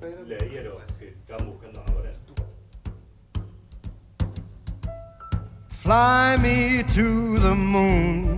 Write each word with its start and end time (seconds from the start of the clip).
Leí 0.00 0.58
a 0.58 0.62
los 0.62 0.78
que 0.98 1.08
están 1.08 1.46
buscando 1.48 1.80
ahora. 1.88 2.12
Fly 5.68 6.38
me 6.40 6.84
to 6.94 7.40
the 7.40 7.54
moon. 7.54 8.36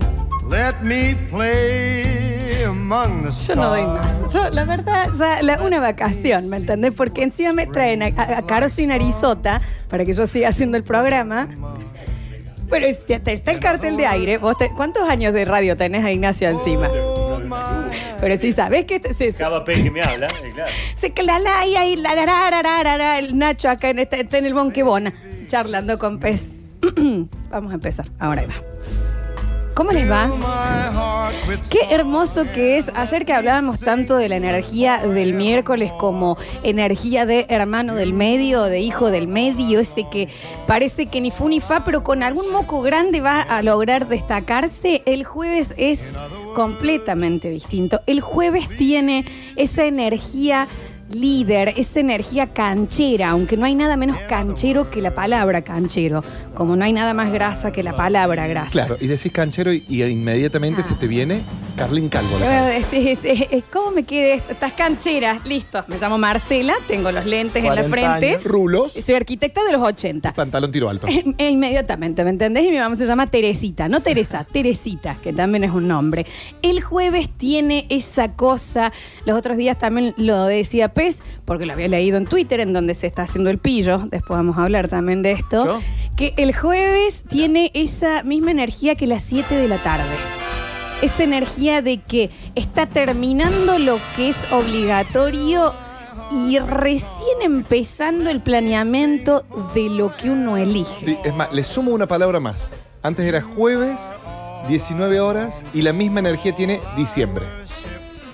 Let 0.49 0.83
me 0.83 1.15
play 1.31 2.65
among 2.65 3.23
the 3.25 3.31
Yo 3.31 3.55
no 3.57 3.69
doy 3.71 3.81
stars. 3.81 4.21
más. 4.21 4.33
Yo, 4.33 4.49
la 4.51 4.65
verdad, 4.65 5.09
o 5.11 5.15
sea, 5.15 5.43
la- 5.43 5.63
una 5.63 5.81
vacación, 5.81 6.49
¿me 6.49 6.57
entendés? 6.59 6.93
Porque 6.95 7.23
encima 7.23 7.53
me 7.53 7.67
traen 7.67 8.03
a, 8.03 8.07
a, 8.17 8.39
a 8.39 8.43
Caroso 8.43 8.81
y 8.83 8.87
Narizota 8.87 9.61
para 9.89 10.05
que 10.05 10.13
yo 10.15 10.27
siga 10.27 10.49
haciendo 10.49 10.77
el 10.77 10.85
programa. 10.85 11.49
Pero 12.69 12.87
es- 12.87 13.05
ya 13.07 13.21
te- 13.21 13.33
está 13.35 13.51
el 13.53 13.61
cartel 13.61 13.97
de 13.97 14.07
aire. 14.07 14.39
¿Vos 14.39 14.57
te- 14.57 14.71
¿Cuántos 14.71 15.09
años 15.09 15.33
de 15.35 15.45
radio 15.45 15.77
tenés 15.77 16.05
a 16.05 16.11
Ignacio 16.13 16.49
encima? 16.49 16.89
Pero 18.21 18.37
si 18.37 18.53
sabés 18.53 18.85
que 18.85 19.01
te- 19.01 19.15
se, 19.15 19.33
se, 19.33 19.39
Cada 19.39 19.65
pe 19.65 19.83
que 19.83 19.91
me 19.91 20.03
habla, 20.03 20.27
eh, 20.29 20.51
claro. 20.55 20.71
se 20.97 21.11
clala 21.13 21.67
y 21.67 21.75
ahí 21.77 21.97
la, 21.97 22.15
la, 22.15 22.27
la, 22.27 22.51
la, 22.51 22.63
la, 22.63 22.83
la, 22.85 22.97
la, 22.99 23.19
el 23.19 23.39
Nacho 23.39 23.69
acá 23.71 23.89
en 23.91 23.99
este, 24.01 24.21
está 24.21 24.39
en 24.39 24.45
el 24.47 24.55
Bonquebona, 24.55 25.15
charlando 25.47 25.99
con 25.99 26.19
Pez. 26.21 26.49
Vamos 27.51 27.73
a 27.73 27.75
empezar. 27.75 28.07
Ahora 28.19 28.43
ahí 28.43 28.47
va. 28.47 28.55
¿Cómo 29.81 29.93
les 29.93 30.11
va? 30.11 30.29
Qué 31.71 31.95
hermoso 31.95 32.45
que 32.53 32.77
es. 32.77 32.91
Ayer 32.95 33.25
que 33.25 33.33
hablábamos 33.33 33.81
tanto 33.81 34.17
de 34.17 34.29
la 34.29 34.37
energía 34.37 34.99
del 34.99 35.33
miércoles 35.33 35.91
como 35.93 36.37
energía 36.63 37.25
de 37.25 37.47
hermano 37.49 37.95
del 37.95 38.13
medio, 38.13 38.65
de 38.65 38.81
hijo 38.81 39.11
del 39.11 39.27
medio, 39.27 39.81
ese 39.81 40.05
que 40.11 40.29
parece 40.67 41.07
que 41.07 41.23
ni 41.23 41.31
fu 41.31 41.49
ni 41.49 41.61
fa, 41.61 41.83
pero 41.83 42.05
con 42.05 42.23
algún 42.23 42.53
moco 42.53 42.83
grande 42.83 43.23
va 43.23 43.41
a 43.41 43.63
lograr 43.63 44.07
destacarse. 44.07 45.03
El 45.07 45.25
jueves 45.25 45.69
es 45.79 46.03
completamente 46.55 47.49
distinto. 47.49 48.03
El 48.07 48.21
jueves 48.21 48.69
tiene 48.77 49.25
esa 49.57 49.87
energía 49.87 50.69
líder, 51.13 51.75
esa 51.77 52.01
energía 52.01 52.47
canchera, 52.49 53.31
aunque 53.31 53.57
no 53.57 53.65
hay 53.67 53.75
nada 53.75 53.97
menos 53.97 54.17
canchero 54.29 54.91
que 54.91 55.01
la 55.03 55.15
palabra 55.15 55.63
canchero, 55.63 56.23
como 56.55 56.77
no 56.77 56.85
hay 56.85 56.93
nada 56.93 57.15
más 57.15 57.33
grasa 57.33 57.73
que 57.73 57.83
la 57.83 57.95
palabra 57.95 58.47
grasa. 58.47 58.71
Claro, 58.71 58.97
y 59.01 59.07
decís 59.07 59.33
canchero 59.33 59.73
y, 59.73 59.85
y 59.89 60.03
inmediatamente 60.05 60.81
Ah. 60.81 60.85
se 60.85 60.95
te 60.95 61.07
viene 61.07 61.41
Carlín 61.81 62.11
Calvo. 62.11 62.39
la 62.39 62.45
cabeza. 62.47 62.77
Es- 62.77 62.93
es- 62.93 63.25
es- 63.25 63.49
es- 63.51 63.65
¿Cómo 63.73 63.91
me 63.91 64.03
quedé 64.03 64.35
esto? 64.35 64.53
Estás 64.53 64.75
canchera, 64.75 65.41
listo. 65.47 65.83
Me 65.89 65.97
llamo 65.99 66.19
Marcela, 66.19 66.75
tengo 66.87 67.11
los 67.11 67.25
lentes 67.25 67.65
en 67.65 67.75
la 67.75 67.83
40 67.83 67.91
frente. 68.19 68.29
años. 68.37 68.45
Rulos, 68.45 68.93
Soy 68.93 69.15
arquitecta 69.15 69.65
de 69.65 69.73
los 69.73 69.81
80. 69.83 70.35
pantalón 70.35 70.71
tiro 70.73 70.91
alto. 70.91 71.07
E 71.39 71.49
inmediatamente, 71.51 72.23
¿me 72.23 72.31
entendés? 72.31 72.65
Y 72.67 72.71
mi 72.71 72.77
mamá 72.77 72.97
se 72.97 73.07
llama 73.07 73.29
Teresita, 73.29 73.89
no 73.89 74.03
Teresa, 74.03 74.45
Teresita, 74.53 75.17
que 75.23 75.33
también 75.33 75.65
es 75.65 75.71
un 75.71 75.89
nombre. 75.89 76.27
El 76.61 76.83
jueves 76.83 77.31
tiene 77.35 77.87
esa 77.89 78.33
cosa, 78.37 78.93
los 79.25 79.39
otros 79.39 79.57
días 79.57 79.79
también 79.79 80.13
lo 80.19 80.45
decía 80.45 80.93
Pez, 80.93 81.21
porque 81.47 81.65
lo 81.65 81.73
había 81.73 81.89
leído 81.89 82.19
en 82.19 82.27
Twitter, 82.27 82.61
en 82.61 82.75
donde 82.75 82.93
se 82.93 83.07
está 83.07 83.23
haciendo 83.23 83.49
el 83.49 83.57
pillo, 83.57 84.01
después 84.11 84.37
vamos 84.37 84.59
a 84.59 84.65
hablar 84.65 84.89
también 84.89 85.23
de 85.23 85.33
esto, 85.33 85.65
¿Yo? 85.65 85.81
que 86.15 86.35
el 86.37 86.55
jueves 86.55 87.23
tiene 87.29 87.71
esa 87.73 88.23
misma 88.23 88.51
energía 88.51 88.97
que 88.97 89.07
las 89.07 89.23
7 89.23 89.55
de 89.57 89.67
la 89.67 89.79
tarde. 89.79 90.05
Esa 91.03 91.25
energía 91.25 91.81
de 91.83 91.99
que 92.01 92.31
está 92.55 92.87
terminando 92.87 93.79
lo 93.79 93.99
que 94.17 94.29
es 94.31 94.37
obligatorio 94.53 95.73
y 96.31 96.59
recién 96.59 97.41
empezando 97.43 98.29
el 98.31 98.41
planeamiento 98.41 99.45
de 99.75 99.89
lo 99.89 100.15
que 100.15 100.31
uno 100.31 100.57
elige. 100.57 101.05
Sí, 101.05 101.19
es 101.25 101.35
más, 101.35 101.53
le 101.53 101.65
sumo 101.65 101.93
una 101.93 102.07
palabra 102.07 102.39
más. 102.39 102.75
Antes 103.03 103.25
era 103.25 103.41
jueves, 103.41 103.99
19 104.69 105.21
horas, 105.21 105.65
y 105.73 105.81
la 105.83 105.93
misma 105.95 106.21
energía 106.21 106.55
tiene 106.55 106.81
diciembre. 106.97 107.47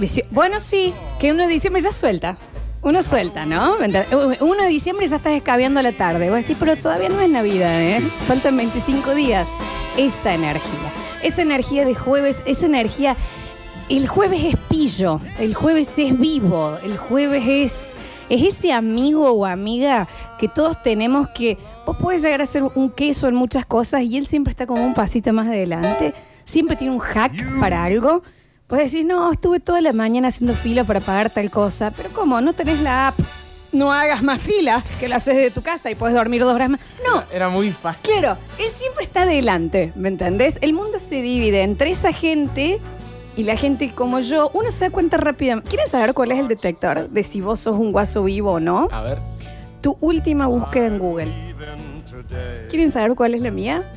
Dici- 0.01 0.25
Bueno, 0.31 0.59
sí, 0.59 0.93
que 1.21 1.31
uno 1.33 1.45
de 1.45 1.49
diciembre 1.49 1.81
ya 1.83 1.93
suelta. 1.93 2.37
Uno 2.83 3.03
suelta, 3.03 3.47
¿no? 3.47 3.77
Uno 4.41 4.63
de 4.65 4.69
diciembre 4.69 5.07
ya 5.09 5.17
estás 5.17 5.33
escabeando 5.33 5.81
la 5.83 5.93
tarde. 5.93 6.29
Vos 6.31 6.39
decís, 6.39 6.57
pero 6.59 6.77
todavía 6.77 7.09
no 7.09 7.21
es 7.21 7.31
Navidad, 7.31 7.81
¿eh? 7.81 8.01
Faltan 8.27 8.57
25 8.57 9.15
días. 9.15 9.47
Esa 9.97 10.35
energía. 10.35 10.93
Esa 11.27 11.43
energía 11.43 11.85
de 11.85 11.97
jueves, 11.97 12.41
esa 12.47 12.67
energía. 12.67 13.17
El 13.89 14.07
jueves 14.07 14.45
es 14.45 14.57
pillo, 14.69 15.21
el 15.41 15.57
jueves 15.57 15.91
es 15.97 16.17
vivo, 16.17 16.79
el 16.85 16.97
jueves 16.97 17.43
es. 17.49 17.87
Es 18.29 18.43
ese 18.43 18.73
amigo 18.73 19.33
o 19.33 19.45
amiga 19.45 20.07
que 20.39 20.47
todos 20.47 20.81
tenemos 20.85 21.27
que. 21.31 21.59
Vos 21.85 21.97
podés 21.97 22.23
llegar 22.23 22.43
a 22.43 22.47
ser 22.47 22.63
un 22.63 22.91
queso 22.91 23.27
en 23.27 23.35
muchas 23.35 23.67
cosas 23.67 24.03
y 24.03 24.17
él 24.17 24.29
siempre 24.29 24.53
está 24.53 24.69
como 24.69 24.87
un 24.87 24.95
pasito 24.95 25.33
más 25.33 25.49
adelante. 25.49 26.15
Siempre 26.45 26.77
tiene 26.77 26.93
un 26.93 27.01
hack 27.01 27.33
para 27.59 27.83
algo. 27.83 28.23
Puedes 28.69 28.93
decir, 28.93 29.05
no, 29.05 29.33
estuve 29.33 29.59
toda 29.59 29.81
la 29.81 29.93
mañana 29.93 30.29
haciendo 30.29 30.55
fila 30.55 30.85
para 30.85 31.01
pagar 31.01 31.31
tal 31.31 31.51
cosa. 31.51 31.91
Pero 31.91 32.11
¿cómo? 32.11 32.41
¿No 32.41 32.53
tenés 32.53 32.81
la 32.83 33.09
app? 33.09 33.19
No 33.77 33.93
hagas 33.93 34.23
más 34.23 34.41
fila, 34.41 34.83
que 34.99 35.07
la 35.07 35.17
haces 35.17 35.37
de 35.37 35.51
tu 35.51 35.61
casa 35.61 35.91
y 35.91 35.95
puedes 35.95 36.17
dormir 36.17 36.41
dos 36.41 36.55
horas 36.55 36.71
más. 36.71 36.81
No, 37.07 37.23
Era 37.31 37.51
muy 37.51 37.71
fácil. 37.73 38.11
Claro, 38.11 38.39
él 38.59 38.69
siempre 38.75 39.05
está 39.05 39.23
adelante, 39.23 39.93
¿me 39.97 40.09
entendés? 40.09 40.55
El 40.63 40.73
mundo 40.73 40.99
se 40.99 41.21
divide 41.21 41.61
entre 41.61 41.91
esa 41.91 42.11
gente 42.11 42.81
y 43.37 43.45
la 43.45 43.55
gente 43.55 43.95
como 43.95 44.21
yo. 44.21 44.51
Uno 44.55 44.71
se 44.71 44.87
da 44.87 44.91
cuenta 44.91 45.19
rápidamente. 45.19 45.69
¿Quieren 45.69 45.89
saber 45.91 46.15
cuál 46.15 46.33
es 46.33 46.39
el 46.39 46.49
detector 46.49 47.11
de 47.11 47.23
si 47.23 47.43
vos 47.43 47.61
sos 47.61 47.79
un 47.79 47.93
guaso 47.93 48.25
vivo 48.25 48.53
o 48.53 48.61
no? 48.61 48.89
A 48.91 49.03
ver. 49.03 49.19
Tu 49.83 49.95
última 50.01 50.47
búsqueda 50.47 50.87
en 50.87 50.99
Google. 50.99 51.29
¿Quieren 52.71 52.91
saber 52.91 53.15
cuál 53.15 53.35
es 53.35 53.43
la 53.43 53.51
mía? 53.51 53.93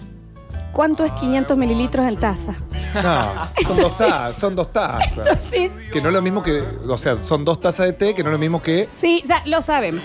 ¿Cuánto 0.71 1.03
es 1.03 1.11
500 1.13 1.57
mililitros 1.57 2.05
en 2.07 2.15
taza? 2.17 2.55
No, 3.03 3.49
son 3.67 3.77
dos 3.77 3.97
tazas, 3.97 4.37
son 4.37 4.55
dos 4.55 4.71
tazas. 4.71 5.17
Entonces, 5.17 5.71
Que 5.91 6.01
no 6.01 6.09
es 6.09 6.13
lo 6.13 6.21
mismo 6.21 6.41
que, 6.43 6.63
o 6.87 6.97
sea, 6.97 7.17
son 7.17 7.43
dos 7.45 7.59
tazas 7.61 7.87
de 7.87 7.93
té, 7.93 8.13
que 8.15 8.23
no 8.23 8.29
es 8.29 8.33
lo 8.33 8.39
mismo 8.39 8.61
que 8.61 8.87
sí, 8.93 9.23
ya 9.25 9.41
lo 9.45 9.61
sabemos. 9.61 10.03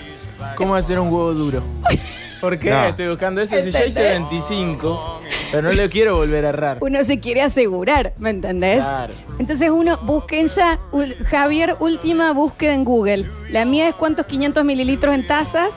¿Cómo 0.55 0.75
hacer 0.75 0.99
un 0.99 1.07
huevo 1.07 1.33
duro? 1.33 1.61
¿Por 2.41 2.59
qué? 2.59 2.69
No. 2.69 2.85
Estoy 2.85 3.07
buscando 3.07 3.41
eso. 3.41 3.55
Si 3.55 3.71
yo 3.71 3.85
hice 3.85 3.85
¿Entendés? 3.85 4.19
25, 4.29 5.21
pero 5.51 5.63
no 5.63 5.71
le 5.71 5.89
quiero 5.89 6.17
volver 6.17 6.45
a 6.45 6.49
errar. 6.49 6.77
Uno 6.81 7.03
se 7.03 7.19
quiere 7.19 7.41
asegurar, 7.41 8.13
¿me 8.17 8.29
entendés? 8.29 8.83
Claro. 8.83 9.13
Entonces 9.39 9.71
uno, 9.71 9.97
busquen 10.03 10.47
ya, 10.47 10.77
ul- 10.91 11.17
Javier, 11.25 11.75
última 11.79 12.33
búsqueda 12.33 12.73
en 12.73 12.83
Google. 12.83 13.25
La 13.49 13.65
mía 13.65 13.87
es 13.89 13.95
cuántos 13.95 14.25
500 14.27 14.63
mililitros 14.63 15.15
en 15.15 15.25
tazas. 15.25 15.69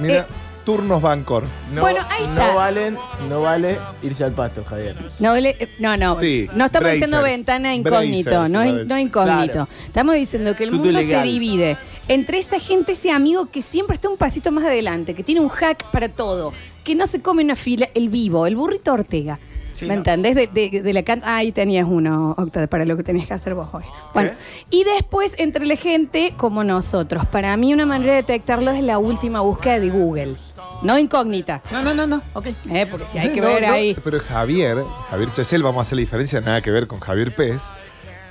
Mira, 0.00 0.20
Eh, 0.20 0.24
turnos 0.64 1.02
Bancor. 1.02 1.44
No, 1.72 1.80
Bueno, 1.82 2.00
ahí 2.10 2.24
está. 2.24 2.48
No 2.48 2.54
valen, 2.56 2.96
no 3.28 3.40
vale 3.42 3.78
irse 4.02 4.24
al 4.24 4.32
pasto, 4.32 4.64
Javier. 4.64 4.96
No, 5.20 5.34
le- 5.36 5.68
no, 5.78 5.96
no. 5.96 6.18
Sí, 6.18 6.48
no 6.54 6.66
estamos 6.66 6.84
Brazers. 6.90 7.00
diciendo 7.00 7.22
ventana 7.22 7.74
incógnito, 7.74 8.30
Brazers, 8.30 8.50
no, 8.52 8.64
in- 8.64 8.88
no 8.88 8.98
incógnito. 8.98 9.52
Claro. 9.52 9.68
Estamos 9.86 10.14
diciendo 10.14 10.54
que 10.56 10.64
el 10.64 10.72
mundo 10.72 11.00
se 11.02 11.22
divide 11.22 11.76
entre 12.08 12.38
esa 12.38 12.58
gente, 12.58 12.92
ese 12.92 13.10
amigo 13.10 13.46
que 13.46 13.62
siempre 13.62 13.96
está 13.96 14.08
un 14.08 14.16
pasito 14.16 14.52
más 14.52 14.64
adelante, 14.64 15.14
que 15.14 15.22
tiene 15.22 15.40
un 15.40 15.48
hack 15.48 15.84
para 15.90 16.08
todo, 16.08 16.52
que 16.82 16.94
no 16.94 17.06
se 17.06 17.20
come 17.20 17.42
una 17.44 17.56
fila, 17.56 17.88
el 17.94 18.08
vivo, 18.08 18.46
el 18.46 18.56
burrito 18.56 18.92
Ortega. 18.92 19.38
Sí, 19.74 19.84
¿Me 19.86 19.94
no. 19.94 19.98
entendés? 19.98 20.34
De, 20.34 20.46
de- 20.46 20.82
de 20.82 20.92
la 20.92 21.02
cancha. 21.02 21.36
Ahí 21.36 21.52
tenías 21.52 21.86
uno, 21.88 22.34
Octa, 22.38 22.66
para 22.68 22.84
lo 22.86 22.96
que 22.96 23.02
tenías 23.02 23.26
que 23.26 23.34
hacer 23.34 23.54
vos 23.54 23.68
hoy. 23.72 23.84
Bueno, 24.14 24.30
y 24.70 24.84
después 24.84 25.34
entre 25.38 25.66
la 25.66 25.76
gente 25.76 26.32
como 26.36 26.64
nosotros. 26.64 27.26
Para 27.26 27.56
mí, 27.56 27.74
una 27.74 27.84
manera 27.86 28.12
de 28.12 28.16
detectarlo 28.22 28.70
es 28.70 28.82
la 28.82 28.98
última 28.98 29.40
búsqueda 29.40 29.78
de 29.80 29.90
Google. 29.90 30.36
No 30.82 30.98
incógnita. 30.98 31.60
No, 31.70 31.82
no, 31.82 31.92
no, 31.94 32.06
no. 32.06 32.22
Ok. 32.32 32.46
¿eh? 32.70 32.86
Porque 32.90 33.06
si 33.12 33.18
hay 33.18 33.30
que 33.34 33.40
no, 33.40 33.48
ver 33.48 33.62
no, 33.66 33.72
ahí. 33.72 33.96
Pero 34.02 34.20
Javier, 34.20 34.78
Javier 35.10 35.32
Chesel, 35.32 35.62
vamos 35.62 35.78
a 35.78 35.82
hacer 35.82 35.96
la 35.96 36.00
diferencia, 36.00 36.40
nada 36.40 36.60
que 36.60 36.70
ver 36.70 36.86
con 36.86 37.00
Javier 37.00 37.34
Pez. 37.34 37.72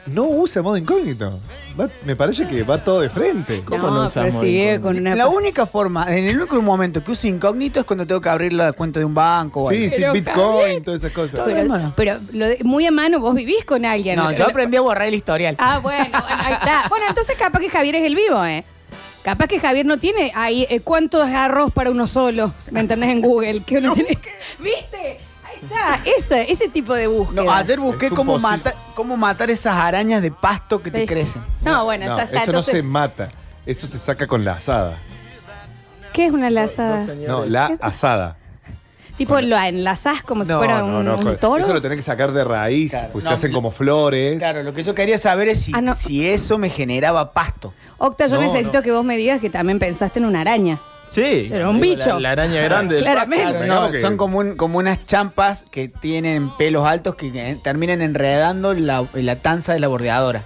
No 0.06 0.24
usa 0.26 0.62
modo 0.62 0.76
incógnito. 0.78 1.40
Va- 1.80 1.90
me 2.04 2.16
parece 2.16 2.46
que 2.48 2.62
va 2.64 2.84
todo 2.84 3.00
de 3.02 3.10
frente. 3.10 3.62
¿Cómo 3.64 3.84
no 3.90 4.04
no, 4.04 4.10
pero 4.12 4.26
usamos 4.28 4.44
sigue 4.44 4.76
incógnito? 4.76 4.82
con 4.84 4.98
una. 4.98 5.16
La 5.16 5.28
única 5.28 5.66
forma, 5.66 6.06
en 6.16 6.26
el 6.26 6.38
único 6.38 6.62
momento 6.62 7.04
que 7.04 7.12
uso 7.12 7.26
incógnito 7.28 7.80
es 7.80 7.86
cuando 7.86 8.06
tengo 8.06 8.20
que 8.22 8.30
abrir 8.30 8.54
la 8.54 8.74
cuenta 8.74 9.00
de 9.00 9.06
un 9.06 9.14
banco 9.16 9.64
o 9.64 9.72
Sí, 9.72 9.78
algo. 9.78 9.90
sin 9.90 10.00
Pero, 10.02 10.14
Bitcoin, 10.14 10.84
todas 10.84 11.02
esas 11.02 11.14
cosas. 11.14 11.36
Todo 11.38 11.46
Pero, 11.46 11.68
mano. 11.70 11.94
pero 11.96 12.20
lo 12.34 12.46
de- 12.48 12.60
muy 12.64 12.86
a 12.86 12.92
mano, 12.92 13.20
vos 13.20 13.34
vivís 13.34 13.64
con 13.66 13.86
alguien. 13.86 14.18
No, 14.18 14.32
yo 14.34 14.46
aprendí 14.46 14.78
a 14.78 14.82
borrar 14.82 15.08
el 15.08 15.14
historial. 15.16 15.56
Ah, 15.58 15.80
bueno, 15.82 16.06
bueno, 16.12 16.26
ahí 16.44 16.54
está. 16.54 16.86
Bueno, 16.90 17.06
entonces 17.08 17.36
capaz 17.38 17.60
que 17.60 17.70
Javier 17.70 17.96
es 17.96 18.04
el 18.04 18.16
vivo, 18.16 18.44
¿eh? 18.46 18.64
Capaz 19.24 19.48
que 19.48 19.58
Javier 19.58 19.86
no 19.86 19.98
tiene 20.00 20.34
ahí 20.36 20.68
eh, 20.70 20.82
cuánto 20.82 21.24
es 21.24 21.34
arroz 21.34 21.72
para 21.72 21.90
uno 21.90 22.08
solo, 22.08 22.54
¿me 22.72 22.82
entendés? 22.82 23.10
En 23.10 23.22
Google. 23.22 23.62
Que 23.66 23.78
uno 23.78 23.94
tiene... 23.94 24.18
¿Viste? 24.60 25.20
Está, 25.64 26.00
ese, 26.06 26.52
ese 26.52 26.68
tipo 26.68 26.94
de 26.94 27.08
búsqueda. 27.08 27.44
No, 27.44 27.52
ayer 27.52 27.80
busqué 27.80 28.08
Es 28.08 28.14
cómo, 28.14 28.40
cómo 28.96 29.18
matar 29.18 29.50
esas 29.50 29.76
arañas 29.76 30.22
de 30.22 30.32
pasto 30.32 30.82
que 30.82 30.92
te 30.92 31.00
Sí. 31.02 31.06
crecen. 31.06 31.42
No, 31.62 31.86
bueno, 31.86 32.06
No, 32.08 32.16
ya 32.18 32.24
está. 32.24 32.38
Eso 32.44 32.52
no 32.52 32.58
Entonces, 32.60 32.74
se 32.76 32.84
mata. 32.84 33.30
Eso 33.66 33.88
se 33.88 33.98
saca 34.00 34.28
con 34.28 34.44
la 34.46 34.54
asada. 34.54 34.98
¿qué 36.14 36.28
es 36.28 36.32
una 36.32 36.50
lazada? 36.52 37.08
No, 37.28 37.44
la 37.46 37.76
asada. 37.82 38.38
tipo, 39.18 39.40
lo 39.42 39.58
enlazás 39.58 40.22
como 40.24 40.44
si 40.46 40.52
No, 40.52 40.58
fuera 40.60 40.80
no, 40.80 41.00
un, 41.00 41.06
no, 41.06 41.16
un 41.18 41.24
con- 41.24 41.38
toro. 41.38 41.64
Eso 41.64 41.74
lo 41.74 41.82
tenés 41.82 41.98
que 41.98 42.02
sacar 42.04 42.32
de 42.34 42.44
raíz, 42.44 42.92
Claro. 42.92 43.10
pues 43.14 43.24
No, 43.26 43.30
se 43.32 43.34
hacen 43.36 43.52
como 43.52 43.72
flores. 43.72 44.38
Claro, 44.38 44.62
lo 44.64 44.74
que 44.74 44.84
yo 44.84 44.94
quería 44.96 45.18
saber 45.18 45.48
es 45.48 45.62
si, 45.64 45.72
Ah, 45.74 45.82
no. 45.82 45.96
si 45.96 46.28
eso 46.28 46.58
me 46.58 46.70
generaba 46.70 47.32
pasto. 47.34 47.74
Octa, 48.00 48.28
yo 48.28 48.36
No, 48.36 48.42
necesito 48.42 48.78
no. 48.80 48.84
que 48.84 48.92
vos 48.92 49.04
me 49.06 49.16
digas 49.18 49.40
que 49.40 49.50
también 49.50 49.80
pensaste 49.80 50.20
en 50.20 50.26
una 50.26 50.42
araña. 50.42 50.78
Sí. 51.14 51.48
Era 51.52 51.70
un 51.70 51.80
Digo, 51.80 51.96
bicho. 51.96 52.10
La, 52.16 52.20
la 52.20 52.32
araña 52.32 52.62
grande. 52.62 52.98
Claramente. 52.98 53.66
Claro, 53.66 53.92
no, 53.92 54.00
son 54.00 54.18
como, 54.18 54.40
un- 54.40 54.56
como 54.58 54.80
unas 54.80 55.06
champas 55.06 55.66
que 55.70 55.88
tienen 55.88 56.50
pelos 56.58 56.86
altos 56.88 57.16
que 57.16 57.28
eh, 57.28 57.58
terminan 57.64 58.02
enredando 58.02 58.74
la, 58.74 59.06
la 59.14 59.36
tanza 59.38 59.74
de 59.74 59.80
la 59.80 59.88
bordeadora. 59.88 60.42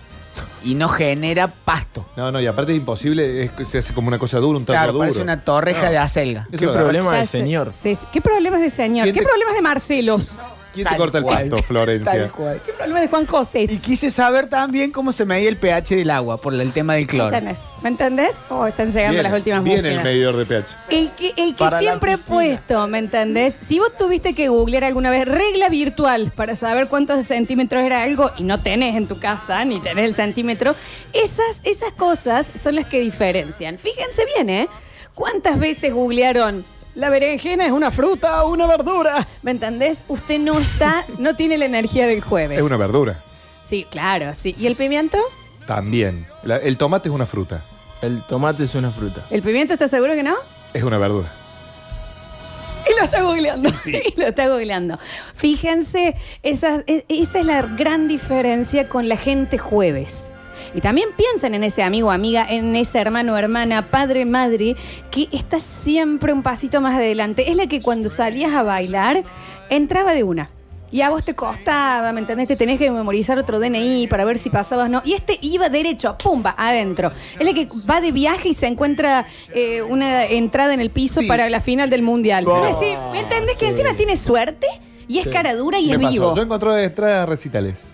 y 0.64 0.75
no 0.75 0.90
genera 0.90 1.48
pasto. 1.48 2.06
No, 2.18 2.31
no, 2.31 2.42
y 2.42 2.48
aparte 2.48 2.74
es 2.74 2.78
imposible, 2.78 3.44
es 3.46 3.52
que 3.52 3.64
se 3.66 3.78
hace 3.78 3.94
como 3.94 4.10
una 4.10 4.19
cosa 4.19 4.40
dura, 4.40 4.58
un 4.60 4.66
terreno 4.66 4.81
Claro, 4.84 4.94
duro. 4.94 5.04
parece 5.06 5.22
una 5.22 5.42
torreja 5.46 5.90
de 5.90 5.98
acelga. 5.98 6.48
¿Qué 6.52 6.66
lo 6.66 6.74
problema 6.74 7.16
de 7.16 7.25
señor? 7.25 7.72
Sí, 7.81 7.96
sí. 7.96 8.06
¿Qué 8.12 8.19
problemas 8.22 8.60
de 8.62 8.69
señor? 8.69 9.04
¿Quién 9.06 9.16
¿Qué 9.16 9.22
te- 9.22 9.25
problemas 9.28 9.56
de 9.56 9.62
Marcelos? 9.62 10.36
¿Quién 10.78 10.86
te 10.86 10.90
Tal 10.92 10.98
corta 11.00 11.18
el 11.18 11.26
pasto, 11.26 11.64
Florencia? 11.64 12.12
Tal 12.12 12.32
cual. 12.32 12.62
¿Qué 12.64 12.72
problemas 12.72 13.02
de 13.02 13.08
Juan 13.08 13.26
José? 13.26 13.62
Y 13.64 13.78
quise 13.78 14.12
saber 14.12 14.48
también 14.48 14.92
cómo 14.92 15.12
se 15.12 15.26
medía 15.26 15.50
el 15.50 15.58
pH 15.58 15.96
del 15.96 16.12
agua 16.12 16.38
por 16.40 16.54
el 16.54 16.72
tema 16.72 16.94
del 16.94 17.08
cloro. 17.08 17.36
¿Entendés? 17.36 17.58
¿Me 17.82 17.90
entendés? 17.90 18.36
O 18.50 18.68
están 18.68 18.92
llegando 18.92 19.24
las 19.24 19.34
últimas 19.34 19.62
búsquedas. 19.64 19.86
el 19.86 20.04
medidor 20.04 20.38
de 20.38 20.46
pH. 20.46 20.76
El 20.90 21.12
que, 21.12 21.34
el 21.36 21.56
que 21.56 21.64
Para 21.64 21.78
la 21.78 21.80
siempre 21.80 22.12
he 22.12 22.16
piscina. 22.16 22.36
puesto, 22.36 22.88
¿me 22.88 23.00
entendés? 23.00 23.56
Si 23.62 23.80
vos 23.80 23.92
tuviste 23.98 24.36
que 24.36 24.50
googlear 24.50 24.84
alguna 24.84 25.10
vez 25.10 25.26
regla 25.26 25.70
virtual 25.70 26.32
para 26.36 26.56
saber 26.56 26.88
cuántos 26.88 27.26
centímetros 27.26 27.84
era 27.84 28.04
algo 28.04 28.30
y 28.38 28.44
no 28.44 28.60
tenés 28.60 28.96
en 28.96 29.08
tu 29.08 29.20
casa, 29.20 29.66
ni 29.66 29.80
tenés 29.80 30.06
el 30.06 30.14
centímetro, 30.14 30.76
esas, 31.14 31.60
esas 31.64 31.94
cosas 31.94 32.46
son 32.62 32.76
las 32.76 32.86
que 32.86 33.00
diferencian. 33.00 33.80
Fíjense 33.80 34.26
bien, 34.36 34.50
¿eh? 34.52 34.70
¿Cuántas 35.16 35.58
veces 35.58 35.92
googlearon? 35.92 36.64
La 36.98 37.12
berenjena 37.12 37.64
es 37.68 37.72
una 37.72 37.92
fruta 37.92 38.44
o 38.44 38.50
una 38.52 38.66
verdura. 38.66 39.28
¿Me 39.44 39.52
entendés? 39.52 40.00
Usted 40.08 40.40
no 40.40 40.58
está, 40.58 41.06
no 41.20 41.36
tiene 41.36 41.58
la 41.60 41.66
energía 41.66 42.08
del 42.08 42.22
jueves. 42.22 42.58
Es 42.58 42.64
una 42.66 42.76
verdura. 42.76 43.20
Sí, 43.64 43.86
claro, 43.92 44.34
sí. 44.36 44.56
¿Y 44.58 44.66
el 44.66 44.76
pimiento? 44.76 45.20
También. 45.68 46.26
La- 46.42 46.58
el 46.58 46.76
tomate 46.76 47.10
es 47.10 47.14
una 47.14 47.28
fruta. 47.28 47.62
El 48.02 48.22
tomate 48.24 48.64
es 48.64 48.74
una 48.74 48.90
fruta. 48.90 49.22
¿El 49.30 49.44
pimiento 49.44 49.74
está 49.74 49.88
seguro 49.88 50.16
que 50.16 50.24
no? 50.24 50.36
Es 50.74 50.82
una 50.82 50.98
verdura. 50.98 51.28
Y 52.90 52.98
lo 53.00 53.04
está 53.06 53.22
googleando. 53.22 53.70
Y 53.86 54.20
lo 54.20 54.28
está 54.28 54.48
googleando. 54.48 54.98
Fíjense, 55.36 56.16
esa, 56.42 56.84
e- 56.88 57.06
esa 57.10 57.40
es 57.40 57.46
la 57.46 57.62
gran 57.62 58.08
diferencia 58.08 58.90
con 58.90 59.08
la 59.08 59.18
gente 59.18 59.60
jueves. 59.60 60.34
Y 60.75 60.81
también 60.81 61.10
piensen 61.16 61.56
en 61.56 61.64
ese 61.64 61.84
amigo 61.84 62.10
o 62.10 62.12
amiga, 62.12 62.46
en 62.48 62.75
ese 62.75 63.00
hermano 63.00 63.34
o 63.34 63.38
hermana, 63.38 63.88
padre, 63.90 64.25
madre, 64.25 64.75
que 65.12 65.28
está 65.31 65.60
siempre 65.60 66.34
un 66.34 66.44
pasito 66.44 66.81
más 66.81 66.96
adelante. 66.96 67.50
Es 67.50 67.56
la 67.58 67.68
que 67.68 67.81
cuando 67.81 68.10
salías 68.10 68.54
a 68.54 68.64
bailar, 68.64 69.24
entraba 69.69 70.14
de 70.14 70.24
una. 70.24 70.50
Y 70.90 71.02
a 71.02 71.10
vos 71.10 71.25
te 71.25 71.36
costaba, 71.36 72.14
¿me 72.14 72.22
entendés? 72.22 72.48
Te 72.48 72.56
tenés 72.56 72.80
que 72.80 72.90
memorizar 72.90 73.38
otro 73.38 73.60
DNI 73.60 74.08
para 74.08 74.24
ver 74.24 74.40
si 74.40 74.50
pasabas 74.50 74.86
o 74.86 74.90
no. 74.90 75.02
Y 75.04 75.14
este 75.16 75.38
iba 75.42 75.68
derecho, 75.68 76.18
pumba, 76.18 76.56
adentro. 76.58 77.12
Es 77.38 77.46
la 77.46 77.54
que 77.54 77.68
va 77.90 78.00
de 78.00 78.14
viaje 78.14 78.50
y 78.50 78.54
se 78.54 78.68
encuentra 78.68 79.25
eh, 79.54 79.81
una 79.81 80.24
entrada 80.24 80.74
en 80.74 80.80
el 80.80 80.90
piso 80.90 81.19
Sí. 81.19 81.28
para 81.28 81.50
la 81.50 81.60
final 81.60 81.90
del 81.90 82.04
mundial. 82.04 82.46
Oh, 82.48 82.62
¿Me 83.12 83.19
entendés? 83.19 83.58
Que 83.58 83.68
encima 83.68 83.96
tiene 83.96 84.16
suerte 84.16 84.66
y 85.10 85.19
es 85.19 85.28
cara 85.28 85.56
dura 85.56 85.78
y 85.78 85.88
Me 85.88 85.92
es 85.96 86.00
pasó. 86.00 86.10
vivo. 86.12 86.36
Yo 86.38 86.42
encontré 86.44 86.84
entradas 86.86 87.28
recitales. 87.28 87.94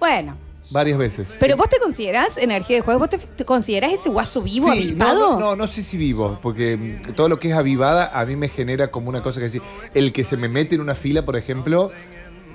Bueno, 0.00 0.38
Varias 0.70 0.96
veces. 0.98 1.36
pero 1.38 1.56
vos 1.56 1.68
te 1.68 1.78
considerás 1.78 2.36
energía 2.38 2.76
de 2.76 2.82
juego, 2.82 3.00
vos 3.00 3.10
te, 3.10 3.18
te 3.18 3.44
considerás 3.44 3.92
ese 3.92 4.08
guaso 4.08 4.40
vivo, 4.42 4.72
Sí, 4.72 4.94
no, 4.96 5.04
avivado. 5.04 5.30
no, 5.32 5.40
no, 5.40 5.56
no 5.56 5.66
sé 5.66 5.82
si 5.82 5.96
vivo, 5.96 6.38
porque 6.42 6.76
mm, 7.06 7.12
todo 7.14 7.28
lo 7.28 7.38
que 7.38 7.50
es 7.50 7.54
avivada 7.54 8.18
a 8.18 8.24
mí 8.24 8.34
me 8.36 8.48
genera 8.48 8.90
como 8.90 9.08
una 9.10 9.22
cosa 9.22 9.40
que 9.40 9.44
decir, 9.44 9.62
el 9.94 10.12
que 10.12 10.24
se 10.24 10.36
me 10.36 10.48
mete 10.48 10.74
en 10.74 10.80
una 10.80 10.94
fila, 10.94 11.24
por 11.24 11.36
ejemplo, 11.36 11.90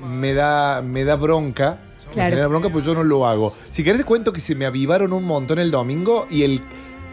me 0.03 0.33
da, 0.33 0.81
me 0.81 1.03
da 1.03 1.15
bronca. 1.15 1.81
Me 2.07 2.13
Claro. 2.13 2.29
genera 2.31 2.47
bronca 2.47 2.69
porque 2.69 2.87
yo 2.87 2.95
no 2.95 3.03
lo 3.03 3.27
hago. 3.27 3.53
Si 3.69 3.83
querés 3.83 3.99
te 3.99 4.03
cuento 4.05 4.33
que 4.33 4.41
se 4.41 4.55
me 4.55 4.65
avivaron 4.65 5.13
un 5.13 5.23
montón 5.25 5.59
el 5.59 5.69
domingo 5.69 6.25
y 6.31 6.41
el 6.41 6.59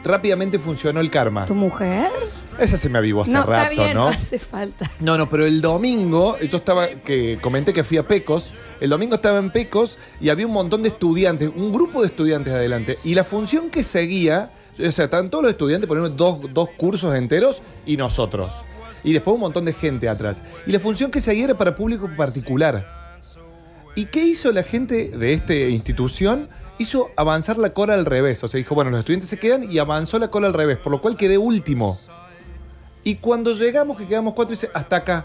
rápidamente 0.06 0.58
funcionó 0.58 1.00
el 1.00 1.10
karma. 1.10 1.46
¿Tu 1.46 1.54
mujer? 1.54 2.10
Esa 2.58 2.76
se 2.76 2.88
me 2.88 2.98
avivó 2.98 3.22
hace 3.22 3.32
no, 3.32 3.42
rato, 3.42 3.52
está 3.52 3.68
bien, 3.68 3.94
no 3.94 4.04
¿no? 4.04 4.08
hace 4.08 4.38
falta. 4.38 4.90
No, 5.00 5.18
no, 5.18 5.28
pero 5.28 5.44
el 5.44 5.60
domingo, 5.60 6.38
yo 6.38 6.58
estaba, 6.58 6.88
que 6.88 7.38
comenté 7.40 7.72
que 7.72 7.84
fui 7.84 7.98
a 7.98 8.02
Pecos, 8.02 8.54
el 8.80 8.90
domingo 8.90 9.16
estaba 9.16 9.38
en 9.38 9.50
Pecos 9.50 9.98
y 10.20 10.30
había 10.30 10.46
un 10.46 10.52
montón 10.52 10.82
de 10.82 10.88
estudiantes, 10.88 11.50
un 11.54 11.72
grupo 11.72 12.00
de 12.00 12.08
estudiantes 12.08 12.52
adelante. 12.52 12.98
Y 13.04 13.14
la 13.14 13.24
función 13.24 13.68
que 13.68 13.82
seguía, 13.82 14.50
o 14.78 14.90
sea, 14.90 15.06
estaban 15.06 15.28
todos 15.28 15.44
los 15.44 15.52
estudiantes 15.52 15.86
poniendo 15.86 16.10
dos, 16.10 16.52
dos 16.52 16.70
cursos 16.76 17.14
enteros 17.14 17.62
y 17.84 17.96
nosotros. 17.96 18.50
Y 19.04 19.12
después 19.12 19.34
un 19.34 19.40
montón 19.40 19.64
de 19.64 19.72
gente 19.72 20.08
atrás. 20.08 20.42
Y 20.66 20.72
la 20.72 20.80
función 20.80 21.10
que 21.10 21.20
seguía 21.20 21.44
era 21.44 21.56
para 21.56 21.76
público 21.76 22.08
particular. 22.16 22.84
¿Y 23.94 24.06
qué 24.06 24.24
hizo 24.24 24.52
la 24.52 24.62
gente 24.62 25.08
de 25.08 25.32
esta 25.32 25.54
institución? 25.54 26.48
Hizo 26.78 27.10
avanzar 27.16 27.56
la 27.58 27.70
cola 27.70 27.94
al 27.94 28.04
revés. 28.04 28.42
O 28.44 28.48
sea, 28.48 28.58
dijo, 28.58 28.74
bueno, 28.74 28.90
los 28.90 29.00
estudiantes 29.00 29.30
se 29.30 29.38
quedan 29.38 29.70
y 29.70 29.78
avanzó 29.78 30.18
la 30.18 30.28
cola 30.28 30.46
al 30.48 30.54
revés, 30.54 30.76
por 30.78 30.92
lo 30.92 31.00
cual 31.00 31.16
quedé 31.16 31.38
último. 31.38 31.98
Y 33.02 33.16
cuando 33.16 33.54
llegamos, 33.54 33.96
que 33.96 34.06
quedamos 34.06 34.34
cuatro, 34.34 34.50
dice, 34.52 34.68
hasta 34.74 34.96
acá. 34.96 35.24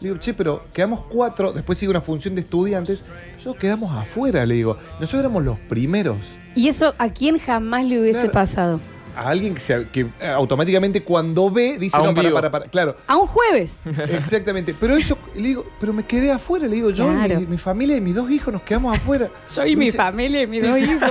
Le 0.00 0.08
digo, 0.08 0.18
che, 0.20 0.34
pero 0.34 0.64
quedamos 0.72 1.00
cuatro, 1.08 1.52
después 1.52 1.78
sigue 1.78 1.90
una 1.90 2.00
función 2.00 2.34
de 2.34 2.40
estudiantes. 2.40 3.04
Nosotros 3.36 3.56
quedamos 3.60 3.92
afuera, 3.96 4.44
le 4.44 4.54
digo. 4.56 4.76
Nosotros 5.00 5.20
éramos 5.20 5.44
los 5.44 5.58
primeros. 5.60 6.16
Y 6.56 6.68
eso 6.68 6.94
a 6.98 7.08
quién 7.10 7.38
jamás 7.38 7.84
le 7.84 8.00
hubiese 8.00 8.20
Claro. 8.20 8.32
pasado. 8.32 8.80
A 9.16 9.28
alguien 9.28 9.54
que, 9.54 9.60
se- 9.60 9.88
que 9.88 10.00
eh, 10.20 10.26
automáticamente 10.28 11.02
cuando 11.02 11.50
ve, 11.50 11.78
dice, 11.78 11.96
A 11.96 12.00
no, 12.02 12.14
para, 12.14 12.32
para, 12.32 12.50
para. 12.50 12.64
Claro, 12.66 12.96
A 13.06 13.16
un 13.16 13.26
jueves. 13.26 13.76
exactamente. 14.08 14.74
Pero 14.78 14.96
eso, 14.96 15.16
le 15.34 15.48
digo, 15.48 15.66
pero 15.80 15.92
me 15.92 16.04
quedé 16.04 16.30
afuera, 16.32 16.66
le 16.66 16.76
digo, 16.76 16.90
yo, 16.90 17.12
y 17.12 17.16
mi, 17.36 17.46
mi 17.46 17.58
familia 17.58 17.96
y 17.96 18.00
mis 18.00 18.14
dos 18.14 18.30
hijos 18.30 18.52
nos 18.52 18.62
quedamos 18.62 18.96
afuera. 18.96 19.28
Soy 19.44 19.70
Me 19.76 19.80
mi 19.80 19.84
dice- 19.86 19.96
familia 19.98 20.42
y 20.42 20.46
mis 20.46 20.62
dos 20.62 20.78
hijos. 20.78 21.10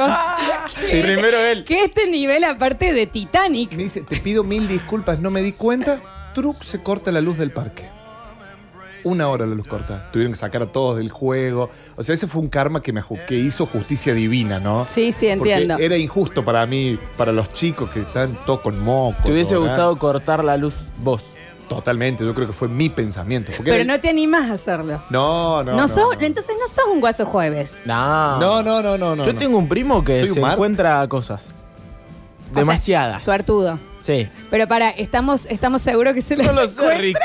Primero 0.90 1.38
él. 1.38 1.64
Que 1.66 1.86
este 1.86 2.08
nivel 2.08 2.44
aparte 2.44 2.94
de 2.94 3.08
Titanic. 3.08 3.72
Me 3.74 3.84
dice, 3.84 4.02
te 4.02 4.18
pido 4.18 4.44
mil 4.44 4.68
disculpas, 4.68 5.20
no 5.20 5.30
me 5.32 5.42
di 5.42 5.52
cuenta. 5.54 6.00
Truc, 6.34 6.64
se 6.64 6.82
corta 6.82 7.12
la 7.12 7.22
luz 7.22 7.38
del 7.38 7.52
parque. 7.52 7.90
Una 9.04 9.28
hora 9.28 9.46
la 9.46 9.54
luz 9.56 9.68
corta. 9.68 10.10
Tuvieron 10.12 10.32
que 10.34 10.38
sacar 10.40 10.62
a 10.64 10.68
todos 10.68 10.98
del 10.98 11.10
juego. 11.12 11.70
O 11.96 12.04
sea, 12.04 12.16
ese 12.16 12.28
fue 12.28 12.42
un 12.42 12.50
karma 12.50 12.82
que, 12.82 12.94
me, 12.94 13.02
ju- 13.02 13.24
que 13.26 13.36
hizo 13.36 13.66
justicia 13.66 14.14
divina, 14.14 14.60
¿no? 14.60 14.86
Sí, 14.94 15.12
sí, 15.12 15.28
Porque 15.38 15.52
entiendo. 15.54 15.78
era 15.78 15.98
injusto 15.98 16.46
para 16.46 16.66
mí, 16.66 16.98
para 17.18 17.32
los 17.32 17.52
chicos 17.54 17.90
que 17.90 18.02
están 18.02 18.38
todos 18.46 18.62
con 18.62 18.80
moco. 18.80 19.18
¿Te 19.26 19.32
hubiese 19.32 19.56
todo, 19.56 19.64
¿no? 19.64 19.70
gustado 19.70 19.98
cortar 20.00 20.44
la 20.44 20.56
luz 20.58 20.76
vos? 21.04 21.24
Totalmente, 21.68 22.24
yo 22.26 22.34
creo 22.36 22.46
que 22.46 22.54
fue 22.54 22.68
mi 22.68 22.90
pensamiento. 22.90 23.52
porque 23.56 23.72
Pero 23.72 23.84
era- 23.84 23.94
no 23.96 24.00
te 24.00 24.10
animás 24.10 24.52
a 24.52 24.54
hacerlo. 24.54 25.02
no, 25.10 25.64
no, 25.64 25.72
No, 25.72 25.78
no, 25.80 25.88
sos- 25.88 25.98
no. 26.18 26.26
Entonces 26.26 26.56
no 26.60 26.68
sos 26.74 26.92
un 26.94 27.00
guaso 27.00 27.26
jueves. 27.26 27.74
No. 27.86 28.38
No, 28.40 28.62
no, 28.64 28.82
no, 28.84 28.98
no, 28.98 29.16
no. 29.16 29.24
Yo 29.26 29.34
no. 29.34 29.40
tengo 29.40 29.58
un 29.58 29.68
primo 29.68 30.04
que 30.04 30.20
Soy 30.20 30.28
un 30.30 30.34
se 30.36 30.40
Mark. 30.42 30.54
encuentra 30.54 31.08
cosas. 31.08 31.54
O 32.52 32.54
sea, 32.54 32.60
Demasiadas. 32.62 33.22
Suertudo. 33.24 33.80
Sí. 34.04 34.28
Pero 34.52 34.68
para, 34.68 34.90
estamos, 34.92 35.48
estamos 35.48 35.82
seguros 35.82 36.14
que 36.14 36.22
se 36.22 36.36
lo 36.38 36.44
No 36.44 36.54
lo 36.54 36.68
sé, 36.68 36.94
Rick. 37.00 37.18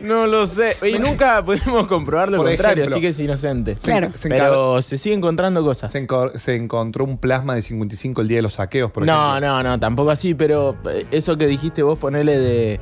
No 0.00 0.26
lo 0.26 0.46
sé. 0.46 0.76
Y 0.92 0.98
nunca 0.98 1.44
pudimos 1.44 1.86
comprobar 1.86 2.30
lo 2.30 2.38
Por 2.38 2.46
contrario, 2.48 2.84
ejemplo, 2.84 2.96
así 2.96 3.00
que 3.02 3.08
es 3.08 3.18
inocente. 3.20 3.76
Se, 3.78 3.90
Claro. 3.90 4.10
se 4.14 4.28
encar- 4.28 4.48
Pero 4.48 4.82
se 4.82 4.98
sigue 4.98 5.14
encontrando 5.14 5.62
cosas. 5.62 5.92
se 5.92 6.04
enco- 6.06 6.36
se 6.36 6.56
encontró 6.56 7.04
un 7.04 7.18
plasma 7.18 7.54
de 7.54 7.62
55 7.62 8.20
el 8.22 8.28
día 8.28 8.38
de 8.38 8.42
los 8.42 8.54
saqueos, 8.54 8.90
por 8.90 9.04
No, 9.06 9.30
ejemplo. 9.36 9.48
no, 9.48 9.62
no, 9.62 9.78
tampoco 9.80 10.10
así, 10.10 10.34
pero 10.34 10.76
eh, 10.90 11.06
eso 11.12 11.36
que 11.36 11.46
dijiste 11.46 11.82
vos, 11.82 11.98
ponele 11.98 12.38
de, 12.38 12.80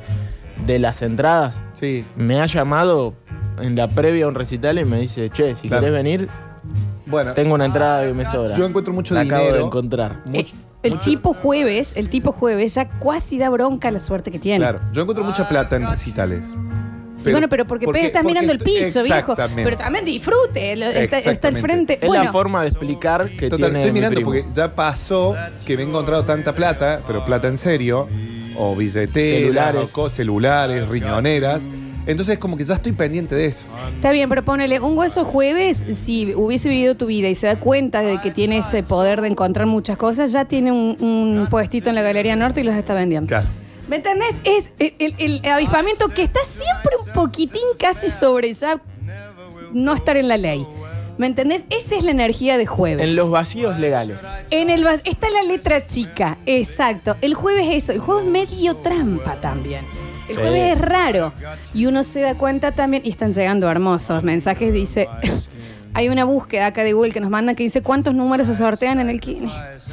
de 0.65 0.79
las 0.79 1.01
entradas, 1.01 1.61
Sí, 1.73 2.03
me 2.15 2.39
ha 2.41 2.45
llamado 2.47 3.13
en 3.61 3.75
la 3.75 3.87
previa 3.87 4.25
a 4.25 4.27
un 4.29 4.35
recital 4.35 4.79
y 4.79 4.85
me 4.85 4.99
dice, 4.99 5.29
che, 5.29 5.55
si 5.55 5.67
Claro. 5.67 5.81
querés 5.83 5.93
venir, 5.95 6.27
bueno. 7.05 7.33
tengo 7.33 7.53
una 7.53 7.65
entrada 7.65 8.05
que 8.05 8.13
me 8.13 8.25
sobra. 8.25 8.55
Yo 8.55 8.65
encuentro 8.65 8.93
mucho 8.93 9.13
la 9.13 9.21
acabo 9.21 9.41
dinero. 9.43 9.57
de 9.59 9.65
encontrar. 9.65 10.21
mucho- 10.25 10.55
el 10.87 10.93
mucho- 10.95 11.03
tipo 11.05 11.33
jueves, 11.33 11.93
el 11.95 12.09
tipo 12.09 12.31
jueves 12.31 12.73
ya 12.75 12.87
casi 12.99 13.37
da 13.37 13.49
bronca 13.49 13.91
la 13.91 13.99
suerte 13.99 14.31
que 14.31 14.39
tiene. 14.39 14.59
Claro, 14.59 14.79
yo 14.93 15.01
encuentro 15.01 15.23
mucha 15.25 15.47
plata 15.47 15.75
en 15.75 15.89
recitales. 15.89 16.55
Y 17.27 17.31
bueno, 17.31 17.49
pero 17.49 17.65
porque, 17.65 17.87
estás 18.03 18.23
mirando 18.23 18.51
el 18.51 18.59
piso, 18.59 19.01
viejo. 19.01 19.31
Exactamente. 19.31 19.63
Pero 19.63 19.77
también 19.77 20.05
disfrute. 20.05 20.75
lo- 20.75 20.85
Está, 20.85 20.99
está 21.01 21.15
al 21.17 21.19
Exactamente. 21.23 21.61
frente. 21.61 21.93
Es 22.01 22.07
bueno, 22.07 22.23
la 22.25 22.31
forma 22.31 22.61
de 22.61 22.67
explicar 22.69 23.27
que 23.31 23.49
Total, 23.49 23.71
tiene 23.71 23.79
estoy 23.79 23.91
mi 23.91 23.95
mirando 23.99 24.15
primo. 24.15 24.29
porque 24.31 24.45
ya 24.53 24.75
pasó 24.75 25.35
que 25.65 25.75
me 25.75 25.81
he 25.81 25.85
encontrado 25.87 26.23
tanta 26.23 26.53
plata, 26.53 27.01
pero 27.07 27.25
plata 27.25 27.47
en 27.47 27.57
serio, 27.57 28.07
o 28.57 28.75
billeteras, 28.75 29.73
Celulares. 29.73 30.13
celulares, 30.13 30.87
riñoneras. 30.87 31.67
Entonces 32.07 32.37
como 32.37 32.55
que 32.57 32.65
ya 32.65 32.75
estoy 32.75 32.91
pendiente 32.91 33.33
de 33.35 33.47
eso. 33.47 33.65
Está 33.95 34.11
bien, 34.11 34.29
pero 34.29 34.43
ponele 34.45 34.79
un 34.79 34.97
hueso 34.97 35.25
jueves, 35.25 35.85
si 35.93 36.33
hubiese 36.35 36.69
vivido 36.69 36.95
tu 36.95 37.07
vida 37.07 37.27
y 37.29 37.35
se 37.35 37.47
da 37.47 37.59
cuenta 37.59 38.01
de 38.01 38.19
que 38.21 38.31
tiene 38.31 38.59
ese 38.59 38.83
poder 38.83 39.21
de 39.21 39.29
encontrar 39.29 39.65
muchas 39.67 39.97
cosas, 39.97 40.31
ya 40.31 40.45
tiene 40.45 40.71
un, 40.71 40.97
un 41.01 41.47
puestito 41.49 41.89
en 41.89 41.95
la 41.95 42.01
Galería 42.03 42.35
Norte 42.35 42.61
y 42.61 42.63
los 42.63 42.75
está 42.75 42.93
vendiendo. 42.93 43.27
Claro. 43.27 43.47
¿Me 43.87 43.97
entendés? 43.97 44.35
Es 44.43 44.73
el, 44.79 44.93
el- 44.99 45.15
el 45.43 45.51
avispamiento 45.51 46.07
que 46.09 46.23
está 46.23 46.39
siempre 46.43 46.91
un 47.05 47.13
poquitín 47.13 47.61
casi 47.79 48.09
sobre 48.09 48.53
ya 48.53 48.81
no 49.73 49.93
estar 49.93 50.17
en 50.17 50.27
la 50.27 50.37
ley. 50.37 50.65
¿Me 51.17 51.27
entendés? 51.27 51.63
Esa 51.69 51.95
es 51.95 52.03
la 52.03 52.11
energía 52.11 52.57
de 52.57 52.65
jueves. 52.65 53.07
En 53.07 53.15
los 53.15 53.31
vacíos 53.31 53.79
legales. 53.79 54.17
En 54.51 54.69
el 54.69 54.83
vas- 54.83 55.01
está 55.05 55.29
la 55.29 55.43
letra 55.43 55.85
chica, 55.85 56.37
exacto. 56.45 57.15
El 57.21 57.35
jueves 57.35 57.67
es 57.69 57.83
eso, 57.83 57.93
el 57.93 57.99
jueves 57.99 58.25
es 58.25 58.31
medio 58.31 58.75
trampa 58.77 59.35
también. 59.39 59.85
El 60.29 60.35
Sí. 60.35 60.41
jueves 60.41 60.73
es 60.75 60.81
raro. 60.81 61.33
Y 61.73 61.85
uno 61.85 62.03
se 62.03 62.21
da 62.21 62.35
cuenta 62.35 62.71
también, 62.73 63.03
y 63.05 63.09
están 63.11 63.33
llegando 63.33 63.69
hermosos 63.69 64.23
mensajes, 64.23 64.73
dice, 64.73 65.07
hay 65.93 66.09
una 66.09 66.23
búsqueda 66.25 66.67
acá 66.67 66.83
de 66.83 66.93
Google 66.93 67.11
que 67.11 67.19
nos 67.21 67.29
mandan 67.29 67.55
que 67.55 67.63
dice 67.63 67.81
cuántos 67.81 68.13
números 68.15 68.47
se 68.47 68.55
sortean 68.55 68.99
en 68.99 69.09
el 69.09 69.19
Kini. 69.21 69.51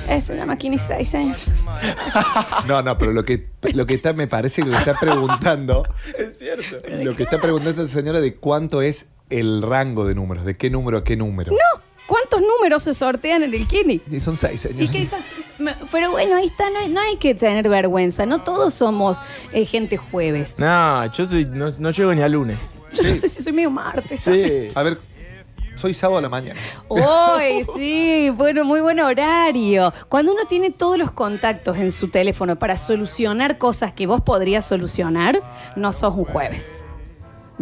Es 0.09 0.31
una 0.31 0.47
máquina 0.47 0.77
y 0.77 0.79
seis 0.79 1.15
años. 1.15 1.47
No, 2.67 2.81
no, 2.83 2.97
pero 2.99 3.13
lo 3.13 3.25
que, 3.25 3.49
lo 3.75 3.87
que 3.87 3.95
está, 3.95 4.13
me 4.13 4.27
parece 4.29 4.63
que 4.63 4.69
lo 4.69 4.73
que 4.75 4.91
está 4.91 4.95
preguntando, 4.99 5.85
Es 6.19 6.39
cierto. 6.39 6.77
lo 7.03 7.17
que 7.17 7.23
está 7.25 7.41
preguntando 7.41 7.83
esta 7.83 7.93
señora 7.99 8.21
de 8.21 8.35
cuánto 8.35 8.83
es 8.83 9.09
el 9.31 9.63
rango 9.63 10.07
de 10.07 10.15
números, 10.15 10.45
de 10.45 10.57
qué 10.57 10.71
número 10.71 10.99
a 10.99 11.05
qué 11.05 11.17
número. 11.17 11.53
No, 11.53 11.83
¿Cuántos 12.07 12.41
números 12.41 12.83
se 12.83 12.95
sortean 12.95 13.43
en 13.45 13.55
el 13.55 13.67
Kini? 13.67 14.03
Y 14.11 14.21
son 14.21 14.37
seis, 14.37 14.65
Y 14.65 14.69
señor. 14.69 14.91
que 14.91 15.03
esas- 15.05 15.21
pero 15.91 16.11
bueno, 16.11 16.37
ahí 16.37 16.47
está, 16.47 16.69
no, 16.71 16.79
hay- 16.81 16.89
no 16.89 17.01
hay 17.01 17.17
que 17.17 17.35
tener 17.35 17.69
vergüenza, 17.69 18.27
no 18.27 18.43
todos 18.43 18.75
somos 18.75 19.19
eh, 19.53 19.65
gente 19.67 19.97
jueves. 19.97 20.57
No, 20.59 21.11
yo 21.13 21.25
soy, 21.25 21.45
no, 21.45 21.71
no 21.79 21.91
llego 21.91 22.15
ni 22.15 22.23
a 22.23 22.29
lunes. 22.29 22.75
Yo 22.95 23.03
no 23.03 23.15
sé 23.15 23.29
si 23.29 23.43
soy 23.43 23.53
medio 23.53 23.71
martes. 23.71 24.23
Sí. 24.23 24.69
A 24.75 24.83
ver, 24.83 24.99
soy 25.77 25.95
sábado 25.95 26.19
a 26.19 26.23
la 26.23 26.29
mañana. 26.29 26.61
Uy, 26.89 27.65
sí, 27.77 28.31
bueno, 28.31 28.65
muy 28.65 28.81
buen 28.81 29.01
horario. 29.01 29.93
Cuando 30.09 30.33
uno 30.33 30.43
tiene 30.49 30.71
todos 30.71 30.99
los 30.99 31.11
contactos 31.11 31.79
en 31.79 31.91
su 31.91 32.09
teléfono 32.09 32.57
para 32.57 32.77
solucionar 32.77 33.57
cosas 33.59 33.93
que 33.93 34.07
vos 34.07 34.21
podrías 34.21 34.67
solucionar, 34.67 35.41
no 35.77 35.91
sos 35.93 36.15
un 36.15 36.25
jueves. 36.25 36.85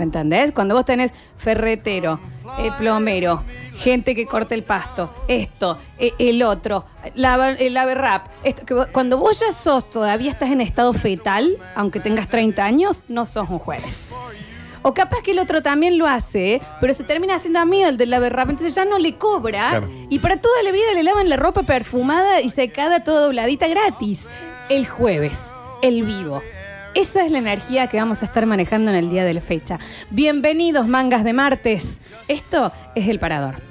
¿Me 0.00 0.04
entendés? 0.04 0.52
Cuando 0.52 0.74
vos 0.74 0.86
tenés 0.86 1.12
ferretero, 1.36 2.18
eh, 2.58 2.70
plomero, 2.78 3.44
gente 3.74 4.14
que 4.14 4.24
corta 4.24 4.54
el 4.54 4.62
pasto, 4.62 5.12
esto, 5.28 5.76
eh, 5.98 6.14
el 6.18 6.42
otro, 6.42 6.86
lava, 7.16 7.50
el 7.50 7.74
lave 7.74 7.94
rap. 7.94 8.28
esto, 8.42 8.64
que 8.64 8.72
vos- 8.72 8.86
cuando 8.94 9.18
vos 9.18 9.38
ya 9.40 9.52
sos, 9.52 9.90
todavía 9.90 10.30
estás 10.30 10.50
en 10.52 10.62
estado 10.62 10.94
fetal, 10.94 11.58
aunque 11.74 12.00
tengas 12.00 12.30
30 12.30 12.64
años, 12.64 13.04
no 13.08 13.26
sos 13.26 13.50
un 13.50 13.58
jueves. 13.58 14.06
O 14.80 14.94
capaz 14.94 15.20
que 15.22 15.32
el 15.32 15.38
otro 15.38 15.60
también 15.60 15.98
lo 15.98 16.06
hace, 16.06 16.62
pero 16.80 16.94
se 16.94 17.04
termina 17.04 17.34
haciendo 17.34 17.58
amigo 17.58 17.86
el 17.86 17.98
del 17.98 18.08
lave 18.08 18.30
rap, 18.30 18.48
entonces 18.48 18.74
ya 18.74 18.86
no 18.86 18.98
le 18.98 19.16
cobra. 19.16 19.68
Claro. 19.68 19.90
Y 20.08 20.18
para 20.20 20.38
toda 20.40 20.62
la 20.62 20.72
vida 20.72 20.94
le 20.94 21.02
lavan 21.02 21.28
la 21.28 21.36
ropa 21.36 21.62
perfumada 21.64 22.40
y 22.40 22.48
secada, 22.48 23.04
toda 23.04 23.20
dobladita 23.26 23.68
gratis. 23.68 24.28
El 24.70 24.86
jueves, 24.88 25.38
el 25.82 26.04
vivo. 26.04 26.40
Esa 26.94 27.24
es 27.24 27.30
la 27.30 27.38
energía 27.38 27.86
que 27.86 27.98
vamos 27.98 28.22
a 28.22 28.24
estar 28.24 28.44
manejando 28.46 28.90
en 28.90 28.96
el 28.96 29.10
día 29.10 29.24
de 29.24 29.32
la 29.32 29.40
fecha. 29.40 29.78
Bienvenidos, 30.10 30.88
mangas 30.88 31.22
de 31.22 31.32
martes. 31.32 32.02
Esto 32.26 32.72
es 32.96 33.08
el 33.08 33.20
parador. 33.20 33.62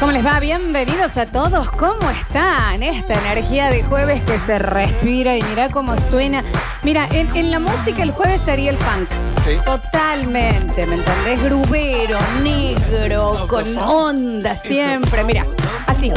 ¿Cómo 0.00 0.12
les 0.12 0.24
va? 0.24 0.40
Bienvenidos 0.40 1.16
a 1.18 1.26
todos. 1.26 1.70
¿Cómo 1.70 2.10
están? 2.10 2.82
Esta 2.82 3.14
energía 3.14 3.70
de 3.70 3.82
jueves 3.82 4.22
que 4.22 4.38
se 4.38 4.58
respira 4.58 5.36
y 5.36 5.42
mira 5.42 5.68
cómo 5.68 5.98
suena. 5.98 6.42
Mira, 6.82 7.06
en, 7.10 7.34
en 7.36 7.50
la 7.50 7.58
música 7.58 8.02
el 8.02 8.10
jueves 8.10 8.40
sería 8.40 8.70
el 8.70 8.78
funk. 8.78 9.08
Sí. 9.44 9.56
Totalmente, 9.64 10.86
¿me 10.86 10.94
entendés? 10.96 11.42
Grubero, 11.42 12.18
negro, 12.42 13.46
con 13.48 13.76
onda 13.78 14.54
siempre. 14.56 15.24
Mira, 15.24 15.46
así. 15.86 16.10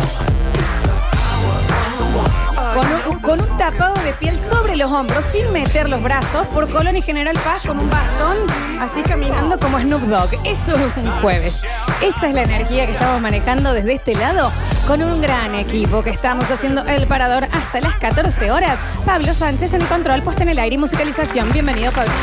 Con 3.23 3.39
un, 3.39 3.57
tapado 3.57 3.95
de 4.03 4.13
piel 4.13 4.39
sobre 4.39 4.75
los 4.75 4.91
hombros, 4.91 5.25
sin 5.25 5.51
meter 5.51 5.89
los 5.89 6.03
brazos, 6.03 6.45
por 6.47 6.69
Colón 6.69 6.95
y 6.95 7.01
General 7.01 7.35
Paz 7.43 7.65
con 7.65 7.79
un 7.79 7.89
bastón, 7.89 8.37
así 8.79 9.01
caminando 9.01 9.57
como 9.57 9.79
Snoop 9.79 10.03
Dogg. 10.03 10.29
Eso 10.43 10.75
es 10.75 10.97
un 10.97 11.09
jueves. 11.21 11.63
Esa 12.03 12.27
es 12.27 12.35
la 12.35 12.43
energía 12.43 12.85
que 12.85 12.91
estamos 12.91 13.19
manejando 13.19 13.73
desde 13.73 13.93
este 13.93 14.13
lado, 14.13 14.51
con 14.85 15.01
un 15.01 15.19
gran 15.19 15.55
equipo 15.55 16.03
que 16.03 16.11
estamos 16.11 16.51
haciendo 16.51 16.85
el 16.85 17.07
parador 17.07 17.45
hasta 17.45 17.81
las 17.81 17.97
14 17.97 18.51
horas. 18.51 18.77
Pablo 19.07 19.33
Sánchez 19.33 19.73
en 19.73 19.83
control, 19.85 20.21
puesta 20.21 20.43
en 20.43 20.49
el 20.49 20.59
aire 20.59 20.75
y 20.75 20.77
musicalización. 20.77 21.51
Bienvenido, 21.51 21.91
Pablo. 21.93 22.13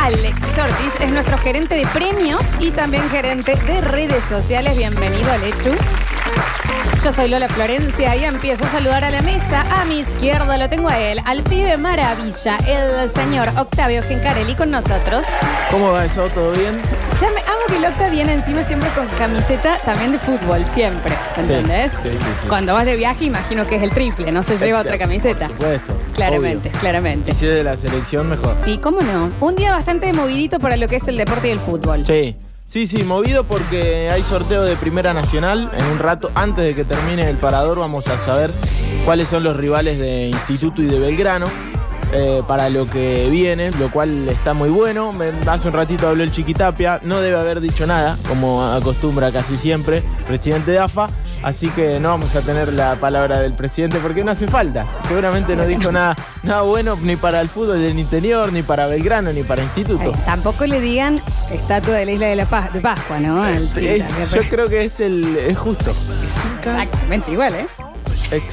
Alexis 0.00 0.58
Ortiz 0.58 1.00
es 1.00 1.12
nuestro 1.12 1.38
gerente 1.38 1.76
de 1.76 1.86
premios 1.86 2.44
y 2.58 2.72
también 2.72 3.08
gerente 3.10 3.54
de 3.54 3.80
redes 3.80 4.24
sociales. 4.24 4.76
Bienvenido, 4.76 5.30
Alechu. 5.30 5.70
Yo 7.04 7.12
soy 7.12 7.28
Lola 7.28 7.48
Florencia 7.48 8.16
y 8.16 8.24
empiezo 8.24 8.64
a 8.64 8.68
saludar 8.68 9.04
a 9.04 9.10
la 9.10 9.20
mesa. 9.20 9.60
A 9.78 9.84
mi 9.84 9.98
izquierda 9.98 10.56
lo 10.56 10.70
tengo 10.70 10.88
a 10.88 10.98
él, 10.98 11.20
al 11.26 11.42
pibe 11.42 11.76
maravilla, 11.76 12.56
el 12.66 13.10
señor 13.10 13.50
Octavio 13.58 14.02
Gencarelli 14.02 14.54
con 14.54 14.70
nosotros. 14.70 15.26
¿Cómo 15.70 15.92
va 15.92 16.06
eso? 16.06 16.26
¿Todo 16.30 16.52
bien? 16.52 16.80
Ya 17.20 17.28
me 17.28 17.40
amo 17.42 17.66
que 17.68 17.76
el 17.76 17.84
Octa 17.84 18.08
viene 18.08 18.32
encima 18.32 18.64
siempre 18.64 18.88
con 18.90 19.06
camiseta 19.18 19.78
también 19.84 20.12
de 20.12 20.18
fútbol, 20.18 20.64
siempre. 20.72 21.14
¿Entendés? 21.36 21.92
Sí, 22.02 22.08
sí. 22.10 22.48
Cuando 22.48 22.72
vas 22.72 22.86
de 22.86 22.96
viaje, 22.96 23.26
imagino 23.26 23.66
que 23.66 23.76
es 23.76 23.82
el 23.82 23.90
triple, 23.90 24.32
no 24.32 24.42
se 24.42 24.56
lleva 24.56 24.80
otra 24.80 24.96
camiseta. 24.96 25.48
Por 25.48 25.56
supuesto. 25.58 25.92
Claramente, 26.14 26.70
obvio. 26.70 26.80
claramente. 26.80 27.32
Y 27.32 27.34
si 27.34 27.46
es 27.46 27.54
de 27.54 27.64
la 27.64 27.76
selección, 27.76 28.30
mejor. 28.30 28.56
Y 28.64 28.78
cómo 28.78 29.00
no, 29.00 29.30
un 29.40 29.56
día 29.56 29.72
bastante 29.72 30.10
movidito 30.14 30.58
para 30.58 30.78
lo 30.78 30.88
que 30.88 30.96
es 30.96 31.06
el 31.06 31.18
deporte 31.18 31.48
y 31.48 31.50
el 31.50 31.60
fútbol. 31.60 32.06
Sí. 32.06 32.34
Sí, 32.74 32.88
sí, 32.88 33.04
movido 33.04 33.44
porque 33.44 34.10
hay 34.10 34.24
sorteo 34.24 34.64
de 34.64 34.74
Primera 34.74 35.14
Nacional. 35.14 35.70
En 35.78 35.84
un 35.92 36.00
rato, 36.00 36.28
antes 36.34 36.64
de 36.64 36.74
que 36.74 36.82
termine 36.82 37.30
el 37.30 37.36
parador, 37.36 37.78
vamos 37.78 38.08
a 38.08 38.18
saber 38.18 38.52
cuáles 39.04 39.28
son 39.28 39.44
los 39.44 39.56
rivales 39.56 39.96
de 39.96 40.26
Instituto 40.26 40.82
y 40.82 40.86
de 40.86 40.98
Belgrano 40.98 41.46
eh, 42.14 42.42
para 42.46 42.68
lo 42.70 42.86
que 42.86 43.28
viene, 43.30 43.70
lo 43.72 43.90
cual 43.90 44.28
está 44.28 44.54
muy 44.54 44.70
bueno. 44.70 45.12
Me- 45.12 45.32
hace 45.46 45.68
un 45.68 45.74
ratito 45.74 46.08
habló 46.08 46.22
el 46.22 46.30
Chiquitapia, 46.32 47.00
no 47.02 47.20
debe 47.20 47.36
haber 47.38 47.60
dicho 47.60 47.86
nada, 47.86 48.16
como 48.28 48.64
acostumbra 48.64 49.32
casi 49.32 49.58
siempre, 49.58 50.02
presidente 50.28 50.70
de 50.70 50.78
AFA. 50.78 51.08
Así 51.42 51.68
que 51.68 52.00
no 52.00 52.08
vamos 52.08 52.34
a 52.36 52.40
tener 52.40 52.72
la 52.72 52.94
palabra 52.94 53.38
del 53.40 53.52
presidente 53.52 53.98
porque 53.98 54.24
no 54.24 54.30
hace 54.30 54.46
falta. 54.46 54.86
Seguramente 55.08 55.54
no 55.56 55.66
dijo 55.66 55.92
nada, 55.92 56.16
nada 56.42 56.62
bueno 56.62 56.96
ni 57.02 57.16
para 57.16 57.42
el 57.42 57.50
fútbol 57.50 57.80
del 57.82 57.98
interior, 57.98 58.50
ni 58.50 58.62
para 58.62 58.86
Belgrano, 58.86 59.30
ni 59.32 59.42
para 59.42 59.62
Instituto. 59.62 60.00
Ay, 60.02 60.12
tampoco 60.24 60.64
le 60.66 60.80
digan 60.80 61.20
estatua 61.52 61.94
de 61.96 62.06
la 62.06 62.12
isla 62.12 62.26
de, 62.28 62.36
la 62.36 62.46
Paz, 62.46 62.72
de 62.72 62.80
Pascua, 62.80 63.18
¿no? 63.18 63.44
Chita, 63.74 63.80
Es- 63.80 64.30
yo 64.30 64.40
creo 64.48 64.68
que 64.68 64.84
es 64.84 65.00
el 65.00 65.36
es 65.36 65.58
justo. 65.58 65.92
Exactamente 66.60 67.30
igual, 67.32 67.52
¿eh? 67.54 67.66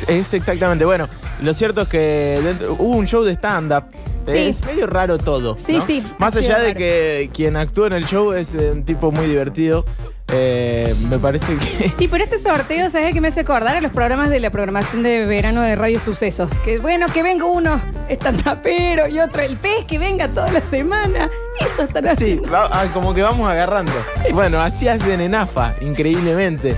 Es, 0.08 0.34
exactamente. 0.34 0.86
Bueno, 0.86 1.08
lo 1.42 1.54
cierto 1.54 1.82
es 1.82 1.88
que 1.88 2.40
dentro- 2.44 2.74
hubo 2.78 2.96
un 2.98 3.08
show 3.08 3.24
de 3.24 3.34
stand-up. 3.34 3.86
Sí. 4.28 4.38
Es 4.38 4.64
medio 4.66 4.86
raro 4.86 5.18
todo. 5.18 5.58
Sí, 5.66 5.78
¿no? 5.78 5.86
sí, 5.88 6.04
Más 6.20 6.36
ha 6.36 6.42
sido 6.42 6.54
allá 6.54 6.62
de 6.62 6.68
raro. 6.70 6.78
que 6.78 7.30
quien 7.34 7.56
actúa 7.58 7.88
en 7.88 7.94
el 7.94 8.06
show 8.06 8.34
es 8.34 8.54
eh, 8.54 8.70
un 8.72 8.84
tipo 8.84 9.12
muy 9.12 9.26
divertido, 9.26 9.84
eh, 10.32 10.94
me 11.10 11.18
parece 11.18 11.56
que. 11.58 11.90
Sí, 11.98 12.08
pero 12.08 12.24
este 12.26 12.38
sorteo, 12.38 12.88
¿sabes 12.92 13.14
qué 13.14 13.20
me 13.22 13.30
hace 13.30 13.40
acordar 13.42 13.78
a 13.78 13.82
los 13.82 13.92
programas 13.92 14.30
de 14.30 14.40
la 14.40 14.52
programación 14.52 15.02
de 15.02 15.26
verano 15.26 15.62
de 15.64 15.76
Radio 15.76 16.00
Sucesos? 16.00 16.52
Que 16.64 16.78
bueno, 16.78 17.08
que 17.12 17.24
venga 17.24 17.46
uno 17.46 17.82
estandapero 18.10 19.08
y 19.08 19.20
otro 19.20 19.42
el 19.42 19.58
pez, 19.58 19.86
que 19.88 19.98
venga 19.98 20.28
toda 20.28 20.52
la 20.52 20.62
semana. 20.62 21.28
Eso 21.60 21.84
están 21.84 22.04
Sí, 22.04 22.10
haciendo. 22.10 22.52
va- 22.52 22.70
ah, 22.72 22.86
como 22.94 23.16
que 23.16 23.24
vamos 23.24 23.50
agarrando. 23.50 23.92
Bueno, 24.34 24.62
así 24.62 24.88
hacen 24.88 25.20
en 25.20 25.34
AFA, 25.34 25.74
increíblemente. 25.82 26.76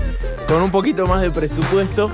Con 0.54 0.62
un 0.62 0.70
poquito 0.70 1.08
más 1.08 1.20
de 1.20 1.32
presupuesto 1.32 2.12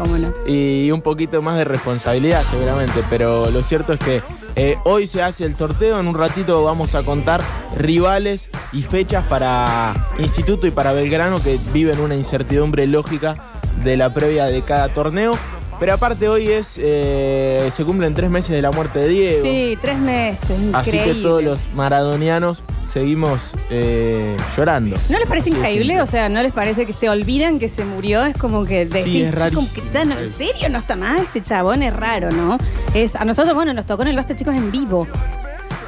y 0.47 0.89
un 0.91 1.01
poquito 1.01 1.41
más 1.41 1.57
de 1.57 1.65
responsabilidad 1.65 2.41
seguramente. 2.49 3.03
Pero 3.09 3.51
lo 3.51 3.61
cierto 3.63 3.91
es 3.91 3.99
que 3.99 4.21
eh, 4.55 4.77
hoy 4.85 5.07
se 5.07 5.21
hace 5.21 5.43
el 5.43 5.57
sorteo. 5.57 5.99
En 5.99 6.07
un 6.07 6.15
ratito 6.15 6.63
vamos 6.63 6.95
a 6.95 7.03
contar 7.03 7.41
rivales 7.75 8.49
y 8.71 8.83
fechas 8.83 9.25
para 9.25 9.93
Instituto 10.19 10.67
y 10.67 10.71
para 10.71 10.93
Belgrano 10.93 11.43
que 11.43 11.59
viven 11.73 11.99
una 11.99 12.15
incertidumbre 12.15 12.87
lógica 12.87 13.35
de 13.83 13.97
la 13.97 14.13
previa 14.13 14.45
de 14.45 14.61
cada 14.61 14.87
torneo. 14.87 15.37
Pero 15.77 15.95
aparte 15.95 16.29
hoy 16.29 16.47
es 16.47 16.75
eh, 16.77 17.67
se 17.73 17.83
cumplen 17.83 18.13
tres 18.13 18.29
meses 18.29 18.51
de 18.51 18.61
la 18.61 18.71
muerte 18.71 18.99
de 18.99 19.09
Diego. 19.09 19.41
Sí, 19.41 19.77
tres 19.81 19.97
meses, 19.97 20.57
Así 20.71 20.97
que 20.97 21.15
todos 21.15 21.43
los 21.43 21.59
maradonianos 21.75 22.63
seguimos 22.91 23.39
eh, 23.69 24.35
llorando. 24.57 24.97
¿No 25.09 25.17
les 25.19 25.27
parece 25.27 25.49
increíble? 25.49 26.01
O 26.01 26.05
sea, 26.05 26.29
¿no 26.29 26.41
les 26.41 26.51
parece 26.53 26.85
que 26.85 26.93
se 26.93 27.09
olvidan 27.09 27.59
que 27.59 27.69
se 27.69 27.85
murió? 27.85 28.25
Es 28.25 28.35
como 28.37 28.65
que 28.65 28.85
decís, 28.85 29.27
es 29.29 29.33
"Che, 29.33 29.51
como 29.53 29.71
que 29.71 29.83
ya 29.93 30.05
no, 30.05 30.17
¿en 30.17 30.33
serio 30.33 30.69
no 30.69 30.79
está 30.79 30.95
más? 30.95 31.21
Este 31.21 31.41
chabón 31.41 31.83
es 31.83 31.93
raro, 31.93 32.29
¿no? 32.31 32.57
Es, 32.93 33.15
a 33.15 33.25
nosotros, 33.25 33.53
bueno, 33.55 33.73
nos 33.73 33.85
tocó 33.85 34.01
en 34.03 34.09
el 34.09 34.15
Basta 34.15 34.35
Chicos 34.35 34.55
en 34.55 34.71
vivo. 34.71 35.07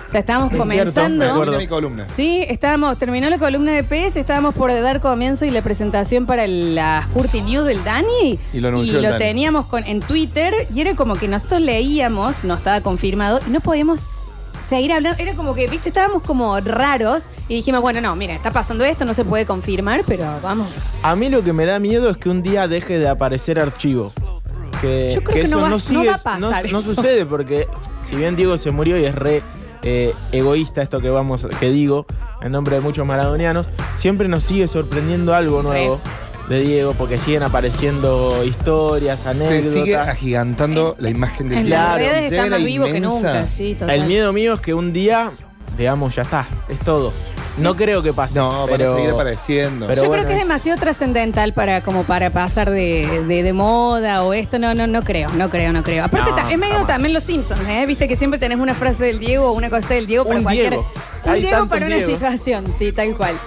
O 0.08 0.12
sea, 0.12 0.20
estábamos 0.20 0.51
Es 0.51 0.58
cierto, 0.58 0.67
comenzando. 0.91 1.24
me 1.25 1.31
acuerdo. 1.31 1.51
Termina 1.53 1.60
mi 1.60 1.67
columna. 1.67 2.05
Sí, 2.05 2.43
estábamos, 2.48 2.98
terminó 2.98 3.29
la 3.29 3.38
columna 3.38 3.72
de 3.72 3.84
PS, 3.86 4.17
estábamos 4.20 4.53
por 4.53 4.70
dar 4.74 5.00
comienzo 5.00 5.46
y 5.46 5.51
la 5.51 5.62
presentación 5.62 6.25
para 6.25 6.46
la 6.48 7.08
Curti 7.13 7.41
News 7.41 7.65
del 7.65 7.81
Dani. 7.86 8.38
Y 8.51 8.60
lo 8.60 8.67
anunció 8.67 8.98
el 8.98 9.03
Dani. 9.05 9.17
teníamos 9.17 9.67
con, 9.67 9.86
en 9.86 10.01
Twitter 10.01 10.53
y 10.75 10.81
era 10.81 10.96
como 10.96 11.15
que 11.15 11.29
nosotros 11.29 11.62
leíamos, 11.62 12.43
no 12.43 12.55
estaba 12.55 12.81
confirmado, 12.81 13.39
y 13.48 13.51
no 13.51 13.62
podíamos 13.62 14.01
seguir 14.71 14.91
hablando. 14.93 15.21
Era 15.21 15.33
como 15.35 15.53
que, 15.53 15.67
viste, 15.67 15.89
estábamos 15.89 16.23
como 16.23 16.59
raros 16.59 17.21
y 17.47 17.55
dijimos, 17.55 17.81
bueno, 17.81 18.01
no, 18.01 18.15
mira, 18.15 18.33
está 18.33 18.51
pasando 18.51 18.83
esto, 18.83 19.05
no 19.05 19.13
se 19.13 19.23
puede 19.25 19.45
confirmar, 19.45 20.01
pero 20.07 20.25
vamos. 20.41 20.67
A 21.03 21.15
mí 21.15 21.29
lo 21.29 21.43
que 21.43 21.53
me 21.53 21.65
da 21.65 21.77
miedo 21.79 22.09
es 22.09 22.17
que 22.17 22.29
un 22.29 22.41
día 22.41 22.67
deje 22.67 22.97
de 22.97 23.07
aparecer 23.09 23.59
archivo. 23.59 24.11
Que, 24.81 25.11
Yo 25.13 25.21
creo 25.23 25.43
que 25.43 25.47
no 25.47 25.61
va- 25.61 25.69
no 25.69 25.75
va 26.05 26.13
a 26.15 26.17
pasar 26.17 26.39
no- 26.39 26.49
no 26.49 26.79
eso. 26.79 26.95
sucede 26.95 27.25
porque 27.27 27.67
si 28.03 28.15
bien 28.15 28.35
Diego 28.35 28.57
se 28.57 28.71
murió 28.71 28.97
y 28.97 29.05
es 29.05 29.13
re 29.13 29.43
eh, 29.83 30.13
egoísta 30.31 30.81
esto 30.81 30.99
que 31.01 31.09
vamos 31.11 31.45
que 31.59 31.69
digo 31.69 32.05
en 32.41 32.51
nombre 32.51 32.75
de 32.75 32.81
muchos 32.81 33.05
maradonianos, 33.05 33.67
siempre 33.97 34.27
nos 34.27 34.41
sigue 34.43 34.67
sorprendiendo 34.67 35.35
algo 35.35 35.61
nuevo 35.61 35.99
de 36.51 36.60
Diego 36.62 36.93
porque 36.93 37.17
siguen 37.17 37.43
apareciendo 37.43 38.43
historias, 38.46 39.20
Se 39.22 39.29
anécdotas. 39.29 39.74
sigue 39.74 39.96
agigantando 39.96 40.96
la 41.00 41.10
imagen 41.10 41.50
de 41.50 41.55
En 41.58 41.65
Diego. 41.65 41.81
las 41.81 41.96
redes 41.96 42.50
más 42.50 42.63
vivo 42.63 42.86
que 42.86 43.00
nunca, 43.00 43.48
sí, 43.48 43.75
total. 43.77 43.96
El 44.00 44.05
miedo 44.05 44.31
mío 44.34 44.53
es 44.53 44.62
que 44.62 44.74
un 44.74 44.93
día, 44.93 45.31
digamos, 45.77 46.15
ya 46.15 46.22
está, 46.24 46.48
es 46.70 46.79
todo. 46.79 47.13
No 47.58 47.75
creo 47.75 48.01
que 48.01 48.13
pase. 48.13 48.39
No, 48.39 48.65
pero, 48.70 48.86
para 48.86 48.96
seguir 48.98 49.10
apareciendo. 49.12 49.86
pero 49.88 50.01
Yo 50.03 50.08
bueno, 50.08 50.24
creo 50.24 50.27
que 50.29 50.38
es 50.38 50.41
es- 50.43 50.48
demasiado 50.48 50.79
trascendental 50.79 51.53
para 51.53 51.81
como 51.81 52.03
para 52.03 52.29
pasar 52.31 52.70
de, 52.70 53.24
de- 53.27 53.43
de 53.43 53.53
moda 53.53 54.24
o 54.24 54.34
esto. 54.34 54.58
No, 54.58 54.74
no, 54.74 54.88
no 54.88 55.01
creo, 55.03 55.29
no 55.31 55.50
creo, 55.50 55.74
no 55.74 55.84
creo. 55.84 56.05
Aparte, 56.05 56.29
No, 56.29 56.36
ta- 56.38 56.50
es 56.51 56.58
medio 56.58 56.74
jamás. 56.75 56.88
también 56.88 57.13
los 57.13 57.24
Simpsons, 57.24 57.62
¿eh? 57.67 57.86
Viste 57.86 58.08
que 58.08 58.15
siempre 58.15 58.39
tenés 58.39 58.60
una 58.60 58.74
frase 58.74 59.03
del 59.05 59.20
Diego 59.20 59.48
o 59.48 59.51
una 59.51 59.70
cosa 59.70 59.93
del 59.93 60.08
Diego 60.08 60.24
para 60.25 60.38
Un 60.38 60.43
cualquier. 60.43 60.70
Diego. 60.72 60.91
Un 61.25 61.29
Hay 61.31 61.41
Diego 61.41 61.67
para 61.67 61.86
una 61.86 62.01
situación, 62.01 62.65
sí, 62.79 62.91
tal 62.93 63.15
cual. 63.15 63.38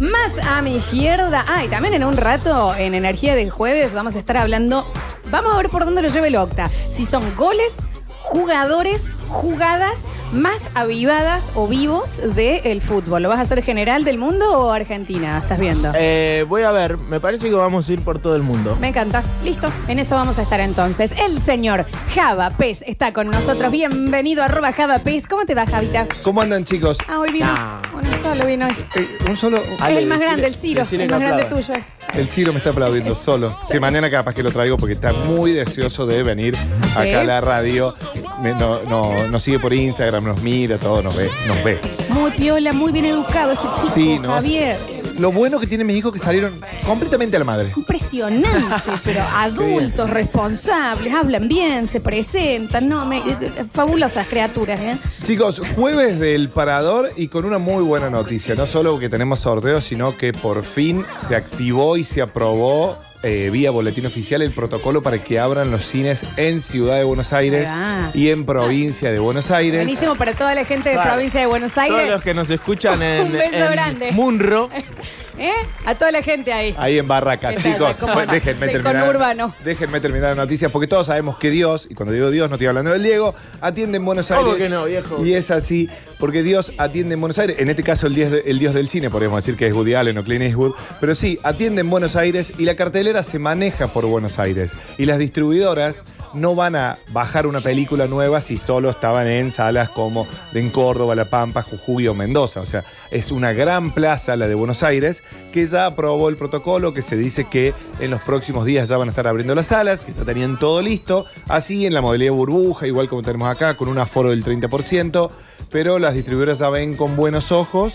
Más 0.00 0.32
a 0.48 0.62
mi 0.62 0.76
izquierda. 0.76 1.44
Ah, 1.48 1.64
y 1.64 1.68
también 1.68 1.94
en 1.94 2.04
un 2.04 2.16
rato, 2.16 2.74
en 2.76 2.94
Energía 2.94 3.34
del 3.34 3.50
Jueves, 3.50 3.92
vamos 3.92 4.14
a 4.16 4.18
estar 4.20 4.36
hablando. 4.36 4.86
Vamos 5.30 5.52
a 5.52 5.56
ver 5.58 5.68
por 5.68 5.84
dónde 5.84 6.00
lo 6.00 6.08
lleva 6.08 6.26
el 6.28 6.36
Octa. 6.36 6.70
Si 6.90 7.04
son 7.04 7.22
goles, 7.36 7.74
jugadores, 8.22 9.10
jugadas 9.28 9.98
más 10.32 10.60
avivadas 10.74 11.44
o 11.54 11.66
vivos 11.66 12.20
del 12.34 12.80
fútbol. 12.82 13.22
¿Lo 13.22 13.28
vas 13.28 13.38
a 13.38 13.42
hacer 13.42 13.62
general 13.62 14.04
del 14.04 14.18
mundo 14.18 14.58
o 14.58 14.72
Argentina? 14.72 15.38
¿Estás 15.38 15.58
viendo? 15.58 15.92
Eh, 15.94 16.44
voy 16.48 16.62
a 16.62 16.70
ver, 16.70 16.98
me 16.98 17.18
parece 17.20 17.48
que 17.48 17.54
vamos 17.54 17.88
a 17.88 17.92
ir 17.92 18.00
por 18.02 18.18
todo 18.18 18.36
el 18.36 18.42
mundo. 18.42 18.76
Me 18.80 18.88
encanta. 18.88 19.22
Listo. 19.42 19.68
En 19.88 19.98
eso 19.98 20.14
vamos 20.16 20.38
a 20.38 20.42
estar 20.42 20.60
entonces. 20.60 21.12
El 21.16 21.40
señor 21.40 21.86
Java 22.14 22.50
Pez 22.50 22.82
está 22.86 23.12
con 23.12 23.28
nosotros. 23.30 23.72
Bienvenido, 23.72 24.42
arroba 24.42 24.72
Java 24.72 24.98
Pez. 25.00 25.26
¿Cómo 25.26 25.46
te 25.46 25.54
va, 25.54 25.66
Javita? 25.66 26.06
¿Cómo 26.22 26.42
andan, 26.42 26.64
chicos? 26.64 26.98
Ah, 27.08 27.20
hoy 27.20 27.32
vino. 27.32 27.46
Nah. 27.46 27.80
Uno 27.94 28.08
solo 28.22 28.46
vino 28.46 28.66
hoy. 28.66 28.76
Eh, 28.96 29.08
un 29.28 29.36
solo. 29.36 29.62
Ale, 29.80 29.96
es 29.98 30.02
el 30.02 30.08
más 30.08 30.18
decile- 30.20 30.24
grande, 30.26 30.46
el 30.46 30.54
Ciro. 30.54 30.82
El 30.90 31.10
más 31.10 31.20
grande 31.20 31.44
tuyo. 31.44 31.74
El 32.14 32.28
Ciro 32.28 32.52
me 32.52 32.58
está 32.58 32.70
aplaudiendo 32.70 33.14
solo. 33.14 33.56
Que 33.70 33.80
mañana 33.80 34.10
capaz 34.10 34.34
que 34.34 34.42
lo 34.42 34.50
traigo 34.50 34.76
porque 34.76 34.94
está 34.94 35.12
muy 35.12 35.52
deseoso 35.52 36.06
de 36.06 36.22
venir 36.22 36.56
acá 36.96 37.20
a 37.20 37.24
la 37.24 37.40
radio. 37.40 37.94
Me- 38.42 38.54
no, 38.54 38.82
no- 38.84 39.26
nos 39.28 39.42
sigue 39.42 39.58
por 39.58 39.72
Instagram, 39.72 40.24
nos 40.24 40.40
mira, 40.42 40.78
todo, 40.78 41.02
nos 41.02 41.16
ve, 41.16 41.28
nos 41.46 41.62
ve. 41.64 41.80
Muy 42.10 42.30
piola, 42.32 42.72
muy 42.72 42.92
bien 42.92 43.04
educado 43.06 43.52
ese 43.52 43.68
chico, 43.76 43.92
Sí, 43.94 44.18
no, 44.18 44.32
Javier. 44.32 44.76
Lo 45.18 45.32
bueno 45.32 45.58
que 45.58 45.66
tienen 45.66 45.84
mis 45.84 45.96
hijos 45.96 46.12
que 46.12 46.20
salieron 46.20 46.60
completamente 46.86 47.34
a 47.34 47.40
la 47.40 47.44
madre. 47.44 47.72
Impresionante, 47.76 48.48
pero 49.04 49.20
adultos, 49.34 50.08
responsables, 50.08 51.12
hablan 51.12 51.48
bien, 51.48 51.88
se 51.88 52.00
presentan, 52.00 52.88
no, 52.88 53.04
me- 53.04 53.18
eh, 53.18 53.64
fabulosas 53.72 54.28
criaturas, 54.28 54.78
¿eh? 54.80 54.96
Chicos, 55.24 55.60
jueves 55.74 56.20
del 56.20 56.48
parador 56.50 57.10
y 57.16 57.26
con 57.26 57.44
una 57.44 57.58
muy 57.58 57.82
buena 57.82 58.08
noticia. 58.08 58.54
No 58.54 58.68
solo 58.68 58.98
que 59.00 59.08
tenemos 59.08 59.40
sorteos, 59.40 59.84
sino 59.84 60.16
que 60.16 60.32
por 60.32 60.64
fin 60.64 61.04
se 61.18 61.34
activó 61.34 61.96
y 61.96 62.04
se 62.04 62.22
aprobó 62.22 62.96
eh, 63.22 63.50
vía 63.52 63.70
boletín 63.70 64.06
oficial 64.06 64.42
el 64.42 64.52
protocolo 64.52 65.02
para 65.02 65.18
que 65.18 65.38
abran 65.40 65.70
los 65.70 65.86
cines 65.86 66.24
en 66.36 66.62
Ciudad 66.62 66.96
de 66.98 67.04
Buenos 67.04 67.32
Aires 67.32 67.70
y 68.14 68.30
en 68.30 68.44
provincia 68.46 69.10
de 69.10 69.18
Buenos 69.18 69.50
Aires. 69.50 69.84
Buenísimo 69.84 70.14
para 70.14 70.34
toda 70.34 70.54
la 70.54 70.64
gente 70.64 70.90
de 70.90 70.94
Claro. 70.94 71.12
provincia 71.14 71.40
de 71.40 71.46
Buenos 71.46 71.72
Todos 71.72 71.90
Aires. 71.90 72.12
los 72.12 72.22
que 72.22 72.34
nos 72.34 72.48
escuchan 72.50 73.02
en, 73.02 73.20
Un 73.26 73.32
beso 73.32 73.46
en 73.66 73.70
grande. 73.72 74.12
Munro, 74.12 74.70
¿eh? 75.38 75.50
A 75.84 75.94
toda 75.94 76.12
la 76.12 76.22
gente 76.22 76.52
ahí. 76.52 76.74
Ahí 76.78 76.98
en 76.98 77.08
Barracas, 77.08 77.56
chicos. 77.56 77.90
está, 77.90 78.00
cómo 78.00 78.14
pues, 78.14 78.26
no. 78.26 78.32
déjenme 78.34 78.66
Del 78.66 78.82
terminar. 78.82 79.06
conurbano. 79.06 79.54
Déjenme 79.64 80.00
terminar 80.00 80.36
la 80.36 80.42
noticia, 80.44 80.68
porque 80.68 80.86
todos 80.86 81.06
sabemos 81.08 81.38
que 81.38 81.50
Dios, 81.50 81.88
y 81.90 81.94
cuando 81.94 82.12
digo 82.14 82.30
Dios 82.30 82.48
no 82.48 82.54
estoy 82.56 82.68
hablando 82.68 82.92
del 82.92 83.02
Diego, 83.02 83.34
atiende 83.60 83.96
en 83.96 84.04
Buenos 84.04 84.30
Aires. 84.30 84.44
¿Cómo 84.46 84.56
que 84.56 84.68
no, 84.68 84.84
viejo? 84.84 85.24
Y 85.24 85.34
es 85.34 85.50
así, 85.50 85.88
porque 86.18 86.42
Dios 86.42 86.72
atiende 86.78 87.14
en 87.14 87.20
Buenos 87.20 87.38
Aires. 87.38 87.56
En 87.58 87.68
este 87.68 87.82
caso, 87.82 88.06
el 88.06 88.14
dios, 88.14 88.30
de- 88.30 88.42
el 88.46 88.58
dios 88.58 88.74
del 88.74 88.88
cine, 88.88 89.10
podríamos 89.10 89.38
decir 89.44 89.56
que 89.56 89.66
es 89.66 89.72
Woody 89.74 89.94
Allen 89.94 90.18
o 90.18 90.24
Clint 90.24 90.42
Eastwood. 90.42 90.72
Pero 91.00 91.14
sí, 91.14 91.38
atiende 91.42 91.80
en 91.82 91.90
Buenos 91.90 92.16
Aires 92.16 92.52
y 92.58 92.64
la 92.64 92.74
cartelera 92.76 93.22
se 93.22 93.38
maneja 93.38 93.86
por 93.86 94.04
Buenos 94.06 94.38
Aires. 94.38 94.72
Y 94.98 95.06
las 95.06 95.18
distribuidoras 95.18 96.04
no 96.34 96.54
van 96.54 96.76
a 96.76 96.98
bajar 97.12 97.46
una 97.46 97.60
película 97.60 98.06
nueva 98.06 98.40
si 98.40 98.58
solo 98.58 98.90
estaban 98.90 99.26
en 99.28 99.50
salas 99.50 99.88
como 99.88 100.26
de 100.52 100.60
en 100.60 100.70
Córdoba, 100.70 101.14
La 101.14 101.24
Pampa, 101.30 101.62
Jujuy 101.62 102.06
o 102.08 102.14
Mendoza. 102.14 102.60
O 102.60 102.66
sea, 102.66 102.84
es 103.10 103.30
una 103.30 103.52
gran 103.52 103.92
plaza 103.92 104.36
la 104.36 104.46
de 104.48 104.54
Buenos 104.54 104.82
Aires 104.82 105.22
que 105.52 105.66
ya 105.66 105.86
aprobó 105.86 106.28
el 106.28 106.36
protocolo, 106.36 106.92
que 106.92 107.00
se 107.00 107.16
dice 107.16 107.44
que 107.44 107.72
en 108.00 108.10
los 108.10 108.20
próximos 108.20 108.66
días 108.66 108.88
ya 108.90 108.98
van 108.98 109.08
a 109.08 109.10
estar 109.10 109.26
abriendo 109.26 109.54
las 109.54 109.68
salas, 109.68 110.02
que 110.02 110.12
ya 110.12 110.24
tenían 110.24 110.58
todo 110.58 110.82
listo. 110.82 111.24
Así 111.48 111.86
en 111.86 111.94
la 111.94 112.02
modalidad 112.02 112.32
burbuja, 112.32 112.86
igual 112.86 113.08
como 113.08 113.22
tenemos 113.22 113.48
acá, 113.48 113.76
con 113.78 113.88
un 113.88 113.98
aforo 113.98 114.30
del 114.30 114.44
30%, 114.44 115.30
pero 115.70 115.98
las 115.98 116.14
distribuidoras 116.14 116.58
ya 116.58 116.70
ven 116.70 116.96
con 116.96 117.16
buenos 117.16 117.52
ojos 117.52 117.94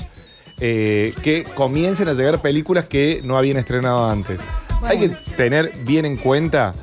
eh, 0.60 1.14
que 1.24 1.44
comiencen 1.44 2.08
a 2.08 2.14
llegar 2.14 2.42
películas 2.42 2.86
que 2.88 3.22
no 3.24 3.38
habían 3.38 3.58
estrenado 3.58 4.10
antes. 4.10 4.40
Hay 4.84 5.00
que 5.00 5.10
tener 5.10 5.74
bien 5.86 6.06
en 6.06 6.18
cuenta 6.18 6.74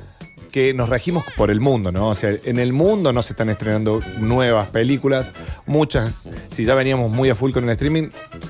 que 0.51 0.75
nos 0.75 0.89
regimos 0.89 1.25
por 1.37 1.51
el 1.51 1.61
mundo, 1.61 1.93
¿no? 1.93 2.09
O 2.09 2.15
sea, 2.15 2.35
en 2.45 2.59
el 2.59 2.73
mundo 2.73 3.13
no 3.13 3.23
se 3.23 3.33
están 3.33 3.51
estrenando 3.51 4.01
nuevas 4.19 4.69
películas, 4.69 5.31
muchas, 5.67 6.29
si 6.51 6.65
ya 6.65 6.75
veníamos 6.75 7.11
muy 7.11 7.31
a 7.31 7.35
full 7.35 7.53
con 7.53 7.65
el 7.65 7.71
streaming, 7.71 8.09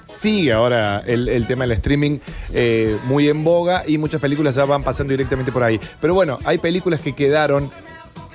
sigue 0.09 0.53
ahora 0.53 1.03
el, 1.07 1.29
el 1.29 1.47
tema 1.47 1.65
del 1.65 1.73
streaming 1.73 2.19
eh, 2.55 2.97
muy 3.05 3.29
en 3.29 3.45
boga 3.45 3.85
y 3.87 3.99
muchas 3.99 4.21
películas 4.21 4.55
ya 4.55 4.65
van 4.65 4.83
pasando 4.83 5.13
directamente 5.13 5.53
por 5.53 5.63
ahí. 5.63 5.79
Pero 6.01 6.15
bueno, 6.15 6.39
hay 6.45 6.59
películas 6.59 7.01
que 7.01 7.15
quedaron 7.15 7.71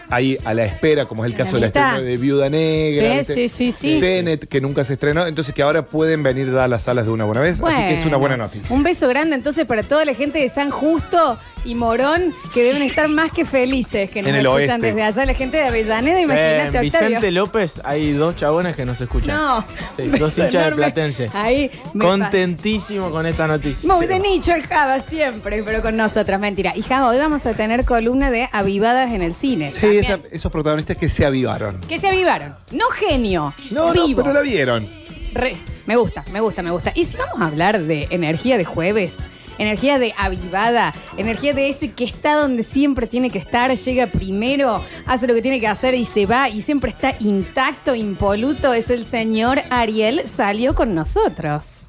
ahí 0.09 0.37
a 0.45 0.53
la 0.53 0.65
espera, 0.65 1.05
como 1.05 1.23
es 1.25 1.31
el 1.31 1.37
la 1.37 1.43
caso 1.43 1.57
del 1.57 1.65
mitad. 1.69 1.89
estreno 1.91 2.09
de 2.09 2.17
Viuda 2.17 2.49
Negra, 2.49 3.09
Sí, 3.11 3.17
¿viste? 3.17 3.33
sí, 3.33 3.49
sí, 3.49 3.71
sí. 3.71 3.99
Tenet, 3.99 4.47
que 4.47 4.61
nunca 4.61 4.83
se 4.83 4.93
estrenó, 4.93 5.25
entonces 5.25 5.53
que 5.53 5.61
ahora 5.63 5.83
pueden 5.83 6.23
venir 6.23 6.51
ya 6.51 6.63
a 6.65 6.67
las 6.67 6.83
salas 6.83 7.05
de 7.05 7.11
una 7.11 7.23
buena 7.25 7.41
vez, 7.41 7.61
así 7.61 7.77
que 7.77 7.93
es 7.95 8.05
una 8.05 8.17
buena 8.17 8.37
noticia. 8.37 8.75
Un 8.75 8.83
beso 8.83 9.07
grande 9.07 9.35
entonces 9.35 9.65
para 9.65 9.83
toda 9.83 10.05
la 10.05 10.13
gente 10.13 10.39
de 10.39 10.49
San 10.49 10.69
Justo 10.69 11.37
y 11.65 11.75
Morón 11.75 12.33
que 12.53 12.63
deben 12.63 12.81
estar 12.83 13.07
más 13.09 13.31
que 13.31 13.43
felices 13.45 14.09
que 14.09 14.21
nos 14.21 14.29
En 14.29 14.35
el 14.35 14.45
escuchan 14.45 14.69
oeste. 14.81 14.87
desde 14.87 15.01
allá. 15.03 15.25
La 15.25 15.33
gente 15.33 15.57
de 15.57 15.63
Avellaneda, 15.63 16.19
Eh, 16.19 16.23
imagínate, 16.23 16.77
en 16.77 16.83
Vicente 16.83 17.07
Octavio. 17.15 17.31
López 17.31 17.81
hay 17.83 18.13
dos 18.13 18.35
chabones 18.35 18.75
que 18.75 18.85
nos 18.85 18.99
escuchan. 19.01 19.35
No, 19.35 19.65
Sí, 19.97 20.03
dos 20.07 20.37
hinchas 20.37 20.51
de 20.53 20.59
enorme. 20.59 20.75
Platense. 20.77 21.29
Ahí, 21.33 21.71
me 21.93 22.05
Contentísimo 22.05 23.09
con 23.11 23.25
esta 23.25 23.47
noticia. 23.47 23.91
Muy 23.93 24.05
de 24.07 24.19
nicho 24.19 24.53
el 24.53 24.61
Java 24.67 24.99
siempre, 25.01 25.63
pero 25.63 25.81
con 25.81 25.95
nosotras, 25.95 26.39
mentira. 26.39 26.73
Y 26.75 26.81
Java, 26.81 27.09
hoy 27.09 27.17
vamos 27.17 27.45
a 27.45 27.53
tener 27.53 27.85
columna 27.85 28.29
de 28.31 28.47
avivadas 28.51 29.11
en 29.13 29.21
el 29.21 29.33
cine. 29.35 29.71
Sí, 29.73 29.81
también. 29.81 30.03
esa- 30.03 30.19
esos 30.31 30.51
protagonistas 30.51 30.97
que 30.97 31.09
se 31.09 31.25
avivaron. 31.25 31.79
Que 31.81 31.99
se 31.99 32.07
avivaron. 32.07 32.53
No 32.71 32.85
genio. 32.89 33.53
No, 33.71 33.93
no, 33.93 34.05
vivo. 34.05 34.21
pero 34.21 34.33
la 34.33 34.41
vieron. 34.41 34.87
Re- 35.33 35.57
me 35.85 35.95
gusta, 35.97 36.23
me 36.31 36.39
gusta, 36.39 36.61
me 36.61 36.71
gusta. 36.71 36.91
Y 36.95 37.05
si 37.05 37.17
vamos 37.17 37.41
a 37.41 37.47
hablar 37.47 37.81
de 37.81 38.07
energía 38.09 38.57
de 38.57 38.65
jueves, 38.65 39.15
energía 39.57 39.99
de 39.99 40.13
avivada, 40.17 40.93
energía 41.17 41.53
de 41.53 41.69
ese 41.69 41.93
que 41.93 42.03
está 42.03 42.35
donde 42.35 42.63
siempre 42.63 43.07
tiene 43.07 43.29
que 43.29 43.37
estar, 43.37 43.73
llega 43.75 44.07
primero, 44.07 44.83
hace 45.05 45.27
lo 45.27 45.33
que 45.33 45.41
tiene 45.41 45.59
que 45.59 45.67
hacer 45.67 45.93
y 45.93 46.05
se 46.05 46.25
va 46.25 46.49
y 46.49 46.61
siempre 46.61 46.91
está 46.91 47.15
intacto, 47.19 47.95
impoluto, 47.95 48.73
es 48.73 48.89
el 48.89 49.05
señor 49.05 49.59
Ariel, 49.69 50.27
salió 50.27 50.75
con 50.75 50.93
nosotros. 50.95 51.87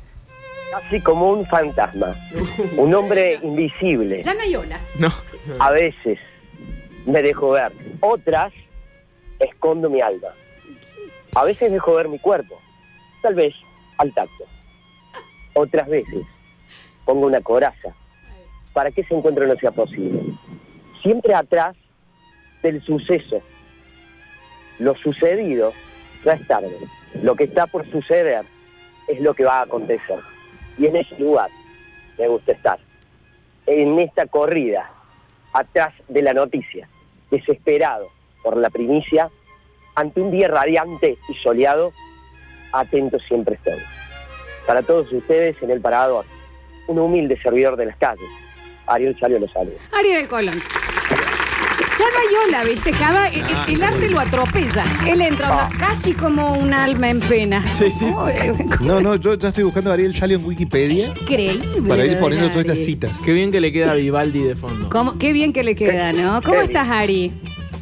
casi 0.71 1.01
como 1.01 1.31
un 1.31 1.47
fantasma, 1.47 2.17
un 2.77 2.95
hombre 2.95 3.39
invisible. 3.43 4.23
Ya 4.23 4.35
no 4.35 4.41
hay 4.43 4.57
hola. 4.57 4.81
No. 4.99 5.13
A 5.59 5.71
veces 5.71 6.19
me 7.05 7.23
dejo 7.23 7.51
ver, 7.51 7.73
otras 8.01 8.53
escondo 9.39 9.91
mi 9.91 10.01
alma. 10.01 10.29
A 11.35 11.45
veces 11.45 11.71
dejo 11.71 11.95
ver 11.95 12.09
mi 12.09 12.19
cuerpo, 12.19 12.59
tal 13.23 13.35
vez 13.35 13.55
al 13.99 14.13
tacto. 14.15 14.45
Otras 15.55 15.89
veces 15.89 16.25
pongo 17.07 17.27
una 17.27 17.41
coraza 17.41 17.95
para 18.75 18.91
que 18.91 19.01
ese 19.01 19.15
encuentro 19.15 19.47
no 19.47 19.57
sea 19.57 19.71
posible. 19.71 20.21
Siempre 21.01 21.33
atrás 21.33 21.75
del 22.63 22.83
suceso. 22.83 23.41
Lo 24.79 24.95
sucedido 24.97 25.73
ya 26.23 26.35
es 26.35 26.47
tarde. 26.47 26.77
Lo 27.23 27.35
que 27.37 27.45
está 27.45 27.67
por 27.67 27.91
suceder 27.91 28.45
es 29.09 29.21
lo 29.21 29.33
que 29.33 29.45
va 29.45 29.61
a 29.61 29.63
acontecer. 29.63 30.19
Y 30.77 30.87
en 30.87 30.97
ese 30.97 31.19
lugar 31.19 31.49
me 32.19 32.29
gusta 32.29 32.53
estar. 32.53 32.79
En 33.65 33.99
esta 33.99 34.27
corrida, 34.27 34.91
atrás 35.55 35.95
de 36.09 36.21
la 36.23 36.35
noticia, 36.35 36.89
desesperado 37.31 38.09
por 38.43 38.57
la 38.57 38.69
primicia, 38.69 39.31
ante 39.95 40.21
un 40.21 40.31
día 40.31 40.49
radiante 40.49 41.17
y 41.29 41.35
soleado, 41.35 41.93
atento 42.73 43.19
siempre 43.21 43.55
estoy. 43.55 43.81
Para 44.67 44.83
todos 44.83 45.11
ustedes 45.13 45.57
en 45.63 45.71
el 45.71 45.81
parador, 45.81 46.27
un 46.89 46.99
humilde 46.99 47.39
servidor 47.43 47.77
de 47.77 47.87
las 47.87 47.97
calles, 47.97 48.29
Ariel 48.87 49.17
Salio 49.19 49.39
los 49.39 49.53
saluda. 49.53 49.77
Ariel 49.93 50.27
Colón. 50.29 50.61
Ya 51.99 52.05
no 52.13 52.19
hay 52.19 52.49
hola, 52.49 52.65
¿viste, 52.65 52.93
Java? 52.93 53.29
El, 53.29 53.41
el- 53.41 53.75
el 53.77 53.83
arte 53.83 54.11
lo 54.11 54.21
atropella. 54.21 54.85
Él 55.09 55.21
entra 55.23 55.51
onda, 55.51 55.69
casi 55.79 56.13
como 56.13 56.53
un 56.55 56.73
alma 56.75 57.09
en 57.09 57.21
pena. 57.21 57.65
Sí, 57.75 57.91
sí, 57.91 58.07
No, 58.81 59.01
no, 59.01 59.17
yo 59.17 59.35
ya 59.35 59.49
estoy 59.49 59.65
buscando 59.65 59.91
a 59.91 59.95
Ariel 59.95 60.15
Salio 60.15 60.37
en 60.37 60.45
Wikipedia 60.45 61.09
Increíble. 61.09 61.89
para 61.89 62.05
ir 62.05 62.13
lo 62.13 62.21
poniendo 62.21 62.49
todas 62.51 62.67
estas 62.67 62.81
citas. 62.81 63.11
Qué 63.25 63.33
bien 63.33 63.51
que 63.51 63.61
le 63.63 63.73
queda 63.73 63.93
a 63.93 63.95
Vivaldi 63.95 64.43
de 64.43 64.55
fondo. 64.57 64.91
¿Cómo? 64.91 65.17
Qué 65.19 65.33
bien 65.33 65.53
que 65.55 65.65
le 65.65 65.75
queda, 65.75 66.13
¿no? 66.13 66.43
¿Cómo 66.43 66.61
estás, 66.61 66.87
Ari? 66.89 67.33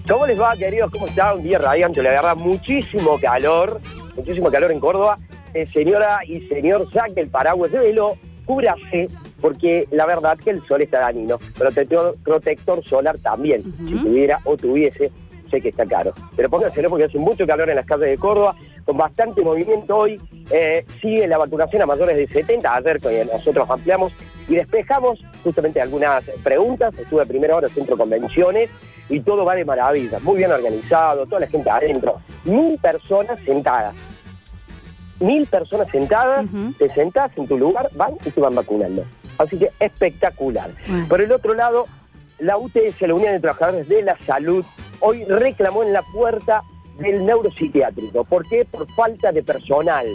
¿Cómo 0.08 0.26
les 0.26 0.40
va, 0.40 0.54
queridos? 0.56 0.90
¿Cómo 0.92 1.06
está? 1.08 1.34
Un 1.34 1.42
día 1.42 1.58
radiante, 1.58 2.00
la 2.02 2.10
verdad, 2.10 2.36
muchísimo 2.36 3.18
calor, 3.18 3.80
muchísimo 4.16 4.48
calor 4.50 4.70
en 4.70 4.78
Córdoba. 4.78 5.18
Eh, 5.54 5.66
señora 5.72 6.20
y 6.26 6.40
señor, 6.48 6.88
saque 6.92 7.20
el 7.20 7.28
paraguas 7.30 7.72
de 7.72 7.78
velo, 7.80 8.16
cúbrase, 8.44 9.08
porque 9.40 9.86
la 9.90 10.06
verdad 10.06 10.38
que 10.38 10.50
el 10.50 10.62
sol 10.66 10.82
está 10.82 11.00
dañino. 11.00 11.38
Protector, 11.56 12.16
protector 12.22 12.84
solar 12.84 13.18
también, 13.18 13.62
si 13.62 13.96
tuviera 13.96 14.40
o 14.44 14.56
tuviese, 14.56 15.10
sé 15.50 15.60
que 15.60 15.68
está 15.68 15.86
caro. 15.86 16.12
Pero 16.36 16.50
pónganselo 16.50 16.88
porque 16.88 17.04
hace 17.04 17.18
mucho 17.18 17.46
calor 17.46 17.68
en 17.70 17.76
las 17.76 17.86
calles 17.86 18.08
de 18.08 18.18
Córdoba, 18.18 18.54
con 18.84 18.96
bastante 18.96 19.42
movimiento 19.42 19.96
hoy. 19.96 20.20
Eh, 20.50 20.84
sigue 21.00 21.26
la 21.26 21.38
vacunación 21.38 21.82
a 21.82 21.86
mayores 21.86 22.16
de 22.16 22.26
70, 22.26 22.74
ayer 22.74 23.00
que 23.00 23.24
nosotros 23.24 23.68
ampliamos 23.68 24.12
y 24.48 24.56
despejamos 24.56 25.20
justamente 25.42 25.80
algunas 25.80 26.24
preguntas. 26.42 26.96
Estuve 26.98 27.22
a 27.22 27.26
primera 27.26 27.56
hora 27.56 27.68
en 27.68 27.74
Centro 27.74 27.96
Convenciones 27.96 28.70
y 29.08 29.20
todo 29.20 29.44
va 29.44 29.54
de 29.54 29.64
maravilla, 29.64 30.18
muy 30.20 30.38
bien 30.38 30.50
organizado, 30.50 31.26
toda 31.26 31.40
la 31.40 31.46
gente 31.46 31.68
adentro, 31.70 32.20
mil 32.44 32.78
personas 32.78 33.38
sentadas. 33.44 33.94
Mil 35.20 35.46
personas 35.46 35.88
sentadas, 35.90 36.44
Ujú. 36.46 36.72
te 36.78 36.88
sentás 36.90 37.30
en 37.36 37.46
tu 37.46 37.56
lugar, 37.58 37.88
van 37.94 38.14
y 38.24 38.30
te 38.30 38.40
van 38.40 38.54
vacunando. 38.54 39.04
Así 39.38 39.58
que 39.58 39.70
espectacular. 39.80 40.70
Bueno. 40.86 41.08
Por 41.08 41.20
el 41.20 41.32
otro 41.32 41.54
lado, 41.54 41.86
la 42.38 42.56
UTS, 42.58 43.00
la 43.00 43.14
Unión 43.14 43.32
de 43.32 43.40
Trabajadores 43.40 43.88
de 43.88 44.02
la 44.02 44.16
Salud, 44.26 44.64
hoy 45.00 45.24
reclamó 45.24 45.82
en 45.82 45.92
la 45.92 46.02
puerta 46.02 46.62
del 46.98 47.24
neuropsiquiátrico. 47.26 48.24
¿Por 48.24 48.48
qué? 48.48 48.64
Por 48.64 48.90
falta 48.92 49.32
de 49.32 49.42
personal. 49.42 50.06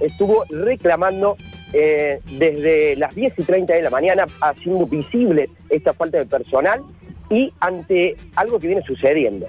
Estuvo 0.00 0.44
reclamando 0.50 1.36
eh, 1.72 2.20
desde 2.38 2.96
las 2.96 3.14
10 3.14 3.38
y 3.38 3.42
30 3.44 3.74
de 3.74 3.82
la 3.82 3.90
mañana, 3.90 4.26
haciendo 4.40 4.86
visible 4.86 5.48
esta 5.68 5.92
falta 5.92 6.18
de 6.18 6.26
personal 6.26 6.82
y 7.30 7.52
ante 7.60 8.16
algo 8.36 8.58
que 8.58 8.66
viene 8.68 8.82
sucediendo. 8.82 9.46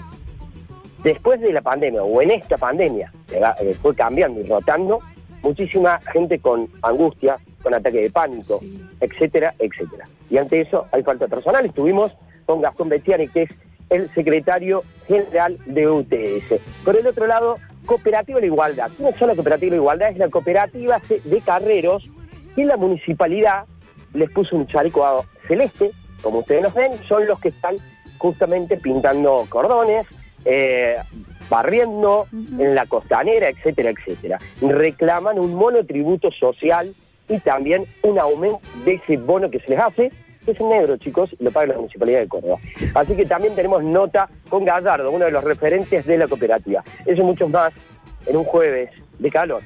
Después 1.03 1.41
de 1.41 1.51
la 1.51 1.61
pandemia, 1.61 2.03
o 2.03 2.21
en 2.21 2.31
esta 2.31 2.57
pandemia, 2.57 3.11
que 3.27 3.37
eh, 3.37 3.77
fue 3.81 3.93
cambiando 3.95 4.39
y 4.39 4.43
rotando, 4.43 4.99
muchísima 5.41 5.99
gente 6.13 6.39
con 6.39 6.69
angustia, 6.81 7.37
con 7.61 7.73
ataque 7.73 8.01
de 8.01 8.09
pánico, 8.09 8.61
etcétera, 9.01 9.53
etcétera. 9.59 10.07
Y 10.29 10.37
ante 10.37 10.61
eso 10.61 10.85
hay 10.91 11.03
falta 11.03 11.25
de 11.25 11.29
personal. 11.29 11.65
Estuvimos 11.65 12.13
con 12.45 12.61
Gastón 12.61 12.89
Bettiani, 12.89 13.27
que 13.27 13.43
es 13.43 13.49
el 13.89 14.09
secretario 14.13 14.83
general 15.07 15.57
de 15.65 15.87
UTS. 15.89 16.61
Por 16.85 16.95
el 16.95 17.05
otro 17.07 17.27
lado, 17.27 17.57
Cooperativa 17.85 18.37
de 18.39 18.47
la 18.47 18.53
Igualdad. 18.53 18.91
¿Quién 18.95 19.09
es 19.09 19.19
la 19.19 19.35
Cooperativa 19.35 19.65
de 19.71 19.71
la 19.71 19.75
Igualdad? 19.75 20.09
Es 20.11 20.17
la 20.17 20.29
cooperativa 20.29 21.01
de 21.25 21.41
carreros 21.41 22.07
que 22.55 22.63
la 22.63 22.77
municipalidad 22.77 23.65
les 24.13 24.31
puso 24.31 24.55
un 24.55 24.65
chaleco 24.67 25.05
a- 25.05 25.25
celeste, 25.49 25.91
como 26.21 26.39
ustedes 26.39 26.63
nos 26.63 26.73
ven, 26.73 26.93
son 27.05 27.27
los 27.27 27.37
que 27.41 27.49
están 27.49 27.75
justamente 28.17 28.77
pintando 28.77 29.45
cordones, 29.49 30.05
eh, 30.45 30.97
barriendo 31.49 32.27
en 32.31 32.75
la 32.75 32.85
costanera, 32.85 33.49
etcétera, 33.49 33.91
etcétera. 33.91 34.39
Reclaman 34.61 35.39
un 35.39 35.55
monotributo 35.55 36.31
social 36.31 36.93
y 37.29 37.39
también 37.39 37.85
un 38.01 38.19
aumento 38.19 38.61
de 38.85 38.95
ese 38.95 39.17
bono 39.17 39.49
que 39.49 39.59
se 39.59 39.69
les 39.71 39.79
hace, 39.79 40.11
que 40.45 40.51
es 40.51 40.59
negro, 40.59 40.97
chicos, 40.97 41.29
y 41.39 41.43
lo 41.43 41.51
paga 41.51 41.67
la 41.67 41.75
Municipalidad 41.75 42.19
de 42.19 42.27
Córdoba. 42.27 42.57
Así 42.95 43.15
que 43.15 43.25
también 43.25 43.55
tenemos 43.55 43.83
nota 43.83 44.29
con 44.49 44.65
Gallardo, 44.65 45.11
uno 45.11 45.25
de 45.25 45.31
los 45.31 45.43
referentes 45.43 46.05
de 46.05 46.17
la 46.17 46.27
cooperativa. 46.27 46.83
Eso 47.05 47.21
y 47.21 47.25
muchos 47.25 47.49
más 47.49 47.71
en 48.25 48.37
un 48.37 48.43
jueves 48.43 48.89
de 49.19 49.31
calor. 49.31 49.61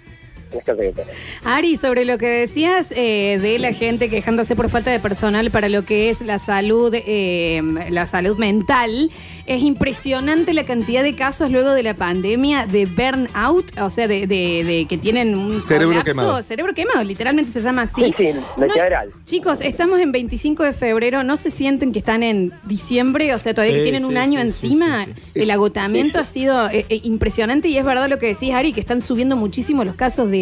Ari, 1.44 1.76
sobre 1.76 2.06
lo 2.06 2.18
que 2.18 2.28
decías 2.28 2.92
eh, 2.96 3.40
de 3.42 3.60
la 3.60 3.74
gente 3.74 4.10
quejándose 4.10 4.56
por 4.56 4.70
falta 4.70 4.92
de 4.92 5.00
personal 5.00 5.52
para 5.52 5.70
lo 5.70 5.86
que 5.86 6.10
es 6.10 6.22
la 6.22 6.40
salud, 6.40 6.94
eh, 6.96 7.62
la 7.90 8.06
salud 8.06 8.38
mental, 8.38 9.12
es 9.46 9.62
impresionante 9.64 10.54
la 10.54 10.66
cantidad 10.66 11.04
de 11.04 11.16
casos 11.16 11.52
luego 11.52 11.72
de 11.72 11.84
la 11.84 11.94
pandemia 11.94 12.66
de 12.66 12.86
burnout, 12.86 13.66
o 13.80 13.90
sea, 13.90 14.08
de, 14.08 14.28
de- 14.28 14.64
de 14.64 14.86
que 14.90 14.98
tienen 14.98 15.36
un 15.36 15.62
Cerebro 15.62 15.90
colapso, 15.90 16.12
quemado. 16.12 16.44
cerebro 16.44 16.74
quemado, 16.74 17.04
literalmente 17.04 17.52
se 17.52 17.62
llama 17.62 17.84
así. 17.84 18.04
Sí, 18.06 18.14
sí, 18.18 18.30
lateral. 18.58 19.12
Chicos, 19.26 19.60
estamos 19.62 20.00
en 20.02 20.12
25 20.12 20.64
de 20.64 20.74
febrero, 20.74 21.24
¿no 21.24 21.38
se 21.38 21.52
sienten 21.52 21.92
que 21.94 22.00
están 22.00 22.24
en 22.24 22.52
diciembre? 22.66 23.34
O 23.34 23.38
sea, 23.40 23.54
todavía 23.54 23.76
que 23.76 23.80
Sí, 23.80 23.84
tienen 23.90 24.06
un 24.06 24.18
año 24.18 24.40
sí, 24.42 24.48
encima. 24.48 25.06
sí, 25.06 25.12
sí, 25.34 25.40
El 25.42 25.52
agotamiento 25.52 26.18
Sí, 26.20 26.22
ha 26.22 26.26
sido 26.26 26.70
eh, 26.70 26.86
impresionante 27.04 27.70
y 27.70 27.78
es 27.78 27.86
verdad 27.86 28.10
lo 28.10 28.20
que 28.20 28.28
decís, 28.28 28.52
Ari, 28.54 28.74
que 28.74 28.82
están 28.82 29.02
subiendo 29.02 29.36
muchísimo 29.38 29.84
los 29.86 29.96
casos 29.96 30.30
de, 30.30 30.37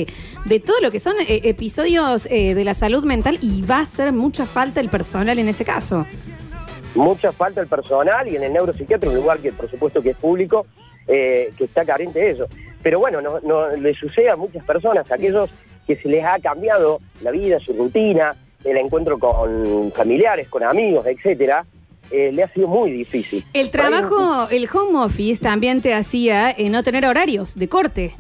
de 0.46 0.60
todo 0.60 0.80
lo 0.82 0.92
que 0.92 1.00
son 1.00 1.16
eh, 1.28 1.42
episodios 1.44 2.28
eh, 2.32 2.54
de 2.54 2.64
la 2.64 2.74
salud 2.74 3.04
mental 3.06 3.38
y 3.42 3.62
va 3.64 3.78
a 3.78 3.82
hacer 3.82 4.12
mucha 4.12 4.46
falta 4.46 4.80
el 4.82 4.90
personal 4.90 5.38
en 5.40 5.48
ese 5.50 5.64
caso. 5.64 6.06
mucha 6.96 7.32
falta 7.32 7.62
el 7.62 7.68
personal 7.68 8.28
y 8.28 8.36
en 8.38 8.44
el 8.44 8.54
neuropsiquiatra, 8.54 9.10
un 9.10 9.16
lugar 9.16 9.40
que 9.40 9.52
por 9.52 9.70
supuesto 9.70 10.02
que 10.02 10.12
es 10.12 10.18
público, 10.18 10.66
eh, 11.08 11.52
que 11.58 11.66
está 11.66 11.84
carente 11.86 12.20
de 12.20 12.30
eso. 12.32 12.48
Pero 12.82 13.00
bueno, 13.00 13.22
no, 13.22 13.40
no- 13.42 13.70
le 13.76 13.94
sucede 13.96 14.30
a 14.30 14.36
muchas 14.36 14.64
personas, 14.64 15.12
aquellos 15.12 15.50
que 15.88 15.96
se 15.98 16.08
les 16.10 16.24
ha 16.24 16.40
cambiado 16.40 17.00
la 17.22 17.32
vida, 17.32 17.60
su 17.60 17.74
rutina, 17.74 18.34
el 18.64 18.78
encuentro 18.78 19.20
con 19.20 19.92
familiares, 19.92 20.48
con 20.50 20.64
amigos, 20.64 21.06
etcétera, 21.06 21.66
eh, 22.12 22.32
le 22.32 22.44
ha 22.44 22.48
sido 22.54 22.68
muy 22.68 22.92
difícil. 22.92 23.44
El 23.54 23.70
trabajo, 23.72 24.48
el 24.50 24.68
home 24.72 25.00
office 25.04 25.42
también 25.44 25.82
te 25.82 25.94
hacía 25.94 26.52
eh, 26.52 26.70
no 26.70 26.82
tener 26.84 27.06
horarios 27.06 27.56
de 27.56 27.68
corte. 27.68 28.16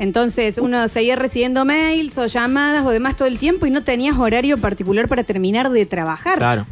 Entonces 0.00 0.56
uno 0.56 0.88
seguía 0.88 1.14
recibiendo 1.14 1.66
mails 1.66 2.16
o 2.16 2.24
llamadas 2.24 2.86
o 2.86 2.90
demás 2.90 3.16
todo 3.16 3.28
el 3.28 3.36
tiempo 3.36 3.66
y 3.66 3.70
no 3.70 3.84
tenías 3.84 4.18
horario 4.18 4.56
particular 4.56 5.08
para 5.08 5.24
terminar 5.24 5.68
de 5.68 5.84
trabajar. 5.84 6.38
Claro. 6.38 6.64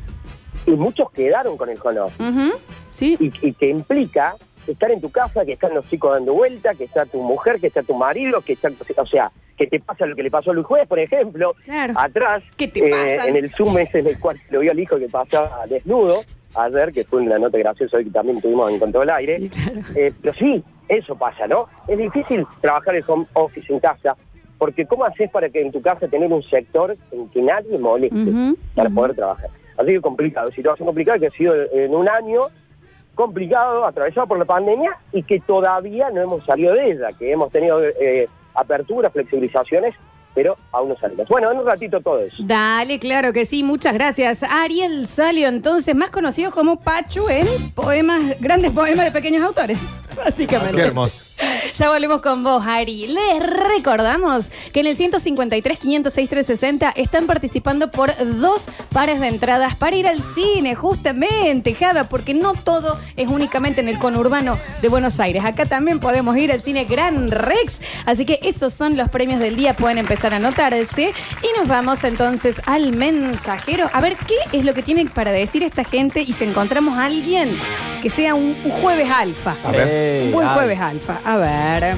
Y 0.66 0.70
muchos 0.70 1.10
quedaron 1.10 1.58
con 1.58 1.68
el 1.68 1.78
home 1.82 2.00
office. 2.00 2.22
Ujú, 2.22 2.52
Sí. 2.90 3.16
y, 3.20 3.46
y 3.46 3.52
que 3.52 3.68
implica 3.68 4.34
estar 4.66 4.90
en 4.90 5.02
tu 5.02 5.10
casa, 5.10 5.44
que 5.44 5.52
están 5.52 5.74
los 5.74 5.86
chicos 5.90 6.12
dando 6.14 6.32
vuelta, 6.32 6.74
que 6.74 6.84
está 6.84 7.04
tu 7.04 7.22
mujer, 7.22 7.60
que 7.60 7.66
está 7.66 7.82
tu 7.82 7.92
marido, 7.94 8.40
que 8.40 8.54
está, 8.54 8.70
o 8.96 9.06
sea, 9.06 9.30
que 9.58 9.66
te 9.66 9.78
pasa 9.78 10.06
lo 10.06 10.16
que 10.16 10.22
le 10.22 10.30
pasó 10.30 10.50
a 10.50 10.54
Luis 10.54 10.66
Juez, 10.66 10.86
por 10.88 10.98
ejemplo, 10.98 11.54
Claro. 11.64 11.92
atrás, 11.98 12.42
¿Qué 12.56 12.68
te 12.68 12.80
eh, 12.80 12.90
pasa? 12.90 13.28
en 13.28 13.36
el 13.36 13.50
Zoom 13.54 13.76
ese 13.76 13.98
en 13.98 14.06
el 14.06 14.18
cual 14.18 14.40
lo 14.50 14.60
vio 14.60 14.72
el 14.72 14.80
hijo 14.80 14.98
que 14.98 15.08
pasaba 15.08 15.66
desnudo, 15.68 16.22
ayer, 16.58 16.92
que 16.92 17.04
fue 17.04 17.22
una 17.22 17.38
nota 17.38 17.58
graciosa 17.58 17.96
hoy 17.96 18.04
que 18.04 18.10
también 18.10 18.40
tuvimos 18.40 18.70
en 18.70 18.78
Control 18.78 19.10
Aire, 19.10 19.38
Sí, 19.38 19.48
claro. 19.48 19.80
Eh, 19.94 20.12
pero 20.20 20.34
sí, 20.34 20.62
eso 20.88 21.16
pasa, 21.16 21.46
¿no? 21.46 21.68
Es 21.86 21.98
difícil 21.98 22.46
trabajar 22.60 22.94
el 22.94 23.04
home 23.06 23.26
office 23.34 23.72
en 23.72 23.80
casa, 23.80 24.16
porque 24.58 24.86
¿cómo 24.86 25.04
haces 25.04 25.30
para 25.30 25.48
que 25.48 25.60
en 25.60 25.70
tu 25.70 25.80
casa 25.80 26.08
tener 26.08 26.32
un 26.32 26.42
sector 26.42 26.96
en 27.12 27.28
que 27.28 27.42
nadie 27.42 27.78
moleste 27.78 28.56
para 28.74 28.90
poder 28.90 29.14
trabajar? 29.14 29.50
Así 29.76 29.92
que 29.92 30.00
complicado, 30.00 30.50
situación 30.50 30.86
complicada 30.86 31.18
que 31.18 31.28
ha 31.28 31.30
sido 31.30 31.54
en 31.72 31.94
un 31.94 32.08
año 32.08 32.48
complicado, 33.14 33.84
atravesado 33.84 34.26
por 34.26 34.38
la 34.38 34.44
pandemia 34.44 34.96
y 35.12 35.22
que 35.22 35.40
todavía 35.40 36.10
no 36.10 36.20
hemos 36.20 36.44
salido 36.44 36.74
de 36.74 36.92
ella, 36.92 37.12
que 37.18 37.32
hemos 37.32 37.50
tenido 37.50 37.82
eh, 37.84 38.28
aperturas, 38.54 39.12
flexibilizaciones, 39.12 39.94
pero 40.38 40.56
aún 40.70 40.90
no 40.90 40.96
salimos. 40.96 41.26
Bueno, 41.26 41.50
en 41.50 41.58
un 41.58 41.66
ratito 41.66 42.00
todo 42.00 42.20
eso. 42.20 42.36
Dale, 42.38 43.00
claro 43.00 43.32
que 43.32 43.44
sí, 43.44 43.64
muchas 43.64 43.92
gracias. 43.92 44.44
Ariel 44.44 45.08
Salio, 45.08 45.48
entonces, 45.48 45.96
más 45.96 46.10
conocido 46.10 46.52
como 46.52 46.78
Pachu 46.78 47.28
en 47.28 47.72
poemas, 47.72 48.38
grandes 48.38 48.70
poemas 48.70 49.06
de 49.06 49.10
pequeños 49.10 49.42
autores. 49.42 49.78
Básicamente. 50.16 50.76
Qué 50.76 50.82
hermoso. 50.82 51.24
Ya 51.74 51.90
volvemos 51.90 52.22
con 52.22 52.42
vos, 52.42 52.64
Ari. 52.66 53.06
Les 53.08 53.46
recordamos 53.46 54.50
que 54.72 54.80
en 54.80 54.86
el 54.86 54.96
153 54.96 55.78
506 55.78 56.28
360 56.28 56.90
están 56.96 57.26
participando 57.26 57.90
por 57.90 58.10
dos 58.40 58.70
pares 58.90 59.20
de 59.20 59.28
entradas 59.28 59.76
para 59.76 59.94
ir 59.94 60.06
al 60.06 60.22
cine, 60.22 60.74
justamente, 60.74 61.74
Jada, 61.74 62.08
porque 62.08 62.34
no 62.34 62.54
todo 62.54 62.98
es 63.16 63.28
únicamente 63.28 63.80
en 63.80 63.88
el 63.88 63.98
conurbano 63.98 64.58
de 64.80 64.88
Buenos 64.88 65.20
Aires. 65.20 65.44
Acá 65.44 65.66
también 65.66 66.00
podemos 66.00 66.36
ir 66.36 66.50
al 66.50 66.62
cine 66.62 66.84
Gran 66.84 67.30
Rex. 67.30 67.80
Así 68.06 68.24
que 68.24 68.40
esos 68.42 68.72
son 68.72 68.96
los 68.96 69.08
premios 69.08 69.38
del 69.38 69.56
día. 69.56 69.74
Pueden 69.74 69.98
empezar 69.98 70.27
a 70.32 70.36
anotarse. 70.36 71.12
Y 71.42 71.58
nos 71.58 71.68
vamos 71.68 72.04
entonces 72.04 72.60
al 72.66 72.96
mensajero. 72.96 73.88
A 73.92 74.00
ver 74.00 74.16
qué 74.16 74.36
es 74.56 74.64
lo 74.64 74.74
que 74.74 74.82
tiene 74.82 75.06
para 75.06 75.32
decir 75.32 75.62
esta 75.62 75.84
gente 75.84 76.22
y 76.22 76.32
si 76.32 76.44
encontramos 76.44 76.98
a 76.98 77.04
alguien 77.06 77.56
que 78.02 78.10
sea 78.10 78.34
un, 78.34 78.56
un 78.64 78.70
jueves 78.70 79.08
alfa. 79.10 79.56
A 79.64 79.70
ver. 79.70 80.26
Un 80.26 80.32
buen 80.32 80.48
jueves 80.48 80.80
alfa. 80.80 81.20
A 81.24 81.36
ver. 81.36 81.96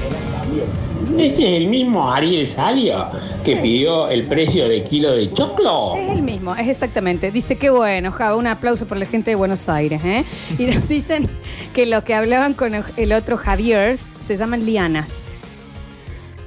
Ese 1.17 1.43
es 1.43 1.61
el 1.61 1.67
mismo 1.67 2.11
Ariel 2.11 2.47
Salio 2.47 3.09
que 3.43 3.57
pidió 3.57 4.07
el 4.07 4.25
precio 4.25 4.67
de 4.67 4.83
kilo 4.83 5.13
de 5.13 5.31
choclo. 5.33 5.95
Es 5.97 6.09
el 6.11 6.21
mismo, 6.21 6.55
es 6.55 6.67
exactamente. 6.67 7.31
Dice 7.31 7.57
que 7.57 7.69
bueno, 7.69 8.11
Java, 8.11 8.35
un 8.35 8.47
aplauso 8.47 8.87
por 8.87 8.97
la 8.97 9.05
gente 9.05 9.31
de 9.31 9.35
Buenos 9.35 9.67
Aires, 9.67 10.01
¿eh? 10.05 10.23
Y 10.57 10.65
nos 10.65 10.87
dicen 10.89 11.27
que 11.73 11.85
los 11.85 12.03
que 12.03 12.13
hablaban 12.13 12.53
con 12.53 12.73
el 12.95 13.13
otro 13.13 13.37
Javier 13.37 13.97
se 13.97 14.37
llaman 14.37 14.65
lianas. 14.65 15.30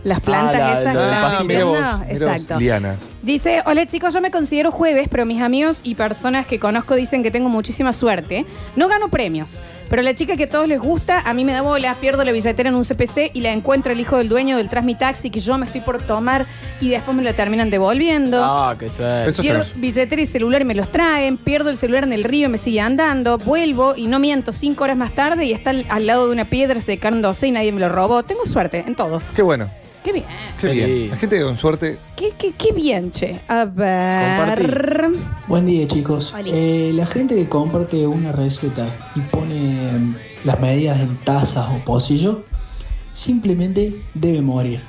Las 0.05 0.21
plantas 0.21 0.59
la- 0.59 0.81
esas. 0.81 0.95
lo 0.95 1.01
del 1.01 1.09
¿están 1.13 1.25
Ah, 1.25 1.29
pastito. 1.31 1.45
mira 1.45 1.65
vos, 1.65 1.75
diciendo? 1.79 1.99
mira 2.13 2.27
vos, 2.27 2.35
Exacto. 2.37 2.61
Lianas. 2.61 2.97
Dice, 3.23 3.63
hola 3.65 3.87
chicos, 3.87 4.13
yo 4.15 4.21
me 4.21 4.31
considero 4.31 4.71
jueves, 4.71 5.09
pero 5.11 5.25
mis 5.25 5.41
amigos 5.41 5.81
y 5.83 5.95
personas 5.95 6.47
que 6.47 6.59
conozco 6.61 6.95
dicen 6.95 7.23
que 7.23 7.31
tengo 7.31 7.49
muchísima 7.49 7.93
suerte. 7.95 8.45
No 8.77 8.87
gano 8.89 9.09
premios, 9.09 9.63
pero 9.89 10.03
la 10.03 10.15
chica 10.15 10.37
que 10.37 10.45
a 10.45 10.49
todos 10.51 10.69
les 10.69 10.79
gusta, 10.79 11.21
a 11.25 11.33
mí 11.33 11.43
me 11.47 11.53
da 11.53 11.63
bolas, 11.63 11.97
pierdo 11.97 12.23
la 12.23 12.33
billetera 12.33 12.69
en 12.69 12.75
un 12.75 12.85
CPC 12.85 13.31
y 13.33 13.41
la 13.41 13.53
encuentra 13.53 13.93
el 13.95 14.01
hijo 14.01 14.19
del 14.19 14.29
dueño 14.29 14.59
del 14.59 14.69
Transmitaxi 14.69 15.31
que 15.31 15.41
yo 15.41 15.57
me 15.57 15.65
estoy 15.65 15.81
por 15.81 16.03
tomar 16.03 16.45
y 16.83 16.91
después 16.91 17.17
me 17.17 17.23
lo 17.23 17.33
terminan 17.35 17.71
devolviendo. 17.71 18.45
Ah, 18.45 18.77
qué 18.79 18.91
suerte. 18.91 19.31
Eso 19.31 19.41
Pierdo 19.41 19.63
es 19.63 19.81
billetera 19.81 20.21
y 20.21 20.27
celular 20.27 20.61
y 20.61 20.65
me 20.67 20.75
los 20.75 20.91
traen. 20.93 21.39
Pierdo 21.39 21.71
el 21.71 21.79
celular 21.79 22.05
en 22.05 22.13
el 22.13 22.25
río 22.25 22.49
y 22.49 22.51
me 22.51 22.59
sigue 22.59 22.81
andando. 22.83 23.39
Vuelvo 23.39 23.95
y 23.97 24.07
no 24.07 24.19
miento 24.19 24.53
cinco 24.53 24.85
horas 24.85 24.99
más 24.99 25.15
tarde 25.15 25.47
y 25.47 25.53
está 25.55 25.71
al, 25.71 25.87
al 25.89 26.07
lado 26.07 26.27
de 26.27 26.33
una 26.35 26.45
piedra 26.45 26.83
secándose 26.83 27.47
y 27.47 27.53
nadie 27.53 27.73
me 27.73 27.81
lo 27.81 27.89
robó. 27.89 28.23
Tengo 28.23 28.45
suerte 28.45 28.85
en 28.87 28.97
todo. 28.97 29.23
Qué 29.35 29.41
bueno. 29.41 29.71
Qué 30.05 30.13
bien. 30.13 30.25
Qué 30.61 30.69
bien. 30.69 31.11
La 31.11 31.17
gente 31.17 31.43
con 31.43 31.57
suerte. 31.57 31.99
Qué, 32.15 32.33
qué- 32.37 32.53
qué 32.53 32.73
bien, 32.73 33.11
che. 33.11 33.41
A 33.49 33.65
ver. 33.65 35.09
Buen 35.49 35.65
día 35.65 35.89
chicos. 35.89 36.35
Eh, 36.45 36.93
la 36.95 37.07
gente 37.07 37.35
que 37.35 37.49
comparte 37.49 38.07
una 38.07 38.31
receta 38.31 38.87
y 39.17 39.21
pone 39.21 39.93
mm, 39.93 40.15
las 40.45 40.61
medidas 40.61 41.01
en 41.01 41.17
tazas 41.25 41.67
o 41.75 41.79
pocillos, 41.85 42.37
simplemente 43.13 44.03
debe 44.13 44.43
morir. 44.43 44.81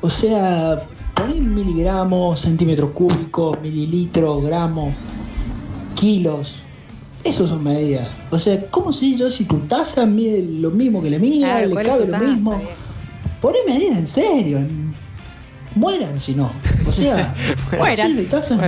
O 0.00 0.10
sea, 0.10 0.74
poner 1.14 1.40
miligramos, 1.40 2.40
centímetros 2.40 2.90
cúbicos, 2.90 3.60
mililitros, 3.62 4.42
gramos, 4.44 4.92
kilos. 5.94 6.58
Esos 7.22 7.50
son 7.50 7.62
medidas. 7.62 8.08
O 8.32 8.38
sea, 8.38 8.66
¿cómo 8.68 8.92
sé 8.92 9.14
yo 9.14 9.30
si 9.30 9.44
tu 9.44 9.58
taza 9.60 10.04
mide 10.06 10.42
lo 10.42 10.72
mismo 10.72 11.00
que 11.00 11.08
la 11.10 11.20
mía? 11.20 11.46
Claro, 11.46 11.66
¿Le 11.68 11.72
¿cuál 11.72 11.86
es 11.86 11.92
cabe 11.92 12.04
lo 12.06 12.10
taza, 12.10 12.24
mismo? 12.24 12.62
Poné 13.42 13.58
medidas 13.66 13.98
en 13.98 14.06
serio. 14.06 14.60
mueran 15.74 16.20
si 16.20 16.34
no. 16.34 16.52
O 16.86 16.92
sea, 16.92 17.34
Mueran. 17.78 18.14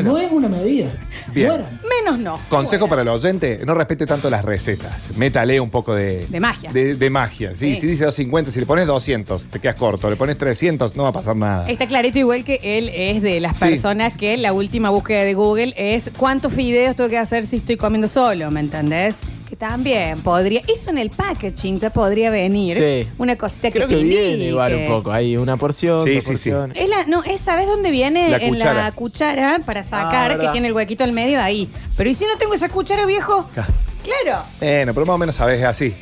no 0.03 0.19
es 0.19 0.33
una 0.33 0.49
medida. 0.49 0.91
Bien. 1.33 1.49
Mueran. 1.49 1.81
Menos 2.05 2.19
no. 2.19 2.41
Consejo 2.49 2.89
para 2.89 3.03
el 3.03 3.09
oyente, 3.09 3.61
no 3.67 3.75
respete 3.75 4.05
tanto 4.07 4.29
las 4.31 4.45
recetas. 4.45 5.09
Métale 5.17 5.61
un 5.61 5.71
poco 5.71 5.95
de... 5.95 6.27
De 6.29 6.41
magia. 6.41 6.73
De, 6.73 6.97
de 6.97 7.11
magia, 7.11 7.55
sí. 7.55 7.75
Sí. 7.75 7.81
Si 7.83 7.87
dice 7.87 8.05
250, 8.07 8.51
si 8.51 8.59
le 8.61 8.67
pones 8.67 8.87
200, 8.87 9.45
te 9.45 9.61
quedas 9.61 9.77
corto. 9.77 10.11
Le 10.11 10.17
pones 10.17 10.37
300, 10.39 10.97
no 10.97 11.05
va 11.05 11.11
a 11.11 11.13
pasar 11.13 11.37
nada. 11.37 11.69
Está 11.71 11.87
clarito 11.87 12.19
igual 12.19 12.43
que 12.45 12.59
él 12.63 12.89
es 12.93 13.23
de 13.23 13.39
las 13.41 13.59
Sí. 13.59 13.67
personas 13.67 14.15
que 14.15 14.37
la 14.39 14.53
última 14.53 14.91
búsqueda 14.91 15.23
de 15.23 15.35
Google 15.35 15.73
es 15.77 16.11
cuántos 16.17 16.53
fideos 16.53 16.97
tengo 16.97 17.11
que 17.11 17.19
hacer 17.19 17.47
si 17.47 17.57
estoy 17.57 17.77
comiendo 17.77 18.09
solo, 18.09 18.51
¿me 18.51 18.61
entendés? 18.61 19.17
Que 19.55 19.59
también 19.59 20.21
podría, 20.21 20.63
eso 20.67 20.91
en 20.91 20.99
el 20.99 21.11
packaging 21.11 21.79
ya 21.79 21.91
podría 21.91 22.33
venir. 22.33 22.77
Sí. 22.77 23.09
Una 23.19 23.37
cosita 23.37 23.69
que 23.71 23.75
Creo 23.79 23.87
te 23.87 23.95
que 23.99 24.03
viene 24.03 24.27
indique. 24.33 24.49
igual 24.49 24.75
un 24.75 24.87
poco. 24.89 25.13
Hay 25.13 25.37
una 25.37 25.57
porción, 25.57 26.01
Sí, 26.03 26.17
dos 26.17 26.25
sí, 26.25 26.37
sí. 26.37 26.51
porciones. 26.51 26.77
Es 26.77 26.89
la, 26.89 27.07
no, 27.07 27.23
es, 27.23 27.41
¿sabes 27.41 27.67
dónde 27.69 27.93
viene? 27.93 28.31
La 28.31 28.39
en 28.39 28.49
cuchara. 28.49 28.75
la 28.83 28.91
cuchara 28.91 29.61
para 29.65 29.85
sacar, 29.85 30.13
Ah, 30.13 30.29
que 30.31 30.39
verdad. 30.39 30.53
tiene 30.53 30.67
el 30.67 30.75
huequito 30.75 31.05
al 31.05 31.13
medio 31.13 31.41
ahí. 31.41 31.71
Pero 31.97 32.11
¿y 32.11 32.15
si 32.15 32.25
no 32.25 32.37
tengo 32.37 32.53
esa 32.55 32.69
cuchara, 32.69 33.07
viejo? 33.07 33.49
Claro. 33.55 34.43
Bueno, 34.59 34.93
pero 34.93 35.07
más 35.07 35.15
o 35.15 35.19
menos 35.19 35.37
sabes, 35.37 35.61
es 35.61 35.65
así. 35.67 35.95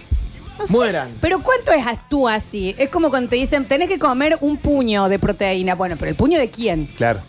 No 0.59 0.67
sé. 0.67 0.73
Mueran. 0.73 1.11
Pero 1.21 1.43
¿cuánto 1.43 1.73
es 1.73 1.85
tú 2.09 2.27
así? 2.27 2.75
Es 2.79 2.89
como 2.89 3.11
cuando 3.11 3.29
te 3.29 3.37
dicen, 3.37 3.67
tenés 3.67 3.91
que 3.91 3.99
comer 3.99 4.39
un 4.41 4.57
puño 4.57 5.11
de 5.11 5.19
proteína. 5.19 5.75
Bueno, 5.75 5.97
pero 5.99 6.09
¿el 6.09 6.15
puño 6.17 6.39
de 6.39 6.51
quién? 6.51 6.87
Claro. 6.97 7.21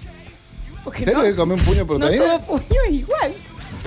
Porque 0.85 0.99
¿En 0.99 1.03
serio 1.05 1.19
no, 1.19 1.25
que 1.25 1.35
come 1.35 1.55
un 1.55 1.59
puño 1.59 1.79
de 1.79 1.81
no 1.85 1.87
proteína? 1.99 2.23
todo 2.23 2.39
puño 2.59 2.81
es 2.87 2.93
igual. 2.93 3.33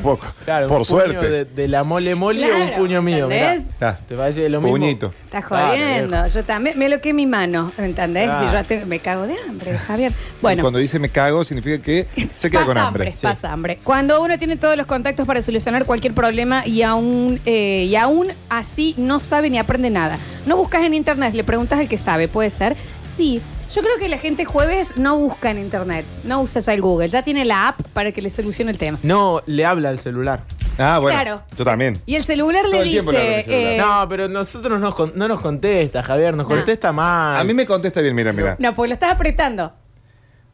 Poco. 0.03 0.27
Claro, 0.45 0.69
Por 0.69 0.81
un 0.81 0.87
puño 0.87 1.01
suerte. 1.01 1.29
De, 1.31 1.45
de 1.45 1.69
la 1.69 1.85
mole 1.85 2.15
mole 2.15 2.53
o 2.53 2.57
un 2.65 2.71
puño 2.73 3.03
mío, 3.03 3.29
mirá. 3.29 3.55
¿entendés? 3.55 3.75
Ah, 3.81 3.99
¿Te 4.09 4.15
parece 4.17 4.49
lo 4.49 4.61
mismo? 4.61 4.73
Puñito. 4.73 5.13
Estás 5.25 5.45
jodiendo. 5.45 6.27
yo 6.29 6.45
también 6.45 6.79
me 6.79 6.89
lo 6.89 7.01
que 7.01 7.13
mi 7.13 7.27
mano, 7.27 7.73
¿entendés? 7.79 8.31
Si 8.41 8.77
yo 8.77 8.87
me 8.87 8.99
cago 9.01 9.27
de 9.27 9.35
hambre, 9.49 9.77
Javier. 9.79 10.13
Y 10.13 10.43
Bueno. 10.43 10.63
Cuando 10.63 10.79
dice 10.79 10.99
me 10.99 11.09
cago, 11.09 11.45
significa 11.45 11.83
que 11.83 12.07
se 12.35 12.51
queda 12.51 12.61
pasa 12.61 12.67
con 12.73 12.79
hambre. 12.79 13.05
hambre, 13.09 13.19
pasa 13.23 13.53
hambre. 13.53 13.79
Cuando 13.83 14.23
uno 14.23 14.39
tiene 14.39 14.57
todos 14.57 14.77
los 14.77 14.87
contactos 14.87 15.27
para 15.27 15.43
solucionar 15.43 15.85
cualquier 15.85 16.15
problema 16.15 16.67
y 16.67 16.83
aún, 16.83 17.41
eh, 17.47 17.85
y 17.89 17.97
aún 17.97 18.29
así 18.49 18.95
no 18.99 19.19
sabe 19.19 19.51
ni 19.51 19.59
aprende 19.59 19.91
nada. 19.91 20.17
No 20.47 20.57
buscas 20.57 20.85
en 20.85 20.95
internet, 20.95 21.35
le 21.35 21.45
preguntas 21.45 21.79
al 21.79 21.89
que 21.89 21.99
sabe, 21.99 22.29
¿puede 22.29 22.51
ser? 22.51 22.77
Sí. 23.17 23.41
Yo 23.75 23.83
creo 23.83 23.99
que 23.99 24.09
la 24.09 24.19
gente 24.19 24.45
jueves 24.45 24.97
no 24.97 25.17
busca 25.19 25.51
en 25.51 25.59
internet, 25.59 26.07
no 26.25 26.41
usa 26.41 26.61
ya 26.63 26.73
el 26.73 26.81
Google, 26.81 27.09
ya 27.09 27.23
tiene 27.23 27.45
la 27.45 27.69
app 27.69 27.83
para 27.93 28.13
que 28.13 28.23
le 28.23 28.31
solucione 28.31 28.71
el 28.71 28.79
tema. 28.79 28.99
No, 29.03 29.43
le 29.47 29.67
habla 29.67 29.89
al 29.89 29.99
celular. 29.99 30.45
Ah, 30.79 30.99
bueno. 30.99 31.21
Claro. 31.21 31.43
Yo 31.57 31.65
también. 31.65 32.01
Y 32.07 32.15
el 32.17 32.23
celular 32.23 32.63
Todo 32.65 32.73
le 32.75 32.83
el 32.83 32.91
tiempo 32.91 33.11
le 33.13 33.19
hablo 33.19 33.29
dice... 33.37 33.39
al 33.39 33.45
celular. 33.45 33.73
eh, 33.73 33.79
No, 33.79 34.09
pero 34.09 34.29
nosotros 34.29 34.79
nos 34.81 34.95
con- 34.95 35.13
no 35.17 35.27
nos 35.27 35.41
contesta, 35.41 36.03
Javier, 36.03 36.35
nos 36.35 36.49
No. 36.49 36.55
contesta 36.55 36.93
mal. 36.93 37.41
A 37.41 37.45
mí 37.45 37.55
me 37.55 37.67
contesta 37.67 38.01
bien, 38.01 38.15
mira, 38.15 38.33
mira. 38.33 38.57
no, 38.59 38.73
pues 38.75 38.89
lo 38.89 38.95
estás 38.95 39.13
apretando. 39.13 39.73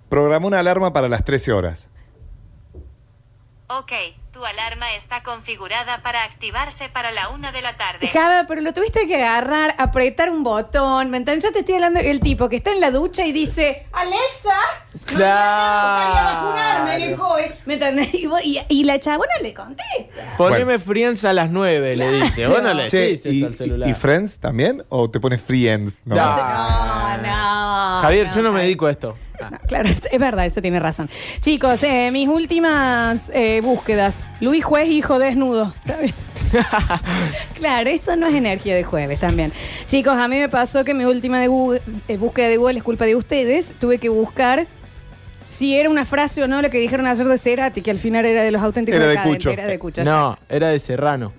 Programó 0.09 0.47
una 0.49 0.59
alarma 0.61 0.93
para 0.93 1.09
las 1.09 1.25
13 1.25 1.53
horas. 1.53 1.91
Ok, 3.69 3.93
tu 4.33 4.45
alarma 4.47 4.95
está 4.95 5.23
configurada 5.23 6.01
para 6.03 6.25
activarse 6.25 6.89
para 6.89 7.13
la 7.13 7.29
una 7.29 7.53
de 7.53 7.61
la 7.61 7.77
tarde. 7.77 8.09
Java, 8.09 8.47
pero 8.49 8.63
lo 8.63 8.73
tuviste 8.73 9.07
que 9.07 9.17
agarrar, 9.23 9.75
apretar 9.77 10.31
un 10.31 10.43
botón. 10.43 11.11
¿Me 11.11 11.19
entiendes? 11.19 11.45
Yo 11.45 11.53
te 11.53 11.59
estoy 11.61 11.75
hablando 11.75 12.01
del 12.01 12.19
tipo 12.21 12.49
que 12.49 12.57
está 12.57 12.71
en 12.73 12.81
la 12.81 12.91
ducha 12.91 13.27
y 13.27 13.33
dice, 13.33 13.87
Alexa, 13.93 14.55
mañana 15.13 15.85
me 15.85 16.07
gustaría 16.07 16.23
vacunarme 16.33 16.95
en 16.95 17.03
el 17.03 17.17
COVID. 17.19 17.45
¿Me 17.67 17.75
entendés? 17.75 18.15
Y, 18.15 18.27
vos- 18.27 18.43
y- 18.43 18.61
y 18.69 18.85
la 18.85 18.99
chabona 19.01 19.33
le 19.43 19.53
contesta. 19.53 20.35
Poneme 20.39 20.65
Bueno. 20.65 20.81
Friends 20.81 21.25
a 21.27 21.33
las 21.35 21.51
9, 21.51 21.95
le 21.97 22.11
dice. 22.23 22.47
Vos 22.47 22.63
no 22.63 22.73
le 22.73 22.89
Che, 22.89 22.97
decís 22.99 23.27
y, 23.27 23.39
eso 23.39 23.47
al 23.49 23.55
celular. 23.57 23.89
y 23.91 23.95
Friends 23.95 24.41
también? 24.41 24.83
¿O 24.89 25.11
te 25.11 25.21
pones 25.21 25.43
Friends? 25.43 26.01
No. 26.07 26.15
No. 26.17 26.25
No, 26.25 26.37
sé- 26.37 26.43
no, 26.43 27.17
no. 27.19 28.01
Javier, 28.01 28.31
yo 28.35 28.41
no 28.43 28.51
me 28.53 28.63
dedico 28.63 28.87
a 28.87 28.91
esto. 28.93 29.17
No, 29.41 29.59
claro, 29.67 29.89
es 29.89 30.19
verdad, 30.21 30.47
eso 30.47 30.63
tiene 30.63 30.79
razón. 30.79 31.11
Chicos, 31.41 31.83
eh, 31.83 32.11
mis 32.13 32.29
últimas 32.29 33.29
eh, 33.35 33.61
búsquedas. 33.63 34.19
Luis 34.41 34.65
Juez, 34.65 34.89
hijo 34.89 35.19
desnudo. 35.19 35.73
Está 35.85 35.99
bien. 35.99 36.15
claro, 37.55 37.89
eso 37.91 38.17
no 38.17 38.27
es 38.27 38.35
energía 38.35 38.75
de 38.75 38.85
jueves 38.85 39.21
también. 39.21 39.53
Chicos, 39.87 40.15
a 40.15 40.29
mí 40.29 40.39
me 40.39 40.49
pasó 40.49 40.85
que 40.85 40.95
mi 40.95 41.05
última 41.05 41.41
de 41.41 41.49
Google- 41.49 41.83
eh, 42.09 42.17
búsqueda 42.17 42.49
de 42.49 42.57
Google 42.57 42.79
es 42.79 42.85
culpa 42.85 43.05
de 43.05 43.17
ustedes. 43.17 43.73
Tuve 43.81 43.99
que 43.99 44.09
buscar 44.09 44.67
si 45.51 45.77
era 45.77 45.89
una 45.91 46.05
frase 46.05 46.43
o 46.43 46.49
no 46.49 46.61
la 46.63 46.71
que 46.71 46.79
dijeron 46.79 47.07
ayer 47.07 47.27
de 47.27 47.39
Cerati, 47.39 47.83
que 47.83 47.91
al 47.91 47.99
final 47.99 48.25
era 48.25 48.43
de 48.43 48.51
los 48.51 48.63
auténticos 48.63 48.97
Era 48.97 49.05
de 49.07 49.11
decadentes, 49.13 49.37
Cucho. 49.47 49.51
Era 49.51 49.67
de 49.67 49.79
Cucho. 49.79 50.05
No, 50.05 50.39
era 50.49 50.69
de 50.69 50.79
Serrano. 50.81 51.33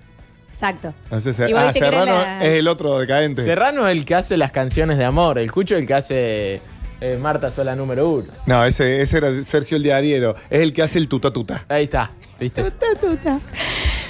Exacto. 0.52 0.94
No 1.10 1.20
sé 1.20 1.32
si- 1.32 1.42
Igual 1.42 1.68
ah, 1.68 1.72
te 1.72 1.80
quiere 1.80 1.96
Serrano 1.98 2.18
la- 2.22 2.44
es 2.44 2.52
el 2.54 2.68
otro 2.68 2.98
decadente. 2.98 3.42
Serrano 3.42 3.86
es 3.88 3.92
el 3.96 4.04
que 4.04 4.14
hace 4.14 4.36
las 4.36 4.50
canciones 4.52 4.98
de 4.98 5.04
amor. 5.04 5.38
El 5.38 5.50
Cucho 5.52 5.74
es 5.74 5.80
el 5.82 5.86
que 5.86 5.94
hace 5.94 6.60
eh, 7.00 7.18
Marta 7.20 7.50
Sola 7.50 7.74
número 7.76 8.08
uno. 8.08 8.24
No, 8.46 8.64
ese, 8.64 9.02
ese 9.02 9.18
era 9.18 9.28
Sergio 9.46 9.76
el 9.76 9.82
Diariero. 9.82 10.36
Es 10.48 10.60
el 10.60 10.72
que 10.72 10.82
hace 10.82 10.98
el 10.98 11.08
tuta 11.08 11.32
tuta. 11.32 11.64
Ahí 11.68 11.84
está, 11.84 12.10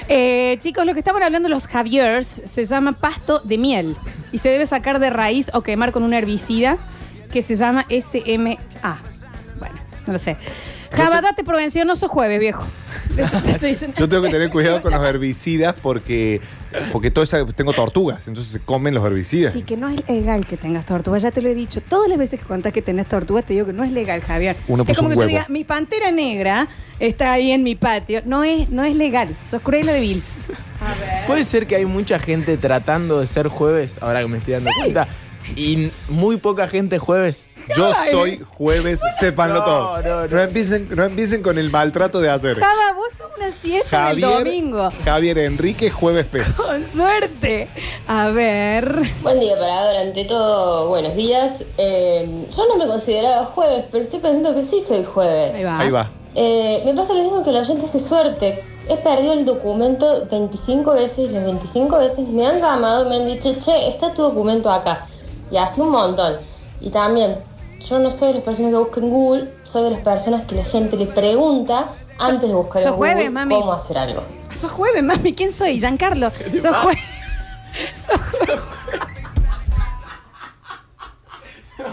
Eh, 0.09 0.59
chicos, 0.61 0.85
lo 0.85 0.93
que 0.93 0.99
estaban 0.99 1.23
hablando 1.23 1.49
los 1.49 1.67
Javiers 1.67 2.43
se 2.45 2.67
llama 2.67 2.93
pasto 2.93 3.41
de 3.41 3.57
miel 3.57 3.97
y 4.33 4.39
se 4.39 4.51
debe 4.51 4.67
sacar 4.67 4.99
de 4.99 5.09
raíz 5.09 5.51
o 5.55 5.63
quemar 5.63 5.93
con 5.93 6.03
un 6.03 6.13
herbicida 6.13 6.77
que 7.33 7.41
se 7.41 7.57
llama 7.57 7.87
SMA. 7.89 8.59
Bueno, 9.59 9.75
no 10.07 10.13
lo 10.13 10.19
sé. 10.19 10.37
Java, 10.97 11.21
date 11.21 11.45
prevención, 11.45 11.87
no 11.87 11.95
sos 11.97 12.11
jueves, 12.11 12.39
viejo. 12.41 12.65
Te. 13.61 13.75
Yo 13.97 14.09
tengo 14.09 14.23
que 14.23 14.31
tener 14.31 14.51
cuidado 14.51 14.83
con 14.83 14.93
los 14.93 15.03
herbicidas 15.05 15.81
porque, 15.81 16.41
porque 16.93 17.11
todo 17.11 17.23
esa- 17.25 17.45
tengo 17.47 17.73
tortugas, 17.73 18.27
entonces 18.29 18.53
se 18.53 18.61
comen 18.61 18.95
los 18.95 19.05
herbicidas. 19.05 19.53
Sí, 19.53 19.63
que 19.63 19.77
no 19.77 19.89
es 19.89 20.01
legal 20.09 20.45
que 20.47 20.57
tengas 20.57 20.87
tortuga, 20.87 21.19
ya 21.19 21.31
te 21.31 21.41
lo 21.43 21.49
he 21.49 21.55
dicho. 21.55 21.81
Todas 21.81 22.09
las 22.09 22.19
veces 22.19 22.41
que 22.41 22.47
contás 22.47 22.73
que 22.73 22.83
tenés 22.83 23.07
tortuga, 23.07 23.43
te 23.43 23.53
digo 23.55 23.67
que 23.67 23.73
no 23.73 23.85
es 23.85 23.93
legal, 23.93 24.21
Javier. 24.23 24.57
Uno 24.69 24.83
es 24.83 24.89
puso 24.89 24.99
como 25.01 25.09
un 25.09 25.13
que 25.13 25.17
yo 25.17 25.21
huevo. 25.21 25.29
diga, 25.29 25.47
mi 25.49 25.65
pantera 25.65 26.11
negra 26.11 26.69
está 26.99 27.33
ahí 27.33 27.51
en 27.53 27.63
mi 27.63 27.75
patio. 27.77 28.23
No 28.25 28.43
es, 28.45 28.69
no 28.71 28.85
es 28.85 28.97
legal, 28.97 29.37
sos 29.45 29.63
cruel. 29.63 29.89
A 29.89 29.93
ver. 29.93 31.27
Puede 31.27 31.45
ser 31.45 31.67
que 31.67 31.77
hay 31.77 31.87
mucha 31.87 32.19
gente 32.19 32.57
tratando 32.57 33.21
de 33.21 33.27
ser 33.27 33.49
jueves, 33.49 33.97
ahora 34.01 34.21
que 34.23 34.29
me 34.29 34.39
estoy 34.39 34.55
dando 34.55 34.71
cuenta, 34.77 35.09
y 35.57 35.91
muy 36.09 36.37
poca 36.37 36.69
gente 36.69 36.99
jueves. 36.99 37.47
Yo 37.77 37.93
soy 38.11 38.45
jueves, 38.57 39.01
sépanlo 39.21 39.61
No, 39.61 39.65
todo. 39.65 40.03
no, 40.03 40.21
No, 40.23 40.27
no. 40.29 40.41
empiecen, 40.41 40.89
no 40.95 41.05
empiecen 41.05 41.43
con 41.43 41.59
el 41.59 41.71
maltrato 41.71 42.21
de 42.21 42.31
ayer. 42.31 42.59
Java, 42.59 42.93
vos 42.95 43.07
sos 43.17 43.29
una 43.37 43.51
siesta 43.61 44.09
del 44.09 44.21
domingo. 44.21 44.91
Javier 45.05 45.39
Enrique, 45.39 45.91
jueves 45.91 46.27
pez. 46.27 46.57
Con 46.57 46.85
suerte. 46.93 47.69
A 48.07 48.29
ver. 48.31 49.11
Buen 49.23 49.41
día, 49.41 49.59
Parador. 49.59 49.97
Ante 49.97 50.25
todo, 50.25 50.89
buenos 50.89 51.15
días. 51.17 51.65
Eh, 51.79 52.47
yo 52.51 52.63
no 52.69 52.77
me 52.77 52.87
consideraba 52.87 53.45
jueves, 53.47 53.85
pero 53.91 54.05
estoy 54.05 54.21
pensando 54.21 54.55
que 54.55 54.63
sí 54.65 54.81
soy 54.81 55.05
jueves. 55.05 55.57
Ahí 55.59 55.65
va. 55.65 55.79
Ahí 55.81 55.91
va. 55.91 56.11
Eh, 56.37 56.83
me 56.85 56.95
pasa 56.95 57.15
lo 57.15 57.23
mismo 57.23 57.43
que 57.43 57.53
la 57.53 57.61
oyente 57.61 57.85
hace 57.87 58.01
suerte. 58.01 58.63
He 58.89 58.97
perdido 58.99 59.33
el 59.33 59.45
documento 59.47 60.27
25 60.31 60.93
veces, 60.95 61.31
las 61.33 61.45
25 61.45 61.97
veces 61.99 62.29
me 62.29 62.47
han 62.47 62.59
llamado 62.59 63.07
y 63.07 63.09
me 63.09 63.17
han 63.17 63.27
dicho, 63.27 63.55
che, 63.59 63.89
está 63.89 64.13
tu 64.13 64.23
documento 64.23 64.71
acá. 64.71 65.07
Y 65.51 65.57
hace 65.57 65.81
un 65.81 65.91
montón. 65.91 66.37
Y 66.81 66.91
también, 66.91 67.39
yo 67.89 67.99
no 67.99 68.11
soy 68.11 68.29
de 68.29 68.35
las 68.35 68.43
personas 68.43 68.71
que 68.73 68.79
buscan 68.79 69.11
Google, 69.11 69.53
soy 69.63 69.85
de 69.85 69.91
las 69.91 70.01
personas 70.01 70.45
que 70.47 70.55
la 70.55 70.65
gente 70.65 70.97
le 70.97 71.07
pregunta 71.07 71.89
antes 72.19 72.49
de 72.49 72.55
buscar 72.55 72.83
en 72.83 72.89
Google 72.89 72.97
jueves, 73.15 73.33
mami. 73.33 73.55
cómo 73.55 73.73
hacer 73.73 73.99
algo. 73.99 74.23
Sos 74.51 74.71
jueves, 74.71 75.03
mami. 75.03 75.35
¿Quién 75.35 75.53
soy? 75.53 75.79
Giancarlo. 75.79 76.31
Sos 76.63 76.77
jueves. 76.77 77.03
Sos 78.07 78.21
jueves. 78.31 78.61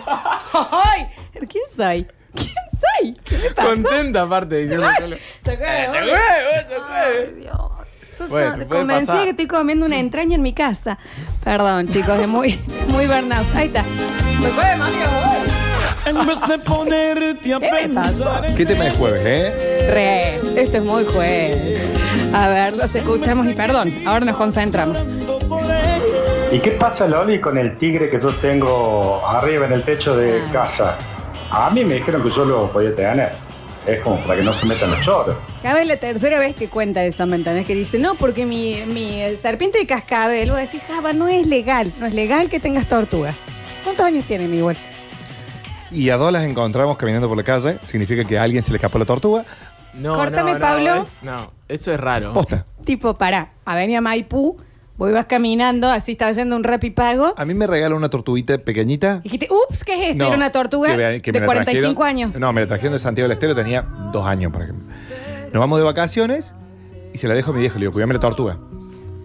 ¡Ay! 0.54 1.08
¿Quién 1.50 1.64
soy? 1.76 2.08
¿Quién 2.34 2.54
soy? 2.80 3.14
¿Qué 3.26 3.38
me 3.38 3.50
pasa? 3.52 3.68
Contenta 3.70 4.22
aparte 4.22 4.56
diciendo 4.58 4.86
sos 4.88 4.96
jueves, 4.98 5.22
Eh, 5.46 7.36
Dios. 7.40 7.56
Yo 8.20 8.28
Bueno, 8.28 8.68
convencida 8.68 9.08
pasar. 9.14 9.24
que 9.24 9.30
estoy 9.32 9.48
comiendo 9.48 9.86
una 9.86 9.98
entraña 10.00 10.36
en 10.36 10.42
mi 10.44 10.54
casa. 10.54 10.98
Perdón, 11.44 11.88
chicos, 11.88 12.20
es 12.20 12.28
muy, 12.28 12.60
muy 12.90 13.08
burnout. 13.08 13.48
Ahí 13.56 13.68
está. 13.68 13.84
Soy 14.42 14.52
jueves, 14.52 14.78
mami. 14.78 15.61
En 16.06 16.26
vez 16.26 16.40
de 16.48 16.58
ponerte 16.60 17.54
a 17.54 17.60
¿Qué 17.60 17.72
me 17.72 17.90
pasó? 17.90 18.24
pensar 18.24 18.56
¿Qué 18.56 18.66
tema 18.66 18.86
de 18.86 18.92
jueves, 18.92 19.22
eh? 19.26 19.88
Re, 19.92 20.62
esto 20.62 20.78
es 20.78 20.84
muy 20.84 21.06
jueves. 21.06 21.90
A 22.34 22.48
ver, 22.50 22.74
los 22.74 22.94
escuchamos 22.96 23.48
y 23.48 23.54
perdón, 23.54 23.94
ahora 24.06 24.26
nos 24.26 24.36
concentramos. 24.38 24.98
¿Y 26.52 26.60
qué 26.60 26.72
pasa, 26.72 27.08
Loli, 27.08 27.40
con 27.40 27.58
el 27.58 27.78
tigre 27.78 28.10
que 28.10 28.20
yo 28.20 28.30
tengo 28.30 29.26
arriba 29.26 29.66
en 29.68 29.74
el 29.74 29.84
techo 29.84 30.16
de 30.16 30.42
Ah. 30.42 30.52
casa? 30.52 30.98
A 31.52 31.70
mí 31.70 31.84
me 31.86 31.96
dijeron 31.96 32.24
que 32.24 32.30
yo 32.32 32.46
lo 32.46 32.72
podía 32.72 32.94
tener. 32.96 33.32
Es 33.86 34.00
como 34.02 34.18
para 34.24 34.36
que 34.38 34.44
no 34.44 34.54
se 34.54 34.66
metan 34.66 34.92
los 34.92 35.02
choros. 35.02 35.36
Cada 35.64 35.80
vez 35.80 35.88
la 35.88 35.98
tercera 35.98 36.40
vez 36.40 36.56
que 36.56 36.68
cuenta 36.68 37.04
eso, 37.04 37.26
¿me 37.26 37.36
entendés? 37.36 37.66
Que 37.66 37.74
dice, 37.74 37.98
no, 37.98 38.16
porque 38.16 38.46
mi, 38.46 38.84
mi 38.86 39.24
serpiente 39.42 39.80
de 39.80 39.88
cascabel, 39.88 40.52
vos 40.52 40.60
decís, 40.60 40.82
Java, 40.88 41.14
no 41.14 41.28
es 41.28 41.48
legal, 41.48 41.92
no 42.00 42.06
es 42.06 42.14
legal 42.14 42.50
que 42.50 42.60
tengas 42.60 42.88
tortugas. 42.88 43.38
¿Cuántos 43.84 44.06
años 44.06 44.26
tienen 44.26 44.54
igual? 44.54 44.78
Y 45.92 46.10
a 46.10 46.18
dos 46.18 46.32
las 46.32 46.44
encontramos 46.44 46.98
caminando 46.98 47.28
por 47.28 47.38
la 47.38 47.44
calle. 47.44 47.78
Significa 47.84 48.24
que 48.24 48.38
a 48.40 48.44
alguien 48.44 48.64
se 48.64 48.72
le 48.72 48.78
escapó 48.78 48.98
la 49.00 49.06
tortuga. 49.06 49.44
No, 49.94 50.14
Córtame, 50.14 50.54
no, 50.54 50.60
no, 50.60 50.66
Pablo. 50.66 50.96
es- 51.04 51.18
no, 51.22 51.52
eso 51.68 51.94
es 51.94 52.00
raro. 52.00 52.34
Posta. 52.34 52.66
Tipo, 52.86 53.18
para, 53.18 53.52
Avenida 53.66 54.02
Maipú, 54.02 54.58
Vos 54.98 55.10
ibas 55.10 55.26
caminando, 55.26 55.90
así 55.90 56.12
estaba 56.12 56.32
yendo 56.32 56.56
un 56.56 56.64
rap 56.64 56.84
y 56.84 56.92
pago. 56.92 57.34
A 57.36 57.44
mí 57.44 57.56
me 57.56 57.66
regalan 57.66 57.98
una 57.98 58.10
tortuguita 58.10 58.60
pequeñita. 58.60 59.22
Dijiste, 59.22 59.48
ups, 59.50 59.84
¿qué 59.84 59.96
es 59.96 60.10
esto? 60.12 60.26
No, 60.26 60.28
Era 60.28 60.36
una 60.38 60.52
tortuga 60.52 60.92
que 60.92 60.98
me- 60.98 61.22
que 61.24 61.32
me 61.32 61.40
de 61.40 61.40
la 61.40 61.46
45 61.48 62.02
trajeron- 62.04 62.08
años. 62.08 62.36
No, 62.40 62.54
me 62.54 62.62
la 62.62 62.68
trajeron 62.68 62.94
de 62.94 63.00
Santiago 63.00 63.28
del 63.28 63.32
Estero, 63.36 63.56
tenía 63.56 63.82
dos 64.12 64.28
años, 64.28 64.52
por 64.54 64.62
ejemplo. 64.62 64.86
Nos 65.52 65.60
vamos 65.60 65.80
de 65.80 65.86
vacaciones 65.86 66.54
y 67.14 67.18
se 67.18 67.28
la 67.28 67.34
dejo 67.34 67.50
a 67.50 67.54
mi 67.56 67.62
viejo, 67.62 67.76
le 67.80 67.86
digo, 67.86 67.94
cuidame 67.94 68.14
la 68.14 68.20
tortuga. 68.20 68.60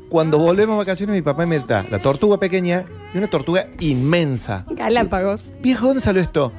Cuando 0.09 0.39
volvemos 0.39 0.75
de 0.77 0.79
vacaciones, 0.79 1.15
mi 1.17 1.23
papá 1.23 1.47
me 1.47 1.59
da 1.59 1.85
la 1.91 1.99
tortuga 1.99 2.39
pequeña 2.39 2.85
y 3.13 3.19
una 3.19 3.29
tortuga 3.29 3.67
inmensa. 3.81 4.65
Galápagos. 4.71 5.53
Viejo, 5.61 5.87
¿dónde 5.89 6.01
salió 6.01 6.23
esto? 6.23 6.53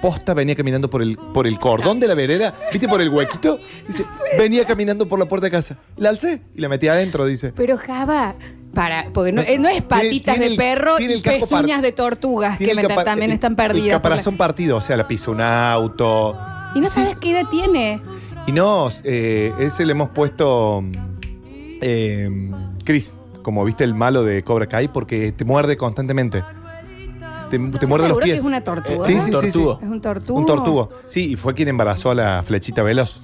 Posta 0.00 0.32
venía 0.32 0.54
caminando 0.54 0.88
por 0.88 1.02
el, 1.02 1.16
por 1.34 1.48
el 1.48 1.58
cordón 1.58 1.98
de 1.98 2.06
la 2.06 2.14
vereda, 2.14 2.54
¿viste 2.70 2.86
por 2.86 3.00
el 3.00 3.08
huequito? 3.08 3.58
Dice, 3.86 4.04
venía 4.38 4.64
caminando 4.64 5.08
por 5.08 5.18
la 5.18 5.26
puerta 5.26 5.46
de 5.46 5.50
casa. 5.50 5.76
La 5.96 6.10
alcé 6.10 6.40
y 6.54 6.60
la 6.60 6.68
metí 6.68 6.86
adentro, 6.86 7.26
dice. 7.26 7.52
Pero 7.56 7.76
Java, 7.76 8.36
para, 8.74 9.08
porque 9.12 9.32
no, 9.32 9.42
eh, 9.42 9.58
no 9.58 9.68
es 9.68 9.82
patitas 9.82 10.34
tiene 10.36 10.46
de 10.46 10.52
el- 10.52 10.56
perro 10.56 10.96
tiene 10.98 11.14
y 11.14 11.16
el 11.16 11.22
casco 11.22 11.40
par- 11.48 11.62
pezuñas 11.62 11.82
de 11.82 11.90
tortugas 11.90 12.58
Tiene 12.58 12.74
que 12.74 12.80
el 12.80 12.82
me- 12.86 12.94
capa- 12.94 13.04
también 13.04 13.32
están 13.32 13.52
El 13.52 13.56
perdidas. 13.56 13.82
por 13.82 13.88
la- 13.88 13.96
caparazón 13.98 14.36
partido, 14.36 14.76
o 14.76 14.80
sea, 14.80 14.96
la 14.96 15.08
pisa 15.08 15.32
un 15.32 15.40
auto. 15.40 16.38
Y 16.76 16.80
no 16.80 16.88
sabes 16.88 17.18
qué 17.18 17.32
edad 17.32 17.48
tiene. 17.50 18.00
Y 18.46 18.52
no, 18.52 18.88
eh, 19.02 19.52
ese 19.58 19.84
le 19.84 19.90
hemos 19.92 20.10
puesto 20.10 20.84
eh, 21.80 22.30
Chris, 22.88 23.18
como 23.42 23.66
viste 23.66 23.84
el 23.84 23.92
malo 23.94 24.24
de 24.24 24.42
Cobra 24.42 24.66
Kai, 24.66 24.88
porque 24.88 25.30
te 25.32 25.44
muerde 25.44 25.76
constantemente. 25.76 26.42
Te, 27.50 27.58
te 27.58 27.86
muerde 27.86 28.08
los 28.08 28.16
¿Seguro 28.16 28.16
que 28.20 28.24
pies. 28.24 28.40
es 28.40 28.44
una 28.46 28.64
tortuga? 28.64 29.04
Sí, 29.04 29.12
sí, 29.14 29.20
sí, 29.20 29.24
sí. 29.26 29.30
Tortugo. 29.32 29.78
Es 29.82 29.88
un 29.88 30.00
tortugo. 30.00 30.38
Un 30.40 30.46
tortugo. 30.46 30.90
Sí, 31.06 31.32
y 31.32 31.36
fue 31.36 31.52
quien 31.52 31.68
embarazó 31.68 32.10
a 32.12 32.14
la 32.14 32.42
flechita 32.42 32.82
veloz. 32.82 33.20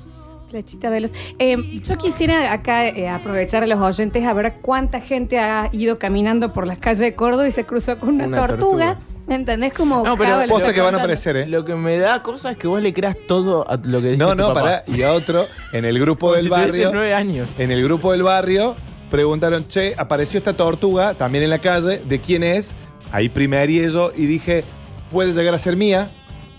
Flechita 0.50 0.90
veloz. 0.90 1.12
Eh, 1.38 1.80
yo 1.82 1.96
quisiera 1.96 2.52
acá 2.52 2.86
eh, 2.88 3.08
aprovechar 3.08 3.62
a 3.62 3.66
los 3.66 3.80
oyentes 3.80 4.22
a 4.26 4.34
ver 4.34 4.56
cuánta 4.60 5.00
gente 5.00 5.38
ha 5.38 5.70
ido 5.72 5.98
caminando 5.98 6.52
por 6.52 6.66
las 6.66 6.76
calles 6.76 6.98
de 7.00 7.14
Córdoba 7.14 7.48
y 7.48 7.50
se 7.50 7.64
cruzó 7.64 7.98
con 7.98 8.10
una, 8.10 8.26
Una 8.26 8.46
tortuga. 8.46 8.94
tortuga. 8.96 8.98
¿Entendés? 9.34 9.72
Como 9.72 10.04
No, 10.04 10.18
pero 10.18 10.40
Posta 10.46 10.74
que 10.74 10.82
van 10.82 10.94
a 10.94 10.98
aparecer, 10.98 11.36
¿eh? 11.38 11.46
Lo 11.46 11.64
que 11.64 11.74
me 11.74 11.96
da 11.96 12.22
cosa 12.22 12.50
es 12.50 12.58
que 12.58 12.66
vos 12.66 12.82
le 12.82 12.92
creas 12.92 13.16
todo 13.26 13.66
a 13.66 13.76
lo 13.76 14.02
que 14.02 14.08
dice 14.12 14.18
No, 14.22 14.32
tu 14.32 14.36
no, 14.36 14.48
papá. 14.48 14.60
pará. 14.60 14.82
Y 14.86 15.00
a 15.00 15.12
otro, 15.12 15.46
en 15.72 15.86
el 15.86 15.98
grupo 15.98 16.26
Como 16.26 16.34
del 16.34 16.42
si 16.44 16.48
barrio. 16.50 16.90
nueve 16.92 17.14
años. 17.14 17.48
En 17.58 17.70
el 17.70 17.82
grupo 17.82 18.12
del 18.12 18.22
barrio 18.22 18.76
preguntaron, 19.14 19.68
che, 19.68 19.94
apareció 19.96 20.38
esta 20.38 20.54
tortuga 20.54 21.14
también 21.14 21.44
en 21.44 21.50
la 21.50 21.60
calle, 21.60 22.02
¿de 22.04 22.20
quién 22.20 22.42
es? 22.42 22.74
Ahí 23.12 23.28
primerí 23.28 23.78
eso 23.78 24.10
y 24.16 24.26
dije, 24.26 24.64
puede 25.12 25.32
llegar 25.32 25.54
a 25.54 25.58
ser 25.58 25.76
mía. 25.76 26.08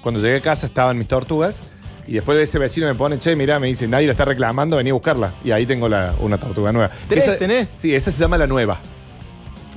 Cuando 0.01 0.21
llegué 0.21 0.37
a 0.37 0.41
casa 0.41 0.67
estaban 0.67 0.97
mis 0.97 1.07
tortugas. 1.09 1.61
Y 2.07 2.13
después 2.13 2.37
ese 2.41 2.57
vecino 2.57 2.87
me 2.87 2.95
pone, 2.95 3.19
che, 3.19 3.35
mirá, 3.35 3.59
me 3.59 3.67
dice, 3.67 3.89
nadie 3.89 4.05
la 4.05 4.13
está 4.13 4.23
reclamando, 4.23 4.77
vení 4.77 4.91
a 4.91 4.93
buscarla. 4.93 5.33
Y 5.43 5.51
ahí 5.51 5.65
tengo 5.65 5.89
la, 5.89 6.15
una 6.21 6.37
tortuga 6.39 6.71
nueva. 6.71 6.91
¿Tres 7.09 7.25
Esa- 7.27 7.37
tenés? 7.37 7.73
Sí, 7.77 7.93
esa 7.93 8.09
se 8.09 8.19
llama 8.19 8.37
la 8.37 8.47
nueva. 8.47 8.79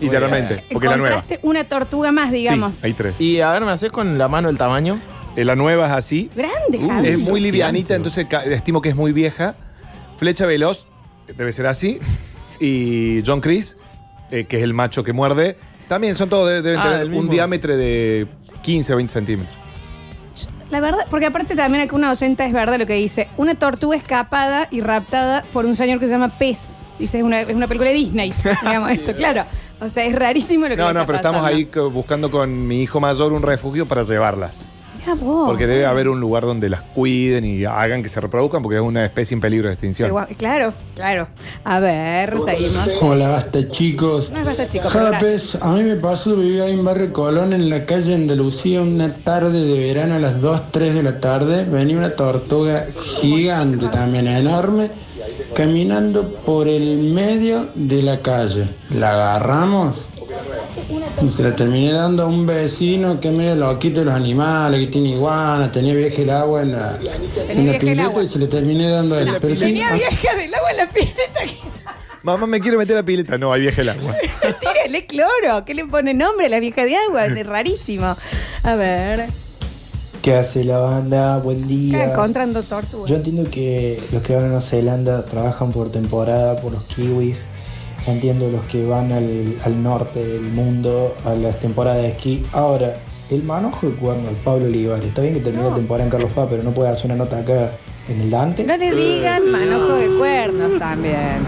Literalmente, 0.00 0.62
porque 0.72 0.86
la 0.86 0.96
nueva. 0.96 1.16
Encontraste 1.16 1.46
una 1.46 1.64
tortuga 1.64 2.12
más, 2.12 2.30
digamos. 2.30 2.76
Sí, 2.76 2.80
hay 2.84 2.92
tres. 2.92 3.20
Y 3.20 3.40
a 3.40 3.50
ver, 3.52 3.64
¿me 3.64 3.72
haces 3.72 3.90
con 3.90 4.16
la 4.18 4.28
mano 4.28 4.48
el 4.50 4.56
tamaño? 4.56 5.00
Eh, 5.34 5.44
la 5.44 5.56
nueva 5.56 5.86
es 5.86 5.92
así. 5.92 6.30
Grande, 6.36 6.78
Uh, 6.78 6.88
Javi. 6.88 7.08
es 7.08 7.18
muy 7.18 7.40
livianita, 7.40 7.96
entonces 7.96 8.26
ca- 8.30 8.44
estimo 8.44 8.80
que 8.80 8.90
es 8.90 8.94
muy 8.96 9.10
vieja. 9.12 9.56
Flecha 10.18 10.46
veloz, 10.46 10.86
debe 11.36 11.52
ser 11.52 11.66
así. 11.66 11.98
Y 12.60 13.22
John 13.26 13.40
Chris, 13.40 13.76
eh, 14.30 14.44
que 14.44 14.56
es 14.58 14.62
el 14.62 14.74
macho 14.74 15.04
que 15.04 15.12
muerde, 15.12 15.56
también 15.88 16.14
son 16.16 16.28
todos, 16.28 16.48
de- 16.48 16.62
deben 16.62 16.80
Ah, 16.80 16.82
tener 16.84 17.00
el 17.00 17.06
un 17.08 17.12
mismo. 17.14 17.32
diámetro 17.32 17.76
de 17.76 18.26
15 18.62 18.92
o 18.92 18.96
20 18.96 19.12
centímetros. 19.12 19.54
La 20.70 20.80
verdad, 20.80 21.06
porque 21.10 21.24
aparte 21.26 21.56
también 21.56 21.84
acá 21.84 21.96
una 21.96 22.10
oyenta 22.10 22.44
es 22.44 22.52
verdad 22.52 22.78
lo 22.78 22.86
que 22.86 22.92
dice. 22.94 23.26
Una 23.38 23.54
tortuga 23.54 23.96
escapada 23.96 24.68
y 24.70 24.82
raptada 24.82 25.42
por 25.52 25.64
un 25.64 25.76
señor 25.76 25.98
que 25.98 26.06
se 26.06 26.12
llama 26.12 26.28
Pez. 26.28 26.76
Dice, 26.98 27.18
es 27.18 27.24
una, 27.24 27.40
es 27.40 27.54
una 27.54 27.66
película 27.66 27.88
de 27.90 27.96
Disney, 27.96 28.34
digamos 28.62 28.90
esto, 28.90 29.14
claro. 29.14 29.44
O 29.80 29.88
sea, 29.88 30.04
es 30.04 30.14
rarísimo 30.14 30.64
lo 30.66 30.70
que 30.70 30.82
No, 30.82 30.88
le 30.88 30.94
no, 30.94 31.00
está 31.00 31.06
pero 31.06 31.16
estamos 31.18 31.40
pasando. 31.42 31.56
ahí 31.56 31.64
co- 31.66 31.90
buscando 31.90 32.30
con 32.30 32.66
mi 32.66 32.82
hijo 32.82 33.00
mayor 33.00 33.32
un 33.32 33.42
refugio 33.42 33.86
para 33.86 34.02
llevarlas. 34.02 34.70
Mirá 35.14 35.14
vos. 35.24 35.48
Porque 35.48 35.66
debe 35.66 35.86
haber 35.86 36.08
un 36.08 36.20
lugar 36.20 36.44
donde 36.44 36.68
las 36.68 36.80
cuiden 36.82 37.44
y 37.44 37.64
hagan 37.64 38.02
que 38.02 38.08
se 38.08 38.20
reproduzcan 38.20 38.62
porque 38.62 38.76
es 38.76 38.82
una 38.82 39.04
especie 39.04 39.34
en 39.34 39.40
peligro 39.40 39.68
de 39.68 39.74
extinción. 39.74 40.08
Igual- 40.08 40.28
Claro, 40.36 40.72
claro. 40.94 41.28
A 41.64 41.80
ver, 41.80 42.34
seguimos. 42.44 42.88
Hola, 43.00 43.28
basta 43.28 43.68
chicos. 43.70 44.30
No 44.30 44.38
es 44.40 44.44
basta, 44.44 44.66
chico, 44.66 44.88
pero 44.92 45.06
gracias. 45.06 45.52
Japes, 45.52 45.58
a 45.62 45.72
mí 45.72 45.82
me 45.84 45.96
pasó, 45.96 46.36
vivía 46.36 46.64
ahí 46.64 46.74
en 46.74 46.84
Barrio 46.84 47.12
Colón, 47.12 47.52
en 47.52 47.68
la 47.70 47.84
calle 47.86 48.14
Andalucía, 48.14 48.82
una 48.82 49.08
tarde 49.12 49.64
de 49.64 49.78
verano 49.88 50.14
a 50.14 50.18
las 50.18 50.40
2, 50.40 50.70
3 50.70 50.94
de 50.94 51.02
la 51.02 51.20
tarde. 51.20 51.64
Venía 51.64 51.96
una 51.96 52.10
tortuga 52.10 52.86
gigante, 53.20 53.86
también 53.88 54.28
enorme, 54.28 54.90
caminando 55.54 56.28
por 56.44 56.68
el 56.68 57.12
medio 57.12 57.66
de 57.74 58.02
la 58.02 58.18
calle. 58.20 58.68
La 58.90 59.12
agarramos 59.12 60.06
y 61.22 61.28
se 61.28 61.42
la 61.42 61.54
terminé 61.54 61.92
dando 61.92 62.22
a 62.22 62.26
un 62.26 62.46
vecino 62.46 63.20
que 63.20 63.30
medio 63.30 63.56
loquito 63.56 64.00
de 64.00 64.06
los 64.06 64.14
animales, 64.14 64.80
que 64.80 64.86
tiene 64.86 65.10
iguana, 65.10 65.70
tenía 65.70 65.94
viaje 65.94 66.22
el 66.22 66.30
agua 66.30 66.62
en 66.62 66.72
la, 66.72 66.98
en 67.48 67.66
la 67.66 67.78
pileta 67.78 68.04
agua. 68.04 68.22
y 68.22 68.28
se 68.28 68.38
le 68.38 68.46
terminé 68.46 68.88
dando 68.88 69.16
a 69.16 69.22
él. 69.22 69.36
Pero 69.40 69.54
sí, 69.54 69.60
Tenía 69.60 69.90
ah, 69.90 69.94
vieja 69.94 70.34
del 70.34 70.54
agua 70.54 70.70
en 70.70 70.76
la 70.78 70.88
pileta. 70.88 71.40
Mamá, 72.22 72.46
me 72.46 72.60
quiere 72.60 72.76
meter 72.78 72.96
la 72.96 73.02
pileta. 73.02 73.38
No, 73.38 73.52
hay 73.52 73.62
vieja 73.62 73.82
el 73.82 73.90
agua. 73.90 74.14
Tírale 74.60 75.06
cloro. 75.06 75.64
¿Qué 75.66 75.74
le 75.74 75.84
pone 75.84 76.14
nombre 76.14 76.46
a 76.46 76.48
la 76.48 76.60
vieja 76.60 76.84
de 76.84 76.96
agua? 76.96 77.26
Es 77.26 77.46
rarísimo. 77.46 78.16
A 78.62 78.74
ver. 78.74 79.26
¿Qué 80.22 80.34
hace 80.34 80.64
la 80.64 80.78
banda? 80.78 81.38
Buen 81.38 81.68
día. 81.68 82.10
encontrando 82.10 82.62
tortugas. 82.62 83.08
Yo 83.08 83.16
entiendo 83.16 83.48
que 83.50 84.00
los 84.12 84.22
que 84.22 84.34
van 84.34 84.44
a 84.44 84.46
Nueva 84.46 84.60
Zelanda 84.62 85.24
trabajan 85.24 85.70
por 85.70 85.92
temporada, 85.92 86.60
por 86.60 86.72
los 86.72 86.82
kiwis. 86.84 87.46
Entiendo 88.06 88.50
los 88.50 88.64
que 88.66 88.86
van 88.86 89.12
al, 89.12 89.56
al 89.64 89.82
norte 89.82 90.24
del 90.24 90.42
mundo 90.42 91.14
a 91.24 91.34
las 91.34 91.60
temporadas 91.60 92.02
de 92.02 92.08
esquí. 92.08 92.44
Ahora, 92.52 92.96
el 93.30 93.42
manojo 93.42 93.86
de 93.88 93.92
cuerno, 93.94 94.28
el 94.30 94.36
Pablo 94.36 94.66
Olivares. 94.66 95.06
Está 95.06 95.22
bien 95.22 95.34
que 95.34 95.40
terminó 95.40 95.70
la 95.70 95.76
temporada 95.76 96.04
en 96.04 96.10
Carlos 96.10 96.32
Paz, 96.32 96.46
pero 96.50 96.62
no 96.62 96.70
puede 96.70 96.90
hacer 96.90 97.06
una 97.06 97.16
nota 97.16 97.38
acá 97.38 97.72
en 98.08 98.20
el 98.22 98.30
Dante. 98.30 98.64
No 98.64 98.76
le 98.76 98.94
digan 98.94 99.50
manojo 99.50 99.94
de 99.94 100.08
cuernos 100.16 100.78
también. 100.78 101.44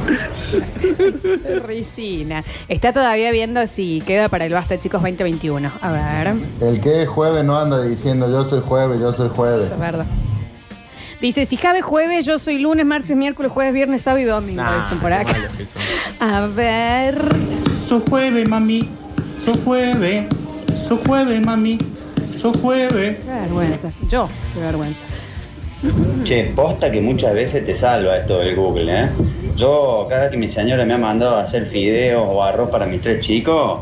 Risina. 1.66 2.44
Está 2.68 2.92
todavía 2.92 3.30
viendo 3.30 3.66
si 3.66 4.02
queda 4.06 4.28
para 4.28 4.44
el 4.44 4.52
Basta 4.52 4.78
Chicos 4.78 5.00
2021. 5.00 5.70
A 5.80 5.92
ver. 5.92 6.34
El 6.60 6.80
que 6.80 7.02
es 7.02 7.08
jueves 7.08 7.44
no 7.44 7.58
anda 7.58 7.82
diciendo 7.82 8.30
yo 8.30 8.44
soy 8.44 8.60
jueves, 8.60 9.00
yo 9.00 9.10
soy 9.12 9.30
jueves. 9.30 9.66
Eso 9.66 9.74
es 9.74 9.80
verdad. 9.80 10.06
Dice, 11.20 11.44
si 11.44 11.58
cabe 11.58 11.82
jueves, 11.82 12.24
yo 12.24 12.38
soy 12.38 12.58
lunes, 12.58 12.86
martes, 12.86 13.14
miércoles, 13.14 13.52
jueves, 13.52 13.74
viernes, 13.74 14.02
sábado 14.02 14.22
y 14.22 14.24
domingo. 14.24 14.62
dicen 14.82 14.98
por 15.00 15.12
acá. 15.12 15.36
A 16.18 16.46
ver. 16.46 17.20
Su 17.86 18.00
jueves, 18.00 18.48
mami. 18.48 18.88
Su 19.38 19.52
jueves. 19.62 20.24
Su 20.74 20.96
jueves, 20.98 21.44
mami. 21.44 21.76
Su 22.38 22.52
jueves. 22.54 23.18
Qué 23.18 23.30
vergüenza. 23.30 23.92
Yo, 24.08 24.28
qué 24.54 24.60
vergüenza. 24.60 25.00
Che, 26.24 26.44
posta 26.54 26.90
que 26.90 27.00
muchas 27.00 27.34
veces 27.34 27.66
te 27.66 27.74
salva 27.74 28.18
esto 28.18 28.38
del 28.38 28.56
Google, 28.56 29.04
¿eh? 29.04 29.10
Yo, 29.56 30.06
cada 30.08 30.30
que 30.30 30.38
mi 30.38 30.48
señora 30.48 30.84
me 30.86 30.94
ha 30.94 30.98
mandado 30.98 31.36
a 31.36 31.42
hacer 31.42 31.66
fideos 31.66 32.24
o 32.26 32.42
arroz 32.42 32.70
para 32.70 32.86
mis 32.86 33.00
tres 33.02 33.20
chicos, 33.20 33.80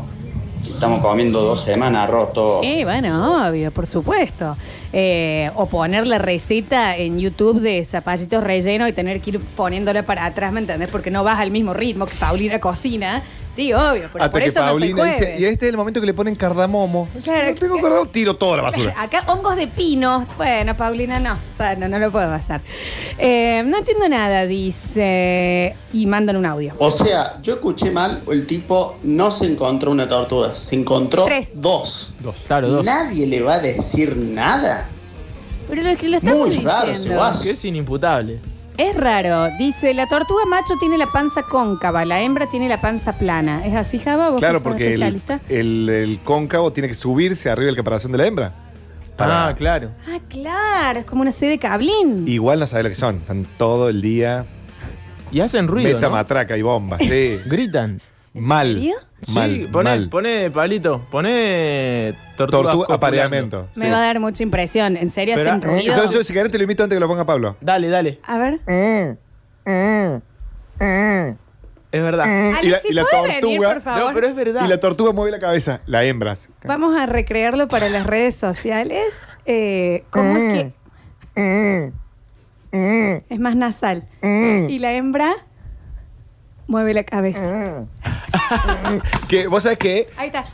estamos 0.73 1.01
comiendo 1.01 1.41
dos 1.41 1.61
semanas 1.61 2.07
arroz 2.07 2.33
todo. 2.33 2.61
Eh, 2.63 2.83
bueno, 2.83 3.47
obvio, 3.47 3.71
por 3.71 3.87
supuesto. 3.87 4.55
Eh, 4.91 5.51
o 5.55 5.65
poner 5.67 6.07
la 6.07 6.17
receta 6.17 6.95
en 6.97 7.19
YouTube 7.19 7.59
de 7.59 7.85
zapallitos 7.85 8.43
rellenos 8.43 8.89
y 8.89 8.93
tener 8.93 9.21
que 9.21 9.31
ir 9.31 9.39
poniéndola 9.39 10.03
para 10.03 10.25
atrás, 10.25 10.51
¿me 10.51 10.59
entendés? 10.59 10.89
Porque 10.89 11.11
no 11.11 11.23
vas 11.23 11.39
al 11.39 11.51
mismo 11.51 11.73
ritmo 11.73 12.05
que 12.05 12.15
Paulina 12.15 12.59
cocina. 12.59 13.23
Sí, 13.55 13.73
obvio, 13.73 14.07
pero 14.13 14.23
Hasta 14.25 14.31
por 14.31 14.41
que 14.41 14.47
eso 14.47 14.59
no 14.61 14.71
soy 14.71 14.79
Paulina 14.93 15.03
dice, 15.05 15.17
jueves. 15.25 15.39
y 15.41 15.45
este 15.45 15.65
es 15.65 15.69
el 15.71 15.77
momento 15.77 15.99
que 15.99 16.05
le 16.05 16.13
ponen 16.13 16.35
cardamomo. 16.35 17.09
Claro, 17.23 17.49
no 17.49 17.55
tengo 17.55 17.75
cardamomo, 17.81 18.05
tiro 18.09 18.33
toda 18.35 18.57
la 18.57 18.63
basura. 18.63 18.93
Acá 18.97 19.23
hongos 19.27 19.55
de 19.57 19.67
pino. 19.67 20.25
Bueno, 20.37 20.77
Paulina, 20.77 21.19
no. 21.19 21.33
O 21.33 21.57
sea, 21.57 21.75
no, 21.75 21.89
no 21.89 21.99
lo 21.99 22.09
puedo 22.11 22.27
pasar. 22.29 22.61
Eh, 23.17 23.61
no 23.65 23.77
entiendo 23.79 24.07
nada, 24.07 24.45
dice. 24.45 25.75
Y 25.93 26.05
mandan 26.05 26.37
un 26.37 26.45
audio. 26.45 26.73
O 26.77 26.91
sea, 26.91 27.41
yo 27.41 27.55
escuché 27.55 27.91
mal, 27.91 28.21
el 28.31 28.45
tipo 28.47 28.97
no 29.03 29.31
se 29.31 29.45
encontró 29.45 29.91
una 29.91 30.07
tortuga, 30.07 30.55
se 30.55 30.75
encontró 30.75 31.25
Tres. 31.25 31.51
dos. 31.55 32.13
Dos. 32.19 32.35
Claro, 32.47 32.69
dos. 32.69 32.85
Nadie 32.85 33.27
le 33.27 33.41
va 33.41 33.55
a 33.55 33.59
decir 33.59 34.15
nada. 34.15 34.87
Pero 35.69 35.83
lo 35.83 35.97
que 35.97 36.07
lo 36.09 36.17
estamos 36.17 36.47
Muy 36.47 36.57
raro 36.59 36.83
ese 36.91 36.91
diciendo. 37.01 37.19
vaso. 37.21 37.43
Que 37.43 37.49
es 37.51 37.65
inimputable. 37.65 38.39
Es 38.79 38.95
raro. 38.95 39.49
Dice, 39.57 39.93
la 39.93 40.07
tortuga 40.07 40.45
macho 40.45 40.75
tiene 40.79 40.97
la 40.97 41.07
panza 41.07 41.43
cóncava, 41.43 42.05
la 42.05 42.21
hembra 42.21 42.47
tiene 42.49 42.69
la 42.69 42.79
panza 42.79 43.17
plana. 43.17 43.65
¿Es 43.65 43.75
así, 43.75 43.99
Java? 43.99 44.29
¿Vos 44.29 44.39
Claro, 44.39 44.59
que 44.59 44.63
sos 44.63 44.63
porque 44.71 44.85
el, 44.93 45.03
especialista? 45.03 45.39
el- 45.49 45.89
el 45.89 46.19
cóncavo 46.23 46.71
tiene 46.71 46.87
que 46.87 46.93
subirse 46.93 47.49
arriba 47.49 47.65
del 47.67 47.75
caparazón 47.75 48.11
de 48.13 48.17
la 48.19 48.25
hembra. 48.27 48.53
Para- 49.17 49.49
Ah, 49.49 49.55
claro. 49.55 49.91
Ah, 50.07 50.19
claro. 50.29 50.99
Es 50.99 51.05
como 51.05 51.21
una 51.23 51.33
sede 51.33 51.51
de 51.51 51.59
cablín. 51.59 52.25
Igual 52.25 52.59
no 52.61 52.67
sabe 52.67 52.83
lo 52.83 52.89
que 52.89 52.95
son. 52.95 53.17
Están 53.17 53.45
todo 53.57 53.89
el 53.89 54.01
día. 54.01 54.45
Y 55.31 55.41
hacen 55.41 55.67
ruido, 55.67 55.89
Meta 55.95 56.07
¿no? 56.07 56.11
matraca 56.13 56.55
y 56.57 56.61
bomba. 56.61 56.97
Sí. 56.99 57.37
Gritan. 57.45 58.01
Mal. 58.33 58.73
serio? 58.75 58.95
Mal. 59.33 59.51
sí, 59.51 59.67
pone, 59.71 59.89
mal. 59.89 60.09
pone, 60.09 60.51
Pablito, 60.51 61.01
pone 61.11 62.13
Tortuga, 62.37 62.85
apareamiento. 62.93 63.67
Me 63.75 63.85
sí. 63.85 63.91
va 63.91 63.97
a 63.97 64.01
dar 64.05 64.19
mucha 64.19 64.43
impresión. 64.43 64.95
¿En 64.97 65.09
serio 65.09 65.35
Pero- 65.35 65.49
hacen 65.51 65.61
ruido? 65.61 65.79
eh, 65.79 65.85
Mm. 65.85 65.89
Mm. 65.89 65.93
Mm. 65.93 65.97
Entonces, 65.97 66.11
yo, 66.17 66.23
si 66.23 66.33
querés, 66.33 66.51
te 66.51 66.57
lo 66.57 66.63
invito 66.63 66.83
antes 66.83 66.95
que 66.95 66.99
lo 66.99 67.07
ponga 67.07 67.25
Pablo. 67.25 67.57
Dale, 67.59 67.89
dale. 67.89 68.19
A 68.23 68.37
ver. 68.37 68.59
Es 71.91 72.01
verdad. 72.03 72.25
Alex, 72.55 72.63
y 72.63 72.69
la, 72.69 72.79
¿sí 72.79 72.87
y 72.91 72.93
la 72.93 73.03
puede 73.03 73.23
venir, 73.23 73.39
tortuga. 73.41 73.73
por 73.73 73.81
favor? 73.81 74.03
No, 74.09 74.13
pero 74.13 74.27
es 74.27 74.35
verdad. 74.35 74.65
Y 74.65 74.67
la 74.67 74.79
tortuga 74.79 75.11
mueve 75.11 75.31
la 75.31 75.39
cabeza. 75.39 75.81
La 75.87 76.03
hembra. 76.03 76.35
Vamos 76.65 76.95
a 76.95 77.07
recrearlo 77.07 77.67
para 77.67 77.89
las 77.89 78.05
redes 78.05 78.35
sociales. 78.35 79.05
Eh, 79.45 80.03
¿Cómo 80.11 80.37
es 80.37 80.53
que...? 81.33 81.91
Es 83.29 83.39
más 83.39 83.55
nasal. 83.55 84.07
Y 84.21 84.77
la 84.79 84.93
hembra 84.93 85.33
mueve 86.69 86.93
la 86.93 87.03
cabeza. 87.03 87.83
Que 89.27 89.47
vos 89.47 89.63
sabés 89.63 89.77
que. 89.77 90.09
Ahí 90.15 90.27
está. 90.27 90.45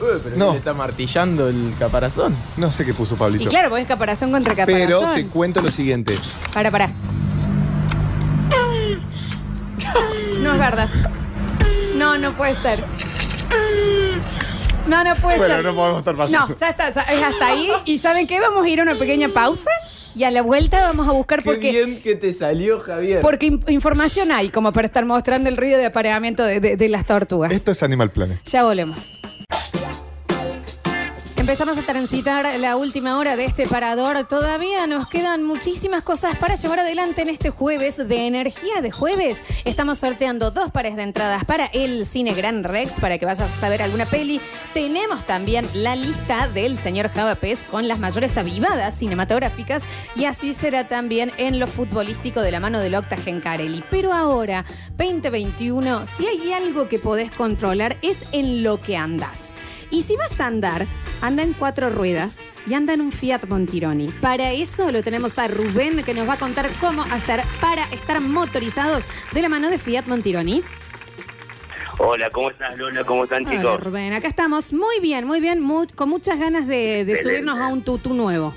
Uy, 0.00 0.20
pero 0.22 0.36
No. 0.36 0.52
le 0.52 0.58
está 0.58 0.72
martillando 0.74 1.48
el 1.48 1.74
caparazón. 1.78 2.36
No 2.56 2.70
sé 2.72 2.84
qué 2.84 2.92
puso 2.94 3.16
Pablito. 3.16 3.44
Y 3.44 3.46
claro, 3.48 3.68
porque 3.70 3.82
es 3.82 3.88
caparazón 3.88 4.30
contra 4.32 4.54
caparazón. 4.54 4.86
Pero 4.88 5.12
te 5.14 5.26
cuento 5.26 5.60
lo 5.62 5.70
siguiente. 5.70 6.18
Para, 6.52 6.70
para. 6.70 6.90
No 10.42 10.52
es 10.52 10.58
verdad. 10.58 10.88
No, 11.96 12.18
no 12.18 12.32
puede 12.32 12.54
ser. 12.54 12.82
No, 14.88 15.04
no 15.04 15.14
puede 15.16 15.38
Bueno, 15.38 15.54
ser. 15.54 15.64
no 15.64 15.74
podemos 15.74 15.98
estar 16.00 16.16
pasando. 16.16 16.48
No, 16.48 16.56
ya 16.58 16.68
está, 16.68 16.90
ya- 16.90 17.02
es 17.02 17.22
hasta 17.22 17.46
ahí. 17.46 17.70
¿Y 17.84 17.98
saben 17.98 18.26
qué? 18.26 18.40
Vamos 18.40 18.64
a 18.64 18.68
ir 18.68 18.80
a 18.80 18.82
una 18.82 18.94
pequeña 18.96 19.28
pausa 19.28 19.70
y 20.14 20.24
a 20.24 20.30
la 20.30 20.42
vuelta 20.42 20.80
vamos 20.86 21.08
a 21.08 21.12
buscar 21.12 21.40
Qué 21.40 21.44
porque, 21.44 21.70
bien 21.72 22.00
que 22.02 22.14
te 22.16 22.32
salió, 22.32 22.80
Javier. 22.80 23.20
porque 23.20 23.46
in- 23.46 23.64
información 23.68 24.32
hay 24.32 24.48
como 24.50 24.72
para 24.72 24.86
estar 24.86 25.04
mostrando 25.04 25.48
el 25.48 25.56
ruido 25.56 25.78
de 25.78 25.86
apareamiento 25.86 26.44
de, 26.44 26.60
de- 26.60 26.76
de 26.76 26.88
las 26.88 27.06
tortugas. 27.06 27.52
Esto 27.52 27.70
es 27.72 27.82
Animal 27.82 28.10
Planet. 28.10 28.38
Ya 28.46 28.64
volvemos. 28.64 29.18
Empezamos 31.42 31.76
a 31.76 31.82
transitar 31.82 32.60
la 32.60 32.76
última 32.76 33.18
hora 33.18 33.34
de 33.34 33.44
este 33.44 33.66
parador. 33.66 34.28
Todavía 34.28 34.86
nos 34.86 35.08
quedan 35.08 35.42
muchísimas 35.42 36.04
cosas 36.04 36.36
para 36.36 36.54
llevar 36.54 36.78
adelante 36.78 37.22
en 37.22 37.28
este 37.28 37.50
jueves 37.50 37.96
de 37.96 38.28
energía 38.28 38.80
de 38.80 38.92
jueves. 38.92 39.38
Estamos 39.64 39.98
sorteando 39.98 40.52
dos 40.52 40.70
pares 40.70 40.94
de 40.94 41.02
entradas 41.02 41.44
para 41.44 41.66
el 41.66 42.06
Cine 42.06 42.32
Gran 42.32 42.62
Rex 42.62 42.92
para 43.00 43.18
que 43.18 43.26
vayas 43.26 43.60
a 43.60 43.68
ver 43.68 43.82
alguna 43.82 44.06
peli. 44.06 44.40
Tenemos 44.72 45.26
también 45.26 45.66
la 45.74 45.96
lista 45.96 46.46
del 46.46 46.78
señor 46.78 47.08
Javapés 47.08 47.64
con 47.64 47.88
las 47.88 47.98
mayores 47.98 48.36
avivadas 48.36 48.96
cinematográficas 48.96 49.82
y 50.14 50.26
así 50.26 50.52
será 50.52 50.86
también 50.86 51.32
en 51.38 51.58
lo 51.58 51.66
futbolístico 51.66 52.40
de 52.40 52.52
la 52.52 52.60
mano 52.60 52.78
del 52.78 52.94
Octa 52.94 53.16
Gencarelli. 53.16 53.82
Pero 53.90 54.12
ahora, 54.12 54.64
2021, 54.96 56.06
si 56.06 56.24
hay 56.24 56.52
algo 56.52 56.86
que 56.86 57.00
podés 57.00 57.32
controlar 57.32 57.96
es 58.00 58.18
en 58.30 58.62
lo 58.62 58.80
que 58.80 58.96
andas. 58.96 59.56
Y 59.92 60.02
si 60.02 60.16
vas 60.16 60.40
a 60.40 60.46
andar, 60.46 60.86
anda 61.20 61.42
en 61.44 61.52
cuatro 61.52 61.90
ruedas 61.90 62.38
y 62.66 62.74
anda 62.74 62.94
en 62.94 63.00
un 63.02 63.12
Fiat 63.12 63.44
Montironi. 63.46 64.08
Para 64.20 64.52
eso 64.52 64.90
lo 64.90 65.02
tenemos 65.02 65.38
a 65.38 65.48
Rubén 65.48 66.02
que 66.02 66.14
nos 66.14 66.28
va 66.28 66.32
a 66.34 66.38
contar 66.38 66.68
cómo 66.80 67.02
hacer 67.02 67.42
para 67.60 67.84
estar 67.90 68.20
motorizados 68.20 69.06
de 69.32 69.42
la 69.42 69.48
mano 69.50 69.68
de 69.70 69.78
Fiat 69.78 70.06
Montironi. 70.06 70.62
Hola, 71.98 72.30
¿cómo 72.30 72.50
estás 72.50 72.76
Lola? 72.78 73.04
¿Cómo 73.04 73.24
están 73.24 73.46
Hola, 73.46 73.56
chicos? 73.56 73.80
Rubén, 73.80 74.12
acá 74.14 74.28
estamos 74.28 74.72
muy 74.72 74.98
bien, 75.00 75.26
muy 75.26 75.40
bien, 75.40 75.62
con 75.94 76.08
muchas 76.08 76.38
ganas 76.38 76.66
de, 76.66 77.18
subirnos 77.22 77.58
a 77.60 77.68
un 77.68 77.82
tutú 77.84 78.14
nuevo. 78.14 78.54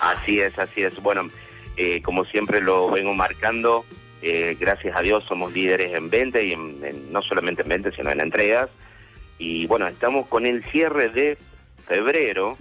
Así 0.00 0.40
es, 0.40 0.58
así 0.58 0.82
es. 0.82 1.00
Bueno, 1.02 1.28
eh, 1.76 2.00
como 2.02 2.24
siempre 2.24 2.62
lo 2.62 2.90
vengo 2.90 3.12
marcando, 3.14 3.84
eh, 4.22 4.56
gracias 4.58 4.96
a 4.96 5.02
Dios 5.02 5.24
somos 5.28 5.52
líderes 5.52 5.92
en 5.92 6.08
venta 6.08 6.40
y 6.40 6.52
en- 6.52 6.82
en- 6.82 7.12
no 7.12 7.20
solamente 7.20 7.62
en 7.62 7.68
venta, 7.68 7.90
sino 7.94 8.10
en 8.10 8.20
entregas. 8.20 8.70
Y 9.44 9.66
bueno, 9.66 9.86
estamos 9.86 10.26
con 10.28 10.46
el 10.46 10.64
cierre 10.64 11.10
de 11.10 11.36
febrero, 11.86 12.56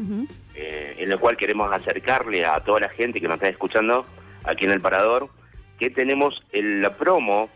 eh, 0.54 0.96
en 0.98 1.12
el 1.14 1.18
cual 1.18 1.38
queremos 1.38 1.72
acercarle 1.72 2.46
a 2.46 2.60
toda 2.60 2.82
la 2.82 2.90
gente 2.90 3.22
que 3.22 3.28
nos 3.28 3.36
está 3.36 3.48
escuchando 3.48 4.06
aquí 4.44 4.66
en 4.66 4.72
el 4.72 4.82
Parador, 4.82 5.30
que 5.80 5.90
tenemos 5.90 6.44
el- 6.52 6.82
la 6.82 6.98
promo 6.98 7.50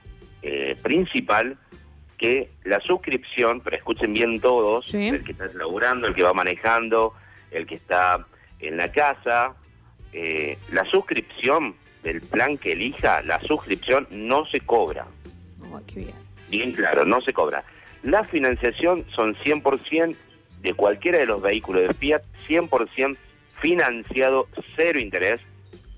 eh, 0.44 0.78
principal, 0.82 1.58
que 2.18 2.52
la 2.64 2.80
suscripción, 2.80 3.60
pero 3.60 3.76
escuchen 3.76 4.14
bien 4.14 4.40
todos, 4.40 4.88
el 5.16 5.24
que 5.26 5.34
está 5.34 5.48
laburando, 5.56 6.08
el 6.08 6.16
que 6.16 6.24
va 6.24 6.32
manejando, 6.34 7.14
el 7.52 7.66
que 7.68 7.76
está 7.76 8.26
en 8.60 8.78
la 8.78 8.92
casa, 8.94 9.56
eh, 10.14 10.58
la 10.72 10.86
suscripción 10.86 11.76
del 12.04 12.22
plan 12.22 12.58
que 12.58 12.72
elija, 12.74 13.22
la 13.24 13.42
suscripción 13.42 14.08
no 14.10 14.46
se 14.46 14.62
cobra. 14.62 15.06
Oh, 15.70 15.82
qué 15.86 16.00
bien. 16.02 16.16
Bien 16.50 16.72
claro, 16.72 17.04
no 17.04 17.20
se 17.22 17.34
cobra. 17.34 17.64
La 18.08 18.24
financiación 18.24 19.06
son 19.14 19.36
100% 19.36 20.16
de 20.62 20.74
cualquiera 20.74 21.18
de 21.18 21.26
los 21.26 21.42
vehículos 21.42 21.86
de 21.86 21.94
Fiat, 21.94 22.22
100% 22.48 23.18
financiado, 23.60 24.48
cero 24.78 24.98
interés, 24.98 25.42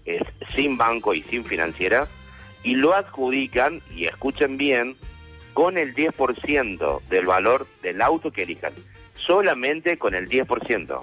es 0.05 0.24
sin 0.55 0.76
banco 0.76 1.14
y 1.14 1.22
sin 1.22 1.45
financiera, 1.45 2.07
y 2.64 2.74
lo 2.74 2.95
adjudican, 2.95 3.84
y 3.95 4.05
escuchen 4.05 4.57
bien, 4.57 4.95
con 5.53 5.78
el 5.78 5.93
10% 5.93 7.01
del 7.12 7.28
valor 7.28 7.68
del 7.84 8.01
auto 8.01 8.32
que 8.32 8.41
elijan. 8.41 8.74
Solamente 9.16 9.99
con 9.99 10.16
el 10.16 10.28
10%. 10.28 11.01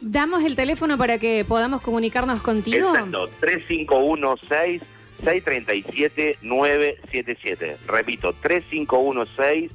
Damos 0.00 0.42
el 0.42 0.56
teléfono 0.56 0.98
para 0.98 1.18
que 1.20 1.44
podamos 1.46 1.82
comunicarnos 1.82 2.42
contigo. 2.42 2.88
Exacto, 2.88 3.30
3516 3.38 4.82
637 5.22 6.38
977. 6.42 7.76
Repito, 7.86 8.32
3516 8.42 9.70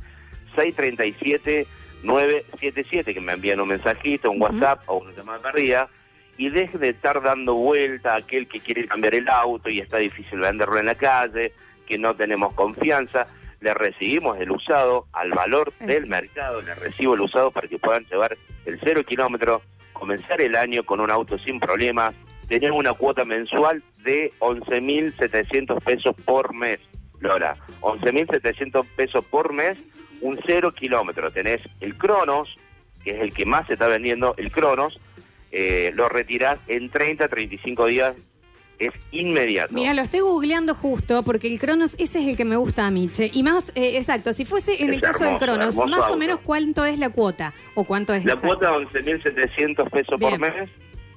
637 0.56 1.68
977, 2.04 3.14
que 3.14 3.22
me 3.22 3.34
envían 3.34 3.60
un 3.60 3.70
mensajito, 3.70 4.32
un 4.32 4.42
WhatsApp 4.42 4.84
o 4.88 4.98
una 4.98 5.12
llamada 5.12 5.40
perdida, 5.40 5.90
y 6.38 6.50
deje 6.50 6.78
de 6.78 6.90
estar 6.90 7.22
dando 7.22 7.56
vuelta 7.56 8.14
a 8.14 8.18
aquel 8.18 8.48
que 8.48 8.60
quiere 8.60 8.88
cambiar 8.88 9.16
el 9.16 9.30
auto 9.30 9.70
y 9.70 9.80
está 9.80 9.98
difícil 9.98 10.40
venderlo 10.40 10.80
en 10.80 10.88
la 10.88 10.96
calle, 10.96 11.54
que 11.86 11.98
no 11.98 12.16
tenemos 12.16 12.54
confianza. 12.54 13.28
Le 13.60 13.74
recibimos 13.76 14.40
el 14.40 14.52
usado 14.52 15.06
al 15.14 15.32
valor 15.32 15.72
del 15.80 16.08
mercado, 16.08 16.62
le 16.62 16.74
recibo 16.74 17.14
el 17.14 17.22
usado 17.22 17.52
para 17.52 17.68
que 17.68 17.78
puedan 17.78 18.06
llevar 18.06 18.36
el 18.66 18.80
cero 18.84 19.04
kilómetro, 19.04 19.62
comenzar 19.94 20.42
el 20.42 20.56
año 20.56 20.84
con 20.84 21.00
un 21.00 21.12
auto 21.12 21.38
sin 21.38 21.60
problemas, 21.60 22.16
tener 22.48 22.72
una 22.72 22.94
cuota 22.94 23.24
mensual 23.24 23.84
de 23.98 24.34
11.700 24.40 25.80
pesos 25.84 26.16
por 26.26 26.56
mes. 26.56 26.80
Lola, 27.20 27.56
11.700 27.82 28.84
pesos 28.96 29.24
por 29.26 29.54
mes, 29.54 29.78
un 30.22 30.40
cero 30.46 30.72
kilómetro. 30.74 31.32
Tenés 31.32 31.62
el 31.80 31.96
Cronos, 31.98 32.58
que 33.04 33.12
es 33.12 33.22
el 33.22 33.34
que 33.34 33.46
más 33.46 33.68
se 33.68 33.74
está 33.74 33.88
vendiendo, 33.88 34.34
el 34.38 34.52
Cronos, 34.52 35.00
eh, 35.52 35.92
lo 35.96 36.08
retirás 36.10 36.60
en 36.68 36.90
30, 36.90 37.28
35 37.28 37.86
días, 37.88 38.16
es 38.80 38.92
inmediato. 39.12 39.74
Mira, 39.74 39.94
lo 39.94 40.02
estoy 40.02 40.22
googleando 40.22 40.74
justo 40.74 41.22
porque 41.24 41.48
el 41.48 41.60
Cronos, 41.60 41.94
ese 42.00 42.20
es 42.20 42.28
el 42.28 42.36
que 42.38 42.46
me 42.46 42.56
gusta 42.56 42.88
a 42.88 42.92
mí, 42.92 43.10
che. 43.10 43.30
Y 43.32 43.44
más, 43.44 43.72
eh, 43.76 43.98
exacto, 43.98 44.34
si 44.34 44.44
fuese 44.46 44.82
en 44.82 44.90
Es 44.90 44.96
el 44.96 45.02
caso 45.02 45.20
del 45.26 45.34
hermoso, 45.36 45.46
Cronos, 45.46 45.76
hermoso 45.76 45.88
más 45.88 46.00
o 46.00 46.04
auto. 46.06 46.18
menos 46.18 46.40
cuánto 46.40 46.86
es 46.86 46.98
la 46.98 47.10
cuota 47.10 47.54
o 47.76 47.84
cuánto 47.84 48.14
es 48.14 48.26
La 48.26 48.34
exacto? 48.34 48.58
cuota 48.60 48.72
11.700 48.78 49.90
pesos 49.90 50.20
por 50.20 50.38
Bien. 50.38 50.42
mes, 50.42 50.70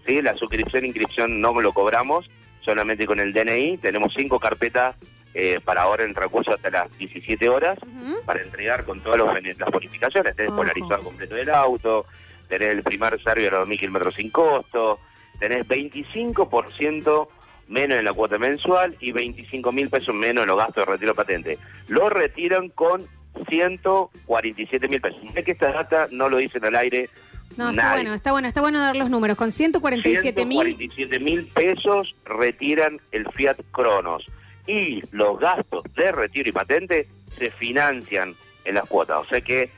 ¿sí? 0.07 0.21
la 0.21 0.37
suscripción 0.37 0.85
e 0.85 0.89
inscripción 0.89 1.41
no 1.41 1.59
lo 1.61 1.73
cobramos, 1.73 2.29
solamente 2.61 3.07
con 3.07 3.19
el 3.21 3.33
DNI. 3.33 3.79
Tenemos 3.79 4.13
cinco 4.15 4.39
carpetas 4.39 4.97
eh, 5.35 5.61
para 5.64 5.82
ahora 5.82 6.05
en 6.05 6.14
transcurso 6.14 6.53
hasta 6.55 6.70
las 6.70 6.97
17 6.97 7.49
horas 7.49 7.76
para 8.24 8.41
entregar 8.41 8.85
con 8.85 9.01
todas 9.01 9.18
los 9.18 9.59
las 9.59 9.70
bonificaciones. 9.70 10.37
Tenés 10.37 10.53
polarizado 10.53 11.03
completo 11.03 11.35
del 11.35 11.51
auto, 11.51 12.07
tenés 12.49 12.68
el 12.70 12.82
primer 12.85 13.20
servicio 13.22 13.49
a 13.49 13.61
los 13.61 13.68
2.000 13.68 13.78
kilómetros 13.80 14.14
sin 14.14 14.30
costo, 14.30 15.01
tenés 15.41 15.66
25% 15.66 17.28
menos 17.66 17.99
en 17.99 18.05
la 18.05 18.12
cuota 18.12 18.39
mensual 18.39 18.97
y 19.01 19.11
25 19.12 19.72
mil 19.72 19.91
pesos 19.91 20.14
menos 20.14 20.43
en 20.43 20.49
los 20.49 20.57
gastos 20.59 20.87
de 20.87 20.93
retiro 20.93 21.14
patente. 21.14 21.59
Lo 21.89 22.09
retiran 22.11 22.68
con 22.68 23.07
147 23.49 24.89
mil 24.89 25.01
pesos. 25.01 25.18
Sé 25.35 25.43
que 25.43 25.53
esta 25.53 25.72
data 25.72 26.07
no 26.12 26.28
lo 26.28 26.37
dicen 26.37 26.64
al 26.64 26.76
aire 26.76 27.11
No, 27.57 27.70
está 27.70 27.82
nadie. 27.82 28.03
bueno, 28.03 28.14
está 28.14 28.32
bueno, 28.32 28.49
está 28.49 28.61
bueno 28.61 28.78
dar 28.78 28.97
los 28.97 29.11
números. 29.11 29.37
Con 29.37 29.51
147 29.51 30.45
mil 30.45 30.76
147 30.76 31.18
mil 31.18 31.47
pesos 31.47 32.14
retiran 32.24 33.01
el 33.11 33.26
Fiat 33.32 33.59
Cronos 33.72 34.30
y 34.67 35.03
los 35.12 35.39
gastos 35.39 35.85
de 35.95 36.12
retiro 36.12 36.49
y 36.49 36.53
patente 36.53 37.09
se 37.39 37.51
financian 37.51 38.35
en 38.65 38.75
las 38.75 38.85
cuotas. 38.85 39.21
O 39.21 39.25
sea 39.27 39.41
que 39.41 39.71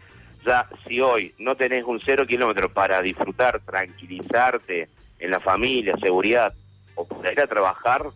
ya 0.45 0.69
si 0.87 1.01
hoy 1.01 1.35
no 1.39 1.57
tenés 1.57 1.85
un 1.85 2.01
cero 2.01 2.27
kilómetro 2.27 2.73
para 2.73 3.03
disfrutar, 3.03 3.61
tranquilizarte 3.61 4.89
en 5.19 5.31
la 5.31 5.41
familia, 5.41 5.97
seguridad 6.01 6.55
o 6.95 7.07
poder 7.07 7.33
ir 7.33 7.41
a 7.41 7.47
trabajar, 7.47 8.07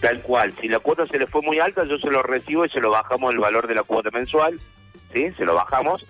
Tal 0.00 0.22
cual, 0.22 0.54
si 0.60 0.68
la 0.68 0.78
cuota 0.78 1.06
se 1.06 1.18
le 1.18 1.26
fue 1.26 1.42
muy 1.42 1.58
alta, 1.58 1.84
yo 1.84 1.98
se 1.98 2.08
lo 2.08 2.22
recibo 2.22 2.64
y 2.64 2.68
se 2.70 2.80
lo 2.80 2.90
bajamos 2.90 3.32
el 3.32 3.38
valor 3.38 3.66
de 3.66 3.74
la 3.74 3.82
cuota 3.82 4.10
mensual, 4.10 4.60
¿sí? 5.12 5.32
Se 5.36 5.44
lo 5.44 5.54
bajamos. 5.54 6.04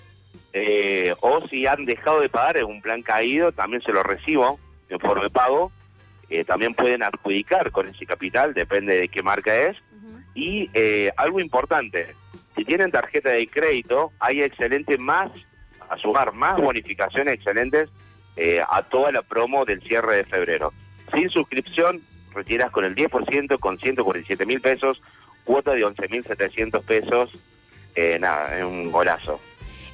eh, 0.53 1.15
o 1.21 1.47
si 1.49 1.67
han 1.67 1.85
dejado 1.85 2.21
de 2.21 2.29
pagar 2.29 2.57
en 2.57 2.65
un 2.65 2.81
plan 2.81 3.03
caído, 3.03 3.53
también 3.53 3.83
se 3.83 3.93
lo 3.93 4.03
recibo 4.03 4.59
en 4.89 4.99
forma 4.99 5.25
de 5.25 5.31
pago. 5.31 5.71
Eh, 6.31 6.45
también 6.45 6.75
pueden 6.75 7.03
adjudicar 7.03 7.71
con 7.71 7.87
ese 7.89 8.05
capital, 8.07 8.53
depende 8.55 8.99
de 8.99 9.09
qué 9.09 9.23
marca 9.23 9.55
es. 9.57 9.77
Y 10.35 10.71
eh, 10.75 11.11
algo 11.17 11.41
importante, 11.41 12.15
si 12.57 12.65
tienen 12.65 12.91
tarjeta 12.91 13.31
de 13.31 13.47
crédito, 13.49 14.13
hay 14.21 14.43
excelentes 14.43 14.99
más, 14.99 15.31
a 15.89 15.97
sumar 15.97 16.33
más 16.33 16.61
bonificaciones 16.61 17.35
excelentes 17.35 17.89
eh, 18.37 18.63
a 18.69 18.83
toda 18.83 19.11
la 19.11 19.23
promo 19.23 19.65
del 19.65 19.83
cierre 19.83 20.17
de 20.17 20.25
febrero. 20.25 20.73
Sin 21.15 21.29
suscripción, 21.31 22.03
retiras 22.35 22.71
con 22.71 22.85
el 22.85 22.95
10%, 22.95 23.59
con 23.59 23.79
147 23.79 24.47
mil 24.47 24.61
pesos, 24.61 25.01
cuota 25.45 25.73
de 25.73 25.85
11.700 25.85 26.83
pesos, 26.85 27.31
eh, 27.95 28.19
nada, 28.19 28.59
es 28.59 28.65
un 28.65 28.91
golazo. 28.91 29.41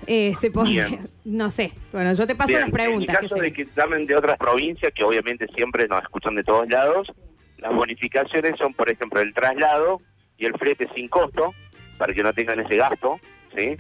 Eh, 0.08 0.34
se 0.40 0.50
Bien. 0.50 1.10
no 1.26 1.50
sé. 1.52 1.72
Bueno, 1.92 2.14
yo 2.14 2.28
te 2.28 2.36
paso 2.36 2.50
Bien, 2.50 2.62
las 2.62 2.70
preguntas. 2.72 3.16
En 3.16 3.22
caso 3.22 3.36
que 3.36 3.42
de 3.42 3.54
que 3.54 3.68
llamen 3.76 4.06
de 4.06 4.16
otras 4.16 4.38
provincias, 4.38 4.92
que 4.94 5.04
obviamente 5.04 5.48
siempre 5.56 5.88
nos 5.88 6.02
escuchan 6.04 6.36
de 6.36 6.44
todos 6.44 6.68
lados, 6.70 7.12
las 7.58 7.74
bonificaciones 7.74 8.58
son, 8.58 8.74
por 8.74 8.90
ejemplo, 8.90 9.20
el 9.22 9.34
traslado 9.34 10.02
y 10.38 10.46
el 10.46 10.54
flete 10.58 10.88
sin 10.94 11.08
costo, 11.08 11.54
para 11.98 12.14
que 12.14 12.22
no 12.24 12.34
tengan 12.34 12.60
ese 12.60 12.76
gasto, 12.76 13.20
¿sí? 13.56 13.78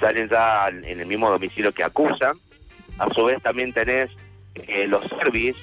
Salen 0.00 0.28
ya 0.28 0.68
en 0.68 0.84
el 1.00 1.06
mismo 1.06 1.30
domicilio 1.30 1.72
que 1.72 1.84
acusan. 1.84 2.36
A 2.98 3.08
su 3.12 3.24
vez 3.26 3.40
también 3.42 3.72
tenés 3.72 4.10
eh, 4.66 4.86
los 4.88 5.04
servicios 5.20 5.56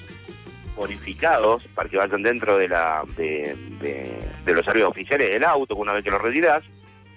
bonificados 0.76 1.62
para 1.74 1.88
que 1.88 1.96
vayan 1.96 2.22
dentro 2.22 2.58
de 2.58 2.68
la 2.68 3.02
de, 3.16 3.56
de- 3.80 4.20
de 4.44 4.54
los 4.54 4.64
servicios 4.64 4.90
oficiales 4.90 5.30
del 5.30 5.42
auto 5.44 5.74
una 5.74 5.92
vez 5.92 6.04
que 6.04 6.10
lo 6.10 6.18
retirás. 6.18 6.62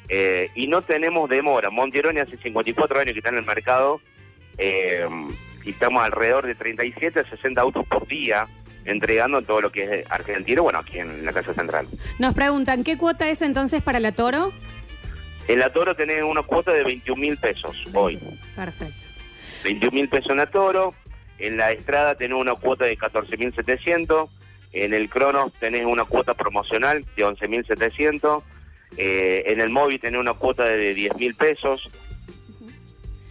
Eh, 0.09 0.49
y 0.55 0.67
no 0.67 0.81
tenemos 0.81 1.29
demora. 1.29 1.69
Monteroni 1.69 2.19
hace 2.19 2.37
54 2.37 2.99
años 2.99 3.13
que 3.13 3.19
está 3.19 3.29
en 3.29 3.37
el 3.37 3.45
mercado 3.45 4.01
eh, 4.57 5.07
y 5.63 5.69
estamos 5.69 6.03
alrededor 6.03 6.47
de 6.47 6.55
37 6.55 7.19
a 7.19 7.29
60 7.29 7.61
autos 7.61 7.85
por 7.87 8.07
día 8.07 8.47
entregando 8.85 9.41
todo 9.43 9.61
lo 9.61 9.71
que 9.71 9.99
es 9.99 10.11
argentino, 10.11 10.63
bueno, 10.63 10.79
aquí 10.79 10.99
en 10.99 11.23
la 11.25 11.31
Casa 11.33 11.53
Central. 11.53 11.87
Nos 12.17 12.33
preguntan, 12.33 12.83
¿qué 12.83 12.97
cuota 12.97 13.29
es 13.29 13.41
entonces 13.41 13.83
para 13.83 13.99
la 13.99 14.13
Toro? 14.13 14.51
En 15.47 15.59
la 15.59 15.71
Toro 15.71 15.95
tenés 15.95 16.23
una 16.23 16.43
cuota 16.43 16.73
de 16.73 16.83
21 16.83 17.19
mil 17.19 17.37
pesos 17.37 17.75
hoy. 17.93 18.19
Perfecto. 18.55 18.93
21 19.63 19.91
mil 19.93 20.09
pesos 20.09 20.31
en 20.31 20.37
la 20.37 20.47
Toro. 20.47 20.93
En 21.37 21.57
la 21.57 21.71
Estrada 21.71 22.15
tenés 22.15 22.37
una 22.37 22.53
cuota 22.55 22.85
de 22.85 22.97
14 22.97 23.37
mil 23.37 23.53
700. 23.53 24.29
En 24.71 24.93
el 24.93 25.09
Cronos 25.09 25.51
tenés 25.53 25.85
una 25.85 26.05
cuota 26.05 26.33
promocional 26.33 27.05
de 27.15 27.23
11 27.23 27.47
mil 27.47 27.65
700. 27.65 28.43
Eh, 28.97 29.43
en 29.47 29.59
el 29.59 29.69
móvil 29.69 29.99
tenés 29.99 30.19
una 30.19 30.33
cuota 30.33 30.65
de 30.65 30.93
10 30.93 31.15
mil 31.17 31.35
pesos. 31.35 31.89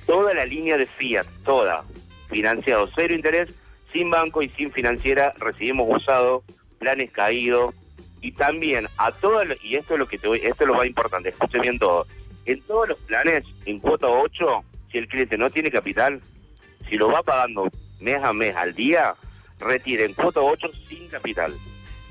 Toda 0.06 0.32
la 0.34 0.46
línea 0.46 0.76
de 0.76 0.86
Fiat, 0.86 1.26
toda, 1.44 1.84
financiado, 2.30 2.88
cero 2.94 3.14
interés, 3.14 3.50
sin 3.92 4.10
banco 4.10 4.42
y 4.42 4.48
sin 4.50 4.72
financiera, 4.72 5.34
recibimos 5.38 5.86
usado, 5.98 6.42
planes 6.78 7.10
caídos 7.10 7.74
y 8.20 8.32
también 8.32 8.88
a 8.96 9.12
todas, 9.12 9.46
y 9.62 9.76
esto 9.76 9.94
es 9.94 10.00
lo 10.00 10.08
que 10.08 10.18
te 10.18 10.28
voy, 10.28 10.40
esto 10.42 10.64
es 10.64 10.68
lo 10.68 10.74
más 10.74 10.86
importante, 10.86 11.28
escuchen 11.28 11.62
bien 11.62 11.78
todo, 11.78 12.06
en 12.46 12.60
todos 12.62 12.88
los 12.88 12.98
planes, 13.00 13.44
en 13.66 13.78
cuota 13.78 14.08
8, 14.08 14.64
si 14.90 14.98
el 14.98 15.08
cliente 15.08 15.36
no 15.36 15.50
tiene 15.50 15.70
capital, 15.70 16.20
si 16.88 16.96
lo 16.96 17.10
va 17.10 17.22
pagando 17.22 17.68
mes 18.00 18.18
a 18.22 18.32
mes 18.32 18.56
al 18.56 18.74
día, 18.74 19.14
retire 19.58 20.04
en 20.04 20.14
cuota 20.14 20.40
8 20.40 20.70
sin 20.88 21.08
capital. 21.08 21.52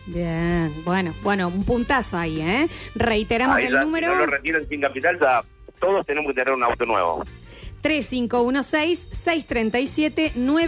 Bien, 0.08 0.84
bueno, 0.86 1.14
bueno, 1.22 1.48
un 1.50 1.64
puntazo 1.66 2.18
ahí, 2.18 2.42
¿eh? 2.42 2.68
Reiteramos 2.96 3.58
Ahí 3.58 3.66
el 3.66 3.74
número. 3.82 4.08
Si 4.08 4.14
no 4.14 4.20
lo 4.20 4.26
retiran 4.28 4.68
sin 4.68 4.82
capital, 4.82 5.20
ya 5.20 5.44
todos 5.80 6.06
tenemos 6.06 6.30
que 6.30 6.36
tener 6.36 6.54
un 6.54 6.64
auto 6.64 6.86
nuevo. 6.86 7.24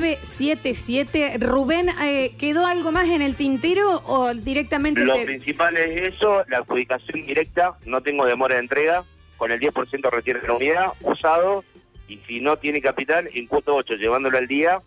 3516-637-977. 0.09 1.39
Rubén, 1.39 1.89
eh, 2.01 2.35
¿quedó 2.37 2.65
algo 2.65 2.91
más 2.91 3.07
en 3.09 3.21
el 3.21 3.35
tintero 3.35 4.01
o 4.05 4.33
directamente 4.33 5.01
Lo 5.01 5.13
te- 5.13 5.25
principal 5.25 5.75
es 5.77 6.13
eso, 6.15 6.43
la 6.47 6.57
adjudicación 6.59 7.25
directa, 7.25 7.77
no 7.85 8.01
tengo 8.01 8.25
demora 8.25 8.55
de 8.55 8.61
entrega, 8.61 9.03
con 9.37 9.51
el 9.51 9.59
10% 9.59 10.09
retira 10.11 10.39
la 10.45 10.53
unidad, 10.53 10.87
usado, 11.01 11.63
y 12.07 12.17
si 12.27 12.39
no 12.41 12.57
tiene 12.57 12.81
capital, 12.81 13.29
en 13.33 13.47
cuota 13.47 13.71
8, 13.71 13.95
llevándolo 13.95 14.37
al 14.37 14.47
día, 14.47 14.81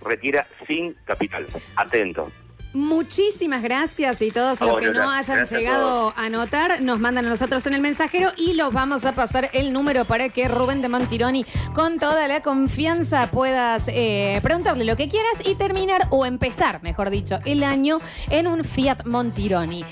retira 0.00 0.46
sin 0.66 0.94
capital. 1.04 1.46
Atento. 1.76 2.30
Muchísimas 2.76 3.62
gracias 3.62 4.20
y 4.20 4.30
todos 4.30 4.60
los 4.60 4.70
Oh, 4.70 4.76
que 4.76 4.90
no 4.90 5.10
hayan 5.10 5.38
gracias 5.38 5.52
a 5.52 5.56
llegado 5.56 6.12
a 6.14 6.26
anotar 6.26 6.82
nos 6.82 7.00
mandan 7.00 7.24
a 7.24 7.30
nosotros 7.30 7.66
en 7.66 7.72
el 7.72 7.80
mensajero 7.80 8.32
y 8.36 8.52
los 8.52 8.70
vamos 8.70 9.06
a 9.06 9.12
pasar 9.12 9.48
el 9.54 9.72
número 9.72 10.04
para 10.04 10.28
que 10.28 10.46
Rubén 10.46 10.82
de 10.82 10.90
Montironi 10.90 11.46
con 11.72 11.98
toda 11.98 12.28
la 12.28 12.42
confianza 12.42 13.30
puedas 13.30 13.84
eh, 13.88 14.40
preguntarle 14.42 14.84
lo 14.84 14.94
que 14.94 15.08
quieras 15.08 15.40
y 15.42 15.54
terminar 15.54 16.02
o 16.10 16.26
empezar, 16.26 16.82
mejor 16.82 17.08
dicho, 17.08 17.38
el 17.46 17.62
año 17.64 17.98
en 18.28 18.46
un 18.46 18.62
Fiat 18.62 19.06
Montironi. 19.06 19.82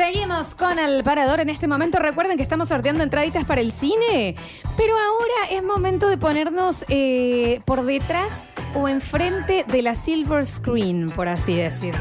Seguimos 0.00 0.54
con 0.54 0.78
el 0.78 1.04
parador 1.04 1.40
en 1.40 1.50
este 1.50 1.68
momento. 1.68 1.98
Recuerden 1.98 2.38
que 2.38 2.42
estamos 2.42 2.68
sorteando 2.68 3.02
entraditas 3.04 3.44
para 3.44 3.60
el 3.60 3.70
cine, 3.70 4.34
pero 4.74 4.94
ahora 4.94 5.50
es 5.50 5.62
momento 5.62 6.08
de 6.08 6.16
ponernos 6.16 6.86
eh, 6.88 7.60
por 7.66 7.84
detrás 7.84 8.44
o 8.74 8.88
enfrente 8.88 9.66
de 9.68 9.82
la 9.82 9.94
silver 9.94 10.46
screen, 10.46 11.10
por 11.10 11.28
así 11.28 11.54
decirlo. 11.54 12.00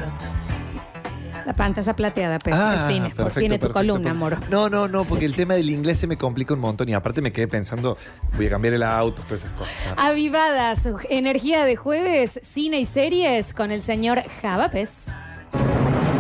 La 1.46 1.52
pantalla 1.52 1.94
plateada, 1.94 2.40
pero 2.40 2.56
el 2.56 2.88
cine. 2.88 3.10
Por 3.10 3.18
perfecto, 3.18 3.40
viene 3.42 3.58
tu 3.58 3.68
perfecto, 3.68 3.74
columna, 3.74 4.14
perfecto. 4.14 4.48
amor. 4.48 4.50
No, 4.50 4.70
no, 4.70 4.88
no, 4.88 5.04
porque 5.04 5.26
el 5.26 5.36
tema 5.36 5.56
del 5.56 5.70
inglés 5.70 6.00
se 6.00 6.08
me 6.08 6.18
complica 6.18 6.54
un 6.54 6.62
montón 6.62 6.88
y 6.88 6.94
aparte 6.94 7.22
me 7.22 7.34
quedé 7.34 7.50
pensando, 7.50 7.98
voy 8.38 8.48
a 8.48 8.50
cambiar 8.52 8.76
el 8.76 8.84
auto, 8.84 9.24
todas 9.24 9.44
esas 9.44 9.52
cosas. 9.58 9.76
Avivadas, 9.98 10.88
energía 11.10 11.66
de 11.66 11.76
jueves, 11.76 12.40
cine 12.44 12.80
y 12.80 12.86
series 12.86 13.54
con 13.54 13.72
el 13.72 13.84
señor 13.84 14.24
Javapes. 14.42 14.92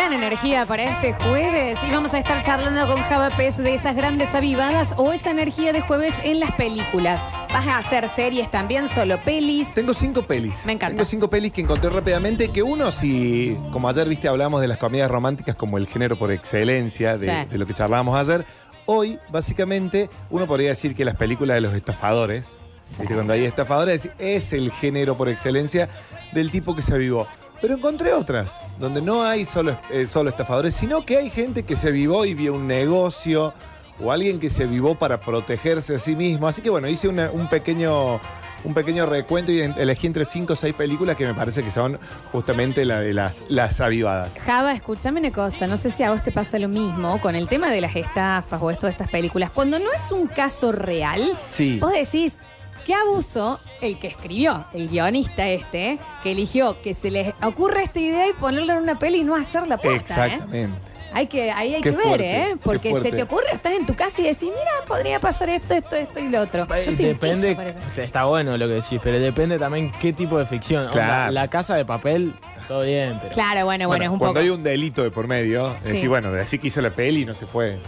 Gran 0.00 0.14
energía 0.14 0.64
para 0.64 0.84
este 0.84 1.12
jueves 1.12 1.78
y 1.86 1.90
vamos 1.90 2.14
a 2.14 2.18
estar 2.20 2.42
charlando 2.42 2.86
con 2.86 3.02
Java 3.02 3.28
Pez 3.36 3.58
de 3.58 3.74
esas 3.74 3.94
grandes 3.94 4.34
avivadas 4.34 4.94
o 4.96 5.12
esa 5.12 5.30
energía 5.30 5.74
de 5.74 5.82
jueves 5.82 6.14
en 6.24 6.40
las 6.40 6.52
películas. 6.52 7.20
¿Vas 7.52 7.66
a 7.66 7.76
hacer 7.76 8.08
series 8.08 8.50
también, 8.50 8.88
solo 8.88 9.22
pelis? 9.22 9.74
Tengo 9.74 9.92
cinco 9.92 10.22
pelis. 10.26 10.64
Me 10.64 10.72
encanta. 10.72 10.96
Tengo 10.96 11.04
cinco 11.04 11.28
pelis 11.28 11.52
que 11.52 11.60
encontré 11.60 11.90
rápidamente. 11.90 12.48
Que 12.48 12.62
uno, 12.62 12.90
si, 12.92 13.54
como 13.72 13.90
ayer 13.90 14.08
viste, 14.08 14.26
hablamos 14.26 14.62
de 14.62 14.68
las 14.68 14.78
comedias 14.78 15.10
románticas 15.10 15.54
como 15.54 15.76
el 15.76 15.86
género 15.86 16.16
por 16.16 16.32
excelencia 16.32 17.18
de, 17.18 17.26
Sí. 17.26 17.48
de 17.50 17.58
lo 17.58 17.66
que 17.66 17.74
charlábamos 17.74 18.16
ayer. 18.18 18.46
Hoy, 18.86 19.18
básicamente, 19.28 20.08
uno 20.30 20.46
podría 20.46 20.70
decir 20.70 20.94
que 20.94 21.04
las 21.04 21.16
películas 21.16 21.56
de 21.56 21.60
los 21.60 21.74
estafadores, 21.74 22.56
¿viste? 22.98 23.12
cuando 23.14 23.34
hay 23.34 23.44
estafadores, 23.44 24.08
es 24.18 24.54
el 24.54 24.72
género 24.72 25.18
por 25.18 25.28
excelencia 25.28 25.90
del 26.32 26.50
tipo 26.50 26.74
que 26.74 26.80
se 26.80 26.94
avivó. 26.94 27.26
Pero 27.60 27.74
encontré 27.74 28.12
otras, 28.14 28.58
donde 28.78 29.02
no 29.02 29.22
hay 29.22 29.44
solo, 29.44 29.78
eh, 29.90 30.06
solo 30.06 30.30
estafadores, 30.30 30.74
sino 30.74 31.04
que 31.04 31.18
hay 31.18 31.30
gente 31.30 31.62
que 31.64 31.76
se 31.76 31.88
avivó 31.88 32.24
y 32.24 32.34
vio 32.34 32.54
un 32.54 32.66
negocio 32.66 33.52
o 34.02 34.10
alguien 34.12 34.40
que 34.40 34.48
se 34.48 34.62
avivó 34.64 34.94
para 34.94 35.20
protegerse 35.20 35.94
a 35.94 35.98
sí 35.98 36.16
mismo. 36.16 36.48
Así 36.48 36.62
que 36.62 36.70
bueno, 36.70 36.88
hice 36.88 37.06
una- 37.08 37.30
un 37.30 37.48
pequeño 37.48 38.20
un 38.62 38.74
pequeño 38.74 39.06
recuento 39.06 39.50
y 39.52 39.60
elegí 39.60 40.06
entre 40.06 40.26
cinco 40.26 40.52
o 40.52 40.56
seis 40.56 40.74
películas 40.74 41.16
que 41.16 41.24
me 41.26 41.32
parece 41.32 41.62
que 41.64 41.70
son 41.70 41.98
justamente 42.30 42.84
la 42.84 43.00
de 43.00 43.14
las, 43.14 43.40
las 43.48 43.80
avivadas. 43.80 44.34
Java, 44.44 44.74
escúchame 44.74 45.18
una 45.20 45.32
cosa, 45.32 45.66
no 45.66 45.78
sé 45.78 45.90
si 45.90 46.02
a 46.02 46.10
vos 46.10 46.22
te 46.22 46.30
pasa 46.30 46.58
lo 46.58 46.68
mismo 46.68 47.18
con 47.22 47.34
el 47.36 47.48
tema 47.48 47.70
de 47.70 47.80
las 47.80 47.96
estafas 47.96 48.60
o 48.60 48.70
esto 48.70 48.84
de 48.86 48.92
estas 48.92 49.08
películas. 49.08 49.50
Cuando 49.50 49.78
no 49.78 49.90
es 49.90 50.12
un 50.12 50.26
caso 50.26 50.72
real, 50.72 51.26
Sí. 51.50 51.78
vos 51.80 51.90
decís, 51.94 52.34
qué 52.90 52.94
abuso 52.96 53.60
el 53.80 53.98
que 54.00 54.08
escribió, 54.08 54.64
el 54.74 54.88
guionista 54.88 55.46
este, 55.48 55.98
que 56.24 56.32
eligió 56.32 56.82
que 56.82 56.92
se 56.92 57.10
les 57.12 57.32
ocurra 57.40 57.82
esta 57.84 58.00
idea 58.00 58.28
y 58.28 58.32
ponerla 58.32 58.74
en 58.76 58.82
una 58.82 58.98
peli 58.98 59.18
y 59.20 59.24
no 59.24 59.36
hacerla 59.36 59.76
posta, 59.76 60.26
¿eh? 60.26 60.32
Exactamente. 60.34 60.78
Hay 61.12 61.26
que, 61.28 61.50
ahí 61.52 61.74
hay 61.74 61.82
Qué 61.82 61.90
que 61.90 61.96
ver, 61.96 62.06
fuerte, 62.06 62.36
¿eh? 62.42 62.56
Porque 62.62 63.00
se 63.00 63.12
te 63.12 63.22
ocurre, 63.22 63.44
estás 63.52 63.72
en 63.74 63.86
tu 63.86 63.94
casa 63.94 64.20
y 64.20 64.24
decís, 64.24 64.48
mira, 64.48 64.70
podría 64.88 65.20
pasar 65.20 65.48
esto, 65.50 65.74
esto, 65.74 65.94
esto 65.94 66.18
y 66.18 66.28
lo 66.28 66.40
otro. 66.40 66.66
Yo 66.84 66.90
soy 66.92 67.04
un 67.06 67.12
depende, 67.12 67.48
queso 67.48 67.56
para 67.56 67.70
eso. 67.70 68.00
está 68.02 68.24
bueno 68.24 68.56
lo 68.56 68.66
que 68.66 68.74
decís, 68.74 68.98
pero 69.02 69.18
depende 69.20 69.58
también 69.58 69.92
qué 70.00 70.12
tipo 70.12 70.36
de 70.38 70.46
ficción. 70.46 70.82
Onda, 70.86 70.92
Claro. 70.92 71.32
la 71.32 71.48
casa 71.48 71.76
de 71.76 71.84
papel, 71.84 72.34
todo 72.66 72.82
bien, 72.82 73.18
pero. 73.22 73.34
Claro, 73.34 73.64
bueno, 73.66 73.86
bueno, 73.86 74.04
es 74.04 74.10
un 74.10 74.18
cuando 74.18 74.34
poco. 74.34 74.44
hay 74.44 74.50
un 74.50 74.62
delito 74.64 75.02
de 75.04 75.10
por 75.12 75.28
medio, 75.28 75.76
Sí. 75.82 75.90
decís, 75.92 76.08
bueno, 76.08 76.30
así 76.40 76.58
que 76.58 76.66
hizo 76.68 76.80
la 76.80 76.90
peli 76.90 77.22
y 77.22 77.24
no 77.24 77.34
se 77.36 77.46
fue. 77.46 77.78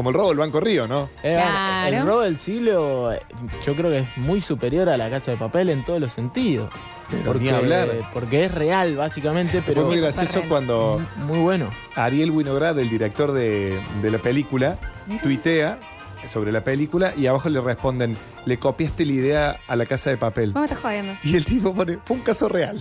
Como 0.00 0.08
el 0.08 0.14
robo 0.16 0.28
del 0.30 0.38
Banco 0.38 0.60
Río, 0.60 0.88
¿no? 0.88 1.10
Eh, 1.22 1.34
Claro. 1.36 1.94
El 1.98 2.06
robo 2.06 2.20
del 2.22 2.38
siglo, 2.38 3.12
eh, 3.12 3.20
yo 3.62 3.74
creo 3.74 3.90
que 3.90 3.98
es 3.98 4.16
muy 4.16 4.40
superior 4.40 4.88
a 4.88 4.96
la 4.96 5.10
casa 5.10 5.32
de 5.32 5.36
papel 5.36 5.68
en 5.68 5.84
todos 5.84 6.00
los 6.00 6.10
sentidos. 6.10 6.70
Pero 7.10 7.24
porque, 7.24 7.44
ni 7.44 7.48
hablar. 7.50 7.88
porque 8.14 8.44
es 8.44 8.50
real, 8.50 8.96
básicamente, 8.96 9.62
pero. 9.66 9.82
Fue 9.82 9.90
muy 9.90 10.00
gracioso 10.00 10.42
cuando 10.48 11.02
Muy 11.26 11.40
bueno. 11.40 11.68
Ariel 11.96 12.30
Winograd, 12.30 12.78
el 12.78 12.88
director 12.88 13.32
de, 13.32 13.78
de 14.00 14.10
la 14.10 14.16
película, 14.16 14.78
tuitea 15.22 15.78
sobre 16.26 16.52
la 16.52 16.62
película 16.62 17.12
y 17.16 17.26
abajo 17.26 17.48
le 17.48 17.60
responden, 17.60 18.16
le 18.44 18.58
copiaste 18.58 19.04
la 19.06 19.12
idea 19.12 19.58
a 19.66 19.76
la 19.76 19.86
casa 19.86 20.10
de 20.10 20.16
papel. 20.16 20.52
¿Cómo 20.52 20.64
estás 20.64 20.78
jodiendo? 20.80 21.14
Y 21.22 21.36
el 21.36 21.44
tipo 21.44 21.74
pone, 21.74 21.98
fue 22.04 22.16
un 22.16 22.22
caso 22.22 22.48
real. 22.48 22.78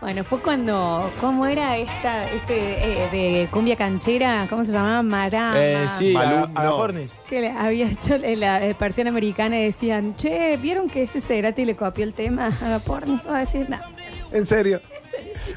Bueno, 0.00 0.24
fue 0.24 0.40
cuando. 0.40 1.10
¿Cómo 1.20 1.46
era 1.46 1.76
esta 1.78 2.30
este 2.30 2.58
eh, 2.58 3.08
de 3.10 3.48
cumbia 3.50 3.76
canchera? 3.76 4.46
¿Cómo 4.48 4.64
se 4.64 4.72
llamaba? 4.72 5.02
Marama. 5.02 5.54
Eh, 5.58 5.86
sí, 5.96 6.12
Malum, 6.12 6.50
a- 6.56 6.62
no. 6.64 6.86
Que 7.28 7.40
le 7.40 7.50
había 7.50 7.88
hecho 7.90 8.14
en 8.16 8.40
la 8.40 8.64
eh, 8.64 8.76
versión 8.78 9.06
americana 9.08 9.58
y 9.58 9.64
decían, 9.64 10.14
che, 10.16 10.56
¿vieron 10.58 10.88
que 10.90 11.04
ese 11.04 11.20
Cerati 11.20 11.64
le 11.64 11.76
copió 11.76 12.04
el 12.04 12.12
tema 12.14 12.48
a 12.62 12.78
porno? 12.80 13.20
No 13.24 13.32
va 13.32 13.38
a 13.38 13.40
decir 13.40 13.68
nada. 13.70 13.88
¿En 14.32 14.44
serio? 14.46 14.80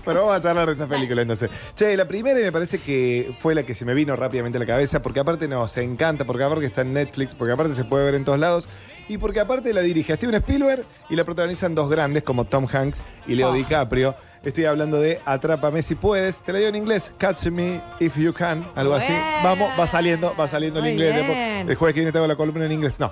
Bueno, 0.05 0.21
vamos 0.21 0.35
a 0.35 0.41
charlar 0.41 0.65
de 0.67 0.73
esta 0.73 0.87
película 0.87 1.21
entonces. 1.21 1.49
Che, 1.75 1.95
la 1.97 2.07
primera 2.07 2.39
y 2.39 2.43
me 2.43 2.51
parece 2.51 2.79
que 2.79 3.31
fue 3.39 3.55
la 3.55 3.63
que 3.63 3.73
se 3.75 3.85
me 3.85 3.93
vino 3.93 4.15
rápidamente 4.15 4.57
a 4.57 4.59
la 4.59 4.65
cabeza, 4.65 5.01
porque 5.01 5.19
aparte 5.19 5.47
nos 5.47 5.75
encanta, 5.77 6.25
porque 6.25 6.43
aparte 6.43 6.65
está 6.65 6.81
en 6.81 6.93
Netflix, 6.93 7.33
porque 7.35 7.53
aparte 7.53 7.73
se 7.75 7.83
puede 7.85 8.05
ver 8.05 8.15
en 8.15 8.25
todos 8.25 8.39
lados, 8.39 8.67
y 9.07 9.17
porque 9.17 9.39
aparte 9.39 9.73
la 9.73 9.81
dirige 9.81 10.15
Steven 10.15 10.35
Spielberg 10.35 10.83
y 11.09 11.15
la 11.15 11.23
protagonizan 11.23 11.73
dos 11.73 11.89
grandes 11.89 12.21
como 12.23 12.45
Tom 12.45 12.67
Hanks 12.71 13.01
y 13.27 13.35
Leo 13.35 13.49
Oh. 13.49 13.53
DiCaprio. 13.53 14.15
Estoy 14.43 14.65
hablando 14.65 14.99
de 15.01 15.19
Atrápame 15.25 15.81
si 15.81 15.95
puedes. 15.95 16.41
Te 16.43 16.53
la 16.53 16.59
digo 16.59 16.69
en 16.69 16.75
inglés. 16.77 17.11
Catch 17.17 17.47
me 17.47 17.81
if 17.99 18.15
you 18.17 18.31
can. 18.33 18.65
Algo 18.75 18.93
así. 18.93 19.11
Vamos, 19.43 19.69
va 19.77 19.85
saliendo, 19.87 20.33
va 20.39 20.47
saliendo 20.47 20.79
el 20.79 20.83
Muy 20.85 20.91
inglés. 20.93 21.13
bien. 21.13 21.25
Después- 21.27 21.69
El 21.69 21.75
jueves 21.75 21.93
que 21.93 21.99
viene 21.99 22.11
te 22.11 22.17
hago 22.19 22.27
la 22.27 22.35
columna 22.37 22.65
en 22.65 22.71
inglés. 22.71 22.99
No. 22.99 23.11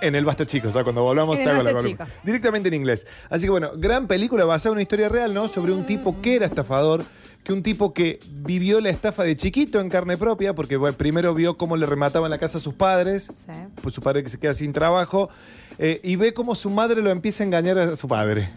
En 0.00 0.14
el 0.14 0.24
Basta 0.24 0.46
Chicos, 0.46 0.70
o 0.70 0.72
sea, 0.72 0.84
cuando 0.84 1.02
volvamos 1.02 1.36
En 1.38 1.44
te 1.44 1.50
hago 1.50 1.62
la 1.62 1.72
Basta 1.72 1.82
columna. 1.88 2.04
Chicos. 2.06 2.20
Directamente 2.24 2.68
en 2.68 2.74
inglés. 2.74 3.06
Así 3.30 3.44
que 3.44 3.50
bueno, 3.50 3.70
gran 3.76 4.06
película 4.06 4.44
basada 4.44 4.70
en 4.70 4.74
una 4.74 4.82
historia 4.82 5.08
real, 5.08 5.34
¿no? 5.34 5.48
Sobre 5.48 5.72
un 5.72 5.84
tipo 5.84 6.20
que 6.22 6.36
era 6.36 6.46
estafador, 6.46 7.04
que 7.42 7.52
un 7.52 7.62
tipo 7.62 7.92
que 7.94 8.18
vivió 8.30 8.80
la 8.80 8.90
estafa 8.90 9.24
de 9.24 9.36
chiquito 9.36 9.80
en 9.80 9.88
carne 9.88 10.16
propia, 10.16 10.54
porque 10.54 10.76
bueno, 10.76 10.96
primero 10.96 11.34
vio 11.34 11.56
cómo 11.56 11.76
le 11.76 11.86
remataban 11.86 12.30
la 12.30 12.38
casa 12.38 12.58
a 12.58 12.60
sus 12.60 12.74
padres, 12.74 13.24
Sí. 13.24 13.52
pues 13.82 13.94
su 13.94 14.00
padre 14.02 14.22
que 14.22 14.28
se 14.28 14.38
queda 14.38 14.54
sin 14.54 14.72
trabajo, 14.72 15.30
eh, 15.78 16.00
y 16.04 16.16
ve 16.16 16.32
cómo 16.34 16.54
su 16.54 16.70
madre 16.70 17.00
lo 17.02 17.10
empieza 17.10 17.42
a 17.42 17.46
engañar 17.46 17.78
a 17.78 17.96
su 17.96 18.06
padre. 18.06 18.50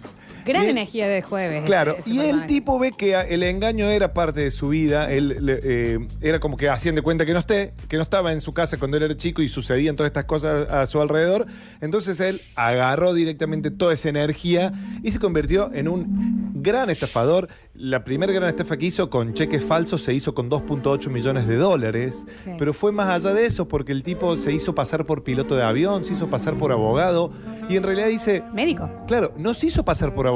Gran 0.46 0.66
Y- 0.66 0.70
energía 0.70 1.08
de 1.08 1.22
jueves. 1.22 1.64
Claro, 1.66 1.92
ese- 2.00 2.02
ese 2.02 2.10
y 2.12 2.20
el 2.30 2.46
tipo 2.46 2.80
ve 2.80 2.92
que 2.92 3.14
el 3.30 3.44
engaño 3.44 3.86
era 3.88 4.14
parte 4.14 4.42
de 4.42 4.52
su 4.52 4.70
vida, 4.70 5.12
él 5.12 5.38
le- 5.46 5.60
eh, 5.64 6.00
era 6.22 6.40
como 6.40 6.58
que 6.58 6.70
hacían 6.70 6.96
de 6.96 7.02
cuenta 7.02 7.26
que 7.26 7.34
no 7.34 7.40
esté, 7.40 7.74
que 7.88 7.98
no 7.98 8.04
estaba 8.04 8.32
en 8.34 8.42
su 8.42 8.54
casa 8.54 8.78
cuando 8.78 8.98
él 8.98 9.04
era 9.04 9.16
chico 9.18 9.42
y 9.42 9.50
sucedían 9.50 9.96
todas 9.96 10.10
estas 10.10 10.26
cosas 10.26 10.70
a 10.70 10.86
su 10.88 11.02
alrededor, 11.02 11.46
entonces 11.82 12.20
él 12.20 12.42
agarró 12.56 13.14
directamente 13.14 13.72
toda 13.72 13.94
esa 13.94 14.10
energía 14.10 14.72
y 15.04 15.12
se 15.12 15.20
convirtió 15.20 15.72
en 15.74 15.88
un 15.88 16.52
gran 16.62 16.90
estafador. 16.90 17.48
La 17.74 18.04
primera 18.04 18.32
gran 18.34 18.50
estafa 18.50 18.78
que 18.78 18.86
hizo 18.88 19.10
con 19.10 19.34
cheques 19.34 19.64
falsos 19.64 20.02
se 20.04 20.14
hizo 20.14 20.36
con 20.36 20.50
2.8 20.50 21.10
millones 21.10 21.48
de 21.48 21.56
dólares, 21.56 22.26
Sí. 22.44 22.52
pero 22.58 22.74
fue 22.74 22.92
más 22.92 23.10
allá 23.10 23.34
de 23.34 23.46
eso 23.46 23.68
porque 23.68 23.92
el 23.92 24.04
tipo 24.04 24.38
se 24.38 24.52
hizo 24.54 24.76
pasar 24.76 25.06
por 25.06 25.24
piloto 25.24 25.56
de 25.56 25.64
avión, 25.64 26.06
se 26.06 26.14
hizo 26.14 26.30
pasar 26.30 26.58
por 26.58 26.72
abogado 26.72 27.32
y 27.70 27.78
en 27.78 27.84
realidad 27.84 28.08
dice... 28.08 28.44
Médico. 28.54 28.90
Claro, 29.08 29.34
no 29.38 29.54
se 29.54 29.68
hizo 29.68 29.84
pasar 29.84 30.14
por 30.14 30.28
abogado. 30.28 30.31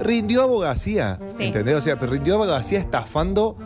Rindió 0.00 0.42
abogacía. 0.42 1.18
Sí. 1.38 1.44
¿Entendés? 1.44 1.76
O 1.76 1.80
sea, 1.80 1.98
pero 1.98 2.12
rindió 2.12 2.34
abogacía 2.34 2.78
estafando 2.80 3.56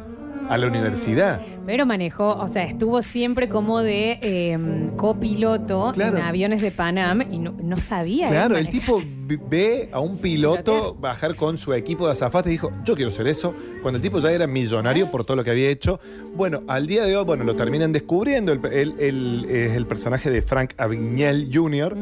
a 0.49 0.57
la 0.57 0.67
universidad. 0.67 1.41
Pero 1.67 1.85
manejó, 1.85 2.35
o 2.37 2.49
sea, 2.49 2.65
estuvo 2.65 3.03
siempre 3.03 3.51
como 3.51 3.81
de 3.81 4.19
eh, 4.23 4.59
copiloto 4.97 5.91
Claro. 5.93 6.17
en 6.17 6.23
aviones 6.23 6.63
de 6.63 6.71
Panam 6.71 7.21
y 7.31 7.39
no, 7.39 7.53
no 7.63 7.77
sabía. 7.77 8.29
Claro, 8.29 8.57
él 8.57 8.65
el 8.67 8.73
tipo 8.73 9.03
ve 9.51 9.91
a 9.93 10.01
un 10.01 10.17
piloto 10.17 10.95
bajar 10.99 11.35
con 11.37 11.59
su 11.59 11.75
equipo 11.75 12.07
de 12.07 12.13
azafates 12.13 12.49
y 12.49 12.53
dijo, 12.53 12.71
yo 12.83 12.95
quiero 12.97 13.11
ser 13.11 13.27
eso. 13.27 13.55
Cuando 13.83 13.97
el 13.97 14.03
tipo 14.03 14.21
ya 14.21 14.33
era 14.33 14.47
millonario 14.47 15.11
por 15.11 15.25
todo 15.25 15.37
lo 15.37 15.45
que 15.45 15.51
había 15.51 15.69
hecho. 15.69 16.01
Bueno, 16.35 16.63
al 16.67 16.87
día 16.87 17.05
de 17.05 17.15
hoy, 17.15 17.25
bueno, 17.27 17.45
lo 17.45 17.55
terminan 17.55 17.93
descubriendo. 17.93 18.53
El- 18.53 18.65
Él 18.73 18.95
él 18.99 19.47
es 19.51 19.77
el 19.77 19.87
personaje 19.87 20.31
de 20.31 20.41
Frank 20.41 20.73
Abagnale 20.79 21.49
Jr. 21.53 21.95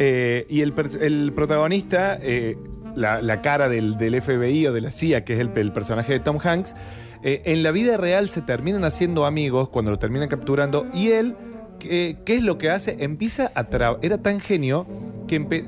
eh, 0.00 0.46
y 0.48 0.62
el, 0.62 0.74
el 1.00 1.32
protagonista, 1.32 2.18
eh, 2.20 2.56
la, 2.94 3.22
la 3.22 3.42
cara 3.42 3.68
del, 3.68 3.96
del 3.96 4.20
FBI 4.20 4.66
o 4.66 4.72
de 4.72 4.80
la 4.80 4.90
CIA, 4.90 5.24
que 5.24 5.34
es 5.34 5.40
el, 5.40 5.50
el 5.56 5.72
personaje 5.72 6.12
de 6.12 6.20
Tom 6.20 6.38
Hanks, 6.42 6.74
eh, 7.22 7.42
en 7.46 7.62
la 7.62 7.70
vida 7.70 7.96
real 7.96 8.28
se 8.28 8.42
terminan 8.42 8.84
haciendo 8.84 9.24
amigos 9.24 9.68
cuando 9.68 9.90
lo 9.90 9.98
terminan 9.98 10.28
capturando 10.28 10.86
y 10.92 11.08
él, 11.08 11.36
¿qué, 11.78 12.18
qué 12.24 12.36
es 12.36 12.42
lo 12.42 12.58
que 12.58 12.70
hace? 12.70 12.96
Empieza 13.00 13.50
a 13.54 13.64
trabajar, 13.64 14.04
era 14.04 14.18
tan 14.18 14.40
genio 14.40 14.86
que 15.26 15.64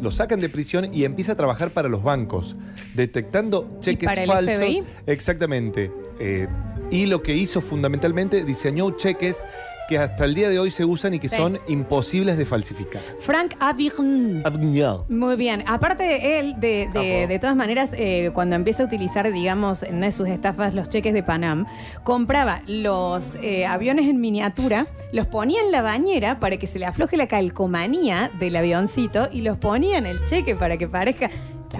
lo 0.00 0.10
sacan 0.10 0.40
de 0.40 0.50
prisión 0.50 0.92
y 0.92 1.04
empieza 1.04 1.32
a 1.32 1.36
trabajar 1.36 1.70
para 1.70 1.88
los 1.88 2.02
bancos, 2.02 2.56
detectando 2.94 3.78
cheques 3.80 4.06
para 4.06 4.22
el 4.22 4.28
falsos. 4.28 4.56
FBI? 4.56 4.82
Exactamente. 5.06 5.90
Eh, 6.20 6.46
y 6.90 7.06
lo 7.06 7.22
que 7.22 7.34
hizo 7.34 7.62
fundamentalmente, 7.62 8.44
diseñó 8.44 8.90
cheques 8.90 9.46
que 9.88 9.98
hasta 9.98 10.24
el 10.24 10.34
día 10.34 10.48
de 10.48 10.58
hoy 10.58 10.70
se 10.70 10.84
usan 10.84 11.14
y 11.14 11.18
que 11.18 11.28
Sí. 11.28 11.36
son 11.36 11.58
imposibles 11.68 12.36
de 12.38 12.46
falsificar. 12.46 13.02
Frank. 13.20 13.54
Abagnale. 13.60 15.04
Muy 15.08 15.36
bien. 15.36 15.64
Aparte 15.66 16.02
de 16.04 16.38
él, 16.38 16.54
de, 16.58 16.88
de, 16.92 17.26
de 17.26 17.38
todas 17.38 17.56
maneras, 17.56 17.90
eh, 17.92 18.30
cuando 18.34 18.56
empieza 18.56 18.82
a 18.82 18.86
utilizar, 18.86 19.30
digamos, 19.32 19.82
en 19.82 19.96
una 19.96 20.06
de 20.06 20.12
sus 20.12 20.28
estafas 20.28 20.74
los 20.74 20.88
cheques 20.88 21.12
de 21.12 21.22
Panam, 21.22 21.66
compraba 22.02 22.62
los 22.66 23.34
eh, 23.42 23.66
aviones 23.66 24.08
en 24.08 24.20
miniatura, 24.20 24.86
los 25.12 25.26
ponía 25.26 25.60
en 25.62 25.72
la 25.72 25.82
bañera 25.82 26.40
para 26.40 26.56
que 26.56 26.66
se 26.66 26.78
le 26.78 26.86
afloje 26.86 27.16
la 27.16 27.26
calcomanía 27.26 28.30
del 28.38 28.56
avioncito 28.56 29.28
y 29.32 29.42
los 29.42 29.58
ponía 29.58 29.98
en 29.98 30.06
el 30.06 30.24
cheque 30.24 30.54
para 30.56 30.76
que 30.76 30.88
parezca. 30.88 31.30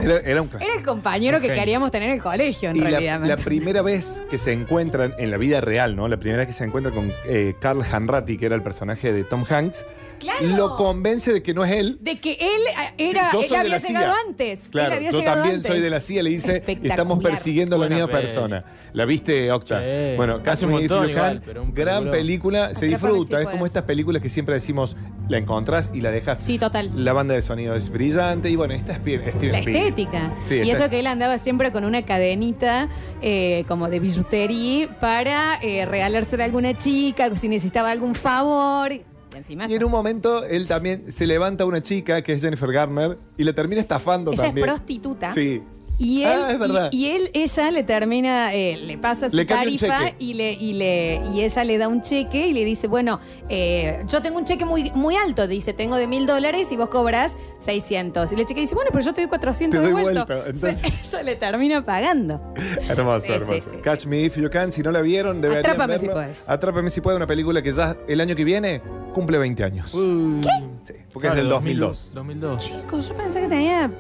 Era, 0.03 0.19
era 0.19 0.43
un 0.43 0.49
crack. 0.49 0.63
Era 0.63 0.75
el 0.75 0.85
compañero 0.85 1.41
que 1.41 1.49
queríamos 1.53 1.91
tener 1.91 2.09
en 2.09 2.17
el 2.17 2.23
colegio, 2.23 2.71
en 2.71 2.77
Y 2.77 2.81
realidad. 2.81 3.21
¿me 3.21 3.29
la 3.29 3.37
primera 3.37 3.83
vez 3.83 4.23
que 4.31 4.39
se 4.39 4.53
encuentran 4.53 5.15
en 5.19 5.31
la 5.31 5.37
vida 5.37 5.61
real, 5.61 5.97
¿no? 5.97 6.09
La 6.09 6.17
primera 6.17 6.39
vez 6.39 6.47
que 6.49 6.53
se 6.53 6.65
encuentra 6.65 6.93
con 6.93 7.13
eh, 7.27 7.55
Carl 7.61 7.83
Hanratty, 7.83 8.37
que 8.37 8.47
era 8.47 8.55
el 8.55 8.63
personaje 8.63 9.13
de 9.13 9.25
Tom 9.25 9.45
Hanks, 9.49 9.87
Claro. 10.21 10.47
lo 10.47 10.77
convence 10.77 11.33
de 11.33 11.43
que 11.43 11.53
no 11.53 11.65
es 11.65 11.73
él. 11.73 11.99
De 12.01 12.17
que 12.17 12.33
él 12.35 12.63
eh, 12.99 13.11
era, 13.11 13.31
Yo 13.33 13.41
él 13.43 13.49
soy 13.49 13.57
de 13.57 13.61
había 13.61 13.71
la 13.77 13.79
llegado 13.79 14.05
CIA. 14.15 14.15
antes. 14.29 14.65
él 14.65 14.71
Claro, 14.71 14.95
había 14.95 15.11
yo 15.11 15.19
llegado 15.19 15.37
también 15.37 15.57
antes. 15.57 15.71
soy 15.71 15.81
de 15.81 15.91
la 15.91 16.01
CIA, 16.01 16.23
le 16.23 16.31
dice, 16.31 16.63
estamos 16.83 17.19
persiguiendo 17.23 17.77
a 17.77 17.79
la 17.81 17.89
misma 17.89 18.07
persona. 18.09 18.65
¿La 18.93 19.05
viste, 19.05 19.51
Octa? 19.51 19.81
Sí. 19.81 20.17
Bueno, 20.17 20.41
Hace 20.47 20.67
un 20.67 20.73
montón 20.73 21.09
You 21.09 21.15
Can, 21.15 21.33
igual, 21.35 21.43
pero 21.45 21.63
un 21.63 21.75
gran 21.75 22.11
película, 22.11 22.75
se 22.75 22.87
disfruta, 22.87 23.41
es 23.43 23.49
como 23.49 23.67
estas 23.67 23.83
películas 23.83 24.23
que 24.23 24.29
siempre 24.31 24.55
decimos, 24.55 24.97
la 25.29 25.39
encontrás 25.39 25.91
y 25.93 26.01
la 26.01 26.11
dejas. 26.13 26.39
Sí, 26.43 26.59
total. 26.59 26.93
La 27.05 27.13
banda 27.13 27.35
de 27.35 27.43
sonido 27.43 27.75
es 27.75 27.89
brillante 27.91 28.49
y 28.51 28.57
bueno, 28.57 28.73
esta 28.75 28.93
es 28.93 28.99
Steven 28.99 29.25
La 29.25 29.59
Spielberg. 29.59 29.84
Estética. 29.89 30.33
Sí, 30.47 30.57
y 30.57 30.71
está- 30.71 30.85
eso 30.85 30.91
que 30.91 31.01
él 31.01 31.07
andaba 31.07 31.39
siempre 31.39 31.73
con 31.73 31.85
una 31.85 32.03
cadenita 32.03 32.89
eh, 33.23 33.65
como 33.69 33.89
de 33.89 34.01
billutería 34.01 34.99
para 35.01 35.59
eh, 35.63 35.87
regalársela 35.87 36.45
a 36.45 36.47
alguna 36.47 36.77
chica, 36.77 37.35
si 37.37 37.49
necesitaba 37.49 37.91
algún 37.91 38.15
favor. 38.15 38.93
Y 38.93 39.03
encima 39.35 39.67
Y 39.69 39.75
en 39.75 39.85
un 39.85 39.91
momento 39.91 40.45
él 40.45 40.67
también 40.67 41.11
se 41.11 41.27
levanta 41.27 41.65
a 41.65 41.67
una 41.67 41.83
chica 41.83 42.23
que 42.23 42.35
es 42.35 42.43
Jennifer 42.43 42.71
Garner 42.71 43.17
y 43.37 43.45
la 43.45 43.53
termina 43.53 43.81
estafando 43.81 44.33
ella 44.33 44.43
también. 44.45 44.69
es 44.69 44.73
prostituta. 44.75 45.33
Sí. 45.35 45.63
Y 45.97 46.23
él, 46.25 46.41
Ah, 46.45 46.51
es 46.53 46.59
verdad. 46.59 46.89
Y, 46.91 47.07
y 47.07 47.11
él, 47.11 47.31
ella 47.35 47.71
le 47.71 47.83
termina, 47.85 48.53
eh, 48.53 48.77
le 48.77 48.99
pasa 48.99 49.31
su 49.31 49.37
Le 49.37 49.45
tarifa 49.45 50.13
y 50.19 50.35
le, 50.35 50.53
y 50.53 50.73
le, 50.73 51.21
y 51.33 51.43
ella 51.43 51.63
le 51.65 51.79
da 51.79 51.87
un 51.89 52.03
cheque 52.03 52.49
y 52.49 52.53
le 52.53 52.65
dice, 52.65 52.89
bueno, 52.89 53.21
eh, 53.49 54.03
yo 54.09 54.21
tengo 54.21 54.39
un 54.39 54.45
cheque 54.45 54.65
muy, 54.65 54.91
muy 54.91 55.15
alto, 55.17 55.47
dice, 55.47 55.73
tengo 55.73 55.97
de 55.97 56.09
mil 56.09 56.27
dólares 56.27 56.73
y 56.73 56.77
vos 56.77 56.89
cobras 56.89 57.33
600. 57.59 58.33
Y 58.33 58.35
el 58.35 58.45
cheque 58.47 58.61
dice, 58.61 58.75
bueno, 58.75 58.91
pero 58.93 59.05
yo 59.05 59.15
te 59.15 59.21
doy 59.21 59.29
400 59.29 59.79
Te 59.81 59.87
de 59.87 59.93
doy 59.93 60.03
vuelta, 60.03 60.27
entonces- 60.47 60.83
ella 60.85 61.23
le 61.23 61.37
termina 61.37 61.85
pagando. 61.85 62.41
Hermoso, 62.89 63.21
Sí, 63.21 63.27
sí, 63.29 63.33
hermoso. 63.33 63.71
sí, 63.71 63.77
Catch 63.83 64.07
Me 64.07 64.21
If 64.23 64.37
You 64.37 64.51
Can, 64.51 64.73
si 64.73 64.83
no 64.83 64.91
la 64.91 65.01
vieron, 65.01 65.41
deberían 65.41 65.65
Atrápame 65.65 65.99
si 66.01 66.09
puedes. 66.09 66.49
Atrápame 66.51 66.91
si 66.91 67.01
puede, 67.01 67.17
una 67.17 67.27
película 67.29 67.63
que 67.63 67.71
ya 67.73 67.97
el 68.09 68.21
año 68.21 68.35
que 68.35 68.43
viene 68.45 68.83
cumple 69.15 69.39
20 69.39 69.63
años. 69.63 69.93
¿Qué? 69.93 70.49
Sí, 70.83 70.95
porque 71.13 71.29
es 71.29 71.37
del 71.37 71.49
2002. 71.49 72.11
2002. 72.15 72.65
Chicos, 72.65 73.09
yo 73.09 73.15
pensé 73.17 73.41
que 73.43 73.49
tenía 73.49 73.91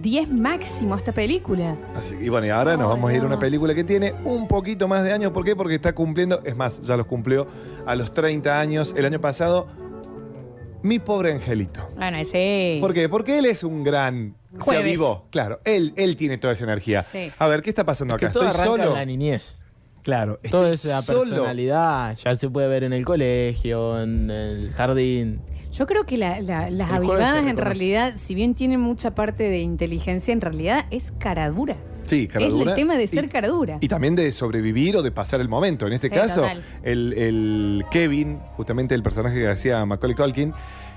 10 0.00 0.28
máximo 0.30 0.96
esta 0.96 1.12
película. 1.12 1.76
Así 1.94 2.16
que, 2.16 2.24
y 2.24 2.28
bueno, 2.28 2.46
y 2.46 2.50
ahora 2.50 2.76
nos 2.76 2.88
vamos 2.88 3.10
a 3.10 3.14
ir 3.14 3.22
a 3.22 3.26
una 3.26 3.38
película 3.38 3.74
que 3.74 3.84
tiene 3.84 4.14
un 4.24 4.48
poquito 4.48 4.88
más 4.88 5.04
de 5.04 5.12
años. 5.12 5.32
¿Por 5.32 5.44
qué? 5.44 5.54
Porque 5.54 5.74
está 5.74 5.94
cumpliendo, 5.94 6.40
es 6.44 6.56
más, 6.56 6.80
ya 6.80 6.96
los 6.96 7.06
cumplió 7.06 7.46
a 7.86 7.94
los 7.94 8.12
30 8.14 8.58
años 8.58 8.94
el 8.96 9.04
año 9.04 9.20
pasado. 9.20 9.66
Mi 10.82 10.98
pobre 10.98 11.32
angelito. 11.32 11.88
Bueno, 11.96 12.16
ese. 12.18 12.78
¿Por 12.80 12.92
qué? 12.92 13.08
Porque 13.08 13.38
él 13.38 13.46
es 13.46 13.62
un 13.62 13.84
gran. 13.84 14.34
Se 14.54 14.58
Jueves. 14.60 14.82
avivó. 14.84 15.26
Claro, 15.30 15.60
él, 15.64 15.92
él 15.96 16.16
tiene 16.16 16.38
toda 16.38 16.54
esa 16.54 16.64
energía. 16.64 17.02
Sí. 17.02 17.28
A 17.38 17.46
ver, 17.46 17.62
¿qué 17.62 17.70
está 17.70 17.84
pasando 17.84 18.16
Que 18.16 18.26
acá? 18.26 18.32
todo 18.32 18.42
Estoy 18.48 18.60
arranca 18.62 18.82
solo. 18.82 18.92
en 18.92 18.98
la 18.98 19.04
niñez. 19.06 19.64
Claro, 20.02 20.40
Toda 20.50 20.70
esa 20.72 21.00
solo. 21.00 21.20
personalidad 21.20 22.16
ya 22.16 22.34
se 22.34 22.50
puede 22.50 22.66
ver 22.66 22.82
en 22.82 22.92
el 22.92 23.04
colegio, 23.04 24.02
en 24.02 24.28
el 24.30 24.72
jardín. 24.72 25.40
Yo 25.72 25.86
creo 25.86 26.04
que 26.04 26.16
la- 26.18 26.40
la- 26.40 26.70
las 26.70 26.90
El 26.90 26.96
avivadas 26.96 27.46
en 27.46 27.56
realidad, 27.56 28.14
si 28.20 28.34
bien 28.34 28.54
tienen 28.54 28.80
mucha 28.80 29.14
parte 29.14 29.44
de 29.44 29.60
inteligencia, 29.60 30.32
en 30.32 30.40
realidad 30.40 30.84
es 30.90 31.12
caradura. 31.18 31.76
Sí, 32.04 32.26
cara 32.28 32.44
Es 32.46 32.52
el 32.52 32.74
tema 32.74 32.96
de 32.96 33.04
Y- 33.04 33.08
ser 33.08 33.28
caradura. 33.30 33.78
Y 33.80 33.88
también 33.88 34.14
de 34.16 34.30
sobrevivir 34.32 34.96
o 34.96 35.02
de 35.02 35.12
pasar 35.12 35.40
el 35.40 35.48
momento. 35.48 35.86
En 35.86 35.92
este 35.94 36.08
Sí, 36.08 36.14
caso, 36.14 36.44
el, 36.82 37.12
el 37.14 37.84
Kevin, 37.90 38.38
justamente 38.56 38.94
el 38.94 39.02
personaje 39.02 39.36
que 39.38 39.48
hacía 39.48 39.84
Macaulay 39.86 40.16
Culkin, 40.16 40.52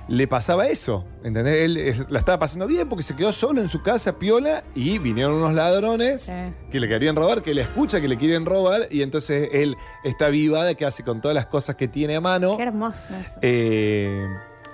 le 0.08 0.28
pasaba 0.28 0.68
eso. 0.68 1.06
¿Entendés? 1.24 1.64
Él 1.64 1.78
es- 1.78 2.10
la 2.12 2.20
estaba 2.20 2.38
pasando 2.40 2.68
bien 2.68 2.90
porque 2.90 3.04
se 3.04 3.16
quedó 3.16 3.32
solo 3.34 3.62
en 3.62 3.70
su 3.70 3.82
casa, 3.82 4.18
piola, 4.20 4.64
y 4.76 4.98
vinieron 4.98 5.34
unos 5.36 5.54
ladrones 5.54 6.32
que 6.70 6.80
le 6.80 6.88
querían 6.88 7.16
robar, 7.16 7.42
que 7.44 7.54
le 7.54 7.62
escucha 7.62 8.02
que 8.02 8.08
le 8.08 8.18
quieren 8.18 8.46
robar, 8.46 8.88
y 8.92 9.02
entonces 9.04 9.50
él 9.54 9.78
está 10.04 10.28
viva 10.30 10.66
de 10.66 10.76
que 10.76 10.86
hace 10.86 11.04
con 11.04 11.22
todas 11.22 11.34
las 11.36 11.46
cosas 11.46 11.76
que 11.76 11.88
tiene 11.88 12.16
a 12.16 12.22
mano. 12.22 12.58
Qué 12.58 12.64
hermoso 12.64 13.16
eso. 13.16 13.40
eh, 13.42 14.28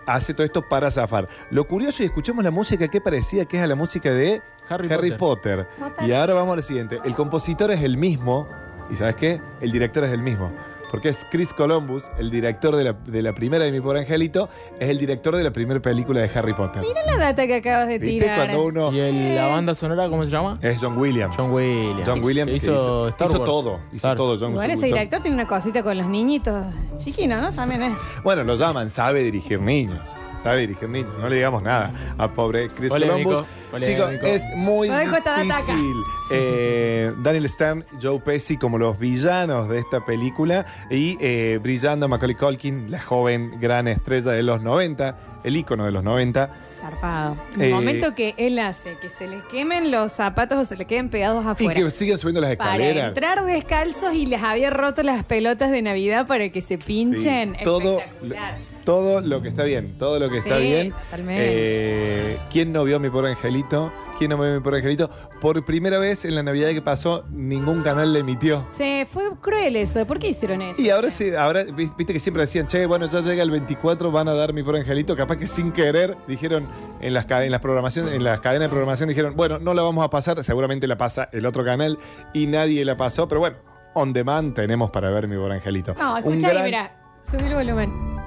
hace 0.06 0.34
todo 0.34 0.46
esto 0.46 0.68
para 0.68 0.90
zafar. 0.92 1.28
Lo 1.50 1.66
curioso, 1.66 2.04
y 2.04 2.06
escuchemos 2.06 2.44
la 2.44 2.52
música 2.52 2.88
que 2.88 3.02
parecía 3.02 3.46
que 3.46 3.58
es 3.58 3.64
a 3.64 3.68
la 3.68 3.76
música 3.76 4.12
de 4.12 4.42
Harry 4.70 5.12
Potter. 5.18 5.68
Y 6.06 6.12
ahora 6.12 6.34
vamos 6.34 6.54
a 6.54 6.56
lo 6.58 6.62
siguiente. 6.62 7.00
El 7.04 7.16
compositor 7.16 7.72
es 7.72 7.84
el 7.84 7.98
mismo, 7.98 8.48
y 8.90 8.96
¿sabes 8.96 9.16
qué? 9.16 9.42
El 9.60 9.72
director 9.72 10.04
es 10.04 10.12
el 10.12 10.22
mismo. 10.22 10.52
Porque 10.92 11.08
es 11.10 11.26
Chris 11.32 11.54
Columbus, 11.54 12.04
el 12.20 12.30
director 12.30 12.76
de 12.76 12.84
la, 12.84 12.94
de 12.94 13.22
la 13.22 13.34
primera 13.34 13.64
de 13.64 13.72
Mi 13.72 13.80
Pobre 13.80 14.02
Angelito, 14.02 14.50
es 14.78 14.90
el 14.90 14.98
director 15.00 15.34
de 15.36 15.44
la 15.44 15.52
primera 15.52 15.80
película 15.82 16.20
de 16.20 16.30
Harry 16.38 16.54
Potter. 16.54 16.82
Mira 16.82 17.06
la 17.06 17.18
data 17.18 17.48
que 17.48 17.56
acabas 17.56 17.88
de 17.88 17.98
¿Viste? 17.98 18.20
tirar. 18.26 18.38
Cuando 18.50 18.66
uno... 18.66 18.92
¿Y 18.94 19.00
el- 19.00 19.36
la 19.36 19.48
banda 19.48 19.74
sonora 19.74 20.10
cómo 20.10 20.26
se 20.26 20.30
llama? 20.30 20.58
Es 20.62 20.80
John 20.82 20.98
Williams. 20.98 21.34
John 21.38 21.52
Williams. 21.52 22.04
John 22.06 22.22
Williams 22.24 22.52
Que 22.54 22.60
que 22.60 22.66
hizo 22.66 22.76
hizo, 22.76 23.08
Star 23.08 23.28
hizo 23.30 23.38
Wars. 23.40 23.50
todo. 23.50 23.80
Hizo 23.94 24.16
todo 24.16 24.38
John 24.38 24.52
Igual 24.52 24.72
ese 24.72 24.82
John- 24.82 24.90
director 24.90 25.22
tiene 25.22 25.36
una 25.36 25.48
cosita 25.48 25.82
con 25.82 25.98
los 25.98 26.08
niñitos 26.08 26.66
chiquinos, 26.98 27.42
¿no? 27.42 27.52
También 27.54 27.84
es. 27.84 27.94
Bueno, 28.24 28.44
lo 28.44 28.56
llaman, 28.56 28.90
sabe 28.90 29.22
dirigir 29.24 29.62
niños. 29.62 30.06
Sabe 30.42 30.62
dirigir 30.62 30.90
niños. 30.90 31.12
No 31.20 31.30
le 31.30 31.36
digamos 31.36 31.62
nada 31.62 31.92
a 32.18 32.32
pobre 32.32 32.70
Chris 32.70 32.90
Polémico, 32.90 33.30
Columbus. 33.30 33.48
polémico. 33.70 34.10
Chicos, 34.12 34.30
es 34.30 34.44
muy 34.56 34.90
difícil. 34.90 36.04
Eh, 36.32 37.12
Daniel 37.24 37.48
Stern, 37.48 37.86
Joe 38.02 38.20
Pesci 38.20 38.58
como 38.58 38.78
los 38.78 38.98
villanos 38.98 39.70
de 39.70 39.80
esta 39.80 40.04
película 40.04 40.66
y 40.90 41.18
eh, 41.22 41.60
brillando 41.62 42.08
Macaulay 42.08 42.36
Culkin, 42.36 42.90
la 42.90 43.00
joven 43.00 43.60
gran 43.60 43.88
estrella 43.88 44.32
de 44.32 44.44
los 44.44 44.62
90, 44.62 45.18
el 45.44 45.56
ícono 45.58 45.86
de 45.86 45.92
los 45.92 46.04
90. 46.04 46.71
Zarpado. 46.82 47.38
El 47.56 47.62
Eh, 47.62 47.70
momento 47.70 48.16
que 48.16 48.34
él 48.38 48.58
hace 48.60 48.98
que 49.00 49.10
se 49.10 49.28
le 49.28 49.42
quemen 49.52 49.92
los 49.92 50.12
zapatos 50.12 50.58
o 50.58 50.64
se 50.66 50.76
le 50.76 50.86
queden 50.86 51.10
pegados 51.10 51.46
Y 51.46 51.48
afuera. 51.50 51.74
que 51.80 51.92
siguen 51.92 52.18
subiendo 52.18 52.42
las 52.42 52.56
para 52.56 52.72
escaleras. 52.76 53.08
entrar 53.10 53.46
descalzos 53.46 54.14
y 54.14 54.26
les 54.26 54.42
había 54.42 54.70
roto 54.72 55.04
las 55.04 55.24
pelotas 55.24 55.72
de 55.72 55.82
Navidad 55.82 56.26
para 56.28 56.50
que 56.50 56.62
se 56.62 56.78
pinchen. 56.78 57.56
Todo, 57.64 58.00
Espectacular. 58.00 58.58
todo 58.84 59.22
lo 59.22 59.42
que 59.42 59.50
está 59.50 59.64
bien, 59.64 59.94
todo 60.00 60.20
lo 60.20 60.30
que 60.30 60.40
está 60.40 60.58
Sí, 60.58 60.64
bien. 60.64 60.92
totalmente. 60.92 61.44
Eh, 61.48 62.38
¿Quién 62.52 62.72
no 62.72 62.84
vio 62.84 63.00
mi 63.00 63.10
pobre 63.10 63.30
angelito? 63.32 63.94
¿Quién 64.22 64.30
no 64.30 64.38
vio 64.38 64.54
mi 64.54 64.60
pobre 64.60 64.78
angelito? 64.78 65.10
Por 65.42 65.66
primera 65.66 65.98
vez 65.98 66.26
en 66.26 66.36
la 66.36 66.44
Navidad 66.44 66.70
que 66.70 66.82
pasó, 66.84 67.26
ningún 67.32 67.82
canal 67.82 68.14
le 68.14 68.20
emitió. 68.20 68.68
Se 68.70 69.08
fue 69.12 69.24
cruel 69.42 69.76
eso. 69.76 70.06
¿Por 70.06 70.20
qué 70.20 70.28
hicieron 70.28 70.62
eso? 70.62 70.80
Y 70.80 70.92
ahora 70.92 71.10
sí, 71.10 71.34
ahora 71.34 71.64
vi- 71.64 71.90
viste 71.98 72.14
que 72.14 72.20
siempre 72.20 72.42
decían, 72.42 72.68
che, 72.68 72.86
bueno, 72.86 73.08
ya 73.08 73.22
llega 73.22 73.42
el 73.42 73.50
24, 73.50 74.12
van 74.12 74.28
a 74.28 74.36
dar 74.36 74.54
mi 74.54 74.62
pobre 74.62 74.82
angelito. 74.82 75.16
Capaz 75.16 75.38
que 75.38 75.48
sin 75.48 75.72
querer 75.72 76.16
dijeron 76.28 76.68
en 77.00 77.16
las, 77.16 77.26
en 77.32 77.50
las 77.50 77.62
programaciones, 77.62 78.14
en 78.14 78.24
las 78.24 78.40
cadenas 78.42 78.68
de 78.68 78.70
programación 78.70 79.10
dijeron, 79.10 79.36
bueno, 79.36 79.58
no 79.58 79.74
la 79.74 79.82
vamos 79.82 80.06
a 80.06 80.12
pasar, 80.12 80.44
seguramente 80.44 80.86
la 80.86 81.00
pasa 81.00 81.28
el 81.32 81.48
otro 81.48 81.66
canal 81.66 81.98
y 82.32 82.46
nadie 82.46 82.86
la 82.86 82.96
pasó, 82.96 83.28
pero 83.28 83.40
bueno, 83.42 83.58
on 83.96 84.14
demand 84.14 84.54
tenemos 84.54 84.92
para 84.92 85.10
ver 85.10 85.28
mi 85.28 85.36
pobre 85.36 85.56
angelito. 85.56 85.96
No, 85.98 86.16
escucha 86.18 86.50
gran- 86.50 86.64
mira. 86.66 86.92
Subí 87.32 87.46
el 87.48 87.56
volumen. 87.56 88.21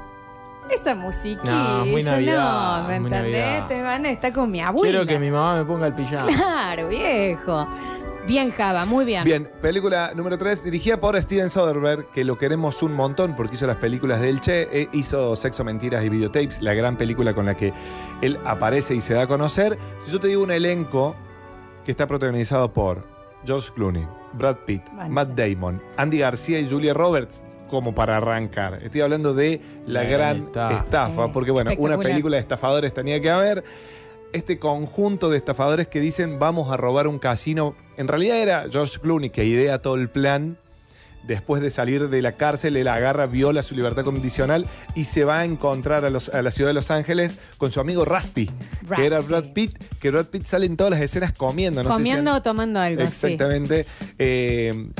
Esa 0.70 0.94
musiquilla. 0.94 1.52
No, 1.52 1.86
muy 1.86 2.02
Navidad, 2.02 2.82
No, 2.82 2.88
¿me 2.88 3.00
muy 3.00 3.08
entendés? 3.08 3.44
Navidad. 3.44 3.68
Te 3.68 3.82
van 3.82 4.06
a 4.06 4.10
estar 4.10 4.32
con 4.32 4.50
mi 4.50 4.60
abuela. 4.60 4.90
Quiero 4.90 5.06
que 5.06 5.18
mi 5.18 5.30
mamá 5.30 5.56
me 5.58 5.64
ponga 5.64 5.86
el 5.88 5.94
pijama. 5.94 6.26
Claro, 6.26 6.88
viejo. 6.88 7.66
Bien, 8.26 8.50
Java, 8.52 8.86
muy 8.86 9.04
bien. 9.04 9.22
Bien, 9.24 9.50
película 9.60 10.12
número 10.16 10.38
3, 10.38 10.64
dirigida 10.64 10.98
por 10.98 11.20
Steven 11.20 11.50
Soderbergh, 11.50 12.10
que 12.10 12.24
lo 12.24 12.38
queremos 12.38 12.82
un 12.82 12.94
montón 12.94 13.36
porque 13.36 13.56
hizo 13.56 13.66
las 13.66 13.76
películas 13.76 14.18
del 14.22 14.40
Che, 14.40 14.62
eh, 14.72 14.88
hizo 14.92 15.36
Sexo, 15.36 15.62
Mentiras 15.62 16.02
y 16.02 16.08
Videotapes, 16.08 16.62
la 16.62 16.72
gran 16.72 16.96
película 16.96 17.34
con 17.34 17.44
la 17.44 17.54
que 17.54 17.74
él 18.22 18.38
aparece 18.46 18.94
y 18.94 19.02
se 19.02 19.12
da 19.12 19.22
a 19.22 19.26
conocer. 19.26 19.78
Si 19.98 20.10
yo 20.10 20.18
te 20.20 20.28
digo 20.28 20.42
un 20.42 20.50
elenco 20.50 21.14
que 21.84 21.90
está 21.90 22.06
protagonizado 22.06 22.72
por 22.72 23.06
George 23.44 23.70
Clooney, 23.74 24.08
Brad 24.32 24.56
Pitt, 24.64 24.84
Vale. 24.94 25.10
Matt 25.10 25.28
Damon, 25.38 25.82
Andy 25.98 26.20
García 26.20 26.58
y 26.60 26.68
Julia 26.70 26.94
Roberts, 26.94 27.44
como 27.70 27.94
para 27.94 28.16
arrancar. 28.18 28.80
Estoy 28.82 29.00
hablando 29.00 29.34
de 29.34 29.60
la 29.86 30.04
gran 30.04 30.36
estafa. 30.38 30.78
estafa, 30.78 31.24
Sí, 31.26 31.30
porque 31.32 31.50
bueno, 31.50 31.70
una 31.78 31.96
película 31.98 32.36
de 32.36 32.40
estafadores 32.42 32.92
tenía 32.94 33.20
que 33.20 33.30
haber 33.30 33.64
este 34.32 34.58
conjunto 34.58 35.30
de 35.30 35.36
estafadores 35.36 35.86
que 35.88 36.00
dicen 36.00 36.38
vamos 36.38 36.70
a 36.72 36.76
robar 36.76 37.06
un 37.08 37.18
casino. 37.18 37.74
En 37.96 38.08
realidad 38.08 38.38
era 38.38 38.66
George 38.70 38.98
Clooney 39.00 39.30
que 39.30 39.44
idea 39.44 39.80
todo 39.80 39.94
el 39.96 40.08
plan. 40.08 40.56
Después 41.26 41.62
de 41.62 41.70
salir 41.70 42.10
de 42.10 42.20
la 42.20 42.32
cárcel, 42.32 42.76
él 42.76 42.86
agarra, 42.86 43.24
viola 43.24 43.62
su 43.62 43.74
libertad 43.74 44.04
condicional 44.04 44.66
y 44.94 45.06
se 45.06 45.24
va 45.24 45.38
a 45.38 45.44
encontrar 45.46 46.04
a, 46.04 46.10
los- 46.10 46.28
a 46.28 46.42
la 46.42 46.50
ciudad 46.50 46.68
de 46.68 46.74
Los 46.74 46.90
Ángeles 46.90 47.38
con 47.56 47.72
su 47.72 47.80
amigo 47.80 48.04
Rusty, 48.04 48.50
que 48.94 49.06
era. 49.06 49.20
Brad 49.20 49.54
Pitt, 49.54 49.72
que 50.02 50.10
Brad 50.10 50.26
Pitt 50.26 50.44
sale 50.44 50.66
en 50.66 50.76
todas 50.76 50.90
las 50.90 51.00
escenas 51.00 51.32
comiendo. 51.32 51.82
No 51.82 51.88
sé 51.88 51.94
si 51.96 52.02
Comiendo 52.10 52.30
han- 52.32 52.36
o 52.36 52.42
tomando 52.42 52.78
algo. 52.78 53.00
sí. 53.00 53.06
Exactamente. 53.06 53.86
Eh, 54.18 54.90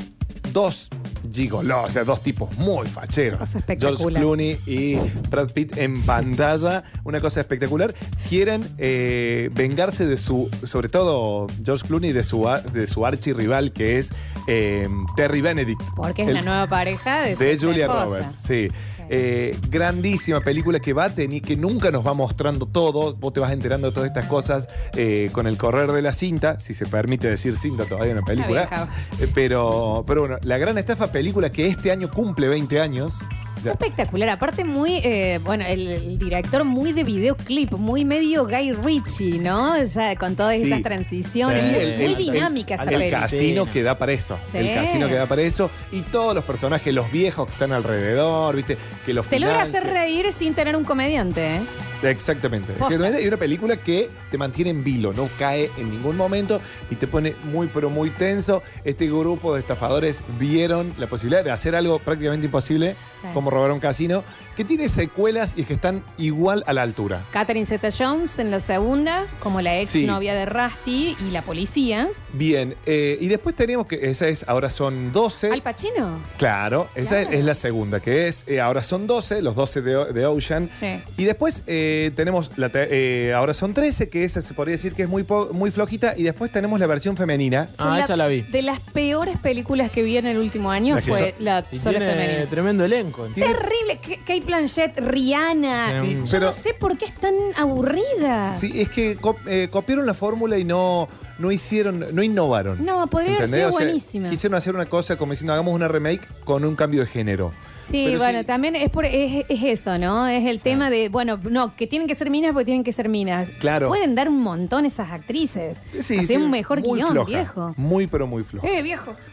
dos 0.55 0.89
gigolos, 1.33 1.87
o 1.87 1.91
sea, 1.91 2.05
dos 2.05 2.23
tipos 2.23 2.57
muy 2.59 2.87
facheros. 2.87 3.41
Cosa 3.41 3.59
espectacular. 3.59 3.99
George 3.99 4.19
Clooney 4.21 4.57
y 4.67 4.97
Brad 5.29 5.51
Pitt 5.51 5.77
en 5.77 6.01
pantalla, 6.07 6.85
una 7.03 7.21
cosa 7.21 7.41
espectacular. 7.41 7.93
Quieren 8.29 8.69
eh, 8.79 9.51
vengarse 9.53 10.07
de 10.07 10.17
su, 10.17 10.49
sobre 10.63 10.89
todo 10.89 11.49
George 11.65 11.87
Clooney, 11.89 12.13
de 12.13 12.23
su, 12.23 12.49
de 12.73 12.87
su 12.87 13.05
archirrival 13.05 13.73
que 13.73 13.99
es 13.99 14.13
eh, 14.47 14.89
Terry 15.17 15.41
Benedict. 15.41 15.83
Porque 15.97 16.23
es 16.23 16.29
El- 16.29 16.35
la 16.37 16.43
nueva 16.43 16.69
pareja 16.69 17.23
de, 17.23 17.35
de 17.35 17.59
Julia 17.59 17.87
esposa. 17.87 18.05
Roberts, 18.05 18.37
sí. 18.47 18.69
Eh, 19.09 19.57
grandísima 19.69 20.41
película 20.41 20.81
que 20.81 20.93
va 20.93 21.05
a 21.05 21.15
tener, 21.15 21.43
que 21.43 21.57
nunca 21.57 21.91
nos 21.91 22.07
va 22.07 22.15
mostrando 22.15 22.67
todo. 22.67 23.15
Vos 23.15 23.33
te 23.33 23.41
vas 23.41 23.53
enterando 23.53 23.89
de 23.89 23.95
todas 23.95 24.09
estas 24.09 24.27
cosas 24.27 24.69
eh, 24.97 25.31
con 25.33 25.47
el 25.47 25.57
correr 25.59 25.93
de 25.93 26.03
la 26.03 26.13
cinta, 26.13 26.59
si 26.61 26.75
se 26.75 26.87
permite 26.87 27.29
decir 27.29 27.57
cinta 27.57 27.85
todavía 27.85 28.13
en 28.13 28.19
la 28.19 28.25
película. 28.25 28.89
Eh, 29.21 29.29
pero, 29.35 30.05
pero 30.07 30.23
bueno, 30.23 30.39
la 30.43 30.59
gran 30.59 30.79
estafa 30.79 31.13
película 31.13 31.51
que 31.51 31.67
este 31.67 31.91
año 31.91 32.11
cumple 32.11 32.49
20 32.49 32.81
años. 32.81 33.21
Fue 33.65 33.73
espectacular. 33.73 34.29
Aparte, 34.29 34.65
muy, 34.65 34.99
eh, 35.03 35.41
bueno, 35.43 35.65
el, 35.67 35.89
el 35.89 36.19
director 36.19 36.65
muy 36.65 36.93
de 36.93 37.05
videoclip, 37.05 37.73
muy 37.73 38.05
medio 38.05 38.47
Guy 38.47 38.73
Ritchie, 38.73 39.39
¿no? 39.39 39.83
Ya 39.83 40.15
con 40.17 40.37
todas 40.37 40.57
Sí. 40.57 40.63
esas 40.65 40.83
transiciones. 40.83 41.63
Sí, 41.63 41.71
muy, 41.71 41.81
el- 41.81 41.97
muy 41.97 42.05
el- 42.05 42.17
dinámica 42.17 42.75
esa 42.75 42.85
El 42.85 42.91
peli. 42.99 43.11
casino 43.11 43.67
que 43.71 43.83
da 43.83 43.99
para 43.99 44.13
eso. 44.13 44.37
Sí. 44.39 44.59
El 44.59 44.75
casino 44.75 45.09
que 45.09 45.15
da 45.15 45.27
para 45.27 45.43
eso. 45.43 45.71
Y 45.93 46.03
todos 46.03 46.35
los 46.35 46.45
personajes, 46.45 46.93
los 46.95 47.11
viejos 47.11 47.47
que 47.47 47.53
están 47.53 47.73
alrededor, 47.73 48.57
¿viste? 48.57 48.77
Que 49.05 49.13
los 49.15 49.27
Te 49.27 49.41
logra 49.41 49.63
hacer 49.63 49.85
reír 49.85 50.33
sin 50.33 50.55
tener 50.55 50.77
un 50.77 50.85
comediante, 50.85 51.57
¿eh? 51.57 51.61
Exactamente. 52.03 52.73
Exactamente. 52.81 53.23
Y 53.23 53.29
una 53.29 53.37
película 53.37 53.77
que 53.77 54.11
te 54.31 54.39
mantiene 54.39 54.71
en 54.71 54.85
vilo, 54.85 55.13
no 55.13 55.29
cae 55.39 55.71
en 55.77 55.91
ningún 55.91 56.17
momento 56.17 56.61
y 56.91 56.97
te 56.97 57.07
pone 57.07 57.35
muy, 57.45 57.69
pero 57.69 57.91
muy 57.91 58.11
tenso. 58.11 58.63
Este 58.85 59.07
grupo 59.07 59.55
de 59.55 59.61
estafadores 59.61 60.23
vieron 60.39 60.93
la 60.99 61.07
posibilidad 61.07 61.45
de 61.45 61.51
hacer 61.51 61.75
algo 61.75 61.99
prácticamente 61.99 62.47
imposible, 62.47 62.97
Sí. 63.23 63.29
como 63.33 63.51
robar 63.51 63.71
un 63.73 63.81
casino, 63.81 64.23
que 64.55 64.65
tiene 64.65 64.89
secuelas 64.89 65.55
y 65.57 65.63
es 65.63 65.67
que 65.67 65.75
están 65.75 66.03
igual 66.19 66.65
a 66.67 66.73
la 66.73 66.83
altura. 66.83 67.23
Catherine 67.33 67.67
Zeta 67.67 67.89
Jones 67.97 68.39
en 68.39 68.51
la 68.51 68.61
segunda, 68.61 69.27
como 69.41 69.61
la 69.61 69.79
ex 69.81 69.91
Sí. 69.91 70.07
novia 70.07 70.35
de 70.35 70.47
Rusty 70.47 71.17
y 71.21 71.31
la 71.31 71.43
policía. 71.43 72.09
Bien, 72.33 72.75
eh, 72.87 73.17
y 73.21 73.29
después 73.29 73.55
tenemos 73.55 73.87
que, 73.87 74.11
esa 74.11 74.29
es, 74.29 74.45
ahora 74.49 74.71
son 74.71 75.13
12. 75.13 75.51
Al 75.51 75.63
Pacino. 75.63 76.19
Claro, 76.39 76.89
esa 76.95 77.21
es 77.23 77.45
la 77.45 77.55
segunda, 77.55 78.01
que 78.01 78.29
es, 78.29 78.45
eh, 78.49 78.61
ahora 78.61 78.83
son 78.83 79.07
12, 79.07 79.41
los 79.43 79.55
12 79.55 79.83
de, 79.83 79.97
O- 79.97 80.07
de 80.13 80.27
Ocean. 80.27 80.69
Sí. 80.79 81.01
Y 81.17 81.25
después 81.25 81.63
eh, 81.67 82.11
tenemos, 82.17 82.51
la 82.57 82.71
te- 82.71 82.89
eh, 83.29 83.33
ahora 83.35 83.55
son 83.55 83.73
13, 83.75 84.09
que 84.09 84.25
esa 84.25 84.43
se 84.43 84.55
podría 84.55 84.73
decir 84.73 84.95
que 84.95 85.03
es 85.03 85.09
muy, 85.09 85.23
po- 85.23 85.51
muy 85.53 85.71
flojita. 85.71 86.15
Y 86.17 86.23
después 86.25 86.51
tenemos 86.51 86.79
la 86.81 86.87
versión 86.87 87.17
femenina. 87.17 87.71
Ah, 87.79 88.01
esa 88.03 88.17
la 88.17 88.27
vi. 88.27 88.43
De 88.43 88.63
las 88.63 88.81
peores 88.81 89.39
películas 89.39 89.91
que 89.91 90.03
vi 90.03 90.17
en 90.17 90.27
el 90.27 90.39
último 90.39 90.71
año 90.71 90.95
La 90.97 91.03
que 91.03 91.11
fue 91.11 91.31
so- 91.31 91.37
la 91.43 91.65
Y 91.71 91.79
sola 91.79 91.99
tiene 91.99 92.13
femenina. 92.15 92.47
tremendo 92.51 92.85
elenco. 92.85 93.27
Terrible. 93.35 93.99
K- 94.03 94.19
Kate 94.27 94.44
Blanchett, 94.45 94.99
Rihanna. 94.99 96.03
Sí, 96.03 96.15
Yo 96.25 96.25
pero- 96.31 96.47
no 96.47 96.53
sé 96.53 96.75
por 96.75 96.97
qué 96.99 97.05
es 97.07 97.15
tan 97.15 97.35
aburrida. 97.57 98.55
Sí, 98.55 98.81
es 98.81 98.89
que 98.89 99.19
eh, 99.47 99.69
copiaron 99.71 100.07
la 100.07 100.15
fórmula 100.15 100.59
y 100.59 100.65
no, 100.65 101.09
no 101.39 101.51
hicieron, 101.53 102.07
no 102.15 102.23
innovaron. 102.23 102.85
No, 102.85 103.07
podría 103.07 103.31
haber 103.37 103.45
¿Entendés? 103.45 103.61
sido 103.61 103.69
O 103.69 103.73
sea, 103.79 103.85
buenísima. 103.87 104.29
Quisieron 104.31 104.57
hacer 104.57 104.75
una 104.75 104.87
cosa 104.87 105.17
como 105.17 105.33
diciendo, 105.33 105.53
hagamos 105.53 105.75
una 105.75 105.89
remake 105.89 106.27
con 106.45 106.65
un 106.65 106.77
cambio 106.77 107.01
de 107.01 107.07
género. 107.07 107.53
Sí, 107.83 108.05
Pero 108.07 108.19
bueno, 108.19 108.39
sí. 108.39 108.45
también 108.47 108.77
es, 108.77 108.89
por, 108.89 109.05
es, 109.05 109.45
es 109.47 109.63
eso, 109.63 109.99
¿no? 109.99 110.27
Es 110.27 110.47
el 110.47 110.61
tema 110.63 110.89
de, 110.89 111.11
bueno, 111.11 111.39
no, 111.51 111.77
que 111.77 111.87
tienen 111.87 112.09
que 112.09 112.15
ser 112.15 112.31
minas 112.31 112.53
porque 112.53 112.65
tienen 112.65 112.83
que 112.83 112.93
ser 112.93 113.11
minas. 113.11 113.51
Claro. 113.61 113.89
Pueden 113.89 114.15
dar 114.15 114.31
un 114.31 114.41
montón 114.41 114.87
esas 114.87 115.11
actrices. 115.13 115.77
Sí, 116.01 116.15
Hacer 116.17 116.27
sí, 116.27 116.37
un 116.37 116.51
mejor 116.51 116.81
muy 116.81 116.99
guion, 117.01 117.13
floja. 117.13 117.29
viejo. 117.29 117.75
Muy, 117.77 118.07
pero 118.07 118.27
muy 118.27 118.43
flojo. 118.43 118.67
Eh, 118.67 118.81
viejo. 118.83 119.15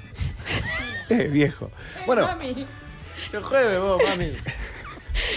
Eh, 1.10 1.28
viejo. 1.28 1.70
Bueno, 2.06 2.26
Yo 3.34 3.42
jueves 3.42 3.80
vos, 3.82 4.02
mami. 4.08 4.28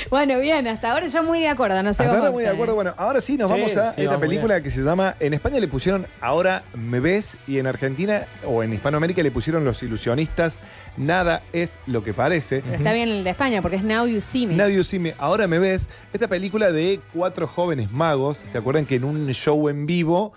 Bueno, 0.10 0.38
bien, 0.38 0.66
hasta 0.68 0.92
ahora 0.92 1.06
yo 1.06 1.22
muy 1.22 1.40
de 1.40 1.48
acuerdo, 1.48 1.82
no 1.82 1.92
sé 1.94 2.02
Hasta 2.02 2.12
vos, 2.14 2.18
ahora 2.20 2.30
muy 2.30 2.42
de 2.42 2.48
acuerdo. 2.50 2.74
Bueno, 2.74 2.94
ahora 2.96 3.20
sí 3.20 3.36
nos 3.36 3.50
Sí, 3.50 3.56
vamos 3.56 3.76
a 3.76 3.92
sí, 3.94 4.02
esta 4.02 4.12
vamos 4.14 4.28
película 4.28 4.60
que 4.60 4.70
se 4.70 4.82
llama. 4.82 5.16
En 5.20 5.34
España 5.34 5.58
le 5.60 5.68
pusieron 5.68 6.06
Ahora 6.20 6.62
me 6.74 7.00
ves 7.00 7.36
y 7.46 7.58
en 7.58 7.66
Argentina 7.66 8.26
o 8.46 8.62
en 8.62 8.72
Hispanoamérica 8.74 9.22
le 9.22 9.30
pusieron 9.30 9.64
Los 9.64 9.82
ilusionistas. 9.82 10.60
Nada 10.96 11.42
es 11.52 11.78
lo 11.86 12.04
que 12.04 12.12
parece. 12.14 12.60
Pero 12.62 12.76
está 12.76 12.92
bien 12.92 13.08
el 13.08 13.24
de 13.24 13.30
España 13.30 13.62
porque 13.62 13.76
es 13.76 13.82
Now 13.84 14.06
You 14.06 14.20
See 14.20 14.46
Me. 14.46 14.54
Now 14.54 14.68
You 14.68 14.84
See 14.84 14.98
Me, 14.98 15.14
Ahora 15.18 15.46
me 15.46 15.58
ves. 15.58 15.88
Esta 16.12 16.28
película 16.28 16.70
de 16.70 17.00
cuatro 17.12 17.46
jóvenes 17.46 17.90
magos. 17.90 18.42
¿Se 18.46 18.58
acuerdan 18.58 18.86
que 18.86 18.96
en 18.96 19.04
un 19.04 19.26
show 19.32 19.68
en 19.68 19.86
vivo 19.86 20.32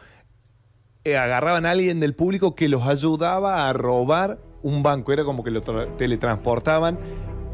eh, 1.03 1.17
agarraban 1.17 1.65
a 1.65 1.71
alguien 1.71 1.99
del 1.99 2.15
público 2.15 2.55
que 2.55 2.69
los 2.69 2.83
ayudaba 2.87 3.67
a 3.69 3.73
robar 3.73 4.39
un 4.63 4.81
banco? 4.81 5.13
Era 5.13 5.23
como 5.23 5.43
que 5.43 5.51
lo 5.51 5.63
tra- 5.63 5.95
teletransportaban. 5.97 6.97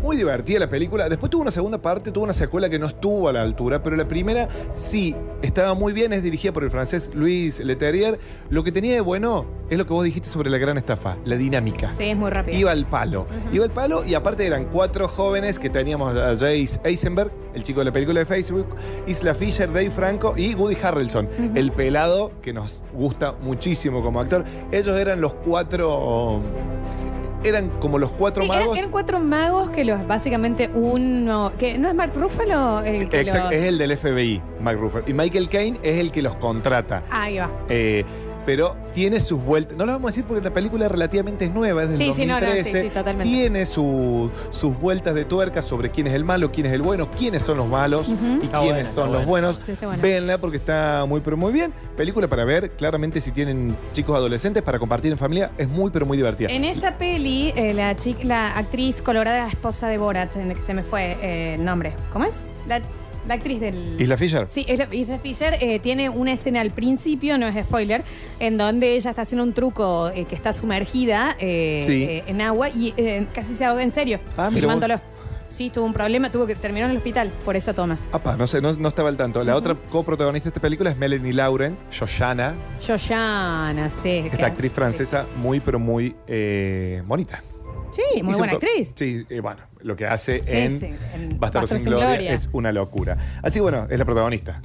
Muy 0.04 0.18
divertida 0.18 0.60
la 0.60 0.68
película. 0.68 1.08
Después 1.08 1.30
tuvo 1.30 1.44
una 1.44 1.52
segunda 1.52 1.82
parte, 1.82 2.12
tuvo 2.12 2.26
una 2.26 2.34
secuela 2.34 2.70
que 2.70 2.78
no 2.78 2.88
estuvo 2.88 3.30
a 3.30 3.32
la 3.32 3.42
altura, 3.42 3.82
pero 3.82 3.96
la 3.96 4.06
primera 4.06 4.50
sí 4.74 5.16
estaba 5.42 5.76
muy 5.76 5.94
bien. 5.94 6.12
Es 6.12 6.22
dirigida 6.22 6.52
por 6.52 6.66
el 6.66 6.72
francés 6.72 7.10
Luis 7.14 7.62
Leterrier. 7.62 8.20
Lo 8.50 8.66
que 8.66 8.74
tenía 8.74 8.96
de 8.96 9.00
bueno 9.00 9.46
es 9.70 9.78
lo 9.78 9.88
que 9.88 9.94
vos 9.94 10.04
dijiste 10.04 10.28
sobre 10.28 10.50
la 10.50 10.58
gran 10.58 10.78
estafa, 10.78 11.16
la 11.24 11.38
dinámica. 11.38 11.90
Sí, 11.94 12.10
es 12.10 12.18
muy 12.18 12.32
rápido. 12.32 12.58
Iba 12.58 12.72
al 12.72 12.86
palo. 12.86 13.28
Iba 13.54 13.64
al 13.64 13.72
palo 13.72 14.04
y 14.04 14.14
aparte 14.14 14.46
eran 14.46 14.66
cuatro 14.66 15.08
jóvenes 15.08 15.58
que 15.58 15.70
teníamos 15.70 16.18
a 16.18 16.32
Jace 16.32 16.82
Eisenberg, 16.84 17.32
el 17.54 17.64
chico 17.64 17.80
de 17.80 17.86
la 17.86 17.94
película 17.94 18.20
de 18.20 18.26
Facebook, 18.26 18.76
Isla 19.08 19.34
Fisher, 19.34 19.72
Dave 19.72 19.90
Franco 19.90 20.34
y 20.36 20.54
Woody 20.54 20.76
Harrelson, 20.84 21.30
el 21.56 21.72
pelado 21.72 22.34
que 22.42 22.52
nos 22.52 22.84
gusta 22.94 23.36
muchísimo 23.42 24.04
como 24.04 24.20
actor. 24.20 24.44
Ellos 24.70 25.00
eran 25.00 25.22
los 25.22 25.34
cuatro. 25.34 26.42
Eran 27.44 27.70
como 27.80 28.00
los 28.00 28.12
cuatro 28.12 28.44
Sí, 28.44 28.50
eran, 28.50 28.62
magos. 28.62 28.78
eran 28.78 28.90
cuatro 28.92 29.20
magos 29.20 29.70
que 29.72 29.84
los 29.86 30.06
básicamente 30.08 30.70
uno. 30.74 31.52
que 31.58 31.78
¿No 31.78 31.88
es 31.90 31.96
Mark 31.96 32.14
Ruffalo 32.16 32.82
el 32.82 33.10
que 33.10 33.22
Exacto, 33.22 33.50
los- 33.50 33.54
es 33.54 33.64
el 33.64 33.78
del 33.78 33.92
FBI, 33.98 34.42
Mike 34.60 34.78
Ruffalo. 34.78 35.04
Y 35.08 35.14
Michael 35.14 35.50
Caine 35.50 35.78
es 35.84 35.98
el 35.98 36.12
que 36.12 36.22
los 36.22 36.36
contrata. 36.36 37.04
Ahí 37.10 37.38
va. 37.38 37.50
Eh, 37.70 38.06
pero 38.46 38.76
tiene 38.94 39.20
sus 39.20 39.42
vueltas. 39.44 39.78
No 39.78 39.86
lo 39.86 39.94
vamos 39.94 40.10
a 40.10 40.12
decir 40.12 40.26
porque 40.26 40.44
la 40.44 40.54
película 40.54 40.88
relativamente 40.90 41.46
es 41.46 41.52
nueva, 41.54 41.84
es 41.84 41.90
del 41.90 41.98
Sí, 41.98 42.12
sí, 42.14 42.26
no, 42.26 42.40
no, 42.40 42.46
2013. 42.46 42.82
sí, 42.82 42.88
sí, 42.88 42.94
totalmente. 42.94 43.24
Tiene 43.32 43.66
su- 43.66 44.30
sus 44.50 44.78
vueltas 44.80 45.16
de 45.16 45.26
tuerca 45.26 45.62
sobre 45.62 45.90
quién 45.92 46.08
es 46.08 46.14
el 46.14 46.24
malo, 46.24 46.52
quién 46.52 46.66
es 46.68 46.74
el 46.74 46.82
bueno, 46.82 47.10
quiénes 47.12 47.44
son 47.44 47.58
los 47.58 47.68
malos 47.68 48.08
y 48.10 48.46
Está 48.46 48.60
quiénes 48.60 48.62
buena, 48.62 48.86
son 48.86 49.12
los 49.12 49.26
buena. 49.26 49.48
buenos. 49.52 49.80
Buena. 49.82 50.02
Véanla 50.02 50.38
porque 50.38 50.58
está 50.58 51.06
muy, 51.08 51.22
pero 51.22 51.38
muy 51.38 51.52
bien. 51.54 51.74
Película 51.98 52.28
para 52.28 52.44
ver, 52.46 52.72
claramente 52.72 53.22
si 53.22 53.32
tienen 53.32 53.76
chicos 53.94 54.16
adolescentes 54.16 54.62
para 54.64 54.80
compartir 54.80 55.12
en 55.12 55.18
familia, 55.18 55.52
es 55.58 55.68
muy, 55.68 55.90
pero 55.92 56.06
muy 56.06 56.18
divertida. 56.18 56.50
En 56.50 56.64
esa 56.66 56.98
peli, 56.98 57.54
eh, 57.56 57.74
la, 57.74 57.96
chica, 57.96 58.20
la 58.24 58.58
actriz 58.58 59.02
colorada, 59.02 59.48
esposa 59.48 59.88
de 59.88 59.98
Borat, 59.98 60.36
en 60.36 60.52
el 60.52 60.56
que 60.58 60.62
se 60.62 60.74
me 60.74 60.84
fue 60.84 61.18
eh, 61.22 61.56
el 61.56 61.64
nombre. 61.66 61.94
¿Cómo 62.12 62.26
es? 62.26 62.34
La, 62.68 62.82
la 63.28 63.36
actriz 63.36 63.60
del. 63.60 63.96
Isla 64.00 64.18
Fisher. 64.18 64.46
Sí, 64.50 64.66
Isla, 64.68 64.88
Isla 64.92 65.18
Fisher 65.18 65.58
eh, 65.62 65.80
tiene 65.80 66.10
una 66.10 66.34
escena 66.34 66.62
al 66.62 66.72
principio, 66.72 67.38
no 67.38 67.48
es 67.48 67.66
spoiler, 67.66 68.04
en 68.40 68.58
donde 68.58 68.96
ella 68.96 69.10
está 69.12 69.22
haciendo 69.24 69.44
un 69.44 69.54
truco 69.54 70.10
eh, 70.10 70.26
que 70.26 70.36
está 70.36 70.54
sumergida 70.54 71.36
eh, 71.40 71.82
Sí. 71.86 72.22
en 72.26 72.42
agua 72.42 72.70
y 72.70 72.94
casi 73.34 73.56
se 73.56 73.66
ahoga 73.66 73.84
en 73.84 73.92
serio, 73.92 74.20
Ah, 74.38 74.50
filmándolo. 74.54 75.00
Sí, 75.48 75.70
tuvo 75.70 75.86
un 75.86 75.94
problema, 75.94 76.32
tuvo 76.32 76.48
que 76.48 76.56
terminar 76.56 76.86
en 76.86 76.92
el 76.92 76.98
hospital 76.98 77.32
por 77.46 77.56
esa 77.56 77.76
toma. 77.76 78.00
Apa, 78.12 78.36
no 78.36 78.48
sé, 78.48 78.60
no, 78.60 78.74
no 78.74 78.90
estaba 78.90 79.10
al 79.10 79.18
tanto. 79.18 79.44
La 79.44 79.56
otra 79.56 79.76
coprotagonista 79.76 80.46
de 80.46 80.50
esta 80.50 80.60
película 80.60 80.90
es 80.90 80.98
Melanie 80.98 81.32
Lauren, 81.32 81.78
Shoshana, 81.92 82.56
Yoyana, 82.88 83.90
sí. 83.92 84.24
esta 84.32 84.48
actriz 84.48 84.72
francesa 84.72 85.28
muy, 85.36 85.60
pero 85.60 85.78
muy 85.78 86.16
eh, 86.26 87.04
bonita. 87.06 87.44
Sí, 87.92 88.24
muy 88.24 88.34
buena 88.34 88.54
actriz. 88.54 88.94
Sí, 88.96 89.26
bueno, 89.44 89.62
lo 89.84 89.96
que 89.96 90.06
hace 90.08 90.40
Sí, 90.42 90.46
en, 90.52 90.80
sí, 90.80 90.90
en 91.14 91.40
Bastardos 91.40 91.70
sin 91.70 91.84
Gloria, 91.84 92.34
es 92.34 92.50
una 92.54 92.72
locura. 92.72 93.18
Así 93.42 93.60
bueno, 93.60 93.88
es 93.90 94.00
la 94.00 94.06
protagonista. 94.06 94.62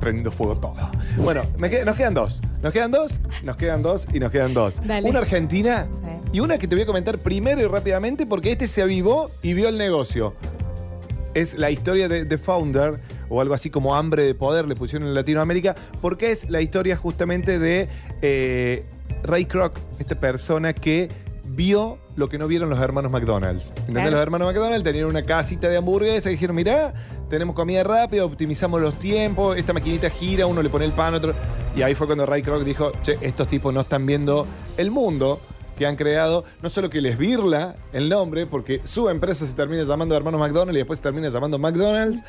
Prendiendo 0.00 0.32
fuego 0.32 0.56
todo. 0.58 0.74
Bueno, 1.18 1.44
me 1.58 1.70
qued- 1.70 1.84
nos 1.84 1.94
quedan 1.96 2.14
dos. 2.14 2.40
Nos 2.60 2.72
quedan 2.72 2.90
dos, 2.90 3.20
nos 3.44 3.56
quedan 3.56 3.82
dos 3.82 4.06
y 4.12 4.18
nos 4.18 4.30
quedan 4.32 4.52
dos. 4.54 4.80
Dale. 4.84 5.08
Una 5.08 5.20
argentina 5.20 5.86
y 6.32 6.40
una 6.40 6.58
que 6.58 6.66
te 6.66 6.74
voy 6.74 6.82
a 6.82 6.86
comentar 6.86 7.18
primero 7.18 7.60
y 7.60 7.66
rápidamente 7.66 8.26
porque 8.26 8.50
este 8.52 8.66
se 8.66 8.82
avivó 8.82 9.30
y 9.42 9.54
vio 9.54 9.68
el 9.68 9.78
negocio. 9.78 10.34
Es 11.34 11.54
la 11.54 11.70
historia 11.70 12.08
de 12.08 12.24
The 12.24 12.36
Founder, 12.36 13.00
o 13.28 13.40
algo 13.40 13.54
así 13.54 13.70
como 13.70 13.94
Hambre 13.94 14.24
de 14.24 14.34
Poder, 14.34 14.66
le 14.68 14.74
pusieron 14.76 15.08
en 15.08 15.14
Latinoamérica, 15.14 15.74
porque 16.00 16.30
es 16.32 16.50
la 16.50 16.60
historia 16.60 16.96
justamente 16.96 17.58
de 17.58 17.88
eh, 18.22 18.84
Ray 19.22 19.46
Kroc, 19.46 19.78
esta 19.98 20.16
persona 20.20 20.72
que 20.74 21.08
vio 21.54 21.98
lo 22.16 22.28
que 22.28 22.38
no 22.38 22.46
vieron 22.46 22.70
los 22.70 22.78
hermanos 22.80 23.10
McDonald's. 23.10 23.70
¿Entendés? 23.70 23.94
Claro. 23.94 24.10
Los 24.10 24.20
hermanos 24.20 24.48
McDonald's 24.48 24.84
tenían 24.84 25.06
una 25.06 25.22
casita 25.22 25.68
de 25.68 25.76
hamburguesa 25.76 26.28
y 26.30 26.32
dijeron, 26.32 26.56
mirá, 26.56 26.92
tenemos 27.28 27.54
comida 27.54 27.84
rápida, 27.84 28.24
optimizamos 28.24 28.80
los 28.80 28.98
tiempos, 28.98 29.56
esta 29.56 29.72
maquinita 29.72 30.10
gira, 30.10 30.46
uno 30.46 30.62
le 30.62 30.68
pone 30.68 30.84
el 30.84 30.92
pan, 30.92 31.14
otro... 31.14 31.34
Y 31.74 31.80
ahí 31.82 31.94
fue 31.94 32.06
cuando 32.06 32.26
Ray 32.26 32.42
Kroc 32.42 32.64
dijo, 32.64 32.92
che, 33.02 33.16
estos 33.22 33.48
tipos 33.48 33.72
no 33.72 33.80
están 33.80 34.04
viendo 34.04 34.46
el 34.76 34.90
mundo 34.90 35.40
que 35.78 35.86
han 35.86 35.96
creado, 35.96 36.44
no 36.60 36.68
solo 36.68 36.90
que 36.90 37.00
les 37.00 37.16
virla 37.16 37.76
el 37.94 38.10
nombre, 38.10 38.46
porque 38.46 38.82
su 38.84 39.08
empresa 39.08 39.46
se 39.46 39.54
termina 39.54 39.82
llamando 39.84 40.14
Hermanos 40.14 40.38
McDonald's 40.38 40.74
y 40.74 40.78
después 40.78 40.98
se 40.98 41.02
termina 41.02 41.30
llamando 41.30 41.58
McDonald's, 41.58 42.22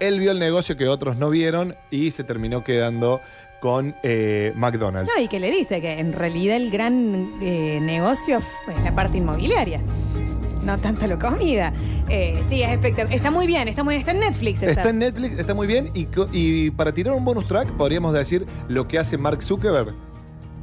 él 0.00 0.18
vio 0.18 0.30
el 0.30 0.38
negocio 0.38 0.78
que 0.78 0.88
otros 0.88 1.18
no 1.18 1.28
vieron 1.28 1.76
y 1.90 2.10
se 2.10 2.24
terminó 2.24 2.64
quedando 2.64 3.20
con 3.60 3.94
eh, 4.02 4.52
McDonald's. 4.56 5.10
No, 5.14 5.22
y 5.22 5.28
que 5.28 5.38
le 5.40 5.50
dice 5.50 5.80
que 5.80 5.98
en 5.98 6.12
realidad 6.12 6.56
el 6.56 6.70
gran 6.70 7.32
eh, 7.42 7.78
negocio 7.82 8.40
fue 8.64 8.74
la 8.82 8.94
parte 8.94 9.18
inmobiliaria. 9.18 9.80
No 10.64 10.76
tanto 10.78 11.06
la 11.06 11.18
comida. 11.18 11.72
Eh, 12.08 12.38
sí, 12.48 12.62
es 12.62 12.70
espectacular. 12.70 13.14
Está 13.16 13.30
muy 13.30 13.46
bien, 13.46 13.66
está 13.68 13.82
muy 13.82 13.94
está 13.96 14.10
en 14.10 14.20
Netflix 14.20 14.62
esa. 14.62 14.72
Está 14.72 14.90
en 14.90 14.98
Netflix, 14.98 15.38
está 15.38 15.54
muy 15.54 15.66
bien. 15.66 15.88
Y, 15.94 16.04
co- 16.04 16.28
y 16.32 16.70
para 16.72 16.92
tirar 16.92 17.14
un 17.14 17.24
bonus 17.24 17.46
track, 17.48 17.70
podríamos 17.72 18.12
decir 18.12 18.44
lo 18.68 18.86
que 18.86 18.98
hace 18.98 19.16
Mark 19.16 19.42
Zuckerberg 19.42 19.94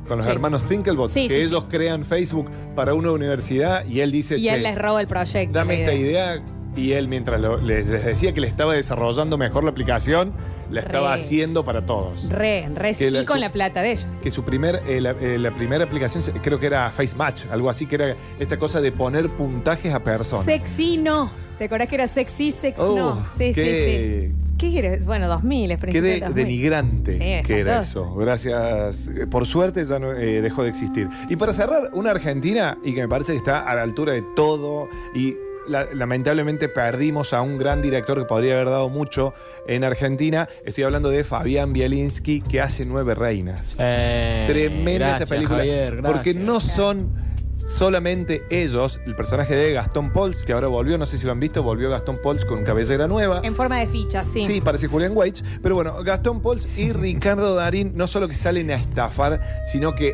con 0.07 0.17
los 0.17 0.25
Sí. 0.25 0.31
hermanos 0.31 0.63
Thinklebots, 0.69 1.11
Sí, 1.13 1.27
que 1.27 1.35
sí, 1.35 1.41
ellos 1.47 1.65
crean 1.69 2.05
Facebook 2.05 2.49
para 2.75 2.93
una 2.93 3.11
universidad 3.11 3.85
y 3.85 3.99
él 4.01 4.11
dice, 4.11 4.37
y 4.37 4.47
él 4.47 4.55
"Che, 4.57 4.61
les 4.61 4.77
roba 4.77 5.01
el 5.01 5.07
proyecto. 5.07 5.57
dame 5.57 5.73
la 5.75 5.79
esta 5.81 5.93
idea. 5.93 6.43
Y 6.75 6.91
él, 6.93 7.07
mientras 7.07 7.41
lo- 7.41 7.57
les, 7.57 7.87
les 7.87 8.05
decía 8.05 8.33
que 8.33 8.39
le 8.39 8.47
estaba 8.47 8.73
desarrollando 8.75 9.37
mejor 9.37 9.63
la 9.63 9.71
aplicación, 9.71 10.31
la 10.69 10.81
estaba 10.81 11.15
Re. 11.15 11.21
haciendo 11.21 11.63
para 11.65 11.85
todos. 11.85 12.27
Re, 12.29 12.67
re, 12.75 12.93
Que 12.95 13.07
y 13.07 13.11
la- 13.11 13.25
con 13.25 13.35
su- 13.37 13.41
la 13.41 13.51
plata 13.51 13.81
de 13.81 13.91
ellos. 13.91 14.07
Que 14.21 14.31
su 14.31 14.43
primer, 14.43 14.81
eh, 14.87 14.99
la, 15.01 15.11
eh, 15.11 15.37
la 15.37 15.53
primera 15.55 15.83
aplicación, 15.85 16.21
se- 16.23 16.31
creo 16.33 16.59
que 16.59 16.67
era 16.67 16.91
Face 16.91 17.15
Match, 17.15 17.45
algo 17.51 17.69
así, 17.69 17.85
que 17.85 17.95
era 17.95 18.15
esta 18.39 18.57
cosa 18.57 18.81
de 18.81 18.91
poner 18.91 19.29
puntajes 19.29 19.93
a 19.93 20.03
personas. 20.03 20.45
Sexy 20.45 20.97
no. 20.97 21.31
¿Te 21.57 21.65
acordás 21.65 21.87
que 21.87 21.95
era 21.95 22.07
sexy, 22.07 22.51
sex? 22.51 22.79
Oh, 22.79 22.95
no. 22.97 23.25
Sí, 23.37 23.51
qué- 23.53 24.27
sí, 24.29 24.31
sí. 24.33 24.43
¿Qué 24.57 24.79
eres? 24.79 25.05
Bueno, 25.05 25.27
2000, 25.27 25.69
es 25.71 25.77
Qué 25.77 25.81
principio 25.81 26.01
de- 26.09 26.13
de 26.15 26.19
2000. 26.21 26.45
denigrante 26.45 27.13
Sí, 27.13 27.19
que 27.47 27.59
era 27.59 27.79
espantoso. 27.81 28.01
eso. 28.05 28.15
Gracias. 28.15 29.07
eh, 29.09 29.27
Por 29.27 29.45
suerte 29.47 29.85
ya 29.85 29.99
no, 29.99 30.13
eh, 30.13 30.41
dejó 30.41 30.63
de 30.63 30.69
existir. 30.69 31.07
Y 31.29 31.35
para 31.35 31.53
cerrar, 31.53 31.91
una 31.93 32.11
Argentina, 32.11 32.77
y 32.83 32.93
que 32.93 33.01
me 33.01 33.07
parece 33.07 33.33
que 33.33 33.37
está 33.37 33.59
a 33.69 33.75
la 33.75 33.83
altura 33.83 34.13
de 34.13 34.23
todo, 34.35 34.87
y 35.15 35.35
la- 35.67 35.87
lamentablemente 35.93 36.69
perdimos 36.69 37.33
a 37.33 37.41
un 37.41 37.57
gran 37.57 37.81
director 37.81 38.17
que 38.19 38.25
podría 38.25 38.53
haber 38.55 38.69
dado 38.69 38.89
mucho 38.89 39.33
en 39.67 39.83
Argentina. 39.83 40.47
Estoy 40.65 40.83
hablando 40.85 41.09
de 41.09 41.23
Fabián 41.23 41.73
Bielinski, 41.73 42.41
que 42.41 42.61
hace 42.61 42.85
Nueve 42.85 43.15
Reinas. 43.15 43.75
Eh, 43.79 44.45
Tremenda 44.47 44.91
gracias, 44.99 45.21
esta 45.23 45.35
película. 45.35 45.57
Javier, 45.59 46.01
porque 46.03 46.33
no 46.33 46.59
son 46.59 47.25
solamente 47.67 48.43
ellos, 48.49 49.01
el 49.05 49.13
personaje 49.15 49.53
de 49.53 49.73
Gastón 49.73 50.13
Pols, 50.13 50.45
que 50.45 50.53
ahora 50.53 50.67
volvió, 50.67 50.97
no 50.97 51.05
sé 51.05 51.17
si 51.17 51.25
lo 51.25 51.33
han 51.33 51.39
visto, 51.41 51.63
volvió 51.63 51.89
Gastón 51.89 52.17
Pols 52.23 52.45
con 52.45 52.63
cabellera 52.63 53.07
nueva. 53.07 53.41
En 53.43 53.55
forma 53.55 53.77
de 53.77 53.87
ficha, 53.87 54.23
sí. 54.23 54.43
Sí, 54.43 54.61
parece 54.61 54.87
Julian 54.87 55.11
Weich. 55.15 55.43
Pero 55.61 55.75
bueno, 55.75 56.01
Gastón 56.03 56.41
Pols 56.41 56.65
y 56.77 56.93
Ricardo 56.93 57.55
Darín 57.55 57.91
no 57.95 58.07
solo 58.07 58.27
que 58.29 58.35
salen 58.35 58.71
a 58.71 58.75
estafar, 58.75 59.41
sino 59.69 59.95
que. 59.95 60.13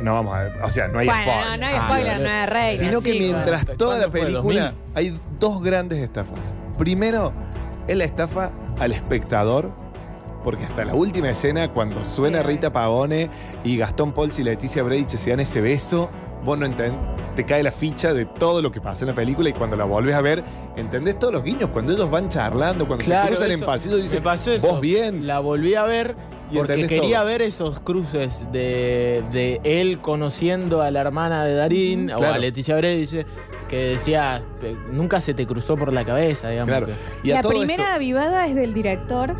No 0.00 0.14
vamos 0.14 0.34
a 0.34 0.42
ver, 0.44 0.52
o 0.62 0.70
sea, 0.70 0.88
no 0.88 0.98
hay 0.98 1.06
bueno, 1.06 1.22
spoiler. 1.22 1.50
no, 1.50 1.56
no 1.56 1.66
hay 1.66 1.86
spoiler, 1.86 2.20
no 2.20 2.28
hay 2.28 2.46
reina. 2.46 2.84
Sino 2.84 3.00
que 3.00 3.12
chicos. 3.12 3.28
mientras 3.28 3.66
toda 3.76 3.98
la 3.98 4.08
película 4.08 4.40
2000? 4.42 4.62
hay 4.94 5.18
dos 5.38 5.62
grandes 5.62 6.02
estafas. 6.02 6.54
Primero, 6.78 7.32
es 7.86 7.96
la 7.96 8.04
estafa 8.04 8.50
al 8.78 8.92
espectador, 8.92 9.70
porque 10.42 10.64
hasta 10.64 10.84
la 10.84 10.94
última 10.94 11.30
escena, 11.30 11.72
cuando 11.72 12.04
suena 12.04 12.42
Rita 12.42 12.72
Pavone 12.72 13.30
y 13.62 13.76
Gastón 13.76 14.12
Pols 14.12 14.38
y 14.38 14.42
Leticia 14.44 14.82
Breich 14.82 15.08
se 15.08 15.30
dan 15.30 15.40
ese 15.40 15.60
beso, 15.60 16.10
vos 16.44 16.58
no 16.58 16.66
entendés, 16.66 16.98
te 17.36 17.44
cae 17.44 17.62
la 17.62 17.72
ficha 17.72 18.12
de 18.12 18.26
todo 18.26 18.60
lo 18.62 18.70
que 18.70 18.80
pasa 18.80 19.04
en 19.04 19.10
la 19.10 19.14
película 19.14 19.48
y 19.48 19.52
cuando 19.52 19.76
la 19.76 19.84
volvés 19.84 20.14
a 20.14 20.20
ver, 20.20 20.44
entendés 20.76 21.18
todos 21.18 21.32
los 21.32 21.42
guiños, 21.42 21.70
cuando 21.70 21.92
ellos 21.92 22.10
van 22.10 22.28
charlando, 22.28 22.86
cuando 22.86 23.04
se 23.04 23.16
cruzan 23.26 23.50
en 23.50 23.58
eso, 23.58 23.66
pasillo, 23.66 23.96
dicen, 23.96 24.22
pasó 24.22 24.52
eso. 24.52 24.66
vos 24.66 24.80
bien. 24.80 25.26
La 25.26 25.40
volví 25.40 25.74
a 25.74 25.84
ver 25.84 26.14
Y 26.54 26.58
porque 26.58 26.86
quería 26.86 27.18
todo. 27.18 27.26
ver 27.26 27.42
esos 27.42 27.80
cruces 27.80 28.44
de, 28.52 29.22
de 29.32 29.60
él 29.64 30.00
conociendo 30.00 30.82
a 30.82 30.90
la 30.90 31.00
hermana 31.00 31.44
de 31.44 31.54
Darín 31.54 32.10
o 32.10 32.16
Claro. 32.16 32.34
a 32.34 32.38
Leticia 32.38 32.76
Bredice 32.76 33.26
que 33.68 33.76
decía, 33.90 34.42
"Pe- 34.60 34.76
nunca 34.90 35.20
se 35.20 35.34
te 35.34 35.46
cruzó 35.46 35.76
por 35.76 35.92
la 35.92 36.04
cabeza, 36.04 36.48
digamos. 36.50 36.68
Claro. 36.76 36.92
Y 37.22 37.28
la 37.30 37.42
primera 37.42 37.84
esto- 37.84 37.94
avivada 37.96 38.46
es 38.46 38.54
del 38.54 38.72
director. 38.74 39.34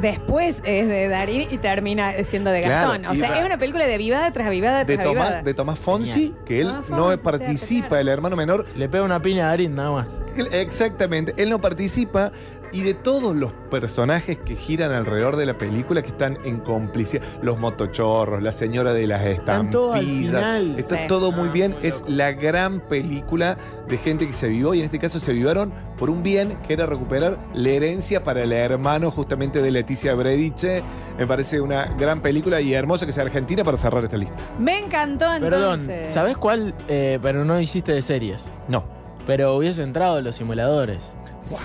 Después 0.00 0.62
es 0.64 0.86
de 0.86 1.08
Darín 1.08 1.48
y 1.50 1.58
termina 1.58 2.12
siendo 2.24 2.50
de 2.50 2.62
Claro, 2.62 2.90
Gastón. 2.92 3.06
o 3.06 3.14
sea, 3.16 3.38
es 3.40 3.44
una 3.44 3.58
película 3.58 3.86
de 3.86 3.94
avivada 3.94 4.30
tras 4.32 4.46
avivada 4.46 4.84
de 4.84 4.94
tras 4.96 5.06
avivada. 5.06 5.42
De 5.42 5.52
Tomás 5.52 5.78
Fonsi, 5.80 6.32
que 6.46 6.60
él 6.60 6.68
Tomás 6.68 6.88
no 6.90 6.96
Fonsi, 7.06 7.16
participa, 7.18 7.88
claro. 7.88 8.00
el 8.02 8.08
hermano 8.08 8.36
menor. 8.36 8.66
Le 8.76 8.88
pega 8.88 9.02
una 9.02 9.20
piña 9.20 9.46
a 9.46 9.48
Darín 9.48 9.74
nada 9.74 9.90
más. 9.90 10.20
Él- 10.36 10.48
exactamente, 10.52 11.34
él 11.36 11.50
no 11.50 11.60
participa 11.60 12.30
y 12.72 12.82
de 12.82 12.94
todos 12.94 13.34
los 13.34 13.52
personajes 13.70 14.38
que 14.38 14.56
giran 14.56 14.92
alrededor 14.92 15.36
de 15.36 15.46
la 15.46 15.58
película 15.58 16.02
que 16.02 16.08
están 16.08 16.38
en 16.44 16.58
complicidad, 16.60 17.22
los 17.42 17.58
motochorros, 17.58 18.42
la 18.42 18.52
señora 18.52 18.92
de 18.92 19.06
las 19.06 19.22
estampillas, 19.24 20.62
está 20.78 20.96
Sí. 20.96 21.02
todo 21.08 21.32
muy 21.32 21.48
bien, 21.48 21.74
es 21.82 22.04
la 22.06 22.32
gran 22.32 22.80
película 22.80 23.56
de 23.88 23.98
gente 23.98 24.26
que 24.26 24.32
se 24.32 24.48
vivió 24.48 24.74
y 24.74 24.78
en 24.80 24.84
este 24.86 24.98
caso 24.98 25.18
se 25.20 25.32
vivaron 25.32 25.72
por 25.98 26.10
un 26.10 26.22
bien 26.22 26.56
que 26.66 26.72
era 26.74 26.86
recuperar 26.86 27.38
la 27.54 27.68
herencia 27.70 28.22
para 28.22 28.42
el 28.42 28.52
hermano 28.52 29.10
justamente 29.10 29.60
de 29.62 29.70
Leticia 29.70 30.14
Brediche. 30.14 30.82
Me 31.18 31.26
parece 31.26 31.60
una 31.60 31.84
gran 31.98 32.20
película 32.22 32.60
y 32.60 32.72
hermosa 32.72 33.04
que 33.06 33.12
sea 33.12 33.24
Argentina 33.24 33.64
para 33.64 33.76
cerrar 33.76 34.04
esta 34.04 34.16
lista. 34.16 34.36
Me 34.58 34.78
encantó 34.78 35.26
Perdón, 35.40 35.80
entonces. 35.80 36.10
¿sabés 36.10 36.36
cuál? 36.36 36.74
Eh, 36.88 37.18
pero 37.20 37.44
no 37.44 37.60
hiciste 37.60 37.92
de 37.92 38.02
series. 38.02 38.48
No. 38.68 38.84
Pero 39.26 39.54
hubiese 39.56 39.82
entrado 39.82 40.18
en 40.18 40.24
los 40.24 40.36
simuladores. 40.36 40.98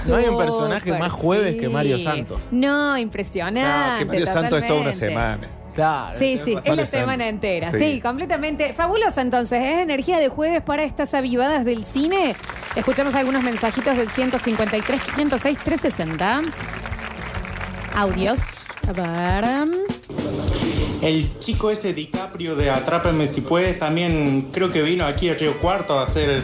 No 0.08 0.16
hay 0.16 0.26
un 0.26 0.38
personaje 0.38 0.86
Súper, 0.86 1.00
más 1.00 1.12
jueves 1.12 1.54
sí. 1.54 1.60
que 1.60 1.70
Mario 1.70 2.00
Santos. 2.00 2.42
No, 2.52 2.98
impresionante. 2.98 3.62
No, 3.94 4.00
que 4.00 4.06
Mario 4.06 4.26
Santos 4.28 4.62
es 4.62 4.68
toda 4.68 4.80
una 4.82 4.92
totalmente. 4.92 4.94
semana. 4.94 5.50
Claro. 5.76 6.18
Sí, 6.18 6.38
sí, 6.44 6.56
es 6.64 6.76
la 6.76 6.86
semana 6.86 7.28
entera. 7.28 7.70
Sí. 7.72 7.80
Sí. 7.80 8.02
completamente. 8.02 8.74
Fabulosa 8.74 9.22
entonces. 9.22 9.62
Es 9.62 9.80
energía 9.80 10.20
de 10.20 10.30
jueves 10.30 10.62
para 10.62 10.84
estas 10.84 11.14
avivadas 11.14 11.66
del 11.66 11.86
cine. 11.86 12.34
Escuchamos 12.76 13.14
algunos 13.16 13.44
mensajitos 13.44 13.98
del 13.98 14.08
153, 14.10 15.02
506, 15.16 15.58
360. 15.64 16.42
Audios. 17.96 18.40
A 18.88 18.94
ver. 18.94 19.68
El 21.02 21.40
chico 21.40 21.70
ese 21.70 21.94
DiCaprio 21.94 22.56
de 22.56 22.70
Atrápame 22.70 23.28
si 23.28 23.42
puedes 23.42 23.78
también 23.78 24.50
creo 24.54 24.72
que 24.72 24.82
vino 24.82 25.06
aquí 25.06 25.30
a 25.30 25.34
Río 25.34 25.60
Cuarto 25.60 26.00
a 26.00 26.08
ser 26.08 26.42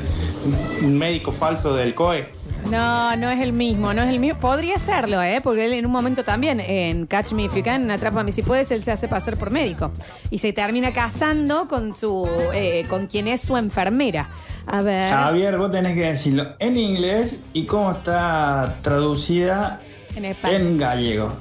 un 0.82 0.98
médico 0.98 1.32
falso 1.32 1.74
del 1.74 1.94
COE. 1.96 2.41
No, 2.70 3.16
no 3.16 3.30
es 3.30 3.40
el 3.42 3.54
mismo, 3.54 3.94
no 3.94 4.02
es 4.04 4.10
el 4.10 4.20
mismo. 4.20 4.40
Podría 4.40 4.78
serlo, 4.78 5.22
¿eh? 5.22 5.42
Porque 5.44 5.66
él 5.66 5.74
en 5.74 5.86
un 5.86 5.92
momento 5.92 6.24
también, 6.24 6.60
en 6.60 7.06
Catch 7.08 7.34
Me 7.34 7.44
If 7.44 7.56
You 7.56 7.64
Can, 7.64 7.84
en 7.84 7.92
Atrápame 7.92 8.32
Si 8.32 8.44
Puedes, 8.44 8.72
él 8.72 8.84
se 8.84 8.92
hace 8.92 9.08
pasar 9.08 9.38
por 9.38 9.52
médico. 9.52 9.92
Y 10.30 10.38
se 10.38 10.54
termina 10.54 10.94
casando 10.94 11.68
con 11.68 11.94
su, 11.94 12.30
eh, 12.54 12.86
con 12.90 13.08
quien 13.08 13.28
es 13.28 13.42
su 13.42 13.58
enfermera. 13.58 14.30
A 14.68 14.82
ver. 14.82 15.12
Javier, 15.12 15.58
vos 15.58 15.72
tenés 15.72 15.96
que 15.96 16.06
decirlo 16.06 16.56
en 16.60 16.78
inglés 16.78 17.38
y 17.54 17.66
cómo 17.66 17.92
está 17.92 18.78
traducida 18.82 19.82
En 20.16 20.78
gallego. 20.78 21.32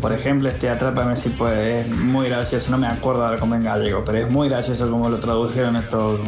Por 0.00 0.12
ejemplo, 0.12 0.48
este 0.48 0.70
Atrápame 0.70 1.16
si 1.16 1.28
puede, 1.30 1.80
es 1.80 1.88
muy 1.88 2.28
gracioso, 2.28 2.70
no 2.70 2.78
me 2.78 2.86
acuerdo 2.86 3.26
ahora 3.26 3.38
cómo 3.38 3.54
en 3.56 3.64
gallego, 3.64 4.02
pero 4.06 4.18
es 4.18 4.30
muy 4.30 4.48
gracioso 4.48 4.90
como 4.90 5.10
lo 5.10 5.18
tradujeron 5.18 5.76
estos 5.76 6.20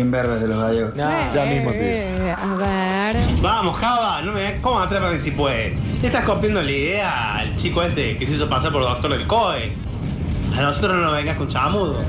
imberbes 0.00 0.40
de 0.40 0.48
los 0.48 0.58
gallegos. 0.58 0.94
ya 0.94 1.44
mismo 1.48 1.70
te 1.70 1.78
digo. 1.78 2.26
Eh, 2.26 2.34
a 2.38 2.54
ver. 2.56 3.16
Vamos, 3.40 3.76
Java, 3.80 4.22
no 4.22 4.32
me 4.32 4.54
¿cómo 4.60 4.80
atrápame 4.80 5.20
si 5.20 5.30
puede? 5.30 5.76
Te 6.00 6.06
estás 6.08 6.24
copiando 6.24 6.62
la 6.62 6.70
idea 6.70 7.36
al 7.36 7.56
chico 7.56 7.82
este 7.82 8.16
que 8.16 8.26
se 8.26 8.34
hizo 8.34 8.48
pasar 8.48 8.72
por 8.72 8.82
doctor 8.82 9.12
del 9.12 9.26
COE. 9.26 9.72
A 10.56 10.62
nosotros 10.62 10.96
no 10.96 11.02
nos 11.02 11.12
vengas 11.12 11.36
con 11.36 11.48
chamudo. 11.48 12.00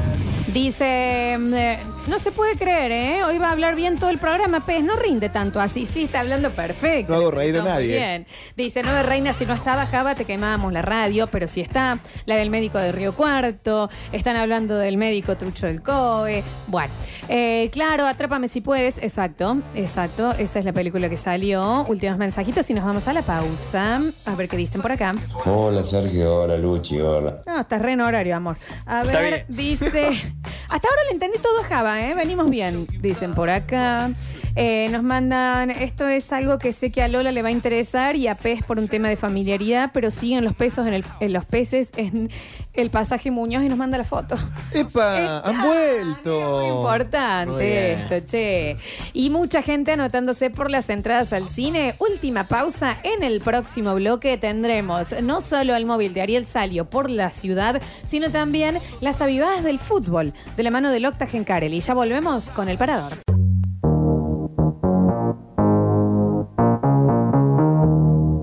Dice, 0.48 1.34
eh, 1.34 1.80
no 2.08 2.20
se 2.20 2.32
puede 2.32 2.56
creer, 2.56 2.92
¿eh? 2.92 3.24
Hoy 3.24 3.38
va 3.38 3.50
a 3.50 3.52
hablar 3.52 3.76
bien 3.76 3.98
todo 3.98 4.10
el 4.10 4.18
programa, 4.18 4.66
Pez, 4.66 4.84
no 4.84 4.96
rinde 4.96 5.30
tanto 5.30 5.60
así. 5.60 5.86
Sí, 5.86 6.04
está 6.06 6.22
hablando 6.22 6.52
perfecto. 6.52 7.12
No 7.12 7.20
hago 7.20 7.32
reír 7.32 7.56
a 7.56 7.58
sentó 7.58 7.64
muy 7.64 7.72
nadie. 7.74 7.98
Bien. 7.98 8.28
Dice, 8.56 8.84
no 8.84 9.04
reina, 9.04 9.34
si 9.34 9.46
no 9.46 9.54
estaba 9.54 9.86
Java, 9.86 10.16
te 10.16 10.26
quemábamos 10.26 10.72
la 10.72 10.82
radio, 10.82 11.28
pero 11.28 11.48
si 11.48 11.62
está 11.62 12.00
la 12.26 12.36
del 12.36 12.50
médico 12.50 12.78
de 12.78 12.92
Río 12.92 13.14
Cuarto, 13.14 13.90
están 14.12 14.38
hablando 14.38 14.78
del 14.78 14.98
médico 14.98 15.36
trucho 15.38 15.68
del 15.68 15.82
COE. 15.82 16.44
Bueno, 16.68 16.92
eh, 17.30 17.70
claro, 17.72 18.06
Atrápame 18.06 18.48
si 18.48 18.62
puedes, 18.62 18.98
exacto, 19.00 19.58
exacto. 19.76 20.32
Esa 20.38 20.60
es 20.60 20.66
la 20.66 20.74
película 20.74 21.10
que 21.10 21.18
salió. 21.18 21.86
Últimos 21.88 22.18
mensajitos 22.18 22.70
y 22.70 22.74
nos 22.74 22.86
vamos 22.86 23.08
a 23.08 23.14
la 23.14 23.22
pausa. 23.22 24.02
A 24.26 24.36
ver 24.36 24.48
qué 24.48 24.58
dicen 24.58 24.82
por 24.82 24.92
acá. 24.92 25.14
Hola 25.46 25.84
Sergio, 25.84 26.42
hola 26.42 26.58
Luchi, 26.58 27.00
hola. 27.00 27.42
No, 27.46 27.62
estás 27.62 27.82
re 27.82 27.92
en 27.92 28.02
horario, 28.02 28.36
amor. 28.36 28.58
A 28.86 29.02
Está 29.02 29.20
ver, 29.20 29.46
dice. 29.50 30.10
Hasta 30.70 30.90
ahora 30.90 31.02
le 31.08 31.12
entendí 31.14 31.38
todo 31.40 31.62
a 31.62 31.64
Java, 31.64 31.97
¿eh? 31.98 32.14
Venimos 32.16 32.50
bien, 32.50 32.88
dicen 33.02 33.34
por 33.34 33.50
acá. 33.50 34.10
Eh, 34.56 34.88
nos 34.92 35.04
mandan. 35.04 35.70
Esto 35.70 36.08
es 36.08 36.32
algo 36.32 36.58
que 36.58 36.74
sé 36.74 36.92
que 36.92 37.02
a 37.04 37.08
Lola 37.08 37.32
le 37.32 37.42
va 37.42 37.50
a 37.50 37.52
interesar 37.52 38.16
y 38.16 38.28
a 38.28 38.36
Pez 38.36 38.64
por 38.64 38.80
un 38.80 38.88
tema 38.88 39.08
de 39.10 39.16
familiaridad, 39.18 39.92
pero 39.94 40.10
siguen 40.12 40.44
los 40.44 40.56
pesos 40.56 40.88
en, 40.88 40.94
el- 40.94 41.06
en 41.20 41.34
los 41.34 41.46
peces 41.46 41.90
en 41.96 42.30
el 42.74 42.90
pasaje 42.90 43.30
Muñoz 43.32 43.64
y 43.64 43.70
nos 43.70 43.78
manda 43.78 43.98
la 43.98 44.04
foto. 44.04 44.36
¡Epa! 44.74 45.40
¡Han 45.40 45.62
vuelto! 45.62 46.60
Muy 46.62 46.78
importante 46.78 47.52
Muy 47.52 47.64
bien. 47.66 48.00
esto, 48.12 48.20
che. 48.32 48.76
Y 49.14 49.30
mucha 49.30 49.62
gente 49.62 49.92
anotándose 49.92 50.50
por 50.50 50.70
las 50.72 50.90
entradas 50.90 51.34
al 51.34 51.48
cine. 51.50 51.96
Última 52.00 52.44
pausa. 52.46 52.98
En 53.04 53.24
el 53.24 53.42
próximo 53.42 53.94
bloque 53.96 54.38
tendremos 54.38 55.08
no 55.24 55.42
solo 55.42 55.76
el 55.76 55.86
móvil 55.86 56.14
de 56.14 56.22
Ariel 56.22 56.46
Salio 56.46 56.86
por 56.86 57.10
la 57.10 57.32
ciudad, 57.32 57.82
sino 58.06 58.30
también 58.32 58.80
las 59.02 59.22
avivadas 59.22 59.64
del 59.64 59.80
fútbol 59.80 60.34
de 60.56 60.64
la 60.64 60.72
mano 60.72 60.92
del 60.92 61.06
Octagen 61.06 61.44
Karel. 61.44 61.74
Ya 61.88 61.94
volvemos 61.94 62.44
con 62.52 62.68
el 62.68 62.78
parador. 62.78 63.14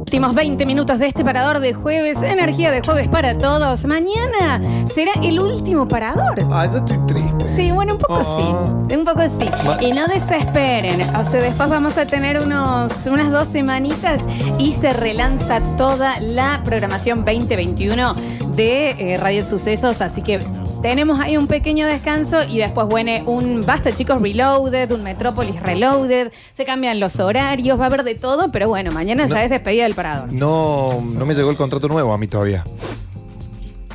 Últimos 0.01 0.35
20 0.35 0.65
minutos 0.67 0.99
de 1.01 1.09
este 1.09 1.25
parador 1.25 1.59
de 1.59 1.75
jueves, 1.75 2.19
energía 2.23 2.71
de 2.71 2.81
jueves 2.83 3.09
para 3.09 3.37
todos. 3.37 3.85
Mañana 3.85 4.61
será 4.87 5.11
el 5.23 5.41
último 5.41 5.89
parador. 5.89 6.37
Ah, 6.53 6.67
yo 6.71 6.79
estoy 6.79 6.99
triste. 7.07 7.49
Sí, 7.49 7.73
bueno, 7.73 7.95
un 7.95 7.99
poco 7.99 8.23
sí. 8.23 8.95
Un 8.95 9.05
poco 9.05 9.23
sí. 9.41 9.49
Va- 9.67 9.83
Y 9.83 9.93
no 9.93 10.07
desesperen. 10.07 11.01
O 11.17 11.25
sea, 11.25 11.41
después 11.41 11.69
vamos 11.69 11.99
a 11.99 12.07
tener 12.07 12.39
unos, 12.41 12.93
unas 13.07 13.33
dos 13.33 13.49
semanitas 13.49 14.21
y 14.59 14.73
se 14.73 14.91
relanza 14.93 15.61
toda 15.77 16.21
la 16.21 16.61
programación 16.65 17.25
2021 17.25 18.15
de 18.55 18.91
eh, 19.15 19.17
Radio 19.19 19.45
Sucesos. 19.45 20.01
Así 20.01 20.23
que 20.23 20.39
tenemos 20.85 21.19
ahí 21.19 21.39
un 21.39 21.47
pequeño 21.47 21.87
descanso 21.87 22.43
y 22.47 22.59
después 22.59 22.87
viene 22.95 23.23
un 23.25 23.65
Basta 23.65 23.91
Chicos 23.91 24.21
Reloaded, 24.21 24.93
un 24.93 25.03
Metrópolis 25.03 25.59
Reloaded. 25.63 26.31
Se 26.53 26.67
cambian 26.67 27.01
los 27.01 27.19
horarios, 27.21 27.81
va 27.81 27.85
a 27.85 27.87
haber 27.87 28.03
de 28.05 28.15
todo, 28.17 28.53
pero 28.53 28.69
bueno, 28.69 28.91
mañana 28.91 29.27
ya 29.27 29.43
es 29.45 29.49
despedida 29.49 29.85
del 29.85 29.95
parador. 29.95 30.31
No, 30.31 31.03
no 31.03 31.25
me 31.25 31.33
llegó 31.35 31.51
el 31.51 31.57
contrato 31.57 31.89
nuevo 31.89 32.13
a 32.13 32.19
mí 32.19 32.27
todavía. 32.27 32.65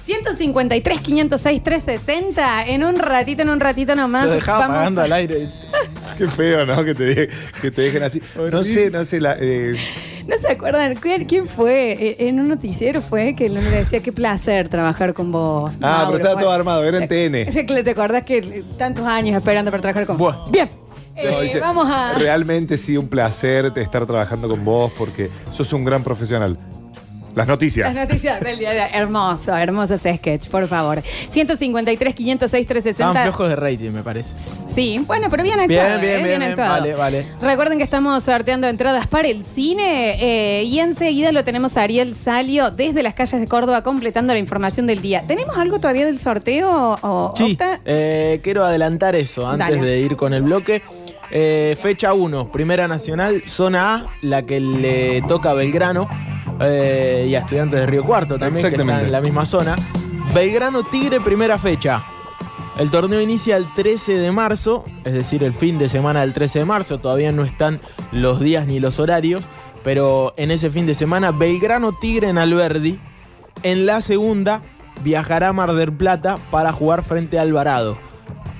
153, 0.03 0.99
506, 1.01 1.63
360. 1.63 2.65
En 2.65 2.83
un 2.83 2.95
ratito, 2.95 3.43
en 3.43 3.49
un 3.49 3.59
ratito 3.59 3.93
nomás. 3.93 4.25
Lo 4.25 4.31
dejaba 4.31 4.59
vamos 4.61 4.75
pagando 4.77 5.01
a- 5.01 5.03
al 5.03 5.13
aire. 5.13 5.47
Qué 6.17 6.27
feo, 6.27 6.65
¿no? 6.65 6.83
Que 6.83 6.95
te, 6.95 7.03
de- 7.03 7.29
que 7.61 7.69
te 7.69 7.81
dejen 7.83 8.01
así. 8.01 8.19
No 8.51 8.63
sé, 8.63 8.89
no 8.89 9.05
sé. 9.05 9.21
La, 9.21 9.35
eh, 9.39 9.75
¿No 10.29 10.37
se 10.37 10.47
acuerdan? 10.51 10.95
¿Quién, 10.95 11.25
quién 11.25 11.47
fue? 11.47 11.91
Eh, 11.93 12.15
En 12.27 12.39
un 12.39 12.47
noticiero 12.49 13.01
fue 13.01 13.33
que 13.33 13.49
le 13.49 13.61
decía 13.61 13.99
qué 14.01 14.11
placer 14.11 14.69
trabajar 14.69 15.13
con 15.15 15.31
vos. 15.31 15.73
Ah, 15.81 16.03
Mauro, 16.03 16.05
pero 16.05 16.17
estaba 16.17 16.33
bueno. 16.35 16.45
todo 16.45 16.51
armado, 16.53 16.83
era 16.85 17.03
en 17.03 17.07
TN. 17.07 17.65
¿Te 17.83 17.89
acordás 17.89 18.23
que 18.25 18.37
eh, 18.37 18.63
tantos 18.77 19.05
años 19.05 19.35
esperando 19.35 19.71
para 19.71 19.81
trabajar 19.81 20.05
con 20.05 20.17
vos? 20.17 20.35
Bien. 20.51 20.69
Eh, 21.15 21.31
No, 21.31 21.41
dice, 21.41 21.59
vamos 21.59 21.87
a. 21.89 22.13
Realmente 22.19 22.77
sí, 22.77 22.95
un 22.95 23.07
placer 23.09 23.73
estar 23.75 24.05
trabajando 24.05 24.47
con 24.47 24.63
vos 24.63 24.91
porque 24.97 25.29
sos 25.51 25.73
un 25.73 25.83
gran 25.83 26.03
profesional. 26.03 26.57
Las 27.35 27.47
noticias. 27.47 27.93
Las 27.93 28.07
noticias 28.07 28.39
del 28.41 28.59
día 28.59 28.71
de 28.71 28.81
hoy. 28.81 28.87
Hermoso, 28.93 29.55
hermoso 29.55 29.95
ese 29.95 30.17
sketch, 30.17 30.47
por 30.49 30.67
favor. 30.67 31.01
153, 31.29 32.15
506, 32.15 32.61
Estaban 32.61 32.67
360. 33.13 33.23
flojos 33.23 33.49
de 33.49 33.55
rating, 33.55 33.91
me 33.91 34.03
parece. 34.03 34.37
Sí, 34.37 35.01
bueno, 35.07 35.27
pero 35.29 35.43
bien 35.43 35.57
Bien, 35.67 35.79
actuado. 35.81 36.01
bien, 36.01 36.11
eh, 36.13 36.15
bien, 36.17 36.39
bien. 36.39 36.41
actuado. 36.43 36.71
Vale, 36.71 36.93
vale. 36.95 37.25
Recuerden 37.41 37.77
que 37.77 37.83
estamos 37.83 38.23
sorteando 38.23 38.67
entradas 38.67 39.07
para 39.07 39.27
el 39.27 39.43
cine 39.45 40.17
eh, 40.19 40.63
y 40.63 40.79
enseguida 40.79 41.31
lo 41.31 41.43
tenemos 41.43 41.77
a 41.77 41.83
Ariel 41.83 42.15
Salio 42.15 42.71
desde 42.71 43.03
las 43.03 43.13
calles 43.13 43.39
de 43.39 43.47
Córdoba 43.47 43.83
completando 43.83 44.33
la 44.33 44.39
información 44.39 44.87
del 44.87 45.01
día. 45.01 45.23
¿Tenemos 45.27 45.57
algo 45.57 45.79
todavía 45.79 46.05
del 46.05 46.19
sorteo? 46.19 46.97
O, 47.01 47.33
Sí, 47.35 47.57
eh, 47.85 48.39
quiero 48.43 48.65
adelantar 48.65 49.15
eso 49.15 49.47
antes 49.47 49.69
Dale. 49.69 49.81
de 49.87 49.99
ir 49.99 50.15
con 50.15 50.33
el 50.33 50.41
bloque. 50.43 50.81
Eh, 51.31 51.77
fecha 51.81 52.13
1, 52.13 52.51
Primera 52.51 52.87
Nacional, 52.87 53.43
zona 53.45 53.95
A, 53.95 54.07
la 54.21 54.41
que 54.43 54.59
le 54.59 55.21
toca 55.23 55.51
a 55.51 55.53
Belgrano 55.53 56.07
eh, 56.59 57.27
y 57.29 57.35
a 57.35 57.39
Estudiantes 57.39 57.79
de 57.79 57.85
Río 57.85 58.03
Cuarto 58.03 58.39
también, 58.39 58.73
que 58.73 58.81
están 58.81 59.05
en 59.05 59.11
la 59.11 59.21
misma 59.21 59.45
zona. 59.45 59.75
Belgrano 60.33 60.83
Tigre, 60.83 61.19
primera 61.19 61.57
fecha. 61.57 62.01
El 62.79 62.89
torneo 62.89 63.19
inicia 63.19 63.57
el 63.57 63.65
13 63.75 64.17
de 64.17 64.31
marzo, 64.31 64.83
es 65.03 65.13
decir, 65.13 65.43
el 65.43 65.53
fin 65.53 65.77
de 65.77 65.89
semana 65.89 66.21
del 66.21 66.33
13 66.33 66.59
de 66.59 66.65
marzo. 66.65 66.97
Todavía 66.97 67.31
no 67.31 67.43
están 67.43 67.79
los 68.11 68.39
días 68.39 68.67
ni 68.67 68.79
los 68.79 68.99
horarios, 68.99 69.43
pero 69.83 70.33
en 70.37 70.49
ese 70.49 70.69
fin 70.69 70.85
de 70.85 70.95
semana, 70.95 71.31
Belgrano 71.31 71.91
Tigre 71.91 72.29
en 72.29 72.37
Alberdi. 72.37 72.97
En 73.63 73.85
la 73.85 73.99
segunda, 74.01 74.61
viajará 75.03 75.49
a 75.49 75.53
Mar 75.53 75.73
del 75.73 75.91
Plata 75.91 76.35
para 76.51 76.71
jugar 76.71 77.03
frente 77.03 77.37
a 77.37 77.41
Alvarado. 77.41 77.97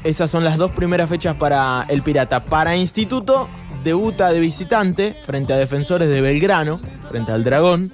Esas 0.04 0.32
son 0.32 0.44
las 0.44 0.58
dos 0.58 0.72
primeras 0.72 1.10
fechas 1.10 1.36
para 1.36 1.86
el 1.90 2.02
Pirata. 2.02 2.46
Para 2.46 2.76
Instituto, 2.76 3.50
debuta 3.84 4.32
de 4.32 4.40
visitante 4.40 5.12
frente 5.12 5.54
a 5.54 5.58
Defensores 5.58 6.10
de 6.10 6.22
Belgrano, 6.22 6.80
frente 7.10 7.32
al 7.32 7.44
Dragón. 7.44 7.92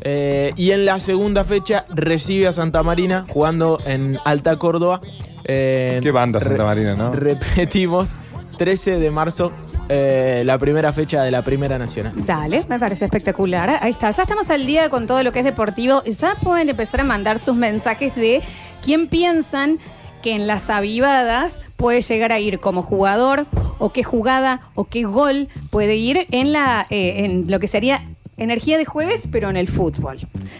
Eh, 0.00 0.52
y 0.56 0.70
en 0.70 0.84
la 0.84 1.00
segunda 1.00 1.44
fecha 1.44 1.84
recibe 1.90 2.46
a 2.46 2.52
Santa 2.52 2.82
Marina 2.82 3.24
jugando 3.28 3.78
en 3.86 4.18
Alta 4.24 4.56
Córdoba. 4.56 5.00
Eh, 5.44 6.00
Qué 6.02 6.10
banda 6.10 6.40
Santa 6.40 6.64
Marina, 6.64 6.94
¿no? 6.94 7.12
Repetimos, 7.14 8.14
13 8.58 8.98
de 8.98 9.10
marzo, 9.10 9.52
eh, 9.88 10.42
la 10.44 10.58
primera 10.58 10.92
fecha 10.92 11.22
de 11.22 11.30
la 11.30 11.42
Primera 11.42 11.78
Nacional. 11.78 12.12
Dale, 12.14 12.64
me 12.68 12.78
parece 12.78 13.06
espectacular. 13.06 13.78
Ahí 13.80 13.92
está, 13.92 14.10
ya 14.10 14.22
estamos 14.22 14.50
al 14.50 14.66
día 14.66 14.90
con 14.90 15.06
todo 15.06 15.22
lo 15.22 15.32
que 15.32 15.40
es 15.40 15.44
deportivo. 15.44 16.02
Ya 16.04 16.34
pueden 16.42 16.68
empezar 16.68 17.00
a 17.00 17.04
mandar 17.04 17.38
sus 17.38 17.56
mensajes 17.56 18.14
de 18.14 18.42
quién 18.84 19.08
piensan 19.08 19.78
que 20.22 20.32
en 20.32 20.46
las 20.46 20.70
avivadas 20.70 21.60
puede 21.76 22.00
llegar 22.02 22.32
a 22.32 22.40
ir 22.40 22.58
como 22.58 22.82
jugador 22.82 23.46
o 23.78 23.90
qué 23.90 24.02
jugada 24.02 24.60
o 24.74 24.84
qué 24.84 25.04
gol 25.04 25.48
puede 25.70 25.96
ir 25.96 26.26
en, 26.30 26.52
la, 26.52 26.86
eh, 26.90 27.24
en 27.24 27.50
lo 27.50 27.60
que 27.60 27.68
sería 27.68 28.02
energía 28.38 28.78
de 28.78 28.84
jueves, 28.84 29.22
pero 29.30 29.50
en 29.50 29.56
el 29.56 29.68
fútbol. 29.68 30.18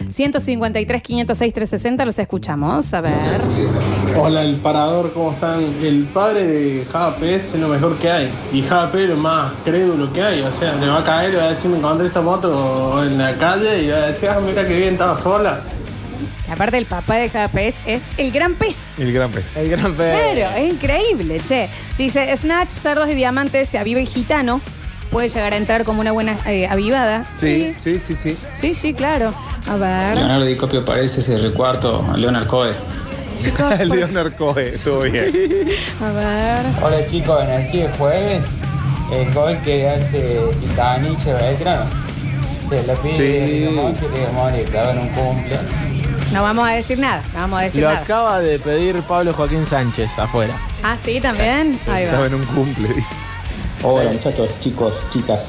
153, 0.09 1.01
506, 1.01 1.53
360, 1.53 2.05
los 2.05 2.19
escuchamos. 2.19 2.93
A 2.93 3.01
ver. 3.01 3.13
Hola, 4.17 4.43
el 4.43 4.57
parador, 4.57 5.13
¿cómo 5.13 5.31
están? 5.31 5.63
El 5.81 6.05
padre 6.13 6.45
de 6.45 6.85
JP 6.85 7.23
es 7.23 7.55
lo 7.55 7.69
mejor 7.69 7.97
que 7.97 8.11
hay. 8.11 8.31
Y 8.51 8.61
JP 8.61 8.93
lo 9.07 9.15
más 9.15 9.53
crédulo 9.63 10.11
que 10.11 10.21
hay. 10.21 10.41
O 10.41 10.51
sea, 10.51 10.75
le 10.75 10.87
va 10.87 10.99
a 10.99 11.03
caer 11.03 11.33
y 11.33 11.37
va 11.37 11.43
a 11.45 11.49
decir, 11.49 11.71
me 11.71 11.77
encontré 11.77 12.07
esta 12.07 12.21
moto 12.21 13.03
en 13.03 13.17
la 13.17 13.37
calle 13.37 13.83
y 13.83 13.89
va 13.89 13.97
a 13.97 14.07
decir, 14.07 14.29
ah, 14.29 14.39
mira 14.39 14.65
qué 14.65 14.75
bien, 14.75 14.93
estaba 14.93 15.15
sola. 15.15 15.61
Aparte, 16.51 16.77
el 16.77 16.85
papá 16.85 17.15
de 17.17 17.29
cada 17.29 17.47
pez 17.47 17.75
es 17.85 18.01
el 18.17 18.31
gran 18.31 18.55
pez. 18.55 18.75
El 18.97 19.13
gran 19.13 19.31
pez. 19.31 19.55
El 19.55 19.69
gran 19.69 19.93
pez. 19.93 20.35
Claro, 20.35 20.55
es 20.57 20.73
increíble, 20.73 21.41
che. 21.47 21.69
Dice, 21.97 22.35
Snatch, 22.35 22.69
cerdos 22.69 23.09
y 23.09 23.13
diamantes, 23.13 23.69
se 23.69 23.77
aviva 23.77 23.99
el 23.99 24.07
gitano. 24.07 24.61
Puede 25.11 25.29
llegar 25.29 25.53
a 25.53 25.57
entrar 25.57 25.83
como 25.85 26.01
una 26.01 26.11
buena 26.11 26.37
eh, 26.45 26.67
avivada. 26.67 27.25
Sí, 27.35 27.75
sí, 27.83 27.99
sí, 27.99 28.15
sí. 28.15 28.37
Sí, 28.59 28.75
sí, 28.75 28.93
claro. 28.93 29.33
A 29.67 29.75
ver. 29.75 30.17
Leonardo 30.17 30.45
DiCaprio 30.45 30.85
parece 30.85 31.21
ese 31.21 31.37
recuarto 31.37 32.05
a 32.11 32.17
Leonard 32.17 32.47
Cohen. 32.47 32.75
Chicos, 33.41 33.79
El 33.79 33.89
Leonard 33.89 34.35
Cohen, 34.35 34.73
estuvo 34.75 35.01
bien. 35.01 35.25
a 36.01 36.11
ver. 36.11 36.65
Hola 36.83 37.05
chicos, 37.07 37.43
energía 37.43 37.89
de 37.89 37.97
jueves. 37.97 38.45
El 39.11 39.33
gol 39.33 39.57
que 39.63 39.89
hace 39.89 40.39
Zitanich 40.59 41.25
a 41.27 41.33
Belgrano. 41.33 41.85
Se 42.69 42.83
la 42.83 42.93
pide 42.95 43.67
Sí. 43.67 43.73
Monti 43.73 44.05
estaba 44.61 44.91
en 44.91 44.99
un 44.99 45.09
cumple. 45.09 45.57
No 46.33 46.43
vamos 46.43 46.67
a 46.67 46.71
decir 46.73 46.99
nada, 46.99 47.23
no 47.33 47.39
vamos 47.39 47.59
a 47.59 47.63
decir 47.63 47.81
Lo 47.81 47.89
nada. 47.89 48.01
acaba 48.01 48.39
de 48.39 48.59
pedir 48.59 49.01
Pablo 49.01 49.33
Joaquín 49.33 49.65
Sánchez 49.65 50.17
afuera. 50.19 50.53
Ah, 50.83 50.95
sí, 51.03 51.19
también. 51.19 51.79
Ahí 51.87 52.03
Estaba 52.03 52.21
va. 52.21 52.27
en 52.27 52.35
un 52.35 52.45
cumple, 52.45 52.87
dice. 52.89 53.15
Hola 53.81 54.11
muchachos, 54.11 54.49
chicos, 54.59 54.93
chicas. 55.09 55.47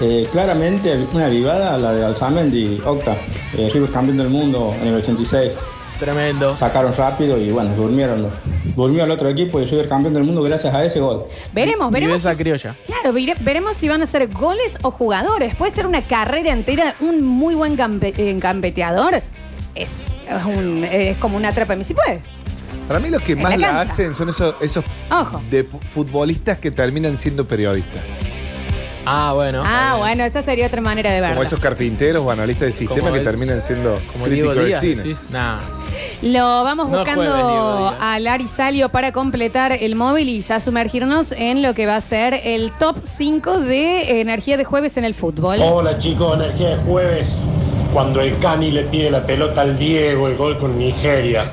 Eh, 0.00 0.26
claramente 0.32 0.96
una 1.12 1.28
vivada 1.28 1.76
la 1.76 1.92
de 1.92 2.04
Alzamendi, 2.04 2.80
Octa. 2.84 3.14
Eh, 3.56 3.70
River 3.72 3.90
campeón 3.90 4.16
del 4.16 4.28
mundo 4.30 4.74
en 4.80 4.88
el 4.88 4.94
86. 4.96 5.52
Tremendo. 6.00 6.56
Sacaron 6.56 6.94
rápido 6.96 7.36
y 7.38 7.50
bueno, 7.50 7.74
durmieron. 7.76 8.28
Durmió 8.74 9.04
el 9.04 9.10
otro 9.10 9.28
equipo 9.28 9.60
y 9.60 9.66
River 9.66 9.86
campeón 9.88 10.14
del 10.14 10.24
mundo 10.24 10.42
gracias 10.42 10.74
a 10.74 10.82
ese 10.84 10.98
gol. 10.98 11.24
Veremos, 11.52 11.90
veremos. 11.92 12.20
esa 12.20 12.34
criolla. 12.36 12.74
Claro, 12.86 13.12
vire- 13.12 13.36
veremos 13.40 13.76
si 13.76 13.86
van 13.88 14.00
a 14.02 14.06
ser 14.06 14.28
goles 14.28 14.78
o 14.82 14.90
jugadores. 14.90 15.54
Puede 15.54 15.72
ser 15.72 15.86
una 15.86 16.00
carrera 16.02 16.50
entera, 16.52 16.94
un 17.00 17.22
muy 17.22 17.54
buen 17.54 17.76
gambe- 17.76 18.14
eh, 18.16 18.34
gambeteador. 18.40 19.22
Es, 19.74 20.08
es 20.28 20.44
un- 20.44 20.84
es 20.84 21.16
como 21.18 21.36
una 21.36 21.52
trapa 21.52 21.82
si 21.82 21.94
puedes. 21.94 22.22
Para 22.88 22.98
mí 23.00 23.08
los 23.10 23.22
que 23.22 23.32
En 23.32 23.42
más 23.42 23.52
la 23.52 23.56
la, 23.58 23.66
cancha. 23.78 23.92
hacen 23.92 24.14
son 24.14 24.28
esos, 24.28 24.54
esos 24.60 24.84
Ojo. 25.10 25.40
de 25.50 25.68
pu- 25.68 25.80
futbolistas 25.94 26.58
que 26.58 26.70
terminan 26.70 27.16
siendo 27.16 27.46
periodistas. 27.46 28.02
Ah, 29.04 29.32
bueno. 29.34 29.62
Ah, 29.66 29.96
bueno, 29.98 30.24
esa 30.24 30.42
sería 30.42 30.66
otra 30.66 30.80
manera 30.80 31.10
de 31.10 31.20
verlo. 31.20 31.34
Como 31.36 31.42
esos 31.44 31.58
carpinteros 31.58 32.22
o 32.24 32.30
analistas 32.30 32.66
de 32.66 32.72
sistema 32.72 33.00
Como 33.00 33.12
que 33.12 33.18
el- 33.20 33.24
terminan 33.24 33.60
siendo 33.60 33.98
Como 34.12 34.26
Diego 34.28 34.50
críticos 34.52 34.56
de 34.56 34.64
Díaz. 34.66 34.80
cine. 34.80 35.02
decís. 35.02 35.30
Nah. 35.32 35.58
Lo 36.22 36.62
vamos 36.64 36.88
No 36.88 36.98
buscando 36.98 37.30
juegue, 37.30 37.36
Diego 37.48 37.78
Díaz. 37.90 37.94
a 38.00 38.18
Lari 38.20 38.48
Salio 38.48 38.88
para 38.90 39.10
completar 39.10 39.72
el 39.72 39.96
móvil 39.96 40.28
y 40.28 40.40
ya 40.40 40.60
sumergirnos 40.60 41.32
en 41.32 41.62
lo 41.62 41.74
que 41.74 41.86
va 41.86 41.96
a 41.96 42.00
ser 42.00 42.34
el 42.44 42.70
top 42.78 42.98
5 43.04 43.58
de 43.58 44.20
energía 44.20 44.56
de 44.56 44.64
jueves 44.64 44.96
en 44.96 45.04
el 45.04 45.14
fútbol. 45.14 45.58
Hola 45.60 45.98
chicos, 45.98 46.36
energía 46.36 46.70
de 46.70 46.76
jueves. 46.84 47.28
Cuando 47.92 48.20
el 48.22 48.38
Cani 48.38 48.70
le 48.70 48.84
pide 48.84 49.10
la 49.10 49.24
pelota 49.24 49.60
al 49.62 49.78
Diego, 49.78 50.28
el 50.28 50.36
gol 50.36 50.58
con 50.58 50.78
Nigeria. 50.78 51.52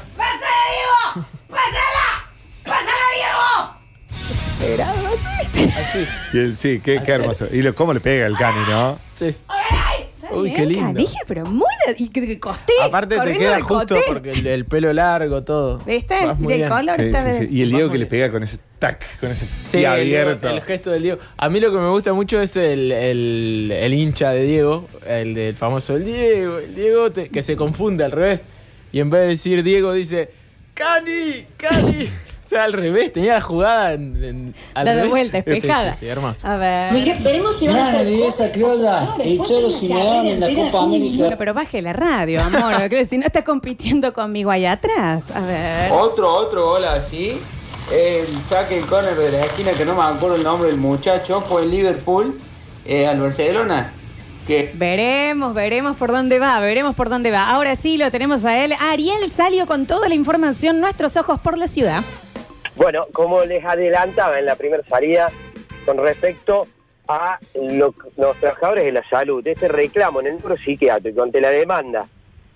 Esperado, 4.31 5.07
Así. 5.09 6.07
Y 6.33 6.37
el- 6.37 6.57
sí, 6.57 6.81
qué, 6.83 7.01
qué 7.03 7.11
hermoso. 7.13 7.47
Y 7.51 7.61
lo, 7.61 7.73
cómo 7.73 7.93
le 7.93 7.99
pega 7.99 8.25
el 8.25 8.37
cani, 8.37 8.59
¿no? 8.69 8.99
Sí. 9.15 9.35
Uy, 10.31 10.53
qué 10.53 10.65
lindo. 10.65 10.99
Dije, 10.99 11.17
pero 11.27 11.45
muy 11.45 11.67
de, 11.87 11.95
y 11.97 12.09
que, 12.09 12.39
costé. 12.39 12.73
Aparte 12.81 13.17
te 13.19 13.37
queda 13.37 13.59
justo 13.61 13.95
coté. 13.95 14.01
porque 14.07 14.31
el, 14.31 14.47
el 14.47 14.65
pelo 14.65 14.91
largo, 14.93 15.43
todo. 15.43 15.79
¿Viste? 15.79 16.25
Vas 16.25 16.39
muy 16.39 16.51
Y 16.53 16.55
el 16.55 16.59
bien. 16.61 16.69
color 16.71 16.95
Sí, 16.95 17.01
está 17.03 17.21
sí, 17.21 17.27
de- 17.27 17.47
sí. 17.47 17.47
Y 17.55 17.61
el 17.63 17.69
Diego 17.71 17.91
que 17.91 17.97
le 17.97 18.05
pega 18.05 18.29
con 18.31 18.43
ese 18.43 18.57
tac, 18.79 19.19
con 19.19 19.31
ese 19.31 19.45
Sí, 19.45 19.77
pie 19.77 19.81
el, 19.81 19.85
abierto. 19.87 20.49
el 20.49 20.61
gesto 20.61 20.91
del 20.91 21.03
Diego. 21.03 21.19
A 21.37 21.49
mí 21.49 21.59
lo 21.59 21.71
que 21.71 21.77
me 21.77 21.89
gusta 21.89 22.13
mucho 22.13 22.39
es 22.41 22.55
el, 22.55 22.91
el- 22.91 23.71
el 23.75 23.93
hincha 23.93 24.31
de 24.31 24.43
Diego, 24.43 24.87
el 25.07 25.33
del 25.33 25.55
famoso 25.55 25.95
el 25.95 26.05
Diego, 26.05 26.59
el 26.59 26.75
Diego 26.75 27.11
te- 27.11 27.29
que 27.29 27.41
se 27.41 27.55
confunde 27.55 28.03
al 28.03 28.11
revés. 28.11 28.45
Y 28.91 28.99
en 28.99 29.09
vez 29.09 29.21
de 29.21 29.27
decir 29.27 29.63
Diego 29.63 29.93
dice 29.93 30.29
¡Cani! 30.73 31.45
¡Cani! 31.57 32.09
O 32.49 32.55
sea, 32.55 32.63
al 32.63 32.73
revés, 32.73 33.13
tenía 33.13 33.35
la 33.35 33.41
jugada 33.41 33.93
en, 33.93 34.23
en- 34.23 34.55
al 34.73 34.85
La 34.85 34.91
de 34.91 34.97
revés. 34.97 35.09
vuelta, 35.11 35.37
Sí, 35.37 35.43
sí, 35.45 35.51
espejada. 35.57 35.93
Sí, 35.93 36.07
hermoso. 36.07 36.47
A 36.47 36.57
ver. 36.57 36.93
veremos 37.21 37.59
si 37.59 37.67
Nada 37.67 38.03
de 38.03 38.25
esa 38.27 38.51
criolla. 38.51 39.07
El 39.19 39.37
Cholo 39.43 39.67
en 40.25 40.39
la 40.39 40.47
Copa 40.55 40.83
América. 40.85 41.17
Bueno, 41.19 41.35
pero 41.37 41.53
baje 41.53 41.79
la 41.83 41.93
radio, 41.93 42.41
amor. 42.41 42.89
que 42.89 43.05
si 43.05 43.19
no 43.19 43.27
está 43.27 43.43
compitiendo 43.43 44.13
conmigo 44.13 44.49
allá 44.49 44.71
atrás. 44.71 45.25
A 45.35 45.41
ver. 45.41 45.91
Otro, 45.91 46.27
otro 46.33 46.65
gol 46.69 46.85
así. 46.85 47.39
El 47.93 48.43
saque 48.43 48.77
el 48.79 48.85
córner 48.87 49.15
de 49.15 49.31
la 49.31 49.45
esquina, 49.45 49.71
que 49.73 49.85
no 49.85 49.95
me 49.95 50.01
acuerdo 50.03 50.35
el 50.35 50.43
nombre 50.43 50.69
del 50.69 50.77
muchacho, 50.79 51.41
fue 51.41 51.61
el 51.63 51.69
Liverpool 51.71 52.39
eh, 52.85 53.05
al 53.07 53.19
Barcelona. 53.21 53.93
Que 54.47 54.71
Veremos, 54.73 55.53
veremos 55.53 55.95
por 55.97 56.11
dónde 56.11 56.39
va, 56.39 56.59
veremos 56.59 56.95
por 56.95 57.09
dónde 57.09 57.29
va. 57.29 57.47
Ahora 57.49 57.75
sí 57.75 57.97
lo 57.97 58.09
tenemos 58.09 58.43
a 58.45 58.57
él. 58.63 58.73
Ariel 58.79 59.31
salió 59.31 59.67
con 59.67 59.85
toda 59.85 60.09
la 60.09 60.15
información, 60.15 60.79
nuestros 60.79 61.15
ojos 61.17 61.39
por 61.39 61.55
la 61.55 61.67
ciudad. 61.67 62.01
Bueno, 62.75 63.05
como 63.11 63.43
les 63.43 63.63
adelantaba 63.65 64.39
en 64.39 64.45
la 64.45 64.55
primera 64.55 64.83
salida, 64.87 65.29
con 65.85 65.97
respecto 65.97 66.67
a 67.07 67.39
lo- 67.55 67.93
los 68.17 68.37
trabajadores 68.37 68.85
de 68.85 68.91
la 68.91 69.03
salud, 69.09 69.45
este 69.47 69.67
reclamo 69.67 70.21
en 70.21 70.27
el 70.27 70.33
núcleo 70.35 70.57
psiquiátrico 70.57 71.23
ante 71.23 71.41
la 71.41 71.49
demanda 71.49 72.07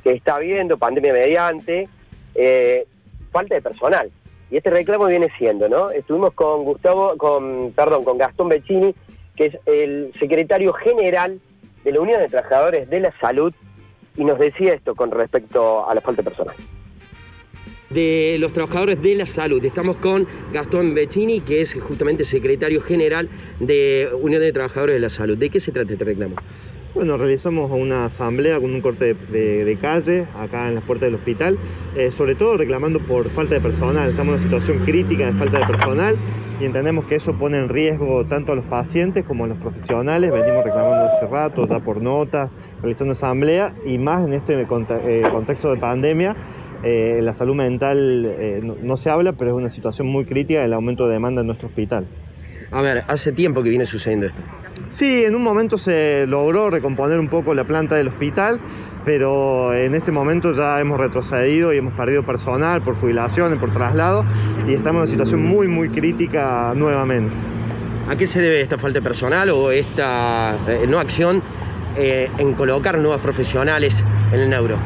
que 0.03 0.11
está 0.11 0.35
habiendo, 0.35 0.77
pandemia 0.77 1.13
mediante, 1.13 1.89
eh, 2.35 2.85
falta 3.31 3.55
de 3.55 3.61
personal. 3.61 4.11
Y 4.51 4.57
este 4.57 4.69
reclamo 4.69 5.07
viene 5.07 5.31
siendo, 5.37 5.67
¿no? 5.67 5.89
Estuvimos 5.89 6.33
con 6.33 6.63
Gustavo, 6.63 7.17
con, 7.17 7.71
perdón, 7.75 8.03
con 8.03 8.17
Gastón 8.17 8.49
Beccini, 8.49 8.93
que 9.35 9.47
es 9.47 9.57
el 9.65 10.13
secretario 10.19 10.73
general 10.73 11.39
de 11.83 11.91
la 11.91 11.99
Unión 11.99 12.19
de 12.19 12.29
Trabajadores 12.29 12.89
de 12.89 12.99
la 12.99 13.13
Salud, 13.19 13.53
y 14.15 14.23
nos 14.23 14.37
decía 14.37 14.73
esto 14.73 14.93
con 14.93 15.09
respecto 15.09 15.89
a 15.89 15.95
la 15.95 16.01
falta 16.01 16.21
de 16.21 16.29
personal. 16.29 16.55
De 17.93 18.37
los 18.39 18.53
trabajadores 18.53 19.01
de 19.01 19.15
la 19.15 19.25
salud. 19.25 19.63
Estamos 19.63 19.97
con 19.97 20.27
Gastón 20.51 20.93
Beccini, 20.93 21.39
que 21.41 21.61
es 21.61 21.73
justamente 21.73 22.23
secretario 22.23 22.81
general 22.81 23.29
de 23.59 24.09
Unión 24.21 24.41
de 24.41 24.51
Trabajadores 24.51 24.95
de 24.95 24.99
la 24.99 25.09
Salud. 25.09 25.37
¿De 25.37 25.49
qué 25.49 25.59
se 25.59 25.71
trata 25.71 25.93
este 25.93 26.05
reclamo? 26.05 26.35
Bueno, 26.95 27.17
realizamos 27.17 27.71
una 27.71 28.05
asamblea 28.05 28.59
con 28.59 28.71
un 28.71 28.79
corte 28.79 29.15
de, 29.15 29.77
calle 29.81 30.27
acá 30.39 30.67
en 30.67 30.75
las 30.75 30.83
puertas 30.83 31.07
del 31.07 31.15
hospital, 31.15 31.57
eh, 31.97 32.11
sobre 32.11 32.35
todo 32.35 32.55
reclamando 32.55 32.99
por 32.99 33.29
falta 33.29 33.55
de 33.55 33.61
personal. 33.61 34.11
Estamos 34.11 34.35
en 34.35 34.35
una 34.35 34.43
situación 34.43 34.85
crítica 34.85 35.25
de 35.25 35.33
falta 35.33 35.59
de 35.59 35.65
personal 35.65 36.15
y 36.61 36.65
entendemos 36.65 37.05
que 37.05 37.15
eso 37.15 37.33
pone 37.33 37.57
en 37.57 37.69
riesgo 37.69 38.25
tanto 38.25 38.51
a 38.51 38.55
los 38.55 38.65
pacientes 38.65 39.25
como 39.25 39.45
a 39.45 39.47
los 39.47 39.57
profesionales. 39.57 40.31
Venimos 40.31 40.63
reclamando 40.63 41.05
hace 41.05 41.25
rato, 41.25 41.67
ya 41.67 41.79
por 41.79 41.99
notas, 41.99 42.51
realizando 42.81 43.13
asamblea 43.13 43.73
y 43.85 43.97
más 43.97 44.25
en 44.25 44.33
este 44.33 44.61
eh, 44.61 45.23
contexto 45.31 45.71
de 45.71 45.77
pandemia. 45.77 46.35
Eh, 46.83 47.21
la 47.21 47.33
salud 47.33 47.55
mental 47.55 48.25
eh, 48.25 48.59
no, 48.61 48.75
no 48.81 48.97
se 48.97 49.09
habla, 49.09 49.33
pero 49.33 49.51
es 49.51 49.57
una 49.57 49.69
situación 49.69 50.07
muy 50.07 50.25
crítica 50.25 50.61
del 50.61 50.73
aumento 50.73 51.07
de 51.07 51.13
demanda 51.13 51.41
en 51.41 51.47
nuestro 51.47 51.69
hospital. 51.69 52.05
A 52.71 52.81
ver, 52.81 53.03
hace 53.07 53.31
tiempo 53.31 53.63
que 53.63 53.69
viene 53.69 53.85
sucediendo 53.85 54.25
esto. 54.25 54.41
Sí, 54.89 55.23
en 55.23 55.35
un 55.35 55.43
momento 55.43 55.77
se 55.77 56.25
logró 56.27 56.69
recomponer 56.69 57.19
un 57.19 57.29
poco 57.29 57.53
la 57.53 57.63
planta 57.65 57.95
del 57.95 58.07
hospital, 58.07 58.59
pero 59.05 59.73
en 59.73 59.95
este 59.95 60.11
momento 60.11 60.53
ya 60.53 60.79
hemos 60.81 60.99
retrocedido 60.99 61.71
y 61.71 61.77
hemos 61.77 61.93
perdido 61.93 62.23
personal 62.23 62.81
por 62.81 62.95
jubilaciones, 62.95 63.59
por 63.59 63.71
traslado, 63.73 64.25
y 64.67 64.73
estamos 64.73 64.95
en 64.95 64.97
una 64.97 65.07
situación 65.07 65.43
muy, 65.43 65.67
muy 65.67 65.89
crítica 65.89 66.73
nuevamente. 66.75 67.35
¿A 68.09 68.15
qué 68.15 68.27
se 68.27 68.41
debe 68.41 68.59
esta 68.59 68.77
falta 68.77 68.99
de 68.99 69.03
personal 69.03 69.49
o 69.51 69.71
esta 69.71 70.57
eh, 70.67 70.85
no 70.89 70.99
acción 70.99 71.41
en 71.95 72.53
colocar 72.55 72.97
nuevos 72.97 73.21
profesionales 73.21 74.03
en 74.31 74.39
el 74.39 74.49
neuro? 74.49 74.77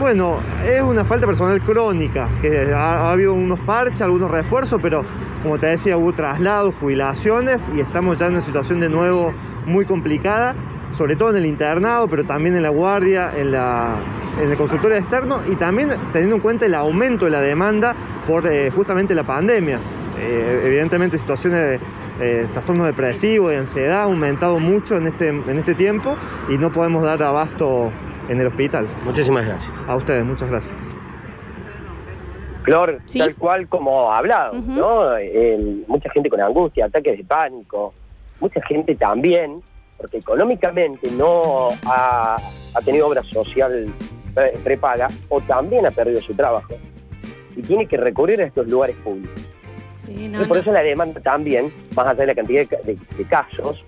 Bueno, 0.00 0.40
es 0.64 0.80
una 0.82 1.04
falta 1.04 1.26
personal 1.26 1.60
crónica, 1.60 2.26
que 2.40 2.72
ha, 2.72 3.02
ha 3.02 3.12
habido 3.12 3.34
unos 3.34 3.60
parches, 3.60 4.00
algunos 4.00 4.30
refuerzos, 4.30 4.80
pero 4.82 5.02
como 5.42 5.58
te 5.58 5.66
decía, 5.66 5.98
hubo 5.98 6.10
traslados, 6.14 6.74
jubilaciones 6.80 7.70
y 7.76 7.80
estamos 7.80 8.16
ya 8.16 8.28
en 8.28 8.32
una 8.32 8.40
situación 8.40 8.80
de 8.80 8.88
nuevo 8.88 9.30
muy 9.66 9.84
complicada, 9.84 10.54
sobre 10.92 11.16
todo 11.16 11.28
en 11.28 11.36
el 11.36 11.44
internado, 11.44 12.08
pero 12.08 12.24
también 12.24 12.56
en 12.56 12.62
la 12.62 12.70
guardia, 12.70 13.30
en, 13.36 13.52
la, 13.52 13.98
en 14.42 14.50
el 14.50 14.56
consultorio 14.56 14.96
externo 14.96 15.42
y 15.46 15.56
también 15.56 15.90
teniendo 16.14 16.36
en 16.36 16.40
cuenta 16.40 16.64
el 16.64 16.74
aumento 16.76 17.26
de 17.26 17.32
la 17.32 17.42
demanda 17.42 17.94
por 18.26 18.46
eh, 18.46 18.70
justamente 18.70 19.14
la 19.14 19.24
pandemia. 19.24 19.80
Eh, 20.18 20.62
evidentemente 20.64 21.18
situaciones 21.18 21.60
de 21.60 21.74
eh, 22.20 22.48
trastornos 22.54 22.86
depresivos, 22.86 23.50
de 23.50 23.58
ansiedad, 23.58 24.00
ha 24.00 24.04
aumentado 24.04 24.58
mucho 24.60 24.96
en 24.96 25.08
este, 25.08 25.28
en 25.28 25.58
este 25.58 25.74
tiempo 25.74 26.16
y 26.48 26.56
no 26.56 26.72
podemos 26.72 27.02
dar 27.02 27.22
abasto 27.22 27.92
en 28.28 28.40
el 28.40 28.46
hospital. 28.46 28.88
Muchísimas 29.04 29.46
gracias. 29.46 29.72
A 29.88 29.96
ustedes, 29.96 30.24
muchas 30.24 30.48
gracias. 30.50 30.76
Flor, 32.62 33.00
tal 33.16 33.34
cual 33.36 33.68
como 33.68 34.12
ha 34.12 34.18
hablado, 34.18 34.52
¿no? 34.54 35.16
Eh, 35.16 35.82
mucha 35.88 36.10
gente 36.10 36.28
con 36.28 36.40
angustia, 36.42 36.84
ataques 36.86 37.16
de 37.16 37.24
pánico, 37.24 37.94
mucha 38.38 38.60
gente 38.66 38.94
también, 38.94 39.62
porque 39.96 40.18
económicamente 40.18 41.10
no 41.10 41.70
ha, 41.86 42.36
ha 42.74 42.80
tenido 42.84 43.08
obra 43.08 43.22
social 43.24 43.86
eh, 44.36 44.52
prepaga 44.62 45.08
o 45.30 45.40
también 45.40 45.86
ha 45.86 45.90
perdido 45.90 46.20
su 46.20 46.34
trabajo 46.34 46.74
y 47.56 47.62
tiene 47.62 47.86
que 47.86 47.96
recurrir 47.96 48.40
a 48.42 48.44
estos 48.44 48.66
lugares 48.68 48.94
públicos. 48.96 49.40
Sí, 49.90 50.12
no, 50.14 50.24
Entonces, 50.24 50.48
por 50.48 50.56
no. 50.58 50.62
eso 50.62 50.72
la 50.72 50.82
demanda 50.82 51.20
también, 51.20 51.72
más 51.96 52.06
allá 52.08 52.20
de 52.20 52.26
la 52.26 52.34
cantidad 52.34 52.60
de, 52.60 52.66
ca- 52.66 52.82
de- 52.84 52.98
de 53.16 53.24
casos, 53.24 53.84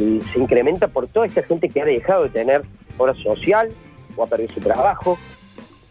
y 0.00 0.20
se 0.32 0.38
incrementa 0.40 0.88
por 0.88 1.06
toda 1.06 1.26
esta 1.26 1.42
gente 1.42 1.68
que 1.68 1.80
ha 1.82 1.84
dejado 1.84 2.24
de 2.24 2.30
tener 2.30 2.62
obra 2.98 3.14
social 3.14 3.68
o 4.16 4.24
ha 4.24 4.26
perdido 4.26 4.54
su 4.54 4.60
trabajo, 4.60 5.18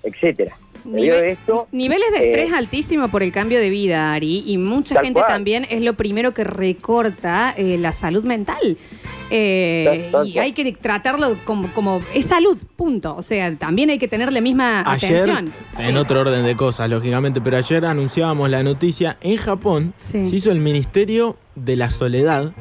etcétera. 0.04 0.56
Debido 0.84 1.16
Nive- 1.18 1.22
a 1.24 1.28
esto, 1.28 1.68
Niveles 1.74 2.12
de 2.12 2.18
eh, 2.20 2.32
estrés 2.32 2.54
altísimo 2.54 3.10
por 3.10 3.22
el 3.22 3.32
cambio 3.34 3.60
de 3.60 3.70
vida, 3.70 4.14
Ari, 4.14 4.44
y 4.48 4.58
mucha 4.58 4.96
gente 5.02 5.20
cual. 5.20 5.28
también 5.28 5.68
es 5.70 5.82
lo 5.82 5.94
primero 5.94 6.34
que 6.34 6.46
recorta 6.46 7.54
eh, 7.58 7.78
la 7.78 7.92
salud 7.92 8.24
mental. 8.24 8.78
Eh, 9.32 9.84
Tal- 9.86 10.12
tal 10.12 10.28
y 10.28 10.34
cual. 10.34 10.46
hay 10.46 10.52
que 10.54 10.72
tratarlo 10.72 11.36
como, 11.46 11.68
como 11.74 12.02
es 12.16 12.26
salud, 12.26 12.58
punto. 12.78 13.16
O 13.16 13.22
sea, 13.22 13.54
también 13.56 13.90
hay 13.90 14.00
que 14.00 14.08
tener 14.08 14.32
la 14.34 14.42
misma 14.42 14.82
Ayer, 14.90 15.16
atención. 15.20 15.54
en 15.78 15.98
otro 15.98 16.22
orden 16.22 16.46
de 16.46 16.56
cosas, 16.56 16.90
lógicamente, 16.90 17.42
pero 17.42 17.58
ayer 17.58 17.86
anunciábamos 17.86 18.50
la 18.50 18.64
noticia, 18.64 19.18
en 19.22 19.36
Japón 19.38 19.94
Sí. 19.98 20.28
se 20.30 20.36
hizo 20.36 20.52
el 20.52 20.60
Ministerio 20.60 21.36
de 21.56 21.76
la 21.76 21.92
Soledad, 21.92 22.54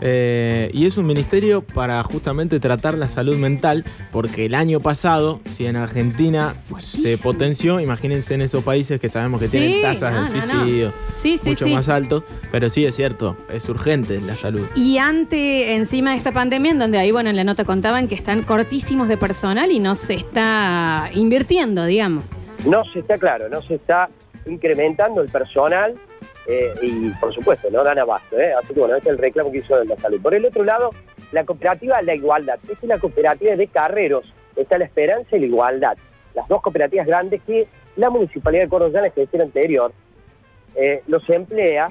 eh, 0.00 0.70
y 0.72 0.86
es 0.86 0.96
un 0.96 1.06
ministerio 1.06 1.62
para 1.62 2.02
justamente 2.02 2.60
tratar 2.60 2.98
la 2.98 3.08
salud 3.08 3.36
mental, 3.36 3.84
porque 4.12 4.46
el 4.46 4.54
año 4.54 4.80
pasado, 4.80 5.40
si 5.52 5.66
en 5.66 5.76
Argentina 5.76 6.54
se 6.78 7.16
potenció, 7.18 7.80
imagínense 7.80 8.34
en 8.34 8.42
esos 8.42 8.64
países 8.64 9.00
que 9.00 9.08
sabemos 9.08 9.40
que 9.40 9.48
Sí, 9.48 9.58
tienen 9.58 9.82
tasas 9.82 10.12
no, 10.12 10.18
de 10.34 10.40
no, 10.40 10.46
no. 10.46 10.60
suicidio 10.60 10.92
Sí, 11.12 11.36
sí, 11.36 11.50
mucho 11.50 11.64
sí. 11.66 11.72
más 11.74 11.88
altos, 11.88 12.24
pero 12.50 12.68
sí 12.70 12.84
es 12.84 12.96
cierto, 12.96 13.36
es 13.52 13.68
urgente 13.68 14.20
la 14.20 14.36
salud. 14.36 14.66
Y 14.74 14.98
ante, 14.98 15.74
encima 15.74 16.10
de 16.12 16.16
esta 16.16 16.32
pandemia, 16.32 16.72
en 16.72 16.78
donde 16.78 16.98
ahí, 16.98 17.10
bueno, 17.12 17.30
en 17.30 17.36
la 17.36 17.44
nota 17.44 17.64
contaban 17.64 18.08
que 18.08 18.14
están 18.14 18.42
cortísimos 18.42 19.08
de 19.08 19.16
personal 19.16 19.70
y 19.70 19.78
no 19.78 19.94
se 19.94 20.14
está 20.14 21.10
invirtiendo, 21.14 21.84
digamos. 21.84 22.24
no 22.66 22.84
se 22.92 23.00
está 23.00 23.18
claro, 23.18 23.48
no 23.48 23.62
se 23.62 23.74
está 23.76 24.08
incrementando 24.46 25.22
el 25.22 25.28
personal 25.28 25.94
eh, 26.46 26.74
y 26.82 27.08
por 27.20 27.32
supuesto 27.32 27.68
no 27.70 27.82
dan 27.84 27.98
abasto, 27.98 28.38
¿eh? 28.38 28.52
así 28.52 28.74
que 28.74 28.80
bueno, 28.80 28.96
este 28.96 29.08
es 29.08 29.14
el 29.14 29.18
reclamo 29.18 29.50
que 29.52 29.58
hizo 29.58 29.78
de 29.78 29.86
la 29.86 29.96
salud. 29.96 30.20
Por 30.20 30.34
el 30.34 30.44
otro 30.44 30.64
lado, 30.64 30.90
la 31.32 31.44
cooperativa 31.44 32.00
La 32.02 32.14
Igualdad, 32.14 32.58
esta 32.62 32.72
es 32.74 32.82
la 32.84 32.98
cooperativa 32.98 33.56
de 33.56 33.66
carreros, 33.68 34.32
está 34.56 34.78
La 34.78 34.84
Esperanza 34.84 35.36
y 35.36 35.40
La 35.40 35.46
Igualdad, 35.46 35.96
las 36.34 36.46
dos 36.48 36.60
cooperativas 36.62 37.06
grandes 37.06 37.40
que 37.46 37.66
la 37.96 38.10
Municipalidad 38.10 38.64
de 38.64 38.68
Córdoba 38.68 38.98
en 38.98 39.04
la 39.06 39.10
gestión 39.10 39.42
anterior 39.42 39.92
eh, 40.76 41.02
los 41.06 41.28
emplea, 41.30 41.88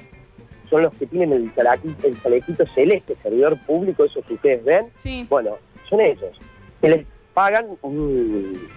son 0.70 0.82
los 0.82 0.94
que 0.94 1.06
tienen 1.06 1.32
el, 1.32 1.54
chalequi- 1.54 1.96
el 2.04 2.22
chalequito 2.22 2.64
celeste, 2.74 3.16
servidor 3.22 3.58
público, 3.66 4.04
esos 4.04 4.24
que 4.24 4.34
ustedes 4.34 4.64
ven, 4.64 4.86
Sí. 4.96 5.26
bueno, 5.28 5.56
son 5.88 6.00
ellos, 6.00 6.38
que 6.80 6.88
les 6.90 7.06
pagan 7.32 7.66
un, 7.82 8.68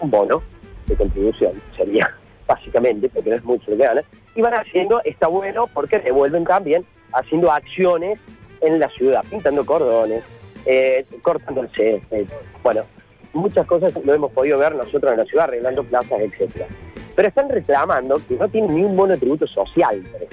un 0.00 0.10
bono 0.10 0.42
de 0.86 0.94
contribución, 0.96 1.52
sería 1.76 2.14
básicamente, 2.46 3.08
porque 3.08 3.30
no 3.30 3.36
es 3.36 3.44
mucho 3.44 3.70
lo 3.70 3.76
que 3.76 3.82
ganan, 3.84 4.04
y 4.34 4.42
van 4.42 4.54
haciendo, 4.54 5.00
está 5.04 5.26
bueno 5.26 5.68
porque 5.72 5.98
devuelven 5.98 6.44
también 6.44 6.84
haciendo 7.12 7.50
acciones 7.50 8.18
en 8.60 8.78
la 8.78 8.88
ciudad, 8.90 9.24
pintando 9.28 9.64
cordones, 9.64 10.22
eh, 10.64 11.04
cortando 11.22 11.62
el 11.62 11.70
césped, 11.70 12.26
bueno, 12.62 12.82
muchas 13.32 13.66
cosas 13.66 13.94
lo 14.04 14.14
hemos 14.14 14.32
podido 14.32 14.58
ver 14.58 14.74
nosotros 14.74 15.12
en 15.12 15.18
la 15.18 15.24
ciudad, 15.24 15.44
arreglando 15.44 15.84
plazas, 15.84 16.20
etcétera. 16.20 16.66
Pero 17.14 17.28
están 17.28 17.48
reclamando 17.48 18.20
que 18.26 18.36
no 18.36 18.48
tienen 18.48 18.74
ni 18.74 18.84
un 18.84 18.96
bono 18.96 19.12
de 19.12 19.18
tributo 19.18 19.46
social, 19.46 20.02
por. 20.02 20.28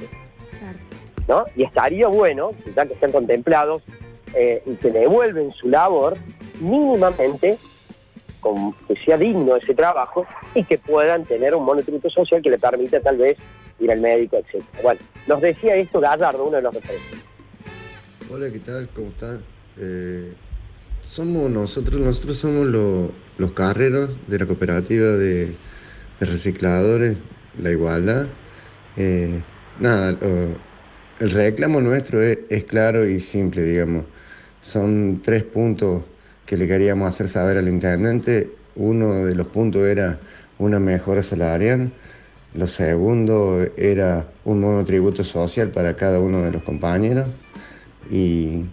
¿no? 1.28 1.46
Y 1.56 1.64
estaría 1.64 2.08
bueno, 2.08 2.52
ya 2.76 2.86
que 2.86 2.94
están 2.94 3.12
contemplados, 3.12 3.84
eh, 4.34 4.62
y 4.66 4.76
que 4.76 4.92
devuelven 4.92 5.52
su 5.54 5.70
labor 5.70 6.18
mínimamente, 6.60 7.58
con, 8.46 8.74
que 8.88 8.96
sea 9.04 9.18
digno 9.18 9.56
ese 9.56 9.74
trabajo 9.74 10.24
y 10.54 10.64
que 10.64 10.78
puedan 10.78 11.24
tener 11.24 11.56
un 11.56 11.66
monotributo 11.66 12.12
social 12.12 12.44
que 12.44 12.52
le 12.52 12.60
permita 12.60 13.00
tal 13.02 13.18
vez 13.18 13.38
ir 13.80 13.92
al 13.92 14.00
médico, 14.00 14.38
etc. 14.38 14.64
Bueno, 14.84 15.00
nos 15.26 15.42
decía 15.42 15.76
esto 15.76 16.00
Gallardo, 16.00 16.46
uno 16.46 16.58
de 16.58 16.62
los 16.62 16.74
referentes. 16.76 17.20
Hola, 18.32 18.52
¿qué 18.52 18.60
tal? 18.60 18.88
¿Cómo 18.96 19.08
están? 19.08 19.44
Eh, 19.80 20.32
somos 21.02 21.50
nosotros, 21.50 22.00
nosotros 22.00 22.38
somos 22.38 22.68
lo- 22.68 23.12
los 23.40 23.52
carreros 23.54 24.18
de 24.28 24.38
la 24.40 24.46
cooperativa 24.46 25.08
de, 25.08 25.46
de 26.20 26.26
recicladores 26.26 27.18
La 27.60 27.72
Igualdad. 27.72 28.28
Eh, 28.96 29.42
nada, 29.80 30.12
lo- 30.12 30.56
el 31.20 31.32
reclamo 31.32 31.82
nuestro 31.82 32.22
es, 32.22 32.38
es 32.50 32.64
claro 32.66 33.08
y 33.10 33.20
simple, 33.20 33.64
digamos. 33.64 34.06
Son 34.62 35.20
tres 35.24 35.44
puntos 35.44 36.04
que 36.46 36.58
le 36.58 36.68
queríamos 36.68 37.08
hacer 37.08 37.28
saber 37.28 37.58
al 37.58 37.68
intendente. 37.68 38.52
Uno 38.76 39.26
de 39.26 39.36
los 39.36 39.48
puntos 39.48 39.84
era 39.84 40.20
una 40.58 40.80
mejora 40.80 41.24
salarial. 41.24 41.92
Lo 42.54 42.68
segundo 42.68 43.66
era 43.78 44.28
un 44.46 44.62
monotributo 44.62 45.24
social 45.24 45.70
para 45.70 45.96
cada 45.96 46.20
uno 46.20 46.42
de 46.42 46.52
los 46.52 46.64
compañeros. 46.64 47.28
Y, 48.12 48.66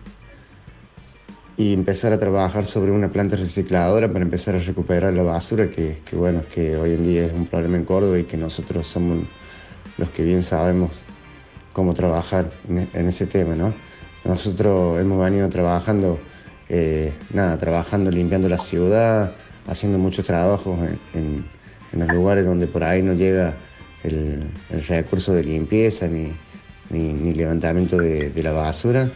y 1.56 1.72
empezar 1.72 2.12
a 2.12 2.18
trabajar 2.18 2.64
sobre 2.66 2.92
una 2.92 3.10
planta 3.10 3.36
recicladora 3.36 4.12
para 4.12 4.24
empezar 4.24 4.54
a 4.54 4.58
recuperar 4.58 5.12
la 5.14 5.22
basura, 5.22 5.70
que, 5.70 5.98
que 6.04 6.16
bueno, 6.16 6.42
que 6.54 6.76
hoy 6.76 6.94
en 6.94 7.04
día 7.04 7.26
es 7.26 7.32
un 7.32 7.46
problema 7.46 7.76
en 7.76 7.84
Córdoba 7.84 8.18
y 8.18 8.24
que 8.24 8.36
nosotros 8.36 8.86
somos 8.86 9.18
los 9.98 10.10
que 10.10 10.22
bien 10.22 10.42
sabemos 10.42 11.04
cómo 11.72 11.94
trabajar 11.94 12.50
en, 12.68 13.08
ese 13.08 13.26
tema, 13.26 13.54
¿no? 13.54 13.72
Nosotros 14.24 15.00
hemos 15.00 15.18
venido 15.22 15.48
trabajando, 15.48 16.18
eh, 16.74 17.12
nada, 17.34 17.58
trabajando 17.58 18.10
limpiando 18.10 18.48
la 18.48 18.56
ciudad, 18.56 19.32
haciendo 19.66 19.98
muchos 19.98 20.24
trabajos 20.24 20.78
en, 21.12 21.44
los 21.92 22.08
lugares 22.08 22.46
donde 22.46 22.66
por 22.66 22.82
ahí 22.82 23.02
no 23.02 23.12
llega 23.12 23.52
el- 24.04 24.50
recurso 24.88 25.34
de 25.34 25.44
limpieza 25.44 26.08
ni, 26.08 26.32
ni- 26.88 27.32
levantamiento 27.32 27.98
de, 27.98 28.42
la 28.42 28.52
basura. 28.52 29.06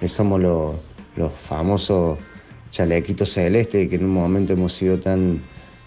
Eh, 0.00 0.06
somos 0.06 0.40
los, 0.40 0.76
los 1.16 1.32
famosos 1.32 2.18
chalequitos 2.70 3.32
celestes 3.32 3.88
que 3.88 3.96
en 3.96 4.04
un 4.04 4.12
momento 4.12 4.52
hemos 4.52 4.72
sido 4.72 5.00
tan, 5.00 5.40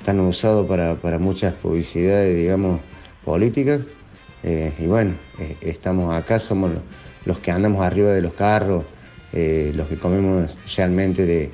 tan 0.04 0.20
usados 0.20 0.68
para, 0.68 0.96
para 0.96 1.18
muchas 1.18 1.54
publicidades, 1.54 2.36
digamos, 2.36 2.82
políticas. 3.24 3.80
Eh, 4.44 4.74
y 4.80 4.86
bueno, 4.86 5.14
eh, 5.40 5.56
estamos 5.62 6.14
acá, 6.14 6.40
somos 6.40 6.72
lo- 6.74 6.82
los 7.24 7.40
que 7.40 7.52
andamos 7.52 7.82
arriba 7.86 8.12
de 8.12 8.22
los 8.22 8.34
carros, 8.34 8.84
eh, 9.36 9.72
los 9.76 9.88
que 9.88 9.98
comemos 9.98 10.58
realmente 10.76 11.26
de 11.26 11.52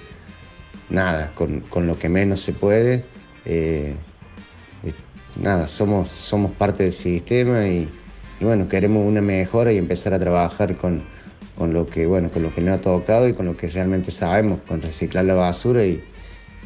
nada, 0.90 1.32
con, 1.36 1.62
con 1.62 1.88
lo 1.88 1.98
que 1.98 2.10
menos 2.10 2.40
se 2.42 2.54
puede. 2.54 3.04
Eh, 3.46 3.96
nada, 5.42 5.68
somos, 5.68 6.10
somos 6.10 6.52
parte 6.52 6.84
del 6.84 6.94
sistema 6.94 7.66
y, 7.66 7.90
y 8.40 8.46
bueno, 8.46 8.68
queremos 8.68 9.06
una 9.06 9.22
mejora 9.22 9.74
y 9.74 9.78
empezar 9.78 10.14
a 10.14 10.20
trabajar 10.20 10.76
con, 10.76 11.04
con 11.58 11.74
lo 11.74 11.88
que 11.88 12.06
bueno, 12.06 12.30
con 12.30 12.44
lo 12.44 12.54
que 12.54 12.62
nos 12.62 12.78
ha 12.78 12.82
tocado 12.82 13.28
y 13.28 13.34
con 13.34 13.46
lo 13.46 13.58
que 13.58 13.68
realmente 13.68 14.12
sabemos, 14.12 14.60
con 14.68 14.82
reciclar 14.82 15.26
la 15.26 15.34
basura 15.34 15.84
y, 15.84 16.04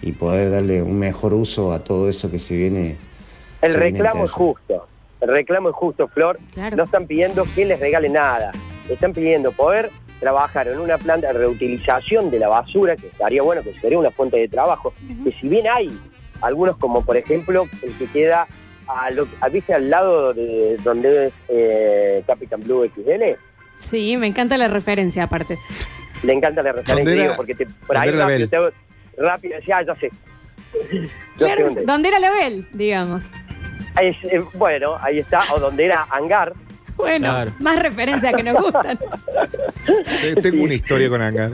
y 0.02 0.12
poder 0.12 0.52
darle 0.52 0.82
un 0.82 1.00
mejor 1.00 1.34
uso 1.34 1.72
a 1.72 1.84
todo 1.84 2.10
eso 2.10 2.30
que 2.30 2.40
se 2.40 2.56
viene. 2.56 2.98
El 3.62 3.72
se 3.72 3.80
viene 3.80 4.00
reclamo 4.00 4.26
es 4.26 4.32
justo. 4.32 4.88
El 5.22 5.30
reclamo 5.30 5.70
es 5.70 5.76
justo, 5.76 6.08
Flor. 6.08 6.40
No 6.76 6.84
están 6.84 7.08
pidiendo 7.08 7.46
que 7.56 7.66
les 7.66 7.80
regale 7.80 8.10
nada. 8.10 8.52
Están 8.90 9.14
pidiendo 9.14 9.52
poder 9.52 9.90
trabajar 10.20 10.68
en 10.68 10.80
una 10.80 10.98
planta 10.98 11.28
de 11.28 11.34
reutilización 11.34 12.32
de 12.32 12.40
la 12.40 12.48
basura, 12.48 12.96
que 12.96 13.08
estaría 13.08 13.42
bueno, 13.42 13.62
que 13.64 13.74
sería 13.76 13.98
una 14.00 14.12
fuente 14.12 14.38
de 14.38 14.48
trabajo. 14.48 14.94
Que 15.24 15.32
si 15.34 15.48
bien 15.48 15.66
hay 15.68 15.90
algunos, 16.42 16.78
como 16.78 17.04
por 17.04 17.18
ejemplo 17.18 17.68
el 17.82 17.94
que 17.98 18.08
queda 18.08 18.48
a 18.88 19.10
lo, 19.12 19.28
a- 19.42 19.50
¿viste 19.50 19.74
al 19.74 19.90
lado 19.90 20.34
de 20.34 20.78
donde 20.84 21.28
es 21.28 21.34
eh, 21.50 22.24
Capitán 22.28 22.62
Blue 22.64 22.86
XL, 22.96 23.38
Sí, 23.78 24.16
me 24.18 24.28
encanta 24.28 24.58
la 24.58 24.68
referencia 24.70 25.24
aparte. 25.24 25.58
le 26.24 26.34
encanta 26.34 26.62
la 26.64 26.72
referencia, 26.72 26.96
¿Dónde 26.96 27.14
era- 27.14 27.22
digo, 27.24 27.36
porque 27.36 27.56
te, 27.56 27.66
por 27.66 27.98
ahí 27.98 28.10
rápido, 28.12 28.48
te 28.50 29.22
rápido, 29.22 29.60
ya, 29.68 29.82
ya 29.86 29.96
sé. 29.96 30.12
Claro, 31.38 31.66
dónde 31.66 31.82
es. 31.82 31.88
¿dónde 31.88 32.08
era 32.10 32.20
la 32.20 32.32
Bel? 32.32 32.68
Digamos. 32.74 33.24
Es, 34.02 34.16
eh, 34.26 34.42
bueno, 34.56 34.98
ahí 35.02 35.20
está, 35.20 35.42
o 35.54 35.60
donde 35.60 35.86
era 35.86 36.06
Hangar. 36.10 36.54
Bueno, 37.06 37.46
más 37.60 37.80
referencias 37.82 38.34
que 38.36 38.44
nos 38.44 38.56
gustan. 38.62 38.98
Te- 40.22 40.36
Tengo 40.42 40.64
una 40.64 40.74
historia 40.74 41.10
con 41.10 41.22
Hangar. 41.22 41.52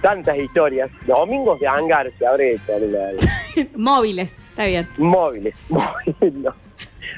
Tantas 0.00 0.36
historias. 0.38 0.90
Domingos 1.06 1.58
de 1.60 1.66
Hangar 1.66 2.10
se 2.18 2.26
abre 2.26 2.58
Móviles, 3.74 4.32
está 4.50 4.66
bien. 4.66 4.88
móviles. 4.98 5.54
Móviles, 5.68 6.34
no. 6.34 6.54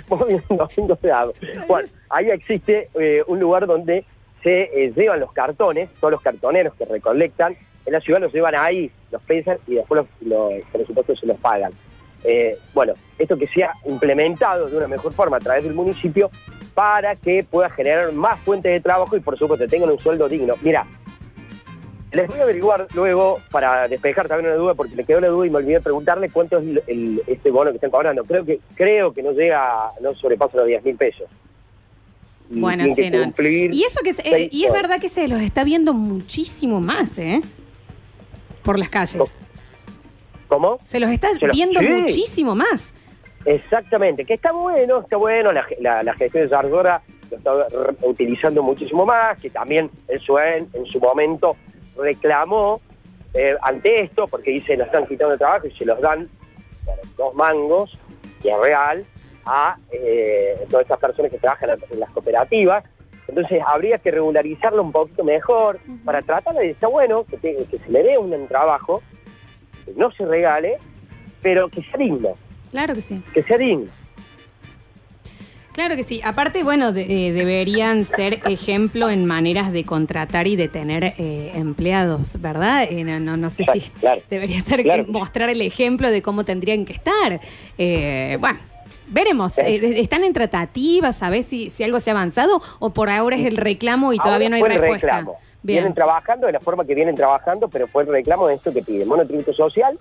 Móviles, 0.08 0.42
domingos 0.48 1.00
de 1.02 1.12
Hangar. 1.12 1.34
Bueno, 1.66 1.88
ahí 2.10 2.30
existe 2.30 2.88
eh, 2.94 3.22
un 3.26 3.38
lugar 3.40 3.66
donde 3.66 4.04
se 4.42 4.62
eh, 4.84 4.92
llevan 4.96 5.20
los 5.20 5.32
cartones, 5.32 5.90
todos 6.00 6.12
los 6.12 6.20
cartoneros 6.22 6.74
que 6.74 6.84
recolectan, 6.84 7.56
en 7.86 7.92
la 7.92 8.00
ciudad 8.00 8.20
los 8.20 8.32
llevan 8.32 8.54
ahí, 8.54 8.90
los 9.10 9.20
pesan 9.22 9.58
y 9.66 9.74
después 9.74 10.02
los, 10.20 10.28
los 10.28 10.64
presupuestos 10.72 11.18
se 11.20 11.26
los 11.26 11.38
pagan. 11.38 11.72
Eh, 12.24 12.58
bueno, 12.74 12.94
esto 13.18 13.36
que 13.38 13.46
sea 13.46 13.72
implementado 13.86 14.68
de 14.68 14.76
una 14.76 14.88
mejor 14.88 15.12
forma 15.12 15.36
a 15.36 15.40
través 15.40 15.64
del 15.64 15.74
municipio 15.74 16.30
para 16.74 17.16
que 17.16 17.44
pueda 17.44 17.70
generar 17.70 18.12
más 18.12 18.38
fuentes 18.40 18.72
de 18.72 18.80
trabajo 18.80 19.16
y 19.16 19.20
por 19.20 19.38
supuesto 19.38 19.66
tengan 19.66 19.90
un 19.90 19.98
sueldo 19.98 20.28
digno. 20.28 20.54
Mira, 20.62 20.86
les 22.12 22.26
voy 22.26 22.38
a 22.38 22.42
averiguar 22.42 22.86
luego 22.94 23.38
para 23.50 23.86
despejar 23.88 24.28
también 24.28 24.50
una 24.52 24.56
duda, 24.60 24.74
porque 24.74 24.94
me 24.96 25.04
quedó 25.04 25.20
la 25.20 25.28
duda 25.28 25.46
y 25.46 25.50
me 25.50 25.56
olvidé 25.58 25.80
preguntarle 25.80 26.30
cuánto 26.30 26.58
es 26.58 26.64
el- 26.64 26.82
el- 26.86 27.22
este 27.26 27.50
bono 27.50 27.70
que 27.70 27.76
están 27.76 27.90
cobrando. 27.90 28.24
Creo 28.24 28.44
que 28.44 28.60
creo 28.74 29.12
que 29.12 29.22
no 29.22 29.32
llega, 29.32 29.90
no 30.00 30.14
sobrepasa 30.14 30.56
los 30.58 30.66
10 30.66 30.82
mil 30.84 30.96
pesos. 30.96 31.28
Y 32.50 32.60
Bueno, 32.60 32.84
sí, 32.94 33.10
no. 33.10 33.18
Y 33.74 33.82
eso 33.84 34.00
que 34.02 34.10
es, 34.10 34.18
eh, 34.20 34.48
y 34.50 34.64
es 34.64 34.72
verdad 34.72 35.00
que 35.00 35.10
se 35.10 35.28
los 35.28 35.40
está 35.42 35.64
viendo 35.64 35.92
muchísimo 35.92 36.80
más, 36.80 37.18
¿eh? 37.18 37.42
Por 38.62 38.78
las 38.78 38.88
calles. 38.88 39.36
¿Cómo? 40.48 40.78
Se 40.84 40.98
los 40.98 41.10
está 41.10 41.32
Se 41.34 41.46
los- 41.46 41.54
viendo 41.54 41.80
sí. 41.80 41.88
muchísimo 41.88 42.54
más. 42.56 42.94
Exactamente, 43.44 44.24
que 44.24 44.34
está 44.34 44.52
bueno, 44.52 44.98
está 45.00 45.16
bueno, 45.16 45.52
la, 45.52 45.64
la, 45.80 46.02
la 46.02 46.14
gestión 46.14 46.44
de 46.44 46.48
Zardora 46.50 47.02
lo 47.30 47.36
está 47.36 47.52
re- 47.54 47.94
utilizando 48.02 48.62
muchísimo 48.62 49.06
más, 49.06 49.38
que 49.38 49.48
también 49.50 49.90
el 50.08 50.20
SUEN 50.20 50.68
en 50.72 50.86
su 50.86 50.98
momento 50.98 51.56
reclamó 51.96 52.80
eh, 53.34 53.54
ante 53.62 54.00
esto, 54.00 54.26
porque 54.26 54.50
dice, 54.50 54.76
nos 54.76 54.86
están 54.86 55.06
quitando 55.06 55.34
el 55.34 55.38
trabajo 55.38 55.66
y 55.66 55.70
se 55.72 55.84
los 55.84 56.00
dan 56.00 56.28
por 56.84 56.96
dos 57.16 57.34
mangos, 57.34 57.92
y 58.42 58.48
es 58.48 58.58
real, 58.58 59.04
a 59.44 59.76
eh, 59.92 60.66
todas 60.68 60.82
estas 60.84 60.98
personas 60.98 61.30
que 61.30 61.38
trabajan 61.38 61.70
en- 61.70 61.84
en 61.92 62.00
las 62.00 62.10
cooperativas. 62.10 62.84
Entonces 63.28 63.60
habría 63.66 63.98
que 63.98 64.10
regularizarlo 64.10 64.82
un 64.82 64.90
poquito 64.92 65.22
mejor 65.22 65.78
para 66.04 66.22
tratar 66.22 66.54
de, 66.54 66.70
está 66.70 66.86
bueno, 66.86 67.24
que, 67.24 67.36
te- 67.36 67.56
que 67.70 67.76
se 67.76 67.90
le 67.90 68.02
dé 68.02 68.16
un 68.18 68.46
trabajo, 68.48 69.02
que 69.94 70.00
no 70.00 70.10
se 70.12 70.24
regale, 70.26 70.74
pero 71.42 71.68
que 71.68 71.82
sea 71.82 71.98
digno, 71.98 72.30
Claro 72.70 72.94
que 72.94 73.02
sí. 73.02 73.22
que 73.32 73.42
sea 73.42 73.58
digno. 73.58 73.86
Claro 75.72 75.94
que 75.94 76.02
sí. 76.02 76.20
Aparte, 76.24 76.64
bueno, 76.64 76.92
de- 76.92 77.28
eh, 77.28 77.32
deberían 77.32 78.04
ser 78.04 78.40
ejemplo 78.46 79.10
en 79.10 79.26
maneras 79.26 79.72
de 79.72 79.84
contratar 79.84 80.48
y 80.48 80.56
de 80.56 80.66
tener 80.68 81.14
eh, 81.18 81.52
empleados, 81.54 82.40
¿verdad? 82.40 82.82
Eh, 82.90 83.04
no, 83.04 83.20
no, 83.20 83.36
no 83.36 83.48
sé 83.48 83.64
si 83.72 83.80
Claro. 84.00 84.20
debería 84.28 84.60
ser 84.60 84.82
Claro. 84.82 85.04
mostrar 85.08 85.48
el 85.50 85.62
ejemplo 85.62 86.10
de 86.10 86.20
cómo 86.20 86.44
tendrían 86.44 86.84
que 86.84 86.94
estar. 86.94 87.40
Eh, 87.78 88.36
bueno, 88.40 88.58
veremos. 89.06 89.56
¿Están 89.58 90.24
en 90.24 90.32
tratativas? 90.32 91.16
¿Sabés 91.16 91.46
si, 91.46 91.70
si 91.70 91.84
algo 91.84 92.00
se 92.00 92.10
ha 92.10 92.14
avanzado? 92.14 92.60
¿O 92.80 92.90
por 92.90 93.08
ahora 93.08 93.36
es 93.36 93.46
el 93.46 93.56
reclamo 93.56 94.12
y 94.12 94.18
todavía 94.18 94.48
no 94.48 94.56
hay 94.56 94.62
el 94.62 94.68
respuesta? 94.68 95.06
reclamo. 95.06 95.36
Bien. 95.68 95.82
Vienen 95.82 95.94
trabajando 95.94 96.46
de 96.46 96.54
la 96.54 96.60
forma 96.60 96.86
que 96.86 96.94
vienen 96.94 97.14
trabajando, 97.14 97.68
pero 97.68 97.86
fue 97.88 98.02
el 98.04 98.08
reclamo 98.08 98.48
de 98.48 98.54
esto 98.54 98.72
que 98.72 98.80
piden. 98.80 99.06
Monotributo 99.06 99.52
social, 99.52 99.98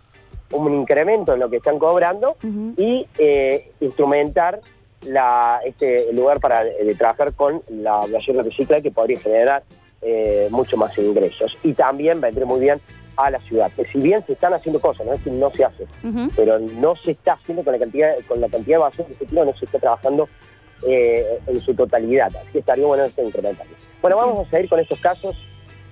un 0.52 0.73
incremento 0.73 1.34
en 1.34 1.41
lo 1.41 1.49
que 1.49 1.57
están 1.57 1.77
cobrando 1.77 2.38
y 2.77 3.06
eh, 3.18 3.69
instrumentar 3.81 4.61
la, 5.02 5.60
este 5.65 6.14
lugar 6.14 6.39
para 6.39 6.65
eh, 6.65 6.95
trabajar 6.98 7.34
con 7.34 7.61
la 7.68 7.98
basura 8.10 8.44
reciclada 8.44 8.81
que 8.81 8.91
podría 8.91 9.19
generar 9.19 9.64
eh, 10.02 10.48
mucho 10.52 10.77
más 10.77 10.98
ingresos. 10.98 11.57
Y 11.64 11.73
también 11.73 12.22
vendría 12.22 12.45
muy 12.45 12.61
bien 12.61 12.80
a 13.18 13.30
la 13.30 13.39
ciudad. 13.41 13.69
Que 13.76 13.84
si 13.88 13.99
bien 13.99 14.26
se 14.26 14.34
están 14.34 14.53
haciendo 14.53 14.80
cosas, 14.80 15.06
no 15.06 15.11
es 15.11 15.22
que 15.22 15.31
no 15.31 15.52
se 15.52 15.65
hace, 15.65 15.85
pero 16.38 16.60
no 16.60 16.95
se 16.95 17.11
está 17.11 17.34
haciendo 17.34 17.65
con 17.65 17.73
la 17.73 17.80
cantidad 17.80 18.15
con 18.26 18.39
la 18.39 18.48
cantidad 18.48 18.77
de 18.77 18.84
basura 18.84 19.07
que 19.10 19.15
se 19.15 19.26
tira, 19.26 19.44
no 19.44 19.53
se 19.57 19.65
está 19.65 19.80
trabajando 19.80 20.30
eh, 20.88 21.39
en 21.48 21.60
su 21.60 21.73
totalidad. 21.73 22.27
Así 22.35 22.52
que 22.53 22.60
estaría 22.60 22.85
bueno 22.85 23.03
esto 23.03 23.23
incrementarlo. 23.23 23.76
Bueno, 24.02 24.18
vamos 24.18 24.48
a 24.48 24.49
seguir 24.52 24.69
con 24.69 24.80
estos 24.80 24.99
casos, 24.99 25.35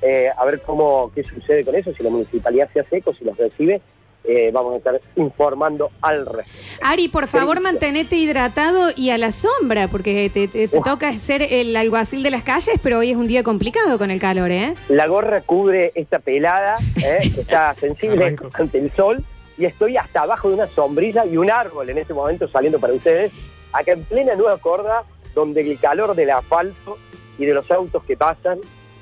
eh, 0.05 0.29
a 0.37 0.45
ver 0.45 0.61
cómo 0.61 1.11
qué 1.15 1.23
sucede 1.23 1.63
con 1.65 1.75
eso, 1.75 1.91
si 1.95 2.03
la 2.03 2.09
municipalidad 2.09 2.69
se 2.73 2.79
hace 2.81 2.97
eco, 2.97 3.13
si 3.13 3.23
los 3.25 3.35
recibe, 3.37 3.81
eh, 4.27 4.49
vamos 4.51 4.73
a 4.73 4.77
estar 4.77 4.99
informando 5.15 5.91
al 6.01 6.25
respecto. 6.25 6.51
Ari, 6.81 7.09
por 7.09 7.27
favor, 7.27 7.61
mantenete 7.61 8.15
hidratado 8.15 8.89
y 8.95 9.11
a 9.11 9.17
la 9.19 9.29
sombra, 9.31 9.87
porque 9.87 10.29
te, 10.31 10.47
te- 10.47 10.67
te 10.67 10.79
toca 10.81 11.11
ser 11.17 11.43
el 11.43 11.75
alguacil 11.77 12.23
de 12.23 12.31
las 12.31 12.43
calles, 12.43 12.75
pero 12.81 12.97
hoy 12.99 13.11
es 13.11 13.17
un 13.17 13.27
día 13.27 13.43
complicado 13.43 13.97
con 13.99 14.09
el 14.09 14.19
calor, 14.19 14.49
¿eh? 14.51 14.73
La 14.89 15.05
gorra 15.07 15.41
cubre 15.41 15.91
esta 15.95 16.19
pelada, 16.19 16.77
eh, 17.03 17.31
que 17.35 17.41
está 17.41 17.73
sensible 17.75 18.35
ante 18.53 18.77
el 18.79 18.91
sol, 18.95 19.23
y 19.57 19.65
estoy 19.65 19.95
hasta 19.95 20.21
abajo 20.23 20.49
de 20.49 20.55
una 20.55 20.67
sombrilla 20.67 21.25
y 21.25 21.37
un 21.37 21.49
árbol 21.51 21.89
en 21.89 21.97
este 21.99 22.13
momento 22.13 22.47
saliendo 22.47 22.79
para 22.79 22.93
ustedes, 22.93 23.31
acá 23.73 23.91
en 23.93 24.03
plena 24.05 24.33
Nueva 24.35 24.57
Corda, 24.57 25.03
donde 25.35 25.61
el 25.61 25.79
calor 25.79 26.15
del 26.15 26.31
asfalto 26.31 26.97
y 27.37 27.45
de 27.45 27.53
los 27.53 27.69
autos 27.69 28.03
que 28.05 28.17
pasan 28.17 28.57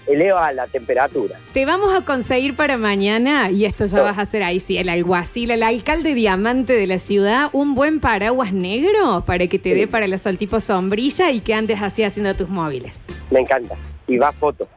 eleva 0.07 0.51
la 0.51 0.67
temperatura. 0.67 1.39
Te 1.53 1.65
vamos 1.65 1.93
a 1.93 2.01
conseguir 2.01 2.55
para 2.55 2.77
mañana, 2.77 3.49
y 3.51 3.65
esto 3.65 3.85
ya 3.85 3.97
No. 3.97 4.03
vas 4.03 4.17
a 4.17 4.21
hacer 4.21 4.43
ahí, 4.43 4.59
sí, 4.59 4.77
el 4.77 4.89
alguacil, 4.89 5.51
el 5.51 5.63
alcalde 5.63 6.13
diamante 6.13 6.73
de 6.73 6.87
la 6.87 6.97
ciudad, 6.99 7.49
un 7.53 7.75
buen 7.75 7.99
paraguas 7.99 8.53
negro 8.53 9.23
para 9.25 9.47
que 9.47 9.59
te 9.59 9.73
dé 9.73 9.87
para 9.87 10.07
la 10.07 10.17
sol 10.17 10.37
tipo 10.37 10.59
sombrilla 10.59 11.31
y 11.31 11.39
que 11.39 11.53
andes 11.53 11.81
así 11.81 12.03
haciendo 12.03 12.33
tus 12.35 12.49
móviles. 12.49 13.01
Me 13.31 13.39
encanta. 13.39 13.75
Y 14.07 14.17
va 14.17 14.31
foto, 14.33 14.67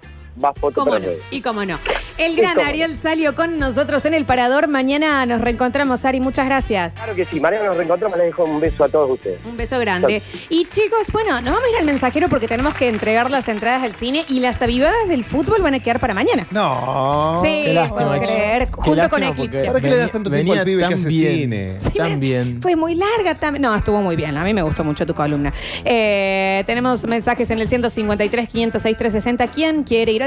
va 0.43 0.53
foto 0.53 0.81
¿Cómo 0.81 0.93
para 0.93 1.07
no? 1.07 1.13
Y 1.31 1.41
cómo 1.41 1.65
no. 1.65 1.79
El 2.19 2.37
gran 2.37 2.55
cómo. 2.55 2.67
Ariel 2.67 2.97
salió 3.01 3.35
con 3.35 3.59
nosotros 3.59 4.05
en 4.07 4.15
el 4.15 4.25
parador. 4.25 4.69
Mañana 4.69 5.25
nos 5.27 5.41
reencontramos, 5.41 6.05
Ari. 6.05 6.21
Muchas 6.21 6.47
gracias. 6.47 6.93
Claro 6.95 7.15
que 7.15 7.25
sí, 7.25 7.41
Mañana 7.41 7.67
nos 7.67 7.77
reencontramos, 7.77 8.17
les 8.19 8.27
dejo 8.27 8.45
un 8.45 8.61
beso 8.61 8.85
a 8.85 8.89
todos 8.89 9.11
ustedes. 9.11 9.45
Un 9.45 9.57
beso 9.57 9.79
grande. 9.79 10.23
Y 10.49 10.65
chicos, 10.67 11.11
bueno, 11.13 11.41
nos 11.41 11.55
vamos 11.55 11.65
a 11.65 11.71
ir 11.71 11.77
al 11.79 11.87
mensajero 11.87 12.29
porque 12.29 12.49
tenemos 12.49 12.75
que 12.75 12.89
entregar 12.89 13.31
las 13.31 13.49
entradas 13.49 13.83
al 13.83 13.95
cine 13.95 14.25
y 14.29 14.41
las 14.41 14.61
avivadas 14.63 15.09
del 15.09 15.25
fútbol 15.25 15.63
van 15.63 15.75
a 15.75 15.81
quedar 15.81 16.01
para 16.01 16.15
mañana. 16.15 16.47
No. 16.51 17.41
Sí, 17.43 17.63
Qué 17.67 17.73
lástima, 17.75 17.97
puedo 17.97 18.23
creer, 18.23 18.67
Qué 18.67 18.73
junto 18.77 19.09
con 19.09 19.23
Eclipse. 19.23 19.65
¿Para 19.67 19.81
qué 19.81 19.89
le 19.89 19.97
das 19.97 20.11
tanto 20.11 20.31
tiempo 20.31 20.53
al 20.53 20.65
pibe 20.65 20.87
que 20.89 20.95
hace 20.95 21.09
bien, 21.09 21.41
cine? 21.41 21.75
Tan 21.97 22.21
bien. 22.21 22.63
Fue 22.63 22.77
muy 22.77 22.95
larga 22.95 23.39
también. 23.39 23.63
No, 23.63 23.75
estuvo 23.75 24.01
muy 24.03 24.17
bien. 24.17 24.37
A 24.37 24.45
mí 24.45 24.53
me 24.53 24.63
gustó 24.63 24.85
mucho 24.85 25.07
tu 25.07 25.15
columna. 25.15 25.53
Eh, 25.85 26.63
tenemos 26.67 27.07
mensajes 27.07 27.51
en 27.51 27.61
el 27.61 27.69
153, 27.69 28.49
506, 28.49 28.97
360. 28.97 29.47
¿Quién 29.49 29.85
quiere 29.85 30.13
ir 30.13 30.23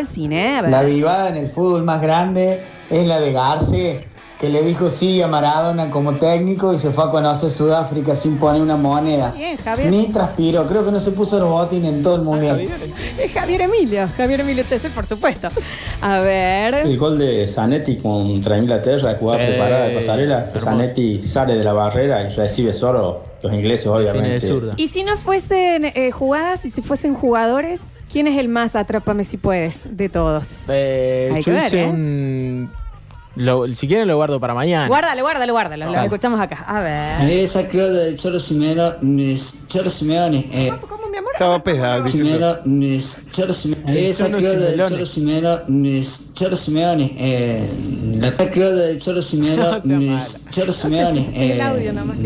La 0.70 0.82
vivada 0.84 1.30
en 1.30 1.36
el 1.38 1.52
fútbol 1.52 1.84
más 1.84 2.02
grande 2.02 2.62
es 2.90 3.08
la 3.08 3.20
de 3.20 3.32
Garce. 3.32 4.08
Que 4.40 4.48
le 4.48 4.64
dijo 4.64 4.90
sí 4.90 5.22
a 5.22 5.28
Maradona 5.28 5.92
como 5.92 6.14
técnico 6.14 6.74
y 6.74 6.78
se 6.80 6.92
fue 6.92 7.04
a 7.04 7.10
conocer 7.10 7.50
Sudáfrica 7.50 8.16
sin 8.16 8.38
poner 8.38 8.62
una 8.62 8.78
moneda. 8.78 9.34
Bien, 9.36 9.58
Javier. 9.58 9.92
Ni 9.92 10.06
transpiró, 10.14 10.66
creo 10.66 10.86
que 10.86 10.92
no 10.92 11.00
se 11.02 11.12
puso 11.12 11.38
los 11.40 11.50
botines 11.50 11.94
en 11.94 12.02
todo 12.04 12.16
el 12.16 12.22
mundial. 12.22 12.58
Es 13.20 13.34
Javier 13.34 13.64
Emilio, 13.64 14.08
Javier 14.16 14.40
Emilio 14.40 14.64
Chester, 14.64 14.92
por 14.92 15.06
supuesto. 15.06 15.50
A 16.02 16.20
ver. 16.22 16.74
El 16.76 16.98
gol 16.98 17.20
de 17.20 17.46
Zanetti 17.50 17.98
contra 17.98 18.58
Inglaterra, 18.58 19.18
jugada 19.20 19.46
Sí, 19.46 19.52
preparada 19.52 19.88
de 19.88 19.96
pasarela. 19.96 20.52
Zanetti 20.58 21.22
sale 21.22 21.56
de 21.58 21.64
la 21.66 21.74
barrera 21.74 22.24
y 22.24 22.30
recibe 22.34 22.74
solo 22.74 23.22
los 23.44 23.52
ingleses, 23.54 23.88
obviamente. 23.88 24.40
Y 24.78 24.88
si 24.88 25.04
no 25.04 25.18
fuesen 25.18 25.84
eh, 25.84 26.12
jugadas 26.12 26.64
y 26.64 26.70
si 26.70 26.82
fuesen 26.82 27.14
jugadores, 27.14 27.82
¿quién 28.10 28.26
es 28.26 28.40
el 28.40 28.48
más 28.48 28.78
atrápame 28.78 29.26
si 29.26 29.36
puedes 29.36 29.98
de 29.98 30.08
todos? 30.08 30.68
Eh, 30.70 31.30
Hay 31.34 31.42
yo 31.42 31.44
que 31.44 31.52
ver, 31.52 31.66
hice 31.66 31.84
¿eh? 31.84 31.88
un- 31.90 32.70
lo- 33.36 33.68
si 33.74 33.88
quieren 33.88 34.08
lo 34.08 34.16
guardo 34.16 34.40
para 34.40 34.54
mañana. 34.54 34.88
Guárdalo, 34.88 35.22
guárdalo, 35.22 35.54
guárdalo. 35.54 35.86
Lo 35.86 35.92
Claro. 35.92 36.06
escuchamos 36.06 36.40
acá. 36.40 36.64
A 36.68 36.82
ver. 36.82 37.30
Esa 37.32 37.68
creo 37.68 37.90
del 37.92 38.18
Cholo 38.18 38.40
Simeone, 38.40 39.36
Cholo 39.68 39.90
Simeone, 39.90 40.46
eh, 40.52 40.72
Estaba 41.40 41.64
peda, 41.64 42.02
dice. 42.02 42.18
Simeone, 42.18 42.56
mis 42.66 43.28
esa 44.10 44.28
del 44.28 44.82
mis 45.70 46.32
eh, 47.18 47.70
la 48.20 48.32
del 48.76 49.00
mis 49.86 50.46
eh, 51.34 51.58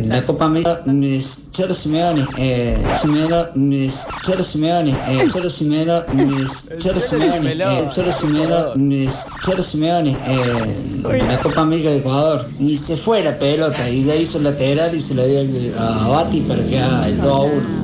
la 0.07 0.25
Copa 0.25 0.45
mis 0.85 1.49
eh, 2.37 2.77
mis 3.55 4.07
eh, 5.07 5.29
mis 6.05 6.71
eh, 6.71 6.79
mis 8.75 9.27
eh, 10.27 10.75
la 11.27 11.37
Copa 11.39 11.61
América 11.61 11.89
de 11.91 11.97
Ecuador, 11.99 12.47
y 12.59 12.77
se 12.77 12.97
fue 12.97 13.23
la 13.23 13.37
pelota 13.37 13.87
y 13.89 14.03
ya 14.03 14.15
hizo 14.15 14.39
lateral 14.39 14.95
y 14.95 14.99
se 14.99 15.13
lo 15.13 15.25
dio 15.27 15.41
a 15.77 16.07
Bati 16.07 16.41
para 16.41 16.63
que 16.65 16.79
haga 16.79 17.07
el 17.09 17.17
2 17.17 17.27
a 17.27 17.41
1. 17.41 17.82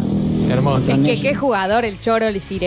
Hermoso. 0.49 0.91
Es 0.91 0.99
que 0.99 1.21
qué 1.21 1.35
jugador 1.35 1.85
el 1.85 1.99
Choro. 1.99 2.25
Sí, 2.31 2.59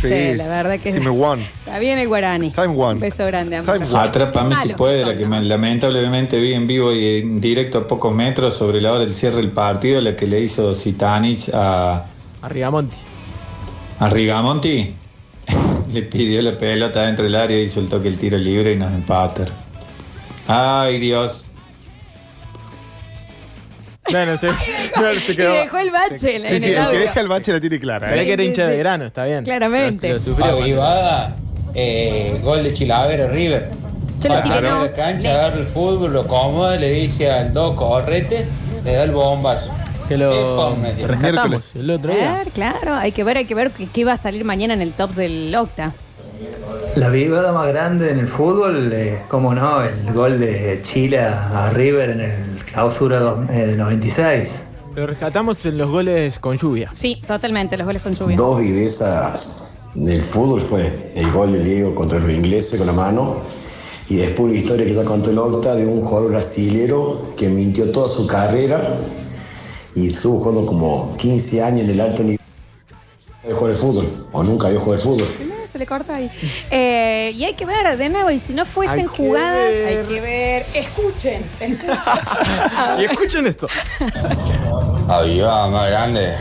che, 0.00 0.34
la 0.36 0.48
verdad 0.48 0.78
que 0.80 0.92
sí 0.92 1.00
me 1.00 1.10
won. 1.10 1.40
está 1.40 1.78
bien 1.78 1.98
el 1.98 2.08
guaraní. 2.08 2.50
Un 2.56 3.00
beso 3.00 3.26
grande, 3.26 3.56
amor. 3.56 3.80
Atrápame 3.94 4.54
si 4.54 4.60
Malos 4.60 4.76
puede, 4.76 5.04
la 5.04 5.16
que 5.16 5.26
me- 5.26 5.42
lamentablemente 5.42 6.38
vi 6.40 6.54
en 6.54 6.66
vivo 6.66 6.92
y 6.92 7.18
en 7.20 7.40
directo 7.40 7.78
a 7.78 7.86
pocos 7.86 8.14
metros 8.14 8.54
sobre 8.54 8.80
la 8.80 8.92
hora 8.92 9.00
del 9.04 9.14
cierre 9.14 9.36
del 9.36 9.50
partido, 9.50 10.00
la 10.00 10.16
que 10.16 10.26
le 10.26 10.40
hizo 10.40 10.74
Zitanich 10.74 11.50
a, 11.52 12.06
A 12.42 12.48
Rigamonti. 12.48 12.96
a 13.98 14.08
Rigamonti. 14.08 14.94
le 15.92 16.02
pidió 16.02 16.40
la 16.42 16.52
pelota 16.52 17.02
dentro 17.02 17.24
del 17.24 17.34
área 17.34 17.58
y 17.60 17.64
hizo 17.64 17.80
el 17.80 17.88
toque 17.88 18.08
el 18.08 18.16
tiro 18.16 18.38
libre 18.38 18.72
y 18.72 18.76
nos 18.76 18.92
empataron. 18.92 19.52
Ay 20.48 20.98
Dios. 20.98 21.46
No, 25.00 25.14
se 25.26 25.32
Y 25.32 25.36
dejó 25.36 25.78
el 25.78 25.90
bache 25.90 26.36
en, 26.36 26.42
Sí, 26.42 26.58
sí, 26.58 26.72
el 26.72 26.78
el 26.78 26.90
que 26.90 26.98
deja 26.98 27.20
el 27.20 27.28
bache 27.28 27.52
la 27.52 27.60
tiene 27.60 27.80
clara. 27.80 28.08
Se 28.08 28.14
ve 28.14 28.22
¿eh? 28.22 28.26
que 28.26 28.32
era 28.32 28.42
hincha 28.42 28.62
sí, 28.62 28.68
de 28.68 28.70
sí. 28.70 28.76
verano, 28.76 29.04
está 29.06 29.24
bien. 29.24 29.44
Claramente. 29.44 30.08
Lo 30.12 30.20
sufrió. 30.20 30.46
Avivada, 30.46 31.36
eh, 31.74 32.38
gol 32.42 32.62
de 32.64 32.72
Chilavera 32.72 33.28
River. 33.28 33.70
Chelo 34.20 34.34
Pasa 34.34 34.48
Cireno. 34.54 34.76
a 34.76 34.82
la 34.84 34.92
cancha, 34.92 35.30
agarra 35.30 35.56
el 35.56 35.66
fútbol, 35.66 36.12
lo 36.12 36.20
acomoda, 36.22 36.76
le 36.76 36.90
dice 36.90 37.30
al 37.30 37.54
dos 37.54 37.74
correte, 37.74 38.44
le 38.84 38.92
da 38.92 39.04
el 39.04 39.12
bombazo. 39.12 39.72
Que 40.08 40.18
lo 40.18 40.76
rescatamos 41.06 41.74
el 41.76 41.90
otro 41.90 42.12
día. 42.12 42.38
ver, 42.38 42.50
claro, 42.50 42.94
hay 42.94 43.12
que 43.12 43.22
ver, 43.24 43.38
hay 43.38 43.44
que 43.44 43.54
ver 43.54 43.70
qué, 43.70 43.86
qué 43.86 44.04
va 44.04 44.14
a 44.14 44.16
salir 44.16 44.44
mañana 44.44 44.74
en 44.74 44.82
el 44.82 44.92
top 44.92 45.14
del 45.14 45.54
Octa. 45.54 45.94
La 46.96 47.08
vivada 47.08 47.52
más 47.52 47.68
grande 47.68 48.10
en 48.10 48.18
el 48.20 48.28
fútbol, 48.28 48.90
eh, 48.92 49.22
como 49.28 49.54
no, 49.54 49.82
el 49.82 50.12
gol 50.12 50.40
de 50.40 50.80
Chile 50.82 51.20
a 51.20 51.70
River 51.70 52.10
en 52.10 52.20
el 52.20 52.64
clausura 52.64 53.18
dos- 53.20 53.46
del 53.48 53.76
96. 53.76 54.62
Lo 54.94 55.06
rescatamos 55.06 55.64
en 55.66 55.78
los 55.78 55.88
goles 55.88 56.38
con 56.38 56.56
lluvia. 56.56 56.90
Sí, 56.92 57.16
totalmente, 57.26 57.76
los 57.76 57.86
goles 57.86 58.02
con 58.02 58.14
lluvia. 58.14 58.36
Dos 58.36 58.60
vivezas 58.60 59.82
del 59.94 60.20
fútbol 60.20 60.60
fue 60.60 61.12
el 61.14 61.30
gol 61.30 61.52
de 61.52 61.62
Diego 61.62 61.94
contra 61.94 62.18
los 62.18 62.30
ingleses 62.30 62.78
con 62.78 62.86
la 62.88 62.92
mano 62.92 63.36
y 64.08 64.16
después 64.16 64.50
una 64.50 64.58
historia 64.58 64.84
que 64.86 64.94
ya 64.94 65.04
contó 65.04 65.30
el 65.30 65.38
Octa 65.38 65.76
de 65.76 65.86
un 65.86 66.00
jugador 66.02 66.30
brasilero 66.32 67.20
que 67.36 67.48
mintió 67.48 67.90
toda 67.92 68.08
su 68.08 68.26
carrera 68.26 68.96
y 69.94 70.08
estuvo 70.08 70.38
jugando 70.40 70.66
como 70.66 71.16
15 71.16 71.62
años 71.62 71.82
en 71.82 71.90
el 71.90 72.00
alto 72.00 72.22
nivel 72.22 72.38
de 73.44 73.52
jugar 73.52 73.70
el 73.70 73.76
fútbol 73.76 74.06
o 74.32 74.42
nunca 74.42 74.66
había 74.66 74.80
jugado 74.80 74.94
el 74.94 75.00
fútbol. 75.00 75.28
Ah, 75.80 75.82
le 75.82 75.86
corta 75.86 76.14
ahí. 76.16 76.30
Eh, 76.70 77.32
y 77.34 77.44
hay 77.44 77.54
que 77.54 77.64
ver 77.64 77.96
de 77.96 78.08
nuevo, 78.10 78.30
y 78.30 78.38
si 78.38 78.52
no 78.52 78.66
fuesen 78.66 78.98
Hay 79.00 79.02
que 79.04 79.08
jugadas, 79.08 79.70
ver. 79.70 79.98
hay 79.98 80.04
que 80.06 80.20
ver. 80.20 80.66
Escuchen. 80.74 81.42
Y 83.00 83.04
escuchen 83.04 83.46
esto. 83.46 83.66
Avivada 85.08 85.68
más 85.68 85.88
grande 85.88 86.32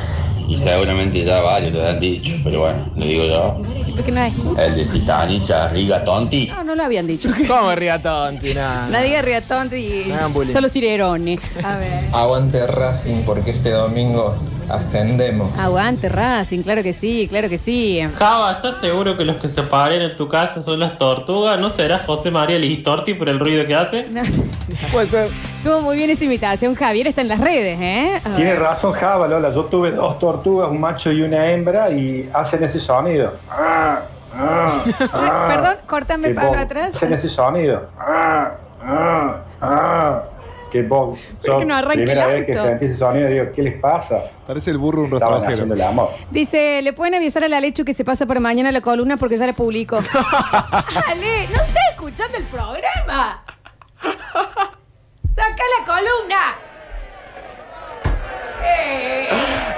y 0.48 0.56
seguramente 0.56 1.24
ya 1.24 1.42
varios 1.42 1.72
lo 1.74 1.88
han 1.88 2.00
dicho, 2.00 2.36
pero 2.44 2.62
bueno, 2.62 2.86
lo 2.96 3.06
digo 3.06 3.24
yo. 3.26 3.62
¿Y 3.88 3.92
por 3.94 4.04
qué 4.04 4.12
no? 4.12 4.60
El 4.60 4.76
de 4.76 4.84
Citanich 4.86 5.50
a 5.52 5.70
Riga 5.70 6.04
Tonti. 6.04 6.48
No, 6.48 6.64
no 6.64 6.76
lo 6.76 6.84
habían 6.84 7.06
dicho. 7.08 7.30
¿Cómo 7.48 7.74
Rigatonti? 7.76 8.54
Nada. 8.56 8.90
La 8.90 9.02
diga 9.02 9.22
Riatón 9.22 9.70
y 9.78 10.06
No 10.08 10.16
hagan 10.16 10.34
bullying. 10.34 10.54
solo 10.54 10.68
Cireroni. 10.70 11.40
A 11.64 11.78
ver. 11.78 12.04
Aguante 12.12 12.66
Racing 12.68 13.24
porque 13.26 13.52
este 13.52 13.70
domingo 13.72 14.36
ascendemos. 14.70 15.58
Aguante 15.60 16.10
Racing, 16.10 16.62
claro 16.62 16.84
que 16.84 16.94
sí, 16.94 17.28
claro 17.30 17.50
que 17.50 17.58
sí. 17.58 18.00
Java, 18.18 18.52
¿estás 18.54 18.80
seguro 18.80 19.18
que 19.18 19.26
los 19.26 19.38
que 19.38 19.50
se 19.50 19.64
paren 19.64 20.02
en 20.02 20.16
tu 20.16 20.28
casa 20.28 20.62
son 20.62 20.80
las 20.80 20.98
tortugas? 20.98 21.60
¿No 21.60 21.70
será 21.70 22.00
José 22.00 22.32
María 22.32 22.58
Listorti 22.60 23.14
por 23.14 23.30
el 23.30 23.40
ruido 23.40 23.66
que 23.66 23.76
hace? 23.76 24.08
No. 24.10 24.22
Puede 24.92 25.08
ser. 25.08 25.30
Estuvo 25.58 25.82
muy 25.82 25.98
bien 25.98 26.10
esa 26.10 26.24
imitación, 26.24 26.76
Javier 26.76 27.08
está 27.08 27.22
en 27.22 27.28
las 27.28 27.40
redes, 27.40 27.78
¿eh? 27.82 28.22
Tiene 28.36 28.56
razón 28.56 28.94
Java, 28.94 29.28
Lola. 29.28 29.52
Yo 29.54 29.66
tuve 29.66 29.92
dos 29.92 30.18
tortugas, 30.20 30.70
un 30.70 30.80
macho 30.80 31.12
y 31.12 31.22
una 31.22 31.52
hembra, 31.52 31.90
y 31.92 32.30
hacen 32.34 32.64
ese 32.64 32.80
sonido. 32.80 33.34
Ah, 33.50 34.00
ah, 34.36 34.72
ah. 35.14 35.46
Perdón, 35.50 35.76
córtame 35.86 36.34
vos- 36.34 36.56
atrás. 36.56 36.96
Hacen 36.96 37.12
ese 37.12 37.30
sonido. 37.30 37.88
Que 40.72 40.84
vos, 40.84 41.18
¿Por 41.18 41.42
qué 41.42 41.52
sos 41.52 41.66
no 41.66 41.76
arranca 41.76 41.94
el 42.00 42.04
primera 42.06 42.28
vez 42.28 42.46
que 42.46 42.52
auto? 42.54 42.64
sentí 42.70 42.86
ese 42.86 42.98
sonido, 42.98 43.28
digo, 43.28 43.46
¿qué 43.56 43.62
les 43.64 43.80
pasa? 43.82 44.22
Parece 44.46 44.70
el 44.72 44.78
burro 44.78 45.02
un 45.04 45.14
Estaban 45.14 45.42
rastrojero. 45.42 45.54
haciendo 45.64 45.74
el 45.74 45.82
amor. 45.82 46.10
Dice, 46.30 46.82
le 46.84 46.94
pueden 46.94 47.16
avisar 47.16 47.44
a 47.44 47.48
la 47.48 47.60
Lechu 47.60 47.84
que 47.84 47.94
se 47.94 48.06
pasa 48.06 48.26
por 48.28 48.40
mañana 48.40 48.72
la 48.72 48.82
columna 48.82 49.18
porque 49.18 49.38
ya 49.38 49.48
la 49.48 49.54
publicó. 49.54 49.98
Ale, 51.08 51.48
no 51.48 51.62
está 51.64 51.80
escuchando 51.92 52.38
el 52.38 52.44
programa. 52.46 53.44
Saca 55.36 55.64
la 55.80 55.86
columna. 55.86 56.42
Eh, 58.64 59.28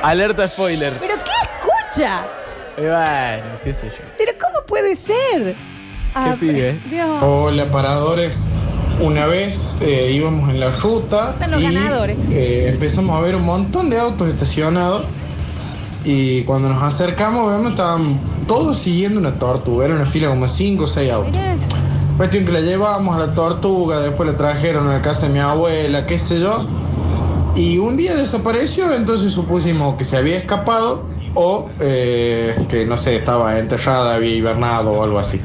Alerta 0.01 0.47
spoiler. 0.47 0.93
¿Pero 0.99 1.15
qué 1.23 1.31
escucha? 1.43 2.23
Y 2.77 2.81
bueno, 2.81 3.59
qué 3.63 3.73
sé 3.73 3.88
yo. 3.89 4.03
¿Pero 4.18 4.31
cómo 4.41 4.65
puede 4.65 4.95
ser? 4.95 5.55
Ah, 6.15 6.35
pibe? 6.39 6.80
Dios. 6.85 7.07
Hola 7.23 7.65
paradores, 7.65 8.49
una 8.99 9.26
vez 9.26 9.77
eh, 9.81 10.11
íbamos 10.13 10.49
en 10.49 10.59
la 10.59 10.72
ruta 10.72 11.35
los 11.49 11.61
y 11.61 11.63
ganadores. 11.63 12.18
eh, 12.31 12.69
empezamos 12.73 13.18
a 13.18 13.22
ver 13.22 13.35
un 13.35 13.45
montón 13.45 13.89
de 13.89 13.99
autos 13.99 14.30
estacionados 14.30 15.03
y 16.03 16.41
cuando 16.43 16.69
nos 16.69 16.81
acercamos 16.81 17.51
vemos 17.51 17.72
estaban 17.72 18.19
todos 18.47 18.77
siguiendo 18.77 19.19
una 19.19 19.34
tortuga, 19.34 19.85
era 19.85 19.95
una 19.95 20.05
fila 20.05 20.30
como 20.30 20.47
5 20.47 20.84
o 20.84 20.88
6 20.88 21.11
autos. 21.11 21.41
Cuestión 22.18 22.45
que 22.45 22.51
la 22.51 22.61
llevamos 22.61 23.15
a 23.15 23.19
la 23.19 23.34
tortuga, 23.34 23.99
después 24.01 24.30
la 24.30 24.38
trajeron 24.38 24.88
a 24.88 24.93
la 24.93 25.01
casa 25.01 25.27
de 25.27 25.34
mi 25.34 25.39
abuela, 25.39 26.05
qué 26.05 26.19
sé 26.19 26.39
yo. 26.39 26.68
Y 27.55 27.77
un 27.77 27.97
día 27.97 28.15
desapareció, 28.15 28.93
entonces 28.93 29.31
supusimos 29.31 29.95
que 29.95 30.03
se 30.03 30.18
había 30.18 30.38
escapado 30.38 31.05
o 31.34 31.69
eh, 31.80 32.65
que 32.69 32.85
no 32.85 32.97
sé, 32.97 33.15
estaba 33.15 33.57
enterrada, 33.59 34.15
había 34.15 34.35
hibernado 34.35 34.91
o 34.91 35.03
algo 35.03 35.19
así. 35.19 35.41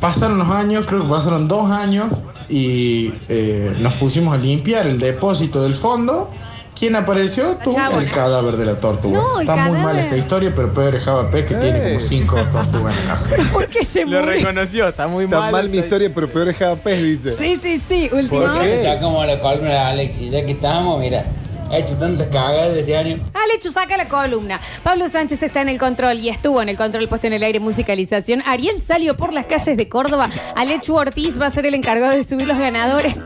Pasaron 0.00 0.38
los 0.38 0.48
años, 0.48 0.86
creo 0.86 1.02
que 1.02 1.08
pasaron 1.08 1.48
dos 1.48 1.70
años 1.70 2.08
y 2.50 3.14
eh, 3.28 3.74
nos 3.78 3.94
pusimos 3.94 4.34
a 4.34 4.38
limpiar 4.38 4.86
el 4.86 4.98
depósito 4.98 5.62
del 5.62 5.74
fondo. 5.74 6.30
¿Quién 6.78 6.96
apareció? 6.96 7.58
Tú, 7.62 7.76
el 7.76 8.10
cadáver 8.10 8.56
de 8.56 8.64
la 8.64 8.74
tortuga. 8.74 9.18
No, 9.18 9.40
Está 9.40 9.56
muy 9.56 9.76
mal 9.78 9.98
esta 9.98 10.16
historia, 10.16 10.50
pero 10.54 10.72
peor 10.72 10.94
es 10.94 11.02
Java 11.04 11.30
P, 11.30 11.44
que 11.44 11.54
tiene 11.56 11.82
como 11.82 12.00
cinco 12.00 12.36
tortugas 12.50 12.96
en 12.96 13.02
la 13.04 13.10
casa. 13.10 13.36
¿Por 13.52 13.66
qué 13.66 13.84
se 13.84 14.00
Lo 14.06 14.22
muere? 14.22 14.36
reconoció, 14.40 14.88
está 14.88 15.06
muy 15.06 15.24
Está 15.24 15.40
mal. 15.40 15.52
mal 15.52 15.68
mi 15.68 15.78
historia, 15.78 16.10
pero 16.14 16.28
peor 16.28 16.48
es 16.48 16.56
pez, 16.82 17.02
dice. 17.02 17.36
Sí, 17.36 17.58
sí, 17.60 17.82
sí, 17.86 18.06
¿Por 18.08 18.20
últimamente. 18.20 18.76
qué 18.78 18.82
sacamos 18.84 19.26
la 19.26 19.40
columna 19.40 19.68
de 19.68 19.78
Alexis? 19.78 20.30
Ya 20.30 20.46
que 20.46 20.52
estamos, 20.52 20.98
mira, 21.00 21.24
ha 21.70 21.78
hecho 21.78 21.96
tantas 21.96 22.26
cagadas 22.28 22.76
este 22.76 22.96
año. 22.96 23.24
Alechu, 23.34 23.70
saca 23.72 23.96
la 23.96 24.06
columna. 24.08 24.60
Pablo 24.82 25.08
Sánchez 25.08 25.42
está 25.42 25.62
en 25.62 25.68
el 25.68 25.78
control 25.78 26.18
y 26.18 26.28
estuvo 26.28 26.60
en 26.62 26.68
el 26.68 26.76
control 26.76 27.06
puesto 27.08 27.26
en 27.26 27.32
el 27.34 27.42
aire 27.42 27.60
musicalización. 27.60 28.42
Ariel 28.46 28.82
salió 28.86 29.16
por 29.16 29.32
las 29.32 29.46
calles 29.46 29.76
de 29.76 29.88
Córdoba. 29.88 30.30
Alechu 30.56 30.94
Ortiz 30.96 31.40
va 31.40 31.46
a 31.46 31.50
ser 31.50 31.66
el 31.66 31.74
encargado 31.74 32.12
de 32.16 32.24
subir 32.24 32.46
los 32.46 32.58
ganadores 32.58 33.16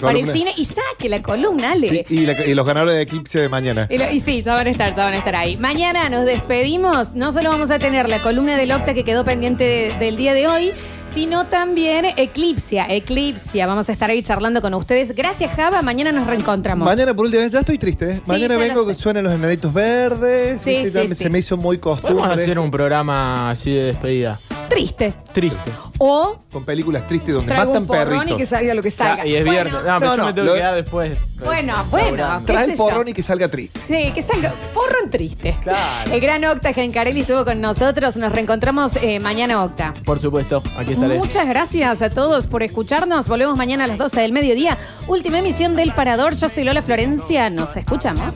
para 0.00 0.18
el 0.18 0.30
cine. 0.32 0.52
Y 0.56 0.64
saque 0.64 1.08
la 1.08 1.22
columna, 1.22 1.72
Ale. 1.72 1.88
Sí, 1.88 2.04
y, 2.08 2.26
la- 2.26 2.44
y 2.46 2.54
los 2.54 2.66
ganadores 2.66 2.96
de 2.96 3.02
Eclipse 3.02 3.40
de 3.40 3.48
mañana. 3.48 3.86
Y, 3.90 3.98
lo- 3.98 4.10
y 4.10 4.20
sí, 4.20 4.42
ya 4.42 4.54
van 4.54 4.66
a 4.66 4.70
estar, 4.70 4.94
ya 4.94 5.04
van 5.04 5.14
a 5.14 5.18
estar 5.18 5.36
ahí. 5.36 5.56
Mañana 5.56 6.08
nos 6.08 6.24
despedimos. 6.24 7.12
No 7.14 7.32
solo 7.32 7.50
vamos 7.50 7.70
a 7.70 7.78
tener 7.78 8.08
la 8.08 8.20
columna 8.22 8.56
del 8.56 8.72
Octa 8.72 8.94
que 8.94 9.04
quedó 9.04 9.24
pendiente 9.24 9.64
de- 9.64 9.94
del 9.98 10.16
día 10.16 10.34
de 10.34 10.46
hoy, 10.48 10.72
sino 11.14 11.46
también 11.46 12.06
Eclipsia. 12.16 12.86
Eclipsia. 12.88 13.66
Vamos 13.66 13.88
a 13.88 13.92
estar 13.92 14.10
ahí 14.10 14.22
charlando 14.22 14.60
con 14.60 14.74
ustedes. 14.74 15.14
Gracias, 15.14 15.54
Java. 15.54 15.80
Mañana 15.80 16.10
nos 16.12 16.26
reencontramos. 16.26 16.84
Mañana 16.84 17.14
por 17.14 17.26
última 17.26 17.42
vez, 17.44 17.52
ya 17.52 17.60
estoy 17.60 17.78
triste. 17.78 18.10
¿eh? 18.10 18.20
Sí, 18.24 18.30
Mañana 18.30 18.54
ya 18.54 18.60
vengo 18.60 18.80
lo 18.80 18.86
que 18.88 18.94
sé. 18.94 19.00
suenen 19.00 19.22
los 19.24 19.32
enanitos 19.32 19.72
verdes. 19.72 20.60
Sí, 20.60 20.70
¿viste? 20.70 21.02
sí, 21.02 21.08
Ya 21.08 21.14
sí. 21.14 21.22
Se 21.24 21.30
me 21.30 21.38
hizo 21.38 21.56
muy 21.56 21.78
costumbre. 21.78 22.16
Vamos 22.16 22.30
a 22.30 22.34
hacer 22.42 22.58
un 22.58 22.70
programa 22.70 23.50
así 23.50 23.72
de 23.72 23.84
despedida. 23.84 24.40
Triste. 24.68 25.14
Triste. 25.32 25.70
O 25.98 26.38
Con 26.52 26.64
películas 26.64 27.06
tristes 27.06 27.34
donde 27.34 27.48
traigo 27.48 27.66
matan 27.72 27.82
un 27.82 27.86
porrón 27.86 28.08
perritos. 28.18 28.30
y 28.32 28.36
que 28.36 28.46
salga 28.46 28.74
lo 28.74 28.82
que 28.82 28.90
salga. 28.90 29.26
Y 29.26 29.34
es 29.36 29.44
Bueno, 29.44 29.52
viernes. 29.52 29.74
No, 29.74 29.80
pero 29.80 29.98
No, 29.98 30.00
yo 30.10 30.16
no, 30.16 30.24
me 30.26 30.32
tengo 30.32 30.46
lo- 30.46 30.52
que 30.54 30.58
quedar 30.58 30.74
después. 30.74 31.18
Bueno, 31.44 31.84
bueno. 31.90 32.40
qué 32.40 32.46
Trae 32.52 32.64
sé 32.66 32.72
el 32.72 32.78
yo. 32.78 32.84
porrón 32.84 33.08
y 33.08 33.12
que 33.12 33.22
salga 33.22 33.48
triste. 33.48 33.80
Sí, 33.86 34.12
que 34.12 34.22
salga 34.22 34.52
porrón 34.72 35.10
triste. 35.10 35.56
Claro. 35.62 36.10
El 36.12 36.20
gran 36.20 36.44
Octa 36.44 36.72
Gencarelli 36.72 37.20
estuvo 37.20 37.44
con 37.44 37.60
nosotros. 37.60 38.16
Nos 38.16 38.32
reencontramos 38.32 38.96
eh, 38.96 39.20
mañana, 39.20 39.62
Octa. 39.62 39.94
Por 40.04 40.20
supuesto, 40.20 40.62
aquí 40.76 40.92
estaré. 40.92 41.18
Muchas 41.18 41.46
gracias 41.46 42.02
a 42.02 42.10
todos 42.10 42.46
por 42.46 42.62
escucharnos. 42.62 43.28
Volvemos 43.28 43.56
mañana 43.56 43.84
a 43.84 43.86
las 43.86 43.98
12 43.98 44.20
del 44.20 44.32
mediodía. 44.32 44.78
Última 45.06 45.38
emisión 45.38 45.76
del 45.76 45.92
Parador. 45.94 46.34
Yo 46.34 46.48
soy 46.48 46.64
Lola 46.64 46.82
Florencia. 46.82 47.50
Nos 47.50 47.76
escuchamos. 47.76 48.34